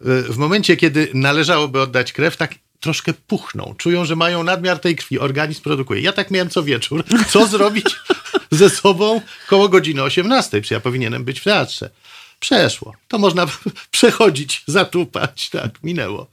y, 0.00 0.22
w 0.22 0.36
momencie, 0.36 0.76
kiedy 0.76 1.08
należałoby 1.14 1.80
oddać 1.80 2.12
krew, 2.12 2.36
tak 2.36 2.54
troszkę 2.80 3.12
puchną. 3.12 3.74
Czują, 3.78 4.04
że 4.04 4.16
mają 4.16 4.42
nadmiar 4.42 4.78
tej 4.78 4.96
krwi. 4.96 5.18
Organizm 5.18 5.62
produkuje. 5.62 6.00
Ja 6.00 6.12
tak 6.12 6.30
miałem 6.30 6.50
co 6.50 6.62
wieczór. 6.62 7.04
Co 7.28 7.46
zrobić 7.56 7.96
ze 8.50 8.70
sobą 8.70 9.20
koło 9.48 9.68
godziny 9.68 10.02
18? 10.02 10.62
Czy 10.62 10.74
ja 10.74 10.80
powinienem 10.80 11.24
być 11.24 11.40
w 11.40 11.44
teatrze? 11.44 11.90
Przeszło. 12.40 12.94
To 13.08 13.18
można 13.18 13.46
przechodzić, 13.90 14.62
zatupać. 14.66 15.50
Tak, 15.50 15.70
minęło. 15.82 16.26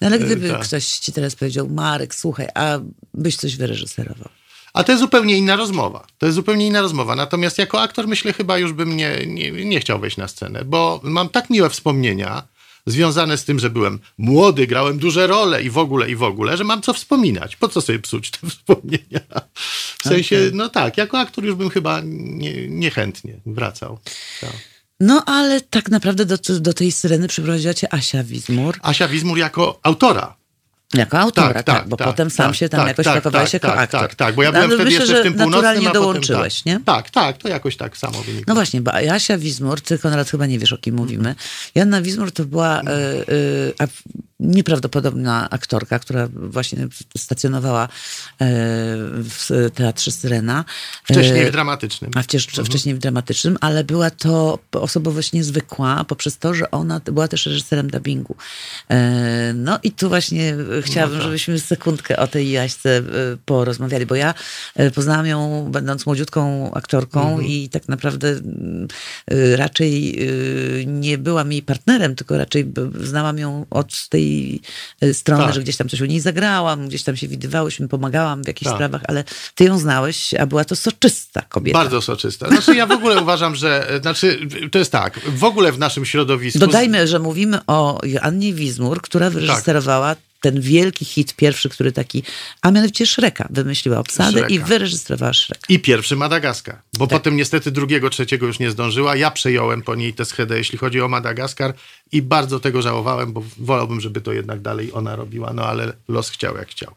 No 0.00 0.06
ale 0.06 0.18
gdyby 0.18 0.48
tak. 0.50 0.64
ktoś 0.64 0.86
ci 0.86 1.12
teraz 1.12 1.34
powiedział, 1.36 1.68
Marek, 1.68 2.14
słuchaj, 2.14 2.48
a 2.54 2.78
byś 3.14 3.36
coś 3.36 3.56
wyreżyserował. 3.56 4.28
A 4.72 4.84
to 4.84 4.92
jest 4.92 5.00
zupełnie 5.00 5.36
inna 5.36 5.56
rozmowa. 5.56 6.06
To 6.18 6.26
jest 6.26 6.36
zupełnie 6.36 6.66
inna 6.66 6.80
rozmowa. 6.80 7.16
Natomiast 7.16 7.58
jako 7.58 7.80
aktor 7.80 8.08
myślę 8.08 8.32
chyba 8.32 8.58
już 8.58 8.72
bym 8.72 8.96
nie, 8.96 9.26
nie, 9.26 9.50
nie 9.50 9.80
chciał 9.80 10.00
wejść 10.00 10.16
na 10.16 10.28
scenę, 10.28 10.64
bo 10.64 11.00
mam 11.02 11.28
tak 11.28 11.50
miłe 11.50 11.70
wspomnienia 11.70 12.42
związane 12.86 13.38
z 13.38 13.44
tym, 13.44 13.58
że 13.58 13.70
byłem 13.70 13.98
młody, 14.18 14.66
grałem 14.66 14.98
duże 14.98 15.26
role 15.26 15.62
i 15.62 15.70
w 15.70 15.78
ogóle, 15.78 16.10
i 16.10 16.16
w 16.16 16.22
ogóle, 16.22 16.56
że 16.56 16.64
mam 16.64 16.82
co 16.82 16.92
wspominać. 16.92 17.56
Po 17.56 17.68
co 17.68 17.80
sobie 17.80 17.98
psuć 17.98 18.30
te 18.30 18.46
wspomnienia? 18.50 19.20
W 19.98 20.08
sensie, 20.08 20.50
no 20.52 20.68
tak, 20.68 20.96
jako 20.96 21.18
aktor 21.18 21.44
już 21.44 21.54
bym 21.54 21.70
chyba 21.70 22.00
nie, 22.04 22.68
niechętnie 22.68 23.40
wracał. 23.46 23.98
Tak. 24.40 24.75
No 25.00 25.22
ale 25.26 25.60
tak 25.60 25.90
naprawdę 25.90 26.24
do, 26.24 26.36
do 26.60 26.72
tej 26.72 26.92
syreny 26.92 27.28
przyprowadziła 27.28 27.74
cię 27.74 27.94
Asia 27.94 28.24
Wizmur 28.24 28.78
Asia 28.82 29.08
Wizmur 29.08 29.38
jako 29.38 29.80
autora. 29.82 30.36
jako 30.94 31.18
autora, 31.18 31.62
tak, 31.62 31.88
bo 31.88 31.96
potem 31.96 32.30
sam 32.30 32.54
się 32.54 32.68
tam 32.68 32.86
jakoś 32.88 33.06
pakowałeś 33.06 33.52
jako 33.52 33.68
tak, 33.68 33.78
aktor. 33.78 34.00
Tak, 34.00 34.14
tak, 34.14 34.34
bo 34.34 34.42
ja 34.42 34.48
No, 34.48 34.52
byłem 34.52 34.70
ale 34.70 34.76
wtedy 34.76 34.90
myślę, 34.90 35.00
jeszcze 35.00 35.20
w 35.20 35.22
tym 35.22 35.34
północnym, 35.34 35.62
naturalnie 35.62 35.90
dołączyłeś, 35.92 36.56
tak. 36.56 36.66
nie? 36.66 36.80
Tak, 36.84 37.10
tak, 37.10 37.38
to 37.38 37.48
jakoś 37.48 37.76
tak 37.76 37.96
samo 37.96 38.22
wynikło. 38.22 38.44
No 38.48 38.54
właśnie, 38.54 38.80
bo 38.80 38.90
Jasia 39.00 39.38
Wizmur, 39.38 39.80
ty 39.80 39.98
Konrad 39.98 40.30
chyba 40.30 40.46
nie 40.46 40.58
wiesz 40.58 40.72
o 40.72 40.78
kim 40.78 40.94
mówimy. 40.94 41.34
Joanna 41.74 42.02
Wizmur 42.02 42.32
to 42.32 42.44
była 42.44 42.80
e, 42.80 42.82
e, 42.82 43.24
a- 43.78 43.86
nieprawdopodobna 44.40 45.50
aktorka, 45.50 45.98
która 45.98 46.28
właśnie 46.32 46.88
stacjonowała 47.16 47.84
e, 47.84 47.88
w 49.22 49.70
Teatrze 49.74 50.10
Syrena. 50.10 50.64
Wcześniej 51.04 51.42
E, 51.42 51.48
w 51.48 51.52
dramatycznym. 51.52 52.10
a 52.14 52.22
wcześniej, 52.22 52.50
Mhm. 52.52 52.66
wcześniej 52.66 52.94
w 52.94 52.98
dramatycznym, 52.98 53.58
ale 53.60 53.84
była 53.84 54.10
to 54.10 54.58
osobowość 54.72 55.32
niezwykła 55.32 56.04
poprzez 56.04 56.38
to, 56.38 56.54
że 56.54 56.70
ona 56.70 57.00
była 57.04 57.28
też 57.28 57.46
reżyserem 57.46 57.90
dubbingu. 57.90 58.36
E, 58.90 59.36
No 59.54 59.78
i 59.82 59.92
tu 59.92 60.08
właśnie 60.08 60.56
chciałabym, 60.82 61.14
No 61.16 61.20
tak. 61.22 61.26
żebyśmy 61.26 61.60
sekundkę 61.60 62.16
o 62.16 62.26
tej 62.26 62.50
Jaśce 62.50 63.02
porozmawiali, 63.44 64.06
bo 64.06 64.14
ja 64.14 64.34
poznałam 64.94 65.26
ją 65.26 65.68
będąc 65.70 66.06
młodziutką 66.06 66.74
aktorką 66.74 67.28
Mhm. 67.28 67.46
i 67.48 67.68
tak 67.68 67.88
naprawdę 67.88 68.40
raczej 69.56 70.18
nie 70.86 71.18
byłam 71.18 71.52
jej 71.52 71.62
partnerem, 71.62 72.14
tylko 72.14 72.38
raczej 72.38 72.72
znałam 73.00 73.38
ją 73.38 73.66
od 73.70 74.08
tej 74.08 74.25
e, 75.00 75.14
strony, 75.14 75.44
Tak. 75.44 75.54
że 75.54 75.60
gdzieś 75.62 75.76
tam 75.76 75.88
coś 75.88 76.00
u 76.00 76.04
niej 76.04 76.20
zagrałam, 76.20 76.88
gdzieś 76.88 77.02
tam 77.02 77.16
się 77.16 77.28
widywałyśmy, 77.28 77.88
pomagałam 77.88 78.42
w 78.42 78.46
jakichś 78.46 78.64
Tak. 78.64 78.74
sprawach, 78.74 79.02
ale 79.08 79.24
ty 79.54 79.64
ją 79.64 79.78
znałeś, 79.78 80.34
a 80.34 80.46
była 80.46 80.64
to 80.64 80.76
soczysta 80.76 81.42
kobieta. 81.42 81.78
Bardzo 81.78 82.02
soczysta. 82.02 82.48
Znaczy 82.48 82.76
ja 82.76 82.86
w 82.86 82.92
ogóle 82.92 83.20
uważam, 83.22 83.54
że 83.54 83.98
znaczy 84.02 84.40
to 84.70 84.78
jest 84.78 84.92
tak, 84.92 85.20
w 85.26 85.44
ogóle 85.44 85.72
w 85.72 85.78
naszym 85.78 86.04
środowisku 86.04 86.58
Dodajmy, 86.58 87.06
że 87.06 87.18
mówimy 87.18 87.58
o 87.66 88.00
Joannie 88.04 88.52
Wizmur, 88.52 89.00
która 89.02 89.30
wyreżyserowała 89.30 90.16
ten 90.40 90.60
wielki 90.60 91.04
hit 91.04 91.34
pierwszy, 91.36 91.68
który 91.68 91.92
taki, 91.92 92.22
a 92.62 92.70
mianowicie 92.70 93.06
Shreka. 93.06 93.48
Wymyśliła 93.50 93.98
obsadę 93.98 94.30
Shreka. 94.30 94.48
i 94.48 94.58
wyreżyserowała 94.58 95.32
Shreka. 95.32 95.66
i 95.68 95.78
pierwszy 95.78 96.16
Madagaskar, 96.16 96.78
bo 96.98 97.06
Tak. 97.06 97.18
potem 97.18 97.36
niestety 97.36 97.70
drugiego, 97.70 98.10
trzeciego 98.10 98.46
już 98.46 98.58
nie 98.58 98.70
zdążyła. 98.70 99.16
Ja 99.16 99.30
przejąłem 99.30 99.82
po 99.82 99.94
niej 99.94 100.14
tę 100.14 100.24
schedę, 100.24 100.58
jeśli 100.58 100.78
chodzi 100.78 101.00
o 101.00 101.08
Madagaskar 101.08 101.74
i 102.12 102.22
bardzo 102.22 102.60
tego 102.60 102.82
żałowałem, 102.82 103.32
bo 103.32 103.42
wolałbym, 103.58 104.00
żeby 104.00 104.20
to 104.20 104.32
jednak 104.32 104.60
dalej 104.60 104.90
ona 104.92 105.16
robiła, 105.16 105.52
no 105.52 105.66
ale 105.66 105.92
los 106.08 106.30
chciał 106.30 106.56
jak 106.56 106.68
chciał. 106.68 106.94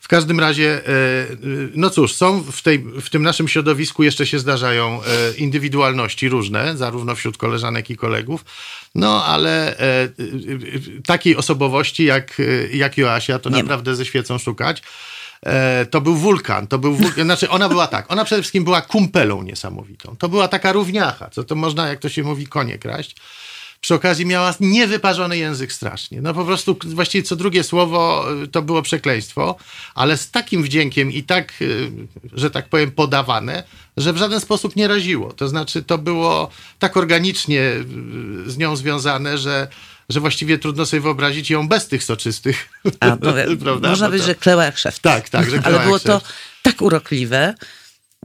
W 0.00 0.08
każdym 0.08 0.40
razie, 0.40 0.88
e, 0.88 0.90
e, 0.90 1.36
no 1.74 1.90
cóż, 1.90 2.14
są 2.14 2.42
w, 2.42 2.62
tej, 2.62 2.78
w 2.78 3.10
tym 3.10 3.22
naszym 3.22 3.48
środowisku 3.48 4.02
jeszcze 4.02 4.26
się 4.26 4.38
zdarzają 4.38 5.00
e, 5.02 5.34
indywidualności 5.36 6.28
różne, 6.28 6.76
zarówno 6.76 7.14
wśród 7.14 7.36
koleżanek 7.36 7.90
i 7.90 7.96
kolegów, 7.96 8.44
no 8.94 9.24
ale 9.24 9.76
takiej 11.06 11.36
osobowości 11.36 12.04
jak, 12.04 12.42
jak 12.72 12.98
Joasia, 12.98 13.38
to 13.38 13.50
Nie 13.50 13.56
ma. 13.56 13.62
naprawdę 13.62 13.96
ze 13.96 14.06
świecą 14.06 14.38
szukać. 14.38 14.82
E, 15.46 15.86
to 15.86 16.00
był 16.00 16.16
wulkan, 16.16 16.66
to 16.66 16.78
był 16.78 16.94
wulkan, 16.94 17.24
znaczy 17.30 17.50
ona 17.50 17.68
była 17.68 17.86
tak, 17.86 18.12
ona 18.12 18.24
przede 18.24 18.42
wszystkim 18.42 18.64
była 18.64 18.80
kumpelą 18.80 19.42
niesamowitą. 19.42 20.16
To 20.16 20.28
była 20.28 20.48
taka 20.48 20.72
równiacha, 20.72 21.30
co 21.30 21.44
to 21.44 21.54
można, 21.54 21.88
jak 21.88 22.00
to 22.00 22.08
się 22.08 22.22
mówi, 22.22 22.46
konie 22.46 22.78
kraść. 22.78 23.16
Przy 23.80 23.94
okazji 23.94 24.26
miała 24.26 24.54
niewyparzony 24.60 25.38
język 25.38 25.72
strasznie. 25.72 26.20
No 26.22 26.34
po 26.34 26.44
prostu 26.44 26.76
właściwie 26.84 27.22
co 27.22 27.36
drugie 27.36 27.64
słowo 27.64 28.26
y, 28.42 28.48
to 28.48 28.62
było 28.62 28.82
przekleństwo, 28.82 29.56
ale 29.94 30.16
z 30.16 30.30
takim 30.30 30.62
wdziękiem 30.62 31.12
i 31.12 31.22
tak, 31.22 31.52
y, 31.62 31.90
że 32.32 32.50
tak 32.50 32.68
powiem, 32.68 32.90
podawane, 32.90 33.62
że 33.96 34.12
w 34.12 34.16
żaden 34.16 34.40
sposób 34.40 34.76
nie 34.76 34.88
raziło. 34.88 35.32
To 35.32 35.48
znaczy 35.48 35.82
to 35.82 35.98
było 35.98 36.50
tak 36.78 36.96
organicznie 36.96 37.60
y, 38.46 38.50
z 38.50 38.58
nią 38.58 38.76
związane, 38.76 39.38
że, 39.38 39.68
że 40.08 40.20
właściwie 40.20 40.58
trudno 40.58 40.86
sobie 40.86 41.00
wyobrazić 41.00 41.50
ją 41.50 41.68
bez 41.68 41.88
tych 41.88 42.04
soczystych. 42.04 42.68
A, 43.00 43.08
no, 43.08 43.16
Prawda? 43.64 43.88
można 43.88 44.06
powiedzieć, 44.06 44.26
że 44.26 44.34
kleła 44.34 44.64
jak 44.64 44.78
szef. 44.78 44.98
Tak, 44.98 45.28
tak, 45.28 45.50
że 45.50 45.60
Ale 45.64 45.78
było 45.80 45.98
to 45.98 46.20
tak 46.62 46.82
urokliwe. 46.82 47.54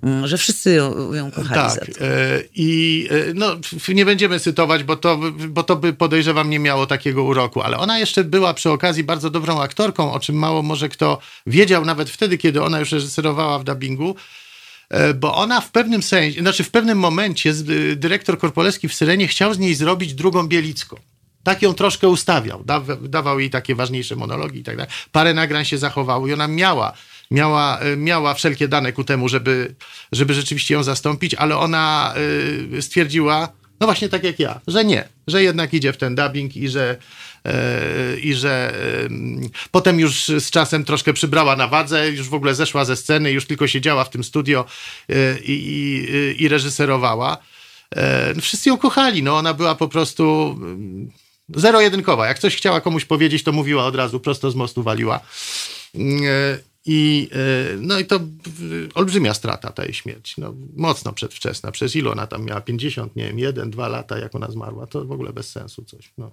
mm, 0.04 0.28
że 0.28 0.38
wszyscy 0.38 0.74
ją, 0.74 1.14
ją 1.14 1.32
kochali 1.32 1.76
Tak. 1.80 1.90
e, 1.90 2.40
I 2.56 3.08
e, 3.12 3.34
no, 3.34 3.56
nie 3.90 4.06
będziemy 4.06 4.40
cytować, 4.40 4.84
bo 4.84 4.96
to, 4.96 5.20
bo 5.50 5.64
to 5.64 5.76
by 5.76 5.94
podejrzewam 5.94 6.50
nie 6.50 6.60
miało 6.60 6.86
takiego 6.88 7.24
uroku, 7.24 7.62
ale 7.62 7.78
ona 7.78 8.00
jeszcze 8.00 8.24
była 8.24 8.54
przy 8.54 8.70
okazji 8.70 9.04
bardzo 9.04 9.30
dobrą 9.30 9.62
aktorką, 9.62 10.12
o 10.14 10.20
czym 10.20 10.36
mało 10.36 10.62
może 10.62 10.90
kto 10.90 11.20
wiedział 11.48 11.86
nawet 11.86 12.10
wtedy, 12.10 12.38
kiedy 12.38 12.62
ona 12.64 12.80
już 12.80 12.92
reżyserowała 12.92 13.60
w 13.60 13.64
dubbingu. 13.64 14.16
E, 14.90 15.14
Bo 15.14 15.36
ona 15.36 15.62
w 15.62 15.72
pewnym 15.72 16.04
sensie, 16.04 16.42
znaczy 16.42 16.64
w 16.64 16.72
pewnym 16.72 16.98
momencie 17.00 17.54
dyrektor 17.96 18.38
Korpolewski 18.40 18.88
w 18.88 18.94
Syrenie 18.94 19.28
chciał 19.28 19.54
z 19.54 19.60
niej 19.60 19.76
zrobić 19.76 20.14
drugą 20.14 20.48
Bielicką. 20.48 20.96
Tak 21.44 21.62
ją 21.62 21.74
troszkę 21.74 22.08
ustawiał. 22.08 22.64
Da, 22.64 22.82
dawał 23.02 23.40
jej 23.40 23.50
takie 23.50 23.76
ważniejsze 23.76 24.16
monologi 24.16 24.60
i 24.60 24.64
tak 24.64 24.78
dalej. 24.78 24.92
Parę 25.12 25.34
nagrań 25.34 25.66
się 25.66 25.78
zachowało 25.78 26.28
i 26.28 26.34
ona 26.34 26.48
miała, 26.48 26.94
miała, 27.32 27.80
e, 27.80 27.98
miała 27.98 28.34
wszelkie 28.34 28.68
dane 28.68 28.94
ku 28.94 29.04
temu, 29.04 29.30
żeby, 29.30 29.76
żeby 30.12 30.34
rzeczywiście 30.34 30.74
ją 30.74 30.84
zastąpić, 30.84 31.36
ale 31.36 31.58
ona 31.58 32.14
y, 32.78 32.82
stwierdziła, 32.82 33.50
no 33.80 33.88
właśnie 33.88 34.10
tak 34.10 34.24
jak 34.24 34.40
ja, 34.40 34.62
że 34.68 34.86
nie, 34.86 35.10
że 35.28 35.44
jednak 35.44 35.74
idzie 35.74 35.94
w 35.94 35.98
ten 35.98 36.16
dubbing 36.16 36.58
i 36.58 36.70
że, 36.70 36.98
e, 37.46 38.20
i 38.20 38.34
że 38.34 38.74
em, 39.06 39.50
potem 39.72 40.00
już 40.00 40.28
z 40.28 40.52
czasem 40.52 40.86
troszkę 40.86 41.14
przybrała 41.14 41.56
na 41.56 41.68
wadze, 41.68 42.10
już 42.10 42.30
w 42.30 42.34
ogóle 42.34 42.56
zeszła 42.56 42.86
ze 42.86 42.96
sceny, 42.96 43.32
już 43.32 43.46
tylko 43.46 43.68
siedziała 43.68 44.04
w 44.04 44.10
tym 44.10 44.24
studio 44.24 44.66
i, 45.44 46.36
i 46.40 46.48
reżyserowała. 46.48 47.38
Wszyscy 48.42 48.70
ją 48.70 48.78
kochali, 48.78 49.24
no 49.24 49.38
ona 49.38 49.54
była 49.54 49.76
po 49.76 49.88
prostu 49.88 50.56
zero-jedynkowa. 51.56 52.28
Jak 52.28 52.40
coś 52.40 52.56
chciała 52.56 52.82
komuś 52.82 53.06
powiedzieć, 53.06 53.44
to 53.44 53.52
mówiła 53.52 53.86
od 53.86 53.96
razu, 53.96 54.20
prosto 54.20 54.52
z 54.52 54.56
mostu 54.56 54.84
waliła. 54.84 55.20
Mm, 55.96 56.24
e, 56.24 56.58
I, 56.86 57.30
e, 57.32 57.78
no 57.78 58.00
i 58.00 58.06
to 58.06 58.20
olbrzymia 58.96 59.34
strata 59.34 59.72
ta 59.72 59.84
jej 59.84 59.94
śmierć. 59.94 60.38
No, 60.38 60.54
mocno 60.76 61.14
przedwczesna. 61.14 61.72
Przez 61.72 61.96
ile 61.96 62.12
ona 62.12 62.28
tam 62.28 62.46
miała? 62.46 62.62
50, 62.62 63.16
nie 63.16 63.28
wiem, 63.28 63.40
jeden, 63.40 63.70
dwa 63.70 63.88
lata, 63.88 64.18
jak 64.18 64.36
ona 64.36 64.52
zmarła. 64.52 64.88
To 64.88 65.06
w 65.06 65.12
ogóle 65.12 65.34
bez 65.34 65.52
sensu 65.52 65.86
coś. 65.86 66.14
No. 66.18 66.32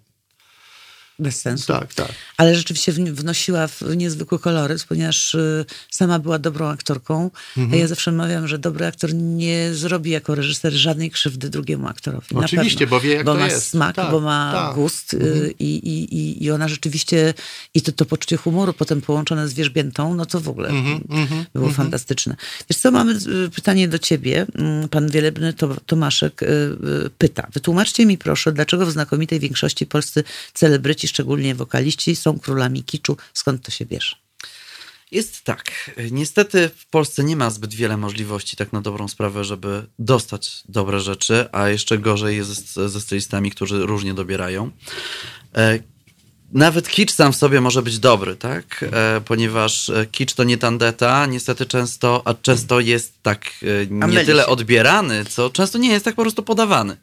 Bez 1.18 1.40
sensu. 1.40 1.66
Tak, 1.72 1.94
tak. 1.94 2.08
Ale 2.36 2.54
rzeczywiście 2.54 2.92
wnosiła 2.92 3.66
w 3.68 3.82
niezwykły 3.96 4.38
koloryt, 4.38 4.84
ponieważ 4.88 5.34
y, 5.34 5.64
sama 5.90 6.18
była 6.18 6.38
dobrą 6.38 6.68
aktorką. 6.68 7.30
Mhm. 7.56 7.80
Ja 7.80 7.86
zawsze 7.86 8.12
mawiam, 8.12 8.48
że 8.48 8.58
dobry 8.58 8.86
aktor 8.86 9.14
nie 9.14 9.74
zrobi 9.74 10.10
jako 10.10 10.34
reżyser 10.34 10.72
żadnej 10.72 11.10
krzywdy 11.10 11.50
drugiemu 11.50 11.88
aktorowi. 11.88 12.26
Oczywiście, 12.34 12.86
bo 12.86 13.00
wie, 13.00 13.14
jak 13.14 13.24
bo 13.26 13.32
to 13.34 13.38
ma 13.40 13.46
jest. 13.46 13.68
smak, 13.68 13.96
Tak, 13.96 14.10
bo 14.10 14.20
ma 14.20 14.52
tak. 14.54 14.74
gust 14.74 15.14
y, 15.14 15.54
i, 15.58 15.64
i, 15.76 16.16
i, 16.16 16.44
i 16.44 16.50
ona 16.50 16.68
rzeczywiście, 16.68 17.34
i 17.74 17.82
to, 17.82 17.92
to 17.92 18.04
poczucie 18.04 18.36
humoru 18.36 18.72
potem 18.72 19.00
połączone 19.00 19.48
z 19.48 19.54
wierzbiętą, 19.54 20.14
no 20.14 20.26
to 20.26 20.40
w 20.40 20.48
ogóle 20.48 20.68
Mhm, 20.68 21.44
było 21.54 21.70
fantastyczne. 21.70 22.36
Wiesz 22.70 22.78
co, 22.78 22.90
mamy 22.90 23.12
y, 23.46 23.50
pytanie 23.50 23.88
do 23.88 23.98
ciebie. 23.98 24.46
Mm, 24.54 24.88
Pan 24.88 25.08
Wielebny 25.10 25.52
To- 25.52 25.76
Tomaszek 25.86 26.40
pyta. 27.18 27.48
Wytłumaczcie 27.52 28.06
mi 28.06 28.18
proszę, 28.18 28.52
dlaczego 28.52 28.86
w 28.86 28.90
znakomitej 28.90 29.40
większości 29.40 29.86
polscy 29.86 30.24
celebryci, 30.54 31.05
szczególnie 31.08 31.54
wokaliści, 31.54 32.16
są 32.16 32.38
królami 32.38 32.84
kiczu? 32.84 33.16
Skąd 33.34 33.62
to 33.64 33.70
się 33.70 33.86
bierze? 33.86 34.16
Jest 35.10 35.42
tak. 35.44 35.90
Niestety 36.10 36.70
w 36.76 36.86
Polsce 36.86 37.24
nie 37.24 37.36
ma 37.36 37.50
zbyt 37.50 37.74
wiele 37.74 37.96
możliwości, 37.96 38.56
tak 38.56 38.72
na 38.72 38.80
dobrą 38.80 39.08
sprawę, 39.08 39.44
żeby 39.44 39.86
dostać 39.98 40.62
dobre 40.68 41.00
rzeczy, 41.00 41.48
a 41.52 41.68
jeszcze 41.68 41.98
gorzej 41.98 42.36
jest 42.36 42.74
ze, 42.74 43.00
stylistami, 43.00 43.50
którzy 43.50 43.86
różnie 43.86 44.14
dobierają. 44.14 44.70
E, 45.54 45.78
Nawet 46.52 46.88
kicz 46.88 47.12
sam 47.12 47.32
w 47.32 47.36
sobie 47.36 47.60
może 47.60 47.82
być 47.82 47.98
dobry, 47.98 48.36
tak? 48.36 48.84
E, 48.92 49.20
ponieważ 49.24 49.90
e, 49.90 50.06
kicz 50.06 50.34
to 50.34 50.44
nie 50.44 50.58
tandeta, 50.58 51.26
niestety 51.26 51.66
często, 51.66 52.22
a 52.24 52.34
często 52.34 52.80
jest 52.80 53.22
tak 53.22 53.50
e, 53.62 54.08
nie 54.08 54.24
tyle 54.24 54.46
odbierany, 54.46 55.24
co 55.24 55.50
często 55.50 55.78
nie 55.78 55.88
jest 55.88 56.04
tak 56.04 56.14
po 56.14 56.22
prostu 56.22 56.42
podawany. 56.42 56.96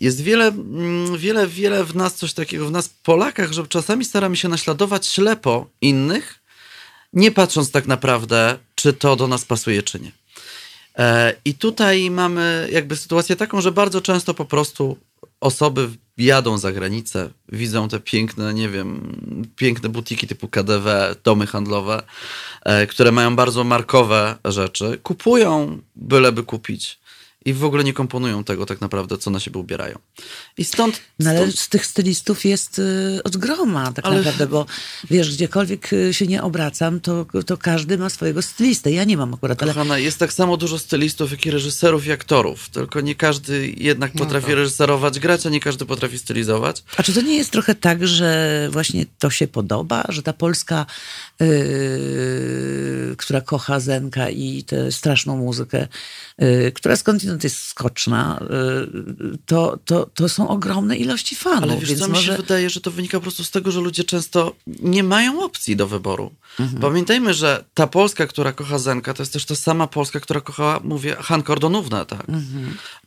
Jest 0.00 0.20
wiele, 0.20 0.46
mm, 0.46 1.18
wiele, 1.18 1.46
wiele 1.46 1.84
w 1.84 1.96
nas 1.96 2.14
coś 2.14 2.32
takiego, 2.32 2.66
w 2.66 2.70
nas 2.70 2.88
Polakach, 2.88 3.52
że 3.52 3.66
czasami 3.66 4.04
staramy 4.04 4.36
się 4.36 4.48
naśladować 4.48 5.06
ślepo 5.06 5.66
innych, 5.80 6.40
nie 7.12 7.30
patrząc 7.30 7.70
tak 7.70 7.86
naprawdę, 7.86 8.58
czy 8.74 8.92
to 8.92 9.16
do 9.16 9.28
nas 9.28 9.44
pasuje, 9.44 9.82
czy 9.82 10.00
nie. 10.00 10.12
E, 10.98 11.34
I 11.44 11.54
tutaj 11.54 12.10
mamy 12.10 12.68
jakby 12.72 12.96
sytuację 12.96 13.36
taką, 13.36 13.60
że 13.60 13.72
bardzo 13.72 14.00
często 14.00 14.34
po 14.34 14.44
prostu 14.44 14.96
osoby 15.40 15.90
jadą 16.16 16.58
za 16.58 16.72
granicę, 16.72 17.30
widzą 17.48 17.88
te 17.88 18.00
piękne, 18.00 18.54
nie 18.54 18.68
wiem, 18.68 19.16
piękne 19.56 19.88
butiki 19.88 20.26
typu 20.26 20.48
KDW, 20.48 21.16
domy 21.24 21.46
handlowe, 21.46 22.02
e, 22.62 22.86
które 22.86 23.12
mają 23.12 23.36
bardzo 23.36 23.64
markowe 23.64 24.36
rzeczy, 24.44 24.98
kupują 25.02 25.78
byleby 25.96 26.42
kupić 26.42 26.98
i 27.44 27.54
w 27.54 27.64
ogóle 27.64 27.84
nie 27.84 27.92
komponują 27.92 28.44
tego 28.44 28.66
tak 28.66 28.80
naprawdę, 28.80 29.18
co 29.18 29.30
na 29.30 29.40
siebie 29.40 29.60
ubierają. 29.60 29.98
I 30.58 30.64
stąd... 30.64 31.00
No 31.18 31.30
ale 31.30 31.38
stąd 31.38 31.58
z 31.58 31.68
tych 31.68 31.86
stylistów 31.86 32.44
jest 32.44 32.78
y, 32.78 33.20
od 33.24 33.36
groma 33.36 33.92
tak 33.92 34.06
Ale- 34.06 34.16
naprawdę, 34.16 34.46
bo 34.46 34.66
wiesz, 35.10 35.34
gdziekolwiek 35.36 35.92
y, 35.92 36.14
się 36.14 36.26
nie 36.26 36.42
obracam, 36.42 37.00
to, 37.00 37.26
to 37.46 37.58
każdy 37.58 37.98
ma 37.98 38.10
swojego 38.10 38.42
stylistę. 38.42 38.90
Ja 38.92 39.04
nie 39.04 39.16
mam 39.16 39.34
akurat, 39.34 39.62
ale 39.62 39.72
Kochana, 39.72 39.98
jest 39.98 40.18
tak 40.18 40.32
samo 40.32 40.56
dużo 40.56 40.78
stylistów, 40.78 41.30
jak 41.30 41.46
i 41.46 41.50
reżyserów 41.50 42.06
i 42.06 42.12
aktorów. 42.12 42.68
Tylko 42.68 43.00
nie 43.00 43.14
każdy 43.14 43.68
jednak 43.76 44.12
potrafi 44.12 44.54
reżyserować, 44.54 45.18
grać, 45.18 45.46
a 45.46 45.50
nie 45.50 45.60
każdy 45.60 45.86
potrafi 45.86 46.18
stylizować. 46.18 46.84
A 46.96 47.02
czy 47.02 47.12
to 47.12 47.20
nie 47.20 47.36
jest 47.36 47.50
trochę 47.50 47.74
tak, 47.74 48.06
że 48.06 48.68
właśnie 48.72 49.06
to 49.18 49.30
się 49.30 49.48
podoba, 49.48 50.04
że 50.08 50.22
ta 50.22 50.32
Polska, 50.32 50.86
yy, 51.40 53.14
która 53.18 53.40
kocha 53.40 53.80
Zenka 53.80 54.30
i 54.30 54.64
tę 54.64 54.92
straszną 54.92 55.36
muzykę, 55.36 55.88
yy, 56.38 56.72
która 56.72 56.96
jest 57.42 57.62
skoczna, 57.62 58.40
yy, 58.50 59.38
to, 59.46 59.78
to, 59.84 60.06
to 60.14 60.28
są 60.28 60.48
ogromne 60.48 60.96
ilości 60.96 61.36
fanów. 61.36 61.62
Ale 61.62 61.76
wiesz 61.76 61.88
więc 61.88 62.00
co, 62.00 62.06
mi 62.06 62.12
może... 62.12 62.32
się 62.32 62.36
wydaje, 62.36 62.70
że 62.70 62.80
to 62.80 62.90
wynika 62.90 63.18
po 63.18 63.22
prostu 63.22 63.44
z 63.44 63.50
tego, 63.50 63.70
że 63.70 63.80
ludzie 63.80 64.04
często 64.04 64.54
nie 64.66 65.02
mają 65.02 65.42
opcji 65.44 65.76
do 65.76 65.86
wyboru. 65.86 66.34
Pamiętajmy, 66.80 67.34
że 67.34 67.64
ta 67.74 67.86
Polska, 67.86 68.26
która 68.26 68.52
kocha 68.52 68.78
Zenka, 68.78 69.14
to 69.14 69.22
jest 69.22 69.32
też 69.32 69.44
ta 69.44 69.54
sama 69.54 69.86
Polska, 69.86 70.20
która 70.20 70.40
kochała, 70.40 70.80
mówię, 70.84 71.16
Han 71.20 71.42
Kordonówna, 71.42 72.04
tak? 72.04 72.26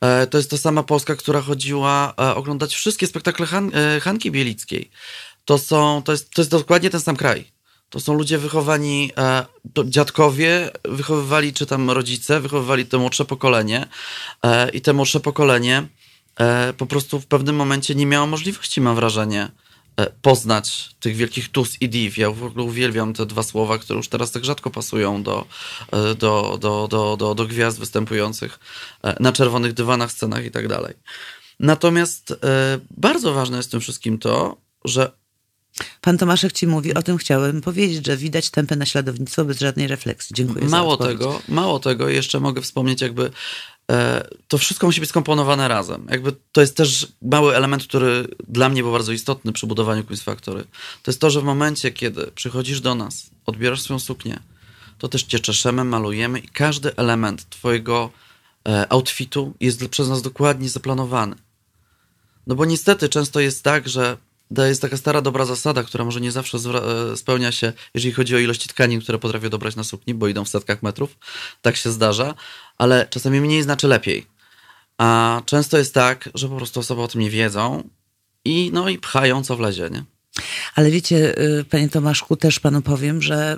E, 0.02 0.28
to 0.28 0.38
jest 0.38 0.50
ta 0.50 0.58
sama 0.58 0.84
Polska, 0.84 1.16
która 1.16 1.42
chodziła 1.42 2.14
e, 2.20 2.36
oglądać 2.36 2.76
wszystkie 2.76 3.08
spektakle 3.08 3.46
Han, 3.46 3.72
e, 3.74 4.00
Hanki 4.00 4.32
Bielickiej. 4.32 4.90
To, 5.46 5.58
są, 5.58 6.02
to, 6.06 6.12
jest, 6.12 6.30
to 6.30 6.42
jest 6.42 6.52
dokładnie 6.52 6.90
ten 6.90 7.02
sam 7.02 7.16
kraj. 7.16 7.57
To 7.90 8.00
są 8.00 8.14
ludzie 8.14 8.38
wychowani, 8.38 9.12
e, 9.18 9.46
dziadkowie 9.86 10.72
wychowywali, 10.86 11.54
czy 11.54 11.66
tam 11.66 11.92
rodzice, 11.92 12.40
wychowywali 12.40 12.86
to 12.86 13.00
młodsze 13.00 13.26
pokolenie 13.26 13.88
e, 14.44 14.70
i 14.70 14.82
te 14.82 14.94
młodsze 14.94 15.20
pokolenie 15.20 15.88
e, 16.40 16.74
po 16.74 16.86
prostu 16.86 17.20
w 17.20 17.26
pewnym 17.26 17.56
momencie 17.56 17.96
nie 17.96 18.06
miało 18.06 18.28
możliwości, 18.28 18.82
mam 18.82 18.96
wrażenie, 18.96 19.52
poznać 20.22 20.90
tych 21.00 21.16
wielkich 21.16 21.50
tus 21.50 21.82
i 21.82 21.90
div. 21.90 22.22
Ja 22.22 22.32
w 22.32 22.44
ogóle 22.44 22.66
uwielbiam 22.66 23.14
te 23.14 23.26
dwa 23.26 23.44
słowa, 23.44 23.78
które 23.78 23.98
już 23.98 24.08
teraz 24.08 24.32
tak 24.32 24.46
rzadko 24.46 24.70
pasują 24.70 25.24
do, 25.24 25.46
do, 25.92 26.58
do, 26.62 26.88
do, 26.88 27.18
do, 27.18 27.36
do 27.36 27.46
gwiazd 27.46 27.80
występujących 27.80 28.60
na 29.20 29.32
czerwonych 29.32 29.74
dywanach, 29.74 30.12
scenach 30.12 30.46
i 30.46 30.52
tak 30.52 30.68
dalej. 30.68 30.94
Natomiast 31.60 32.40
bardzo 32.92 33.34
ważne 33.34 33.58
jest 33.58 33.70
w 33.70 33.72
tym 33.72 33.82
wszystkim 33.82 34.20
to, 34.20 34.58
że 34.86 35.12
Pan 36.02 36.18
Tomaszek 36.18 36.54
ci 36.54 36.68
mówi, 36.68 36.94
o 36.94 37.04
tym 37.04 37.18
chciałem 37.18 37.62
powiedzieć, 37.62 38.06
że 38.06 38.18
widać 38.18 38.50
tępe 38.50 38.76
naśladownictwo 38.76 39.46
bez 39.46 39.60
żadnej 39.60 39.88
refleksji. 39.88 40.34
Dziękuję 40.36 40.66
Mało 40.66 40.98
tego, 40.98 41.42
mało 41.48 41.80
tego, 41.80 42.10
jeszcze 42.10 42.40
mogę 42.40 42.62
wspomnieć, 42.62 43.02
jakby 43.02 43.32
e, 43.92 44.28
to 44.48 44.58
wszystko 44.58 44.88
musi 44.88 45.00
być 45.00 45.10
skomponowane 45.10 45.68
razem. 45.68 46.08
Jakby 46.10 46.34
to 46.52 46.62
jest 46.62 46.78
też 46.78 47.08
mały 47.22 47.56
element, 47.56 47.84
który 47.84 48.28
dla 48.48 48.70
mnie 48.70 48.84
był 48.84 48.92
bardzo 48.92 49.12
istotny 49.12 49.54
przy 49.54 49.68
budowaniu 49.68 50.04
Quiz 50.04 50.22
Factory. 50.22 50.64
To 51.04 51.12
jest 51.12 51.22
to, 51.22 51.30
że 51.30 51.42
w 51.42 51.44
momencie, 51.44 51.92
kiedy 51.92 52.32
przychodzisz 52.36 52.82
do 52.82 52.96
nas, 52.96 53.30
odbierasz 53.46 53.82
swoją 53.82 54.00
suknię, 54.00 54.40
to 54.98 55.08
też 55.08 55.24
cię 55.24 55.40
czeszemy, 55.40 55.84
malujemy 55.84 56.40
i 56.40 56.48
każdy 56.48 56.96
element 56.96 57.50
twojego 57.50 58.12
e, 58.68 58.92
outfitu 58.92 59.54
jest 59.60 59.88
przez 59.88 60.10
nas 60.10 60.22
dokładnie 60.22 60.70
zaplanowany. 60.70 61.36
No 62.48 62.56
bo 62.56 62.66
niestety 62.66 63.10
często 63.10 63.40
jest 63.40 63.64
tak, 63.64 63.90
że 63.90 64.18
to 64.56 64.66
jest 64.66 64.82
taka 64.82 64.98
stara, 64.98 65.22
dobra 65.22 65.46
zasada, 65.46 65.84
która 65.84 66.06
może 66.06 66.22
nie 66.22 66.32
zawsze 66.32 66.58
e, 66.58 67.18
spełnia 67.18 67.52
się, 67.52 67.74
jeżeli 67.94 68.14
chodzi 68.14 68.36
o 68.36 68.40
ilości 68.40 68.70
tkanin, 68.70 69.02
które 69.02 69.20
potrafię 69.20 69.50
dobrać 69.50 69.76
na 69.76 69.84
sukni, 69.84 70.14
bo 70.14 70.28
idą 70.28 70.46
w 70.46 70.50
setkach 70.50 70.84
metrów. 70.84 71.18
Tak 71.62 71.76
się 71.76 71.92
zdarza, 71.92 72.34
ale 72.78 73.08
czasami 73.10 73.42
mniej 73.42 73.64
znaczy 73.64 73.88
lepiej. 73.88 74.26
A 74.98 75.42
często 75.46 75.78
jest 75.78 75.94
tak, 75.94 76.30
że 76.36 76.50
po 76.50 76.56
prostu 76.56 76.80
osoby 76.80 77.02
o 77.02 77.08
tym 77.08 77.22
nie 77.22 77.30
wiedzą 77.30 77.90
i 78.46 78.70
no 78.74 78.90
i 78.90 78.98
pchają 78.98 79.44
co 79.44 79.56
wlezie, 79.56 79.90
nie? 79.90 80.04
Ale 80.76 80.92
wiecie, 80.92 81.40
y, 81.40 81.66
panie 81.70 81.90
Tomaszku, 81.90 82.36
też 82.36 82.60
panu 82.60 82.82
powiem, 82.82 83.22
że 83.22 83.58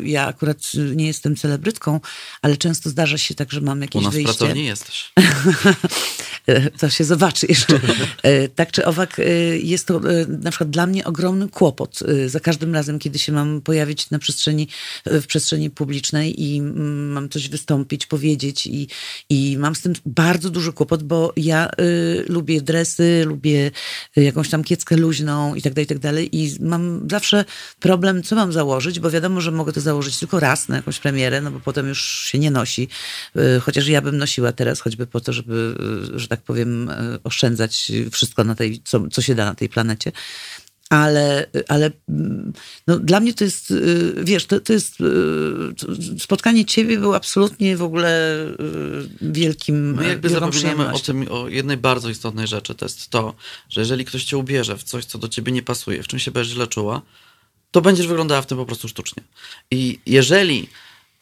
y, 0.00 0.08
ja 0.08 0.26
akurat 0.26 0.58
nie 0.94 1.06
jestem 1.06 1.36
celebrytką, 1.36 2.00
ale 2.42 2.56
często 2.56 2.90
zdarza 2.90 3.18
się 3.18 3.34
tak, 3.34 3.52
że 3.52 3.60
mam 3.60 3.78
U 3.78 3.80
jakieś 3.80 4.02
nas 4.02 4.12
w 4.12 4.14
wyjście. 4.14 4.34
pracowni 4.38 4.64
jesteś. 4.64 5.12
To 6.80 6.90
się 6.90 7.04
zobaczy 7.04 7.46
jeszcze. 7.48 7.80
E, 8.22 8.48
Tak 8.48 8.72
czy 8.72 8.84
owak, 8.84 9.18
e, 9.18 9.22
jest 9.58 9.86
to 9.86 9.96
e, 9.96 10.26
na 10.26 10.50
przykład 10.50 10.70
dla 10.70 10.86
mnie 10.86 11.04
ogromny 11.04 11.48
kłopot. 11.48 12.00
Za 12.26 12.40
każdym 12.40 12.74
razem, 12.74 12.98
kiedy 12.98 13.18
się 13.18 13.32
mam 13.32 13.60
pojawić 13.60 14.10
na 14.10 14.18
przestrzeni, 14.18 14.68
w 15.06 15.26
przestrzeni 15.26 15.70
publicznej 15.70 16.42
i 16.42 16.58
mm, 16.58 17.12
mam 17.12 17.28
coś 17.28 17.48
wystąpić, 17.48 18.06
powiedzieć 18.06 18.66
i, 18.66 18.88
i 19.28 19.58
mam 19.58 19.74
z 19.74 19.80
tym 19.80 19.92
bardzo 20.06 20.50
duży 20.50 20.72
kłopot, 20.72 21.02
bo 21.02 21.32
ja 21.36 21.70
lubię 22.28 22.62
dresy, 22.62 23.24
lubię 23.26 23.70
jakąś 24.16 24.50
tam 24.50 24.64
kieckę 24.64 24.96
luźną 24.96 25.54
i 25.54 25.62
tak 25.62 25.72
dalej, 25.72 25.84
i 25.84 25.88
tak 25.88 25.98
dalej 25.98 26.36
i 26.36 26.56
mam 26.60 27.06
zawsze 27.10 27.44
problem, 27.80 28.22
co 28.22 28.36
mam 28.36 28.52
założyć, 28.52 29.00
bo 29.00 29.10
wiadomo, 29.10 29.40
że 29.40 29.50
mogę 29.50 29.72
to 29.72 29.80
założyć 29.80 30.18
tylko 30.18 30.40
raz 30.40 30.68
na 30.68 30.76
jakąś 30.76 30.98
premierę, 30.98 31.40
no 31.40 31.50
bo 31.50 31.60
potem 31.60 31.88
już 31.88 32.24
się 32.24 32.38
nie 32.38 32.50
nosi. 32.50 32.88
Chociaż 33.62 33.88
ja 33.88 34.02
bym 34.02 34.16
nosiła 34.16 34.52
teraz, 34.52 34.80
choćby 34.80 35.06
po 35.06 35.20
to, 35.20 35.32
żeby, 35.32 35.74
że 36.14 36.28
tak 36.28 36.33
powiem, 36.40 36.90
y, 36.90 37.18
oszczędzać 37.24 37.92
wszystko 38.10 38.44
na 38.44 38.54
tej, 38.54 38.82
co, 38.84 39.08
co 39.08 39.22
się 39.22 39.34
da 39.34 39.44
na 39.44 39.54
tej 39.54 39.68
planecie. 39.68 40.12
Ale, 40.90 41.46
ale 41.68 41.90
mm, 42.08 42.52
no, 42.86 42.98
dla 42.98 43.20
mnie 43.20 43.34
to 43.34 43.44
jest, 43.44 43.70
y, 43.70 44.14
wiesz, 44.24 44.46
to, 44.46 44.60
to 44.60 44.72
jest, 44.72 44.98
to 45.78 45.86
spotkanie 46.18 46.64
ciebie 46.64 46.98
było 46.98 47.16
absolutnie 47.16 47.76
w 47.76 47.82
ogóle 47.82 48.38
wielkim, 49.20 49.94
My 49.94 50.08
jakby 50.08 50.28
zapominamy 50.28 50.92
o 50.92 50.98
tym, 50.98 51.26
o 51.30 51.48
jednej 51.48 51.76
bardzo 51.76 52.10
istotnej 52.10 52.46
rzeczy, 52.46 52.74
to 52.74 52.84
jest 52.84 53.10
to, 53.10 53.34
że 53.68 53.80
jeżeli 53.80 54.04
ktoś 54.04 54.24
cię 54.24 54.36
ubierze 54.36 54.76
w 54.76 54.82
coś, 54.82 55.04
co 55.04 55.18
do 55.18 55.28
ciebie 55.28 55.52
nie 55.52 55.62
pasuje, 55.62 56.02
w 56.02 56.08
czym 56.08 56.18
się 56.18 56.30
będziesz 56.30 56.54
źle 56.54 56.66
czuła, 56.66 57.02
to 57.70 57.80
będziesz 57.80 58.06
wyglądała 58.06 58.42
w 58.42 58.46
tym 58.46 58.58
po 58.58 58.66
prostu 58.66 58.88
sztucznie. 58.88 59.22
I 59.70 59.98
jeżeli 60.06 60.68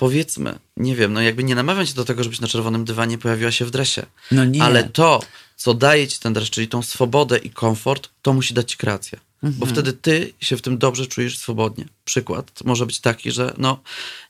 powiedzmy, 0.03 0.59
nie 0.77 0.97
wiem, 0.97 1.13
no 1.13 1.21
jakby 1.21 1.45
nie 1.45 1.55
namawiam 1.55 1.87
cię 1.87 1.95
do 1.95 2.05
tego, 2.05 2.23
żebyś 2.23 2.41
na 2.41 2.49
czerwonym 2.49 2.85
dywanie 2.85 3.19
pojawiła 3.19 3.51
się 3.51 3.65
w 3.65 3.71
dresie, 3.71 4.07
No 4.31 4.45
nie. 4.45 4.63
ale 4.63 4.85
to, 4.85 5.21
co 5.57 5.75
daje 5.75 6.09
ci 6.09 6.19
ten 6.19 6.33
dres, 6.33 6.51
czyli 6.51 6.69
tą 6.69 6.83
swobodę 6.83 7.39
i 7.39 7.51
komfort, 7.51 8.09
to 8.23 8.33
musi 8.33 8.55
dać 8.55 8.71
ci 8.71 8.77
kreację. 8.77 9.21
Mhm. 9.43 9.61
Bo 9.61 9.67
wtedy 9.67 9.93
ty 9.93 10.33
się 10.41 10.57
w 10.57 10.63
tym 10.63 10.79
dobrze 10.79 11.07
czujesz 11.07 11.39
swobodnie. 11.39 11.85
Przykład 12.05 12.65
może 12.65 12.87
być 12.87 13.01
taki, 13.01 13.33
że 13.33 13.55
no, 13.59 13.81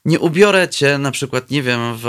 nie 0.05 0.19
ubiorę 0.19 0.69
cię 0.69 0.97
na 0.97 1.11
przykład, 1.11 1.49
nie 1.49 1.63
wiem, 1.63 1.97
w 1.97 2.07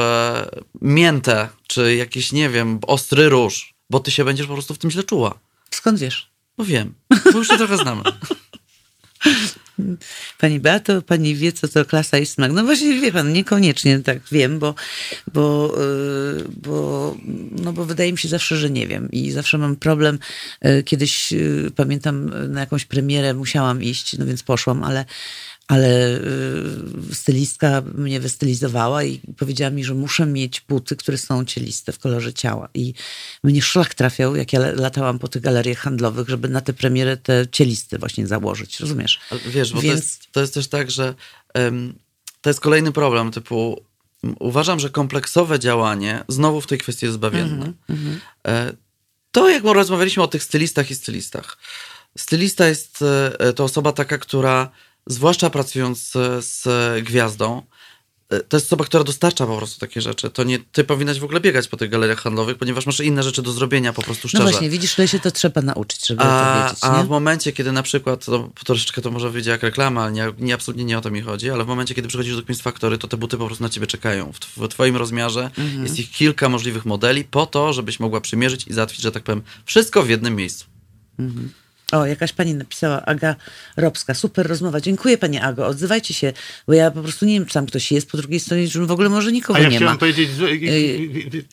miętę, 0.81 1.49
czy 1.67 1.95
jakiś, 1.97 2.33
nie 2.33 2.51
wiem, 2.51 2.79
ostry 2.87 3.29
róż, 3.29 3.75
bo 3.91 4.01
ty 4.01 4.11
się 4.11 4.25
będziesz 4.25 4.47
po 4.47 4.53
prostu 4.53 4.75
w 4.75 4.79
tym 4.79 4.91
źle 4.91 5.03
czuła. 5.03 5.39
Skąd 5.71 5.99
wiesz? 5.99 6.31
Bo 6.57 6.65
wiem, 6.65 6.95
bo 7.33 7.39
już 7.39 7.49
się 7.49 7.59
trochę 7.59 7.77
znamy. 7.77 8.03
Pani 10.39 10.61
Beato, 10.61 11.03
pani 11.03 11.35
wie, 11.35 11.53
co 11.53 11.69
to 11.69 11.85
klasa 11.85 12.19
i 12.19 12.27
smak. 12.27 12.53
No 12.53 12.65
właśnie, 12.65 13.01
wie 13.01 13.13
pan, 13.13 13.33
niekoniecznie 13.33 13.99
tak 13.99 14.19
wiem, 14.33 14.59
bo, 14.59 14.75
bo, 15.33 15.75
yy, 16.37 16.45
bo, 16.63 17.17
no 17.63 17.73
bo 17.73 17.85
wydaje 17.85 18.13
mi 18.13 18.19
się 18.19 18.29
zawsze, 18.29 18.57
że 18.57 18.71
nie 18.71 18.87
wiem. 18.87 19.11
I 19.11 19.31
zawsze 19.31 19.59
mam 19.59 19.77
problem. 19.77 20.19
Yy, 20.63 20.83
Kiedyś, 20.83 21.33
yy, 21.33 21.71
pamiętam, 21.77 22.31
na 22.53 22.61
jakąś 22.61 22.85
premierę 22.85 23.35
musiałam 23.35 23.83
iść, 23.83 24.19
no 24.19 24.27
więc 24.27 24.43
poszłam, 24.43 24.85
ale, 24.85 25.05
ale 25.69 26.21
yy, 27.09 27.15
stylistka 27.15 27.83
mnie 27.95 28.21
wystylizowała 28.21 29.05
i 29.05 29.21
powiedziała 29.37 29.71
mi, 29.71 29.85
że 29.85 29.95
muszę 29.95 30.27
mieć 30.27 30.61
buty, 30.61 30.97
które 30.97 31.19
są 31.19 31.45
cieliste 31.45 31.93
w 31.93 31.99
kolorze 31.99 32.33
ciała. 32.33 32.69
I 32.75 32.95
mnie 33.45 33.63
szlak 33.63 33.95
trafiał, 33.95 34.37
jak 34.37 34.53
ja 34.53 34.61
latałam 34.61 35.19
po 35.19 35.29
tych 35.29 35.43
galeriach 35.43 35.79
handlowych, 35.79 36.29
żeby 36.29 36.49
na 36.49 36.61
tę 36.61 36.73
premierę 36.73 37.17
te 37.17 37.47
cieliste 37.53 37.99
właśnie 37.99 38.27
założyć. 38.27 38.81
Rozumiesz? 38.81 39.21
Ale 39.31 39.41
Wiesz, 39.41 39.73
bo 39.73 39.81
Więc- 39.81 39.93
to, 39.93 39.97
jest, 39.97 40.33
to 40.33 40.41
jest 40.41 40.55
też 40.55 40.69
tak, 40.69 40.91
że 40.91 41.15
to 42.41 42.51
jest 42.51 42.61
kolejny 42.61 42.93
problem, 42.93 43.31
typu 43.31 43.85
uważam, 44.39 44.81
że 44.81 44.91
kompleksowe 44.91 45.59
działanie 45.59 46.25
znowu 46.29 46.61
w 46.61 46.67
tej 46.67 46.79
kwestii 46.79 47.07
jest 47.07 47.15
zbawienne. 47.15 47.73
E, 48.47 48.73
to 49.31 49.51
jak 49.51 49.65
rozmawialiśmy 49.65 50.23
o 50.23 50.29
tych 50.29 50.43
stylistach 50.43 50.91
i 50.91 50.95
stylistach. 50.95 51.59
Stylista 52.19 52.67
jest 52.67 53.05
e, 53.39 53.53
to 53.53 53.65
osoba 53.65 53.93
taka, 53.93 54.19
która 54.19 54.71
zwłaszcza 55.07 55.51
pracując 55.51 56.13
z 56.41 56.65
gwiazdą, 57.05 57.63
e, 58.31 58.41
to 58.41 58.57
jest 58.57 58.67
osoba, 58.67 58.85
która 58.85 59.05
dostarcza 59.05 59.47
po 59.47 59.57
prostu 59.57 59.81
takie 59.81 60.01
rzeczy. 60.01 60.31
To 60.31 60.45
nie 60.45 60.59
ty 60.59 60.85
powinnaś 60.85 61.19
w 61.21 61.25
ogóle 61.25 61.41
biegać 61.41 61.69
po 61.69 61.77
tych 61.77 61.91
galeriach 61.91 62.21
handlowych, 62.21 62.59
ponieważ 62.59 62.87
masz 62.87 63.01
inne 63.01 63.23
rzeczy 63.23 63.43
do 63.43 63.53
zrobienia 63.53 63.93
po 63.93 64.03
prostu 64.03 64.21
No 64.25 64.29
szczerze. 64.29 64.45
właśnie, 64.45 64.71
widzisz, 64.71 64.97
że 64.97 65.09
się 65.09 65.21
to 65.21 65.31
trzeba 65.31 65.63
nauczyć, 65.63 66.07
żeby 66.07 66.23
A, 66.23 66.25
to 66.65 66.69
wiedzieć, 66.69 66.85
a 66.85 66.99
nie? 66.99 67.05
w 67.05 67.09
momencie, 67.09 67.53
kiedy 67.53 67.73
na 67.73 67.83
przykład, 67.83 68.25
to 68.25 68.51
troszeczkę 68.65 69.03
to 69.03 69.11
może 69.11 69.31
wyjdzie 69.31 69.51
jak 69.51 69.63
reklama, 69.63 70.03
ale 70.03 70.13
nie, 70.13 70.33
nie, 70.39 70.55
absolutnie 70.55 70.85
nie 70.85 70.99
o 70.99 71.01
to 71.01 71.11
mi 71.11 71.21
chodzi, 71.21 71.51
ale 71.51 71.65
w 71.65 71.67
momencie, 71.67 71.95
kiedy 71.95 72.09
przychodzisz 72.09 72.37
do 72.37 72.43
Queen's 72.43 72.63
Factory, 72.63 72.99
to 72.99 73.09
te 73.09 73.17
buty 73.17 73.37
po 73.39 73.47
prostu 73.47 73.65
na 73.65 73.71
ciebie 73.71 73.87
czekają. 73.87 74.33
W, 74.33 74.39
w 74.57 74.69
twoim 74.69 74.97
rozmiarze 74.97 75.51
Mhm. 75.59 75.83
jest 75.83 75.99
ich 75.99 76.11
kilka 76.11 76.49
możliwych 76.49 76.85
modeli 76.85 77.25
po 77.25 77.47
to, 77.47 77.73
żebyś 77.73 78.01
mogła 78.01 78.21
przymierzyć 78.21 78.67
i 78.67 78.73
załatwić, 78.73 79.01
że 79.01 79.13
tak 79.13 79.23
powiem, 79.23 79.43
wszystko 79.65 80.03
w 80.03 80.09
jednym 80.09 80.37
miejscu. 80.37 80.65
O, 81.95 82.07
jakaś 82.07 82.33
pani 82.33 82.55
napisała, 82.55 83.03
Aga 83.03 83.37
Robska, 83.77 84.15
super 84.15 84.47
rozmowa. 84.47 84.81
Dziękuję 84.81 85.19
pani 85.19 85.39
Ago, 85.39 85.67
odzywajcie 85.67 86.15
się, 86.15 86.33
bo 86.67 86.73
ja 86.73 86.91
po 86.91 87.03
prostu 87.03 87.27
nie 87.27 87.35
wiem, 87.35 87.47
czy 87.47 87.55
tam 87.55 87.67
ktoś 87.67 87.93
jest 87.93 88.11
po 88.11 88.17
drugiej 88.17 88.41
stronie, 88.41 88.69
czy 88.69 88.87
w 88.87 88.91
ogóle 88.91 89.09
może 89.09 89.33
nikogo 89.33 89.59
A 89.59 89.63
ja 89.63 89.69
nie 89.69 89.77
chciałem 89.77 89.95
ma. 89.95 89.99
powiedzieć, 89.99 90.31
że- 90.31 90.47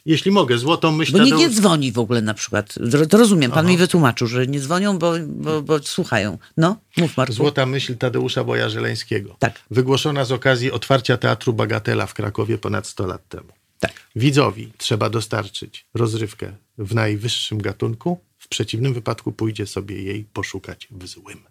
jeśli 0.05 0.31
mogę, 0.31 0.57
złotą 0.57 0.91
myśl 0.91 1.11
Bo 1.11 1.19
nikt 1.19 1.37
nie 1.37 1.49
dzwoni 1.49 1.91
w 1.91 1.99
ogóle 1.99 2.21
na 2.21 2.33
przykład. 2.33 2.75
To 3.09 3.17
rozumiem, 3.17 3.51
pan 3.51 3.67
mi 3.67 3.77
wytłumaczył, 3.77 4.27
że 4.27 4.47
nie 4.47 4.59
dzwonią, 4.59 4.97
bo, 4.99 5.13
bo, 5.27 5.61
bo 5.61 5.79
słuchają. 5.79 6.37
No, 6.57 6.77
mów 6.97 7.17
Marku. 7.17 7.33
Złota 7.33 7.65
myśl 7.65 7.97
Tadeusza 7.97 8.43
Boja-Żeleńskiego. 8.43 9.35
Tak. 9.39 9.59
Wygłoszona 9.71 10.25
z 10.25 10.31
okazji 10.31 10.71
otwarcia 10.71 11.17
Teatru 11.17 11.53
Bagatela 11.53 12.05
w 12.07 12.13
Krakowie 12.13 12.57
ponad 12.57 12.87
100 12.87 13.07
lat 13.07 13.27
temu. 13.29 13.47
Tak. 13.79 13.91
Widzowi 14.15 14.71
trzeba 14.77 15.09
dostarczyć 15.09 15.85
rozrywkę 15.93 16.53
w 16.77 16.95
najwyższym 16.95 17.57
gatunku, 17.61 18.19
w 18.51 18.53
przeciwnym 18.53 18.93
wypadku 18.93 19.31
pójdzie 19.31 19.67
sobie 19.67 20.03
jej 20.03 20.23
poszukać 20.23 20.87
w 20.91 21.07
złym. 21.07 21.50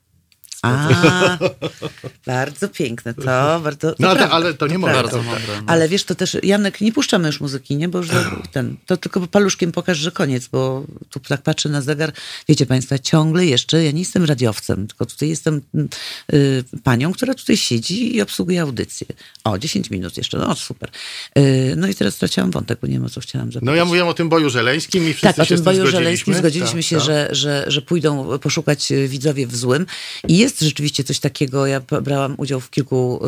A, 0.63 1.39
bardzo 2.27 2.69
piękne, 2.69 3.15
to 3.15 3.61
bardzo. 3.65 3.95
No 3.99 4.09
ale, 4.11 4.31
ale 4.31 4.55
to 4.55 4.67
nie 4.67 4.79
moje. 4.79 4.95
Bardzo 4.95 5.23
mądre. 5.23 5.63
Ale 5.67 5.89
wiesz, 5.89 6.05
to 6.05 6.15
też, 6.15 6.37
Janek, 6.43 6.81
nie 6.81 6.93
puszczamy 6.93 7.27
już 7.27 7.41
muzyki, 7.41 7.77
nie? 7.77 7.89
Bo 7.89 7.99
już 7.99 8.09
ten, 8.53 8.77
to 8.87 8.97
tylko 8.97 9.27
paluszkiem 9.27 9.73
pokaż, 9.73 9.99
że 9.99 10.13
koniec, 10.13 10.49
bo 10.49 10.85
tu 11.11 11.21
tak 11.21 11.43
patrzę 11.43 11.69
na 11.69 11.83
zegar. 11.83 12.13
Wiecie 12.49 12.67
państwo, 12.67 12.99
ciągle 12.99 13.47
jeszcze, 13.47 13.85
ja 13.85 13.91
nie 13.91 13.99
jestem 13.99 14.25
radiowcem, 14.25 14.87
tylko 14.87 15.07
tutaj 15.07 15.29
jestem 15.29 15.61
mm, 15.75 15.89
y, 16.33 16.65
panią, 16.85 17.13
która 17.13 17.35
tutaj 17.35 17.57
siedzi 17.57 18.17
i 18.17 18.23
obsługuje 18.23 18.63
audycję. 18.63 19.07
O, 19.45 19.59
10 19.59 19.91
minut 19.91 20.17
jeszcze, 20.17 20.39
no 20.39 20.55
super. 20.55 20.91
Y, 21.39 21.75
no 21.77 21.89
i 21.89 21.95
teraz 21.95 22.15
straciłam 22.15 22.51
wątek, 22.51 22.79
bo 22.83 22.87
nie 22.87 22.93
wiem, 22.93 23.05
o 23.05 23.11
co 23.11 23.21
chciałam 23.21 23.49
zapytać. 23.49 23.67
no 23.67 23.75
ja 23.75 23.85
mówiłem 23.85 24.09
o 24.09 24.15
tym 24.15 24.29
boju 24.29 24.51
żeleńskim 24.51 25.09
i 25.09 25.13
wszyscy 25.15 25.27
Tak, 25.37 25.39
o 25.39 25.45
się 25.45 25.49
tym 25.49 25.57
z 25.57 25.61
tym 25.61 25.65
boju 25.65 25.77
zgodziliśmy. 25.77 26.01
żeleńskim 26.05 26.35
zgodziliśmy 26.35 26.81
Tak, 26.81 26.89
się, 26.89 26.97
tak. 26.97 27.05
Że, 27.05 27.29
że, 27.33 27.65
że 27.69 27.83
pójdą 27.83 28.39
poszukać 28.39 28.93
widzowie 29.09 29.47
w 29.47 29.57
złym. 29.57 29.87
I 30.29 30.39
jest 30.39 30.50
rzeczywiście 30.59 31.05
coś 31.05 31.19
takiego, 31.21 31.67
ja 31.67 31.81
brałam 32.03 32.35
udział 32.39 32.61
w 32.61 32.71
kilku 32.71 33.21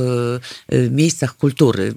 y, 0.70 0.74
y, 0.77 0.90
miejscach 0.90 1.36
kultury, 1.36 1.82
y, 1.82 1.94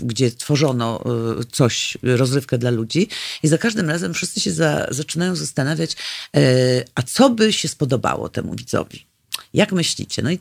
gdzie 0.00 0.30
tworzono 0.30 1.04
coś, 1.52 1.98
rozrywkę 2.02 2.58
dla 2.58 2.70
ludzi 2.70 3.08
i 3.42 3.48
za 3.48 3.58
każdym 3.58 3.90
razem 3.90 4.14
wszyscy 4.14 4.40
się 4.40 4.52
za, 4.52 4.86
zaczynają 4.90 5.36
zastanawiać, 5.36 5.92
y, 6.36 6.84
a 6.94 7.02
co 7.02 7.30
by 7.30 7.52
się 7.52 7.68
spodobało 7.68 8.28
temu 8.28 8.54
widzowi? 8.54 9.07
Jak 9.54 9.72
myślicie? 9.72 10.22
No 10.22 10.30
i 10.30 10.38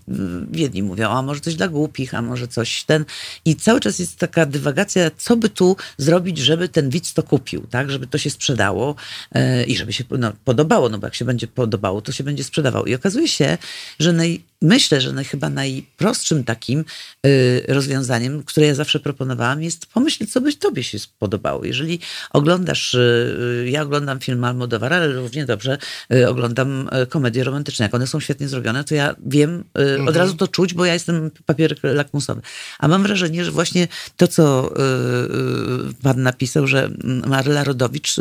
jedni 0.54 0.84
mówią, 0.84 1.10
a 1.10 1.22
może 1.22 1.42
coś 1.42 1.56
dla 1.56 1.68
głupich, 1.68 2.14
a 2.14 2.22
może 2.22 2.48
coś 2.48 2.84
ten. 2.84 3.06
I 3.46 3.56
cały 3.56 3.80
czas 3.80 4.00
jest 4.00 4.18
taka 4.18 4.46
dywagacja, 4.46 5.12
co 5.18 5.36
by 5.36 5.50
tu 5.50 5.76
zrobić, 5.98 6.38
żeby 6.38 6.70
ten 6.70 6.90
widz 6.90 7.14
to 7.14 7.24
kupił, 7.24 7.68
tak? 7.70 7.92
Żeby 7.92 8.08
to 8.08 8.18
się 8.18 8.30
sprzedało 8.30 8.96
e, 9.32 9.64
i 9.64 9.76
żeby 9.76 9.94
się 9.94 10.04
no, 10.20 10.34
podobało, 10.46 10.90
no 10.90 10.98
bo 10.98 11.08
jak 11.08 11.16
się 11.16 11.26
będzie 11.26 11.48
podobało, 11.48 12.02
to 12.02 12.12
się 12.12 12.24
będzie 12.24 12.44
sprzedawało. 12.44 12.86
I 12.86 12.96
okazuje 12.96 13.28
się, 13.28 13.58
że 14.00 14.14
naj, 14.14 14.44
myślę, 14.62 15.02
że 15.02 15.24
chyba 15.24 15.50
najprostszym 15.50 16.44
takim 16.44 16.86
y, 17.26 17.64
rozwiązaniem, 17.68 18.44
które 18.44 18.68
ja 18.68 18.76
zawsze 18.76 19.00
proponowałam, 19.00 19.64
jest 19.64 19.86
pomyśl, 19.86 20.28
co 20.28 20.42
by 20.42 20.54
tobie 20.54 20.84
się 20.84 21.00
spodobało. 21.00 21.66
Jeżeli 21.66 22.00
oglądasz, 22.32 22.94
y, 22.94 23.38
y, 23.66 23.70
ja 23.70 23.82
oglądam 23.82 24.20
film 24.20 24.44
Almodovara, 24.44 24.96
ale 24.96 25.14
równie 25.14 25.46
dobrze 25.46 25.78
oglądam 26.28 26.90
komedie 27.10 27.44
romantyczne. 27.44 27.86
Jak 27.86 27.94
one 27.94 28.08
są 28.08 28.20
świetnie 28.20 28.48
zrobione, 28.48 28.84
to 28.84 28.96
ja 28.96 29.16
wiem, 29.26 29.64
od 30.08 30.16
razu 30.16 30.34
to 30.34 30.48
czuć, 30.48 30.74
bo 30.74 30.86
ja 30.86 30.94
jestem 30.94 31.32
papier 31.46 31.76
lakmusowy. 31.84 32.42
A 32.80 32.88
mam 32.88 33.04
wrażenie, 33.04 33.46
że 33.46 33.52
właśnie 33.52 33.88
to, 34.18 34.28
co 34.28 34.74
pan 36.04 36.24
napisał, 36.24 36.68
że 36.68 36.90
Maryla 37.26 37.64
Rodowicz 37.64 38.16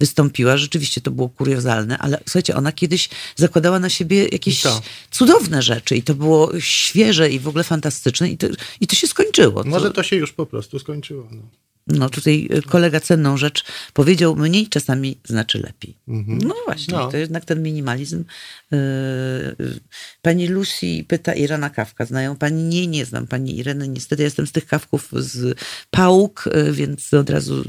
wystąpiła, 0.00 0.56
rzeczywiście 0.56 1.00
to 1.00 1.10
było 1.10 1.28
kuriozalne, 1.28 1.98
ale 1.98 2.20
słuchajcie, 2.24 2.56
ona 2.56 2.72
kiedyś 2.72 3.08
zakładała 3.36 3.78
na 3.78 3.88
siebie 3.88 4.28
jakieś 4.28 4.62
cudowne 5.10 5.62
rzeczy 5.62 5.67
i 5.96 6.02
to 6.02 6.14
było 6.14 6.60
świeże 6.60 7.30
i 7.30 7.38
w 7.38 7.48
ogóle 7.48 7.64
fantastyczne 7.64 8.28
i 8.30 8.36
to, 8.36 8.46
i 8.80 8.86
to 8.86 8.96
się 8.96 9.06
skończyło. 9.06 9.64
Może 9.64 9.90
to 9.90 10.02
się 10.02 10.16
już 10.16 10.32
po 10.32 10.46
prostu 10.46 10.78
skończyło. 10.78 11.28
No. 11.30 11.42
No 11.88 12.10
tutaj 12.10 12.48
y, 12.58 12.62
kolega 12.62 13.00
cenną 13.00 13.36
rzecz 13.36 13.64
powiedział, 13.92 14.36
mniej 14.36 14.68
czasami 14.68 15.18
znaczy 15.24 15.58
lepiej. 15.58 15.94
No 16.26 16.54
właśnie, 16.66 16.94
No. 16.94 17.10
to 17.10 17.16
jednak 17.16 17.44
ten 17.44 17.62
minimalizm. 17.62 18.24
Y, 18.72 18.76
y, 18.76 19.80
Pani 20.22 20.46
Lucy 20.48 21.04
pyta 21.08 21.34
Irena 21.34 21.70
Kawka, 21.70 22.04
znają 22.06 22.36
pani? 22.36 22.62
Nie, 22.62 22.86
nie 22.86 23.04
znam 23.04 23.26
pani 23.26 23.58
Ireny. 23.58 23.88
Niestety 23.88 24.22
jestem 24.22 24.46
z 24.46 24.52
tych 24.52 24.66
kawków 24.66 25.08
z 25.12 25.58
Pałuk, 25.90 26.44
więc 26.72 27.14
od 27.14 27.30
razu 27.30 27.60
y, 27.60 27.64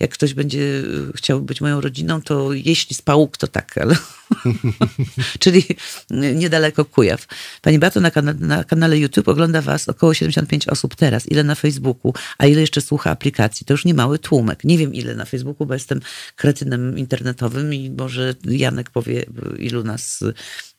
jak 0.00 0.10
ktoś 0.10 0.34
będzie 0.34 0.82
chciał 1.16 1.40
być 1.40 1.60
moją 1.60 1.80
rodziną, 1.80 2.22
to 2.22 2.52
jeśli 2.52 2.96
z 2.96 3.02
Pałuk, 3.02 3.36
to 3.36 3.46
tak, 3.48 3.78
ale... 3.78 3.96
Czyli 5.42 5.64
niedaleko 6.10 6.84
Kujaw. 6.84 7.26
Pani 7.62 7.78
Bato, 7.78 8.00
na, 8.00 8.10
kana- 8.10 8.34
na 8.40 8.64
kanale 8.64 8.98
YouTube 8.98 9.28
ogląda 9.28 9.62
was 9.62 9.88
około 9.88 10.14
75 10.14 10.68
osób 10.68 10.94
teraz. 10.96 11.30
Ile 11.30 11.44
na 11.44 11.54
Facebooku, 11.54 12.14
a 12.38 12.46
ile 12.46 12.60
jeszcze 12.60 12.80
słucha 12.80 13.10
aplikacji? 13.10 13.51
To 13.66 13.74
już 13.74 13.84
nie 13.84 13.94
mały 13.94 14.18
tłumek. 14.18 14.64
Nie 14.64 14.78
wiem 14.78 14.94
ile 14.94 15.14
na 15.14 15.24
Facebooku, 15.24 15.66
bo 15.66 15.74
jestem 15.74 16.00
kretynem 16.36 16.98
internetowym 16.98 17.74
i 17.74 17.90
może 17.90 18.34
Janek 18.44 18.90
powie, 18.90 19.24
ilu 19.58 19.84
nas 19.84 20.24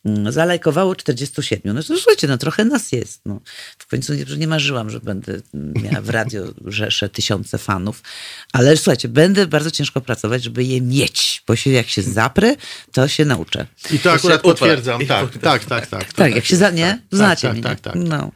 mm, 0.05 0.31
zalajkowało 0.31 0.95
47. 0.95 1.75
No 1.75 1.83
to 1.83 1.97
słuchajcie, 1.97 2.27
no 2.27 2.37
trochę 2.37 2.65
nas 2.65 2.91
jest. 2.91 3.21
No. 3.25 3.39
W 3.77 3.87
końcu 3.87 4.13
nie, 4.13 4.25
nie 4.37 4.47
marzyłam, 4.47 4.89
że 4.89 4.99
będę 4.99 5.41
miała 5.53 6.01
w 6.01 6.09
radio 6.09 6.43
rzesze 6.65 7.09
tysiące 7.09 7.57
fanów, 7.57 8.01
ale 8.53 8.77
słuchajcie, 8.77 9.07
będę 9.07 9.47
bardzo 9.47 9.71
ciężko 9.71 10.01
pracować, 10.01 10.43
żeby 10.43 10.63
je 10.63 10.81
mieć, 10.81 11.43
bo 11.47 11.55
się, 11.55 11.69
jak 11.71 11.87
się 11.87 12.01
zaprę, 12.01 12.55
to 12.91 13.07
się 13.07 13.25
nauczę. 13.25 13.65
I 13.91 13.97
to 13.99 14.03
To 14.03 14.11
akurat 14.13 14.41
potwierdzam. 14.41 15.05
Tak, 15.05 15.25
potem- 15.25 15.41
tak, 15.41 15.65
tak, 15.65 15.87
tak. 15.87 16.13
Tak, 16.13 16.35
jak 16.35 16.45
się 16.45 16.55
za, 16.55 16.69
nie? 16.69 16.87
tak, 16.91 17.01
Znacie 17.17 17.47
tak, 17.47 17.53
mnie. 17.53 17.63
tak, 17.63 17.79
tak. 17.79 17.95
No. 17.95 18.31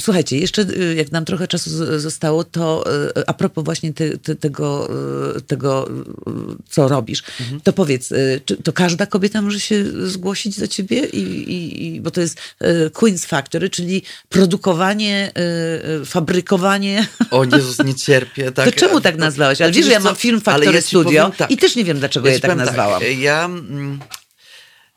Słuchajcie, 0.00 0.38
jeszcze 0.38 0.62
y, 0.62 0.94
jak 0.94 1.12
nam 1.12 1.24
trochę 1.24 1.48
czasu 1.48 1.70
zostało, 2.00 2.44
to 2.44 2.84
y, 3.18 3.26
a 3.26 3.34
propos 3.34 3.64
właśnie 3.64 3.92
te, 3.92 4.18
te, 4.18 4.36
tego, 4.36 4.90
y, 5.36 5.40
tego, 5.40 5.88
co 6.68 6.88
robisz, 6.88 7.22
Mhm. 7.40 7.60
to 7.60 7.72
powiedz, 7.72 8.08
czy 8.44 8.56
to 8.56 8.72
każda 8.72 9.06
kobieta 9.06 9.42
może 9.42 9.60
się 9.60 9.84
zgłosić 10.08 10.60
do 10.60 10.66
ciebie? 10.68 11.06
I, 11.06 11.20
i, 11.52 11.86
i, 11.86 12.00
bo 12.00 12.10
to 12.10 12.20
jest 12.20 12.38
Queen's 12.92 13.26
Factory, 13.26 13.70
czyli 13.70 14.02
produkowanie, 14.28 15.32
fabrykowanie. 16.04 17.06
O 17.30 17.44
Jezus, 17.44 17.78
nie 17.78 17.94
cierpię. 17.94 18.52
Tak. 18.52 18.64
To 18.64 18.72
czemu 18.72 19.00
tak 19.00 19.16
nazwałeś? 19.16 19.60
Ale 19.60 19.72
wiesz, 19.72 19.86
że 19.86 19.92
ja 19.92 20.00
mam 20.00 20.16
film 20.16 20.40
Factory 20.40 20.72
ja 20.76 20.80
Studio 20.82 21.22
powiem 21.24 21.36
tak. 21.38 21.50
i 21.50 21.56
też 21.56 21.76
nie 21.76 21.84
wiem, 21.84 21.98
dlaczego 21.98 22.26
Ja 22.26 22.32
je 22.32 22.38
ci 22.38 22.42
tak 22.42 22.50
powiem 22.50 22.66
nazwałam. 22.66 23.02
Ja... 23.18 23.44
mm, 23.44 23.98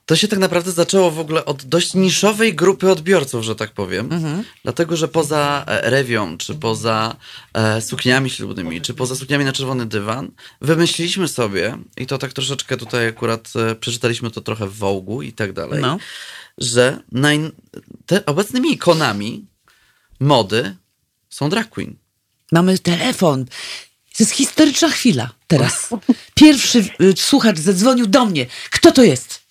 To 0.05 0.15
się 0.15 0.27
tak 0.27 0.39
naprawdę 0.39 0.71
zaczęło 0.71 1.11
w 1.11 1.19
ogóle 1.19 1.45
od 1.45 1.65
dość 1.65 1.93
niszowej 1.93 2.55
grupy 2.55 2.91
odbiorców, 2.91 3.43
że 3.43 3.55
tak 3.55 3.71
powiem. 3.71 4.13
Mhm. 4.13 4.43
Dlatego, 4.63 4.97
że 4.97 5.07
poza 5.07 5.63
e, 5.67 5.89
rewią, 5.89 6.37
czy 6.37 6.55
poza 6.55 7.15
e, 7.53 7.81
sukniami 7.81 8.29
ślubnymi, 8.29 8.81
czy 8.81 8.93
poza 8.93 9.15
sukniami 9.15 9.45
na 9.45 9.53
czerwony 9.53 9.85
dywan, 9.85 10.31
wymyśliliśmy 10.61 11.27
sobie, 11.27 11.77
i 11.97 12.05
to 12.05 12.17
tak 12.17 12.33
troszeczkę 12.33 12.77
tutaj 12.77 13.07
akurat 13.07 13.49
e, 13.55 13.75
przeczytaliśmy 13.75 14.31
to 14.31 14.41
trochę 14.41 14.67
w 14.67 14.77
Wołgu 14.77 15.21
i 15.21 15.33
tak 15.33 15.53
dalej, 15.53 15.81
No. 15.81 15.97
że 16.57 16.99
naj, 17.11 17.51
te 18.05 18.25
obecnymi 18.25 18.73
ikonami 18.73 19.45
mody 20.19 20.75
są 21.29 21.49
drag 21.49 21.69
queen. 21.69 21.95
Mamy 22.51 22.79
telefon. 22.79 23.45
To 24.17 24.23
jest 24.23 24.31
historyczna 24.31 24.89
chwila 24.89 25.29
teraz. 25.47 25.89
Pierwszy 26.35 26.79
y, 27.01 27.13
słuchacz 27.17 27.59
zadzwonił 27.59 28.07
do 28.07 28.25
mnie. 28.25 28.45
Kto 28.71 28.91
to 28.91 29.03
jest? 29.03 29.42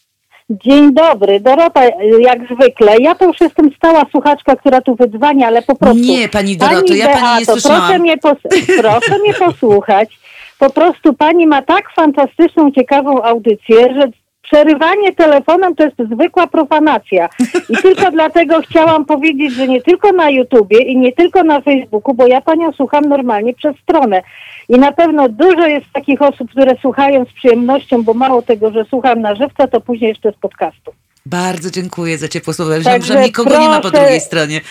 Dzień 0.52 0.94
dobry, 0.94 1.40
Dorota, 1.40 1.80
jak 2.20 2.38
zwykle. 2.54 2.96
Ja 3.00 3.14
to 3.14 3.24
już 3.24 3.40
jestem 3.40 3.70
stała 3.76 4.04
słuchaczka, 4.10 4.56
która 4.56 4.80
tu 4.80 4.94
wydzwania, 4.94 5.46
ale 5.46 5.62
po 5.62 5.74
prostu... 5.74 6.02
Nie, 6.02 6.28
pani 6.28 6.56
Doroto, 6.56 6.94
ja 6.94 7.08
pani 7.08 7.40
nie 7.40 7.46
Beato, 7.46 7.52
słyszałam. 7.52 7.82
Proszę 7.82 7.98
mnie, 7.98 8.16
pos- 8.18 8.66
proszę 8.82 9.18
mnie 9.18 9.34
posłuchać. 9.34 10.18
Po 10.58 10.70
prostu 10.70 11.14
pani 11.14 11.46
ma 11.46 11.62
tak 11.62 11.92
fantastyczną, 11.96 12.70
ciekawą 12.70 13.22
audycję, 13.22 13.94
że 13.94 14.08
przerywanie 14.42 15.12
telefonem 15.12 15.74
to 15.74 15.84
jest 15.84 15.96
zwykła 16.14 16.46
profanacja. 16.46 17.28
I 17.68 17.76
tylko 17.76 18.10
dlatego 18.20 18.60
chciałam 18.60 19.04
powiedzieć, 19.04 19.52
że 19.52 19.68
nie 19.68 19.82
tylko 19.82 20.12
na 20.12 20.30
YouTubie 20.30 20.78
i 20.78 20.96
nie 20.96 21.12
tylko 21.12 21.44
na 21.44 21.60
Facebooku, 21.60 22.14
bo 22.14 22.26
ja 22.26 22.40
panią 22.40 22.72
słucham 22.72 23.04
normalnie 23.04 23.54
przez 23.54 23.76
stronę. 23.82 24.22
I 24.68 24.78
na 24.78 24.92
pewno 24.92 25.28
dużo 25.28 25.66
jest 25.66 25.86
takich 25.92 26.22
osób, 26.22 26.50
które 26.50 26.76
słuchają 26.80 27.24
z 27.24 27.32
przyjemnością, 27.32 28.02
bo 28.02 28.14
mało 28.14 28.42
tego, 28.42 28.70
że 28.70 28.84
słucham 28.90 29.20
na 29.20 29.34
żywca, 29.34 29.66
to 29.66 29.80
później 29.80 30.08
jeszcze 30.08 30.32
z 30.32 30.36
podcastu. 30.36 30.92
Bardzo 31.26 31.70
dziękuję 31.70 32.18
za 32.18 32.28
ciepłe 32.28 32.54
słowa. 32.54 32.78
Wziąłem, 32.78 33.00
Także 33.00 33.14
że 33.14 33.22
nikogo 33.22 33.50
nie 33.60 33.68
ma 33.68 33.80
po 33.80 33.88
proszę- 33.90 33.98
drugiej 34.00 34.20
stronie. 34.20 34.60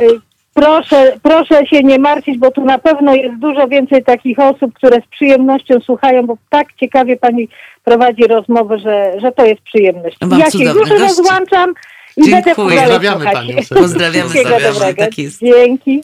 Proszę, 0.54 1.18
proszę 1.22 1.66
się 1.66 1.82
nie 1.82 1.98
martwić, 1.98 2.38
bo 2.38 2.50
tu 2.50 2.64
na 2.64 2.78
pewno 2.78 3.14
jest 3.14 3.38
dużo 3.38 3.68
więcej 3.68 4.04
takich 4.04 4.38
osób, 4.38 4.74
które 4.74 5.00
z 5.00 5.06
przyjemnością 5.10 5.80
słuchają, 5.80 6.26
bo 6.26 6.36
tak 6.50 6.66
ciekawie 6.80 7.16
pani 7.16 7.48
prowadzi 7.84 8.22
rozmowę, 8.22 8.78
że, 8.78 9.12
że 9.20 9.32
to 9.32 9.44
jest 9.44 9.62
przyjemność. 9.62 10.16
Mam 10.20 10.40
ja 10.40 10.50
się 10.50 10.64
już 10.64 10.90
rozłączam 10.90 11.74
i 12.16 12.24
Dziękuję. 12.24 12.36
będę 12.36 12.54
Pozdrawiamy 12.54 13.24
panią. 13.24 13.56
Pozdrawiamy 13.82 14.30
serdecznie, 14.30 14.94
tak 14.94 15.18
jest. 15.18 15.40
Dzięki. 15.40 16.02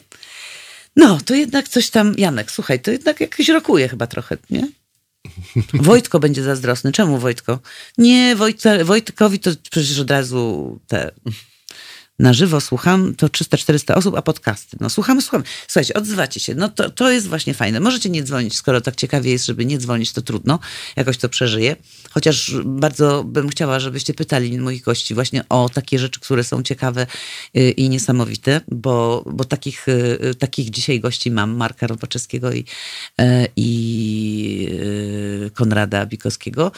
No, 0.95 1.17
to 1.25 1.35
jednak 1.35 1.67
coś 1.67 1.89
tam, 1.89 2.13
Janek, 2.17 2.51
słuchaj, 2.51 2.79
to 2.79 2.91
jednak 2.91 3.21
jakoś 3.21 3.49
rokuje 3.49 3.87
chyba 3.87 4.07
trochę, 4.07 4.37
nie? 4.49 4.67
Wojtko 5.73 6.19
będzie 6.19 6.43
zazdrosny. 6.43 6.91
Czemu 6.91 7.17
Wojtko? 7.17 7.59
Nie, 7.97 8.35
Wojtce, 8.35 8.85
Wojtkowi 8.85 9.39
to 9.39 9.51
przecież 9.71 9.99
od 9.99 10.11
razu 10.11 10.79
te 10.87 11.11
na 12.21 12.33
żywo 12.33 12.61
słucham, 12.61 13.15
to 13.15 13.27
300-400 13.27 13.93
osób, 13.93 14.15
a 14.15 14.21
podcasty. 14.21 14.77
No 14.79 14.89
słuchamy, 14.89 15.21
słuchamy. 15.21 15.43
Słuchajcie, 15.67 15.93
odzywacie 15.93 16.39
się. 16.39 16.55
No 16.55 16.69
to, 16.69 16.89
to 16.89 17.11
jest 17.11 17.27
właśnie 17.27 17.53
fajne. 17.53 17.79
Możecie 17.79 18.09
nie 18.09 18.23
dzwonić, 18.23 18.55
skoro 18.55 18.81
tak 18.81 18.95
ciekawie 18.95 19.31
jest, 19.31 19.45
żeby 19.45 19.65
nie 19.65 19.77
dzwonić, 19.77 20.13
to 20.13 20.21
trudno. 20.21 20.59
Jakoś 20.95 21.17
to 21.17 21.29
przeżyję. 21.29 21.75
Chociaż 22.11 22.55
bardzo 22.65 23.23
bym 23.23 23.49
chciała, 23.49 23.79
żebyście 23.79 24.13
pytali 24.13 24.59
moich 24.59 24.83
gości 24.83 25.13
właśnie 25.13 25.43
o 25.49 25.69
takie 25.69 25.99
rzeczy, 25.99 26.19
które 26.19 26.43
są 26.43 26.63
ciekawe 26.63 27.07
y, 27.57 27.71
i 27.71 27.89
niesamowite, 27.89 28.61
bo, 28.71 29.23
bo 29.25 29.43
takich, 29.43 29.87
y, 29.87 30.35
takich 30.39 30.69
dzisiaj 30.69 30.99
gości 30.99 31.31
mam. 31.31 31.55
Marka 31.55 31.87
Robaczewskiego 31.87 32.53
i, 32.53 32.65
e, 33.19 33.47
i 33.55 34.67
y, 34.71 35.51
Konrada 35.53 36.05
Bikowskiego. 36.05 36.71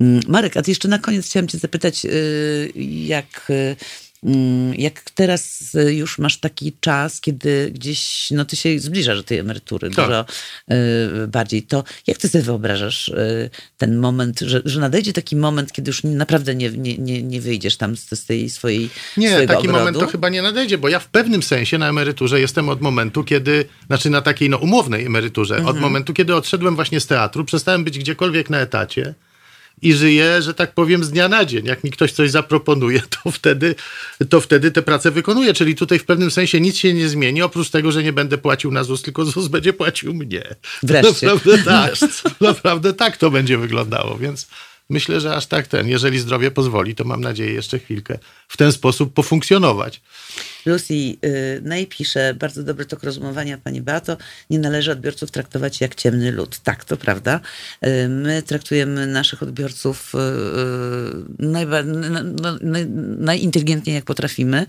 Mm, 0.00 0.20
Marek, 0.28 0.56
a 0.56 0.62
ty 0.62 0.70
jeszcze 0.70 0.88
na 0.88 0.98
koniec 0.98 1.26
chciałam 1.26 1.48
cię 1.48 1.58
zapytać, 1.58 2.04
y, 2.04 2.72
jak... 3.06 3.50
Mm, 4.24 4.74
Jak 4.74 5.00
teraz 5.14 5.74
y, 5.74 5.94
już 5.94 6.18
masz 6.18 6.36
taki 6.40 6.72
czas, 6.80 7.20
kiedy 7.20 7.70
gdzieś, 7.74 8.28
no 8.30 8.44
ty 8.44 8.56
się 8.56 8.78
zbliżasz 8.80 9.18
do 9.18 9.24
tej 9.24 9.38
emerytury 9.38 9.90
Tak. 9.90 10.04
dużo 10.06 10.24
y, 11.24 11.28
bardziej, 11.28 11.62
to 11.62 11.84
jak 12.06 12.18
ty 12.18 12.28
sobie 12.28 12.44
wyobrażasz 12.44 13.08
y, 13.08 13.50
ten 13.78 13.96
moment, 13.96 14.40
że, 14.40 14.62
że 14.64 14.80
nadejdzie 14.80 15.12
taki 15.12 15.36
moment, 15.36 15.72
kiedy 15.72 15.88
już 15.88 16.04
naprawdę 16.04 16.54
nie, 16.54 16.70
nie, 16.70 16.98
nie, 16.98 17.22
nie 17.22 17.40
wyjdziesz 17.40 17.76
tam 17.76 17.96
z, 17.96 18.08
z 18.20 18.24
tej 18.26 18.50
swojej 18.50 18.90
Nie, 19.16 19.30
taki 19.30 19.52
ogrodu? 19.58 19.78
moment 19.78 19.98
to 19.98 20.06
chyba 20.06 20.28
nie 20.28 20.42
nadejdzie, 20.42 20.78
bo 20.78 20.88
ja 20.88 20.98
w 20.98 21.08
pewnym 21.08 21.42
sensie 21.42 21.78
na 21.78 21.88
emeryturze 21.88 22.40
jestem 22.40 22.68
od 22.68 22.80
momentu, 22.80 23.24
kiedy, 23.24 23.64
znaczy 23.86 24.10
na 24.10 24.20
takiej 24.22 24.50
no, 24.50 24.56
umownej 24.56 25.06
emeryturze, 25.06 25.54
Mhm. 25.56 25.76
od 25.76 25.80
momentu, 25.82 26.12
kiedy 26.14 26.34
odszedłem 26.34 26.74
właśnie 26.76 27.00
z 27.00 27.06
teatru, 27.06 27.44
przestałem 27.44 27.84
być 27.84 27.98
gdziekolwiek 27.98 28.50
na 28.50 28.58
etacie 28.58 29.14
i 29.82 29.92
żyję, 29.92 30.42
że 30.42 30.54
tak 30.54 30.74
powiem, 30.74 31.04
z 31.04 31.10
dnia 31.10 31.28
na 31.28 31.44
dzień. 31.44 31.66
Jak 31.66 31.84
mi 31.84 31.90
ktoś 31.90 32.12
coś 32.12 32.30
zaproponuje, 32.30 33.02
to 33.22 33.30
wtedy, 33.30 33.74
to 34.28 34.40
wtedy 34.40 34.70
tę 34.70 34.82
pracę 34.82 35.10
wykonuję. 35.10 35.54
Czyli 35.54 35.74
tutaj 35.74 35.98
w 35.98 36.04
pewnym 36.04 36.30
sensie 36.30 36.60
nic 36.60 36.76
się 36.76 36.94
nie 36.94 37.08
zmieni, 37.08 37.42
oprócz 37.42 37.70
tego, 37.70 37.92
że 37.92 38.02
nie 38.02 38.12
będę 38.12 38.38
płacił 38.38 38.70
na 38.70 38.84
ZUS, 38.84 39.02
tylko 39.02 39.24
ZUS 39.24 39.48
będzie 39.48 39.72
płacił 39.72 40.14
mnie. 40.14 40.54
Wreszcie. 40.82 41.26
Naprawdę 41.32 41.58
tak, 41.58 41.94
naprawdę 42.40 42.94
tak 42.94 43.16
to 43.16 43.30
będzie 43.30 43.58
wyglądało, 43.58 44.18
więc 44.18 44.48
myślę, 44.90 45.20
że 45.20 45.34
aż 45.34 45.46
tak 45.46 45.66
ten, 45.66 45.88
jeżeli 45.88 46.18
zdrowie 46.18 46.50
pozwoli, 46.50 46.94
to 46.94 47.04
mam 47.04 47.20
nadzieję 47.20 47.52
jeszcze 47.52 47.78
chwilkę 47.78 48.18
w 48.48 48.56
ten 48.56 48.72
sposób 48.72 49.14
pofunkcjonować. 49.14 50.00
Lucy 50.66 50.94
y, 50.94 51.86
pisze, 51.88 52.34
bardzo 52.34 52.62
dobry 52.62 52.84
tok 52.84 53.02
rozumowania, 53.02 53.58
pani 53.58 53.82
Beato, 53.82 54.16
nie 54.50 54.58
należy 54.58 54.92
odbiorców 54.92 55.30
traktować 55.30 55.80
jak 55.80 55.94
ciemny 55.94 56.32
lud. 56.32 56.58
Tak, 56.58 56.84
to 56.84 56.96
prawda. 56.96 57.40
Y, 57.86 58.08
My 58.08 58.42
traktujemy 58.42 59.06
naszych 59.06 59.42
odbiorców 59.42 60.14
y, 60.14 60.18
y, 60.18 61.46
naj, 61.46 61.66
najinteligentniej 63.18 63.94
jak 63.94 64.04
potrafimy 64.04 64.66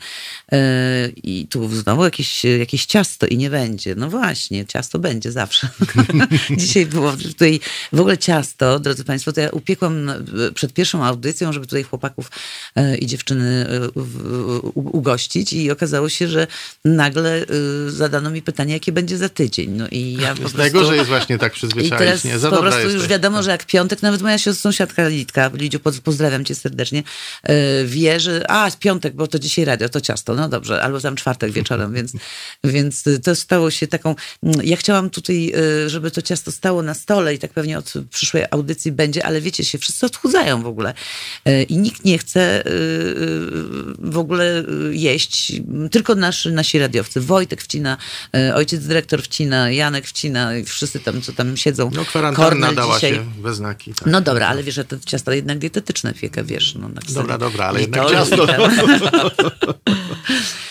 Y, 0.53 1.13
i 1.23 1.47
tu 1.47 1.75
znowu 1.75 2.03
jakieś, 2.03 2.43
jakieś 2.43 2.85
ciasto 2.85 3.27
i 3.27 3.37
nie 3.37 3.49
będzie. 3.49 3.95
No 3.95 4.09
właśnie, 4.09 4.65
ciasto 4.65 4.99
będzie 4.99 5.31
zawsze. 5.31 5.67
Dzisiaj 6.57 6.85
było 6.85 7.13
tutaj 7.17 7.59
w 7.93 7.99
ogóle 7.99 8.17
ciasto, 8.17 8.79
drodzy 8.79 9.03
państwo, 9.03 9.33
to 9.33 9.41
ja 9.41 9.49
upiekłam 9.49 10.10
przed 10.55 10.73
pierwszą 10.73 11.05
audycją, 11.05 11.53
żeby 11.53 11.67
tutaj 11.67 11.83
chłopaków 11.83 12.31
y, 12.79 12.97
i 12.97 13.05
dziewczyny 13.05 13.65
u- 14.73 14.97
ugościć 14.97 15.53
i 15.53 15.71
okazało 15.71 16.09
się, 16.09 16.27
że 16.27 16.47
nagle 16.85 17.45
zadano 17.87 18.29
mi 18.31 18.41
pytanie, 18.41 18.73
jakie 18.73 18.91
będzie 18.91 19.17
za 19.17 19.29
tydzień. 19.29 19.71
No 19.71 19.87
i 19.91 20.17
ja 20.21 20.33
po 20.33 20.39
prostu... 20.41 20.57
Najgorzej 20.57 20.97
jest 20.97 21.09
właśnie 21.09 21.37
tak 21.37 21.51
I 21.53 21.55
przyzwyczaić. 21.55 21.93
teraz 21.99 22.23
nie? 22.23 22.39
Za 22.39 22.49
po 22.49 22.57
prostu 22.57 22.81
już 22.81 22.93
jesteś. 22.93 23.09
wiadomo, 23.11 23.43
że 23.43 23.51
jak 23.51 23.65
piątek, 23.65 24.01
nawet 24.01 24.21
moja 24.21 24.37
siostra, 24.37 24.61
sąsiadka 24.61 25.07
Litka, 25.07 25.51
Lidziu, 25.53 25.79
poz- 25.79 25.99
pozdrawiam 26.01 26.45
cię 26.45 26.55
serdecznie, 26.55 27.03
wie, 27.85 28.19
że 28.19 28.51
a, 28.51 28.71
piątek, 28.79 29.15
bo 29.15 29.27
to 29.27 29.39
dzisiaj 29.39 29.65
radio, 29.65 29.89
to 29.89 30.01
ciasto, 30.01 30.33
no 30.35 30.49
dobrze, 30.49 30.81
albo 30.83 30.99
tam 31.01 31.15
czwartek 31.15 31.51
wieczorem, 31.51 31.93
więc, 31.97 32.11
więc 32.63 33.03
to 33.23 33.35
stało 33.35 33.71
się 33.71 33.87
taką, 33.87 34.15
ja 34.63 34.77
chciałam 34.77 35.09
tutaj, 35.09 35.53
żeby 35.87 36.11
to 36.11 36.21
ciasto 36.21 36.51
stało 36.51 36.83
na 36.83 36.93
stole 36.93 37.33
i 37.35 37.39
tak 37.39 37.51
pewnie 37.53 37.77
od 37.77 37.93
przyszłej 38.09 38.43
audycji 38.51 38.91
będzie, 38.91 39.25
ale 39.25 39.41
wiecie 39.41 39.65
się, 39.65 39.77
wszyscy 39.77 40.00
odchudzają 40.05 40.63
w 40.63 40.67
ogóle 40.67 40.93
Y, 41.47 41.63
i 41.63 41.77
nikt 41.77 42.05
nie 42.05 42.17
chce 42.17 42.65
y, 42.65 42.69
y, 42.69 42.75
w 43.99 44.17
ogóle 44.17 44.63
jeść, 44.91 45.61
tylko 45.91 46.15
nasi, 46.15 46.49
nasi 46.51 46.79
radiowcy, 46.79 47.21
Wojtek 47.21 47.61
wcina, 47.61 47.97
ojciec 48.55 48.87
dyrektor 48.87 49.23
wcina, 49.23 49.71
Janek 49.71 50.07
wcina 50.07 50.57
i 50.57 50.63
wszyscy 50.63 50.99
tam, 50.99 51.21
co 51.21 51.33
tam 51.33 51.57
siedzą. 51.57 51.91
No 51.95 52.05
kwarantanna 52.05 52.49
Kornel 52.49 52.75
dała 52.75 52.95
dzisiaj. 52.95 53.13
się 53.13 53.25
we 53.41 53.53
znaki. 53.53 53.93
Tak. 53.93 54.05
No 54.05 54.21
dobra, 54.21 54.47
ale 54.47 54.63
wiesz, 54.63 54.75
że 54.75 54.85
te 54.85 54.99
ciasta 54.99 55.33
jednak 55.35 55.59
dietetyczne 55.59 56.13
piekę, 56.13 56.43
wiesz. 56.43 56.75
No, 56.75 56.89
na 56.89 57.01
Dobra, 57.13 57.37
dobra, 57.37 57.65
ale 57.65 57.81
jednak 57.81 58.03
to, 58.03 58.11
ciasto. 58.11 58.47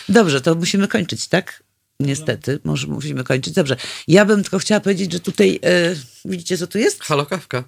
Dobrze, 0.08 0.40
to 0.40 0.54
musimy 0.54 0.88
kończyć, 0.88 1.28
tak? 1.28 1.62
Niestety, 2.00 2.58
może 2.64 2.86
musimy 2.86 3.24
kończyć. 3.24 3.54
Dobrze. 3.54 3.76
Ja 4.08 4.24
bym 4.24 4.42
tylko 4.42 4.58
chciała 4.58 4.80
powiedzieć, 4.80 5.12
że 5.12 5.20
tutaj, 5.20 5.60
e, 5.64 5.94
widzicie 6.24 6.58
co 6.58 6.66
tu 6.66 6.78
jest? 6.78 7.02
Halo 7.02 7.26
kawka. 7.26 7.64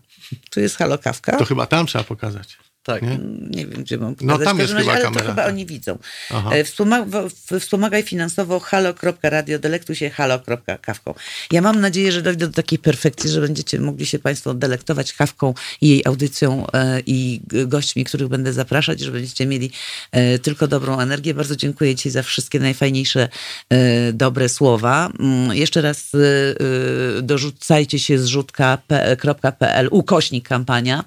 Tu 0.50 0.60
jest 0.60 0.76
halokawka. 0.76 1.36
To 1.36 1.44
chyba 1.44 1.66
tam 1.66 1.86
trzeba 1.86 2.04
pokazać. 2.04 2.58
Tak. 2.82 3.02
Nie? 3.02 3.18
Nie 3.50 3.66
wiem, 3.66 3.82
gdzie 3.82 3.98
mam 3.98 4.14
No, 4.20 4.32
pokazać. 4.34 4.44
tam 4.44 4.56
W 4.56 4.60
jest 4.60 4.72
razie, 4.72 4.84
chyba 4.84 4.92
ale 4.94 5.02
kamera, 5.04 5.22
to 5.24 5.28
chyba 5.30 5.46
oni 5.46 5.66
widzą. 5.66 5.98
E, 6.52 6.64
Wspoma 6.64 7.06
wspomagaj 7.60 8.02
finansowo 8.02 8.60
halo.radio, 8.60 9.58
delektuj 9.58 9.96
się 9.96 10.10
halo.kawką. 10.10 11.14
Ja 11.52 11.60
mam 11.62 11.80
nadzieję, 11.80 12.12
że 12.12 12.22
dojdę 12.22 12.46
do 12.46 12.52
takiej 12.52 12.78
perfekcji, 12.78 13.30
że 13.30 13.40
będziecie 13.40 13.80
mogli 13.80 14.06
się 14.06 14.18
Państwo 14.18 14.54
delektować 14.54 15.12
kawką 15.12 15.54
i 15.80 15.88
jej 15.88 16.02
audycją 16.06 16.66
e, 16.72 17.00
i 17.06 17.40
gośćmi, 17.66 18.04
których 18.04 18.28
będę 18.28 18.52
zapraszać, 18.52 19.00
że 19.00 19.10
będziecie 19.10 19.46
mieli 19.46 19.70
e, 20.12 20.38
tylko 20.38 20.68
dobrą 20.68 21.00
energię. 21.00 21.34
Bardzo 21.34 21.56
dziękuję 21.56 21.96
Ci 21.96 22.10
za 22.10 22.22
wszystkie 22.22 22.60
najfajniejsze 22.60 23.28
e, 23.70 24.12
dobre 24.12 24.48
słowa. 24.48 25.10
Mm, 25.20 25.56
Jeszcze 25.56 25.80
raz 25.82 26.12
e, 26.14 26.18
e, 27.18 27.22
dorzucajcie 27.22 27.98
się 27.98 28.18
zrzutka.pl 28.18 29.88
ukośnik 29.90 30.48
kampania 30.48 31.04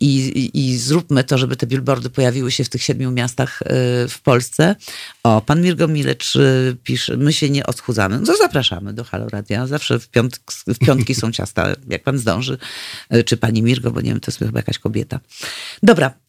i, 0.00 0.16
i, 0.16 0.68
i 0.68 0.76
zróbmy 0.78 1.24
to, 1.24 1.38
żeby 1.38 1.56
te 1.56 1.66
billboardy 1.66 2.10
pojawiły 2.10 2.52
się 2.52 2.64
w 2.64 2.68
tych 2.68 2.82
siedmiu 2.82 3.10
miastach 3.10 3.62
e, 3.62 3.66
w 4.08 4.20
Polsce. 4.22 4.76
O, 5.22 5.40
pan 5.40 5.62
Mirgo 5.62 5.88
Milecz 5.88 6.36
e, 6.36 6.40
pisze, 6.84 7.16
my 7.16 7.32
się 7.32 7.50
nie 7.50 7.66
odchudzamy. 7.66 8.20
No 8.20 8.36
zapraszamy 8.36 8.92
do 8.92 9.04
Halo 9.04 9.28
Radia. 9.28 9.66
Zawsze 9.66 9.98
w, 9.98 10.08
w 10.66 10.78
piątki 10.78 11.14
są 11.14 11.32
ciasta, 11.32 11.74
jak 11.88 12.02
pan 12.02 12.18
zdąży. 12.18 12.58
E, 13.10 13.24
Czy 13.24 13.36
pani 13.36 13.62
Mirgo, 13.62 13.90
bo 13.90 14.00
nie 14.00 14.10
wiem, 14.10 14.20
to 14.20 14.30
jest 14.30 14.38
chyba 14.38 14.58
jakaś 14.58 14.78
kobieta. 14.78 15.20
Dobra, 15.82 16.06
e, 16.06 16.25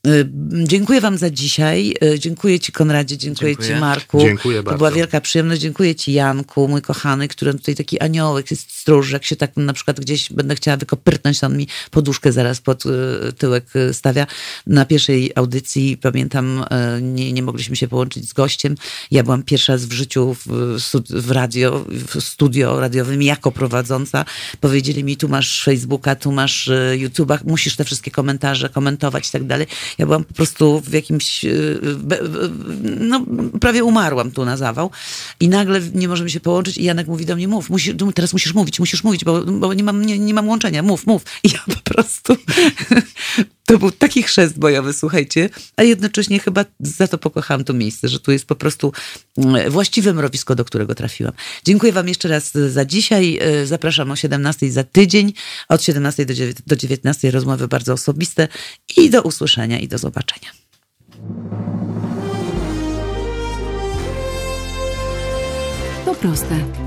dziękuję 0.63 1.01
wam 1.01 1.17
za 1.17 1.29
dzisiaj. 1.29 1.95
E, 2.01 2.19
Dziękuję 2.19 2.59
ci 2.59 2.71
Konradzie, 2.71 3.17
dziękuję, 3.17 3.51
Dziękuję. 3.51 3.75
ci 3.75 3.81
Marku. 3.81 4.19
Dziękuję 4.19 4.57
To 4.57 4.63
bardzo. 4.63 4.77
była 4.77 4.91
wielka 4.91 5.21
przyjemność. 5.21 5.61
Dziękuję 5.61 5.95
ci 5.95 6.13
Janku, 6.13 6.67
mój 6.67 6.81
kochany, 6.81 7.27
który 7.27 7.53
tutaj 7.53 7.75
taki 7.75 7.99
aniołek, 7.99 8.51
jest 8.51 8.71
stróż. 8.71 9.11
Jak 9.11 9.25
się 9.25 9.35
tak 9.35 9.57
na 9.57 9.73
przykład 9.73 9.99
gdzieś 9.99 10.34
będę 10.34 10.55
chciała 10.55 10.77
wykopyrtnąć, 10.77 11.43
on 11.43 11.57
mi 11.57 11.67
poduszkę 11.91 12.31
zaraz 12.31 12.61
pod 12.61 12.84
e, 12.85 12.89
tyłek 13.34 13.65
stawia. 13.91 14.27
Na 14.67 14.85
pierwszej 14.85 15.31
audycji, 15.35 15.97
pamiętam, 15.97 16.65
nie, 17.01 17.34
nie 17.34 17.43
mogliśmy 17.43 17.75
się 17.75 17.88
połączyć 17.88 18.29
z 18.29 18.34
gościem. 18.34 18.75
Ja 19.11 19.23
byłam 19.23 19.43
pierwszy 19.43 19.71
raz 19.71 19.85
w 19.85 19.91
życiu 19.93 20.34
w, 20.34 20.47
w 21.09 21.31
radio, 21.31 21.85
w 21.89 22.21
studio 22.23 22.79
radiowym 22.79 23.21
jako 23.21 23.51
prowadząca. 23.51 24.25
Powiedzieli 24.61 25.03
mi, 25.03 25.17
tu 25.17 25.29
masz 25.29 25.63
Facebooka, 25.63 26.15
tu 26.15 26.31
masz 26.31 26.69
YouTube'a, 26.95 27.39
musisz 27.45 27.75
te 27.75 27.84
wszystkie 27.84 28.11
komentarze 28.11 28.69
komentować 28.69 29.27
i 29.27 29.31
tak 29.31 29.43
dalej. 29.43 29.67
Ja 29.98 30.06
byłam 30.06 30.24
po 30.24 30.34
prostu 30.34 30.82
w 30.82 30.94
jakimś, 30.94 31.45
be- 31.98 32.30
be- 32.30 32.49
no 32.99 33.26
prawie 33.61 33.84
umarłam 33.84 34.32
tu 34.32 34.45
na 34.45 34.57
zawał 34.57 34.91
i 35.40 35.49
nagle 35.49 35.82
nie 35.94 36.07
możemy 36.07 36.30
się 36.30 36.40
połączyć 36.40 36.78
i 36.78 36.84
Janek 36.84 37.07
mówi 37.07 37.26
do 37.26 37.36
mnie, 37.36 37.48
mów, 37.48 37.69
musisz, 37.69 37.95
teraz 38.15 38.34
musisz 38.34 38.53
mówić, 38.53 38.80
musisz 38.80 39.03
mówić, 39.03 39.26
bo, 39.26 39.41
bo 39.41 39.74
nie, 39.74 39.84
mam, 39.84 40.06
nie, 40.06 40.19
nie 40.19 40.34
mam 40.34 40.48
łączenia, 40.48 40.84
mów, 40.84 41.07
mów. 41.07 41.24
I 41.44 41.49
ja 41.49 41.60
po 41.76 41.94
prostu, 41.94 42.38
to 43.68 43.77
był 43.77 43.91
taki 43.91 44.23
chrzest 44.23 44.60
bojowy, 44.60 44.94
słuchajcie, 44.94 45.49
a 45.76 45.84
jednocześnie 45.84 46.39
chyba 46.39 46.65
za 46.80 47.07
to 47.07 47.18
pokochałam 47.18 47.64
to 47.64 47.73
miejsce, 47.73 48.07
że 48.07 48.19
tu 48.19 48.31
jest 48.31 48.45
po 48.45 48.56
prostu 48.56 48.94
mm, 49.38 49.72
właściwe 49.72 50.14
mrowisko, 50.14 50.56
do 50.56 50.65
którego 50.65 50.95
trafiłam. 50.95 51.34
Dziękuję 51.65 51.91
wam 51.91 52.07
jeszcze 52.07 52.27
raz 52.30 52.52
za 52.52 52.85
dzisiaj. 52.85 53.39
E, 53.41 53.65
Zapraszam 53.65 54.11
o 54.11 54.15
17 54.15 54.72
za 54.72 54.84
tydzień, 54.84 55.34
od 55.69 55.84
17 55.84 56.26
do 56.26 56.34
dziewię- 56.34 56.61
do 56.68 56.76
19 56.76 57.31
rozmowy 57.31 57.68
bardzo 57.68 57.94
osobiste 57.94 58.48
i 58.98 59.10
do 59.10 59.22
usłyszenia 59.22 59.80
i 59.80 59.88
do 59.88 59.98
zobaczenia. 59.98 60.49
To 66.06 66.15
proste. 66.15 66.86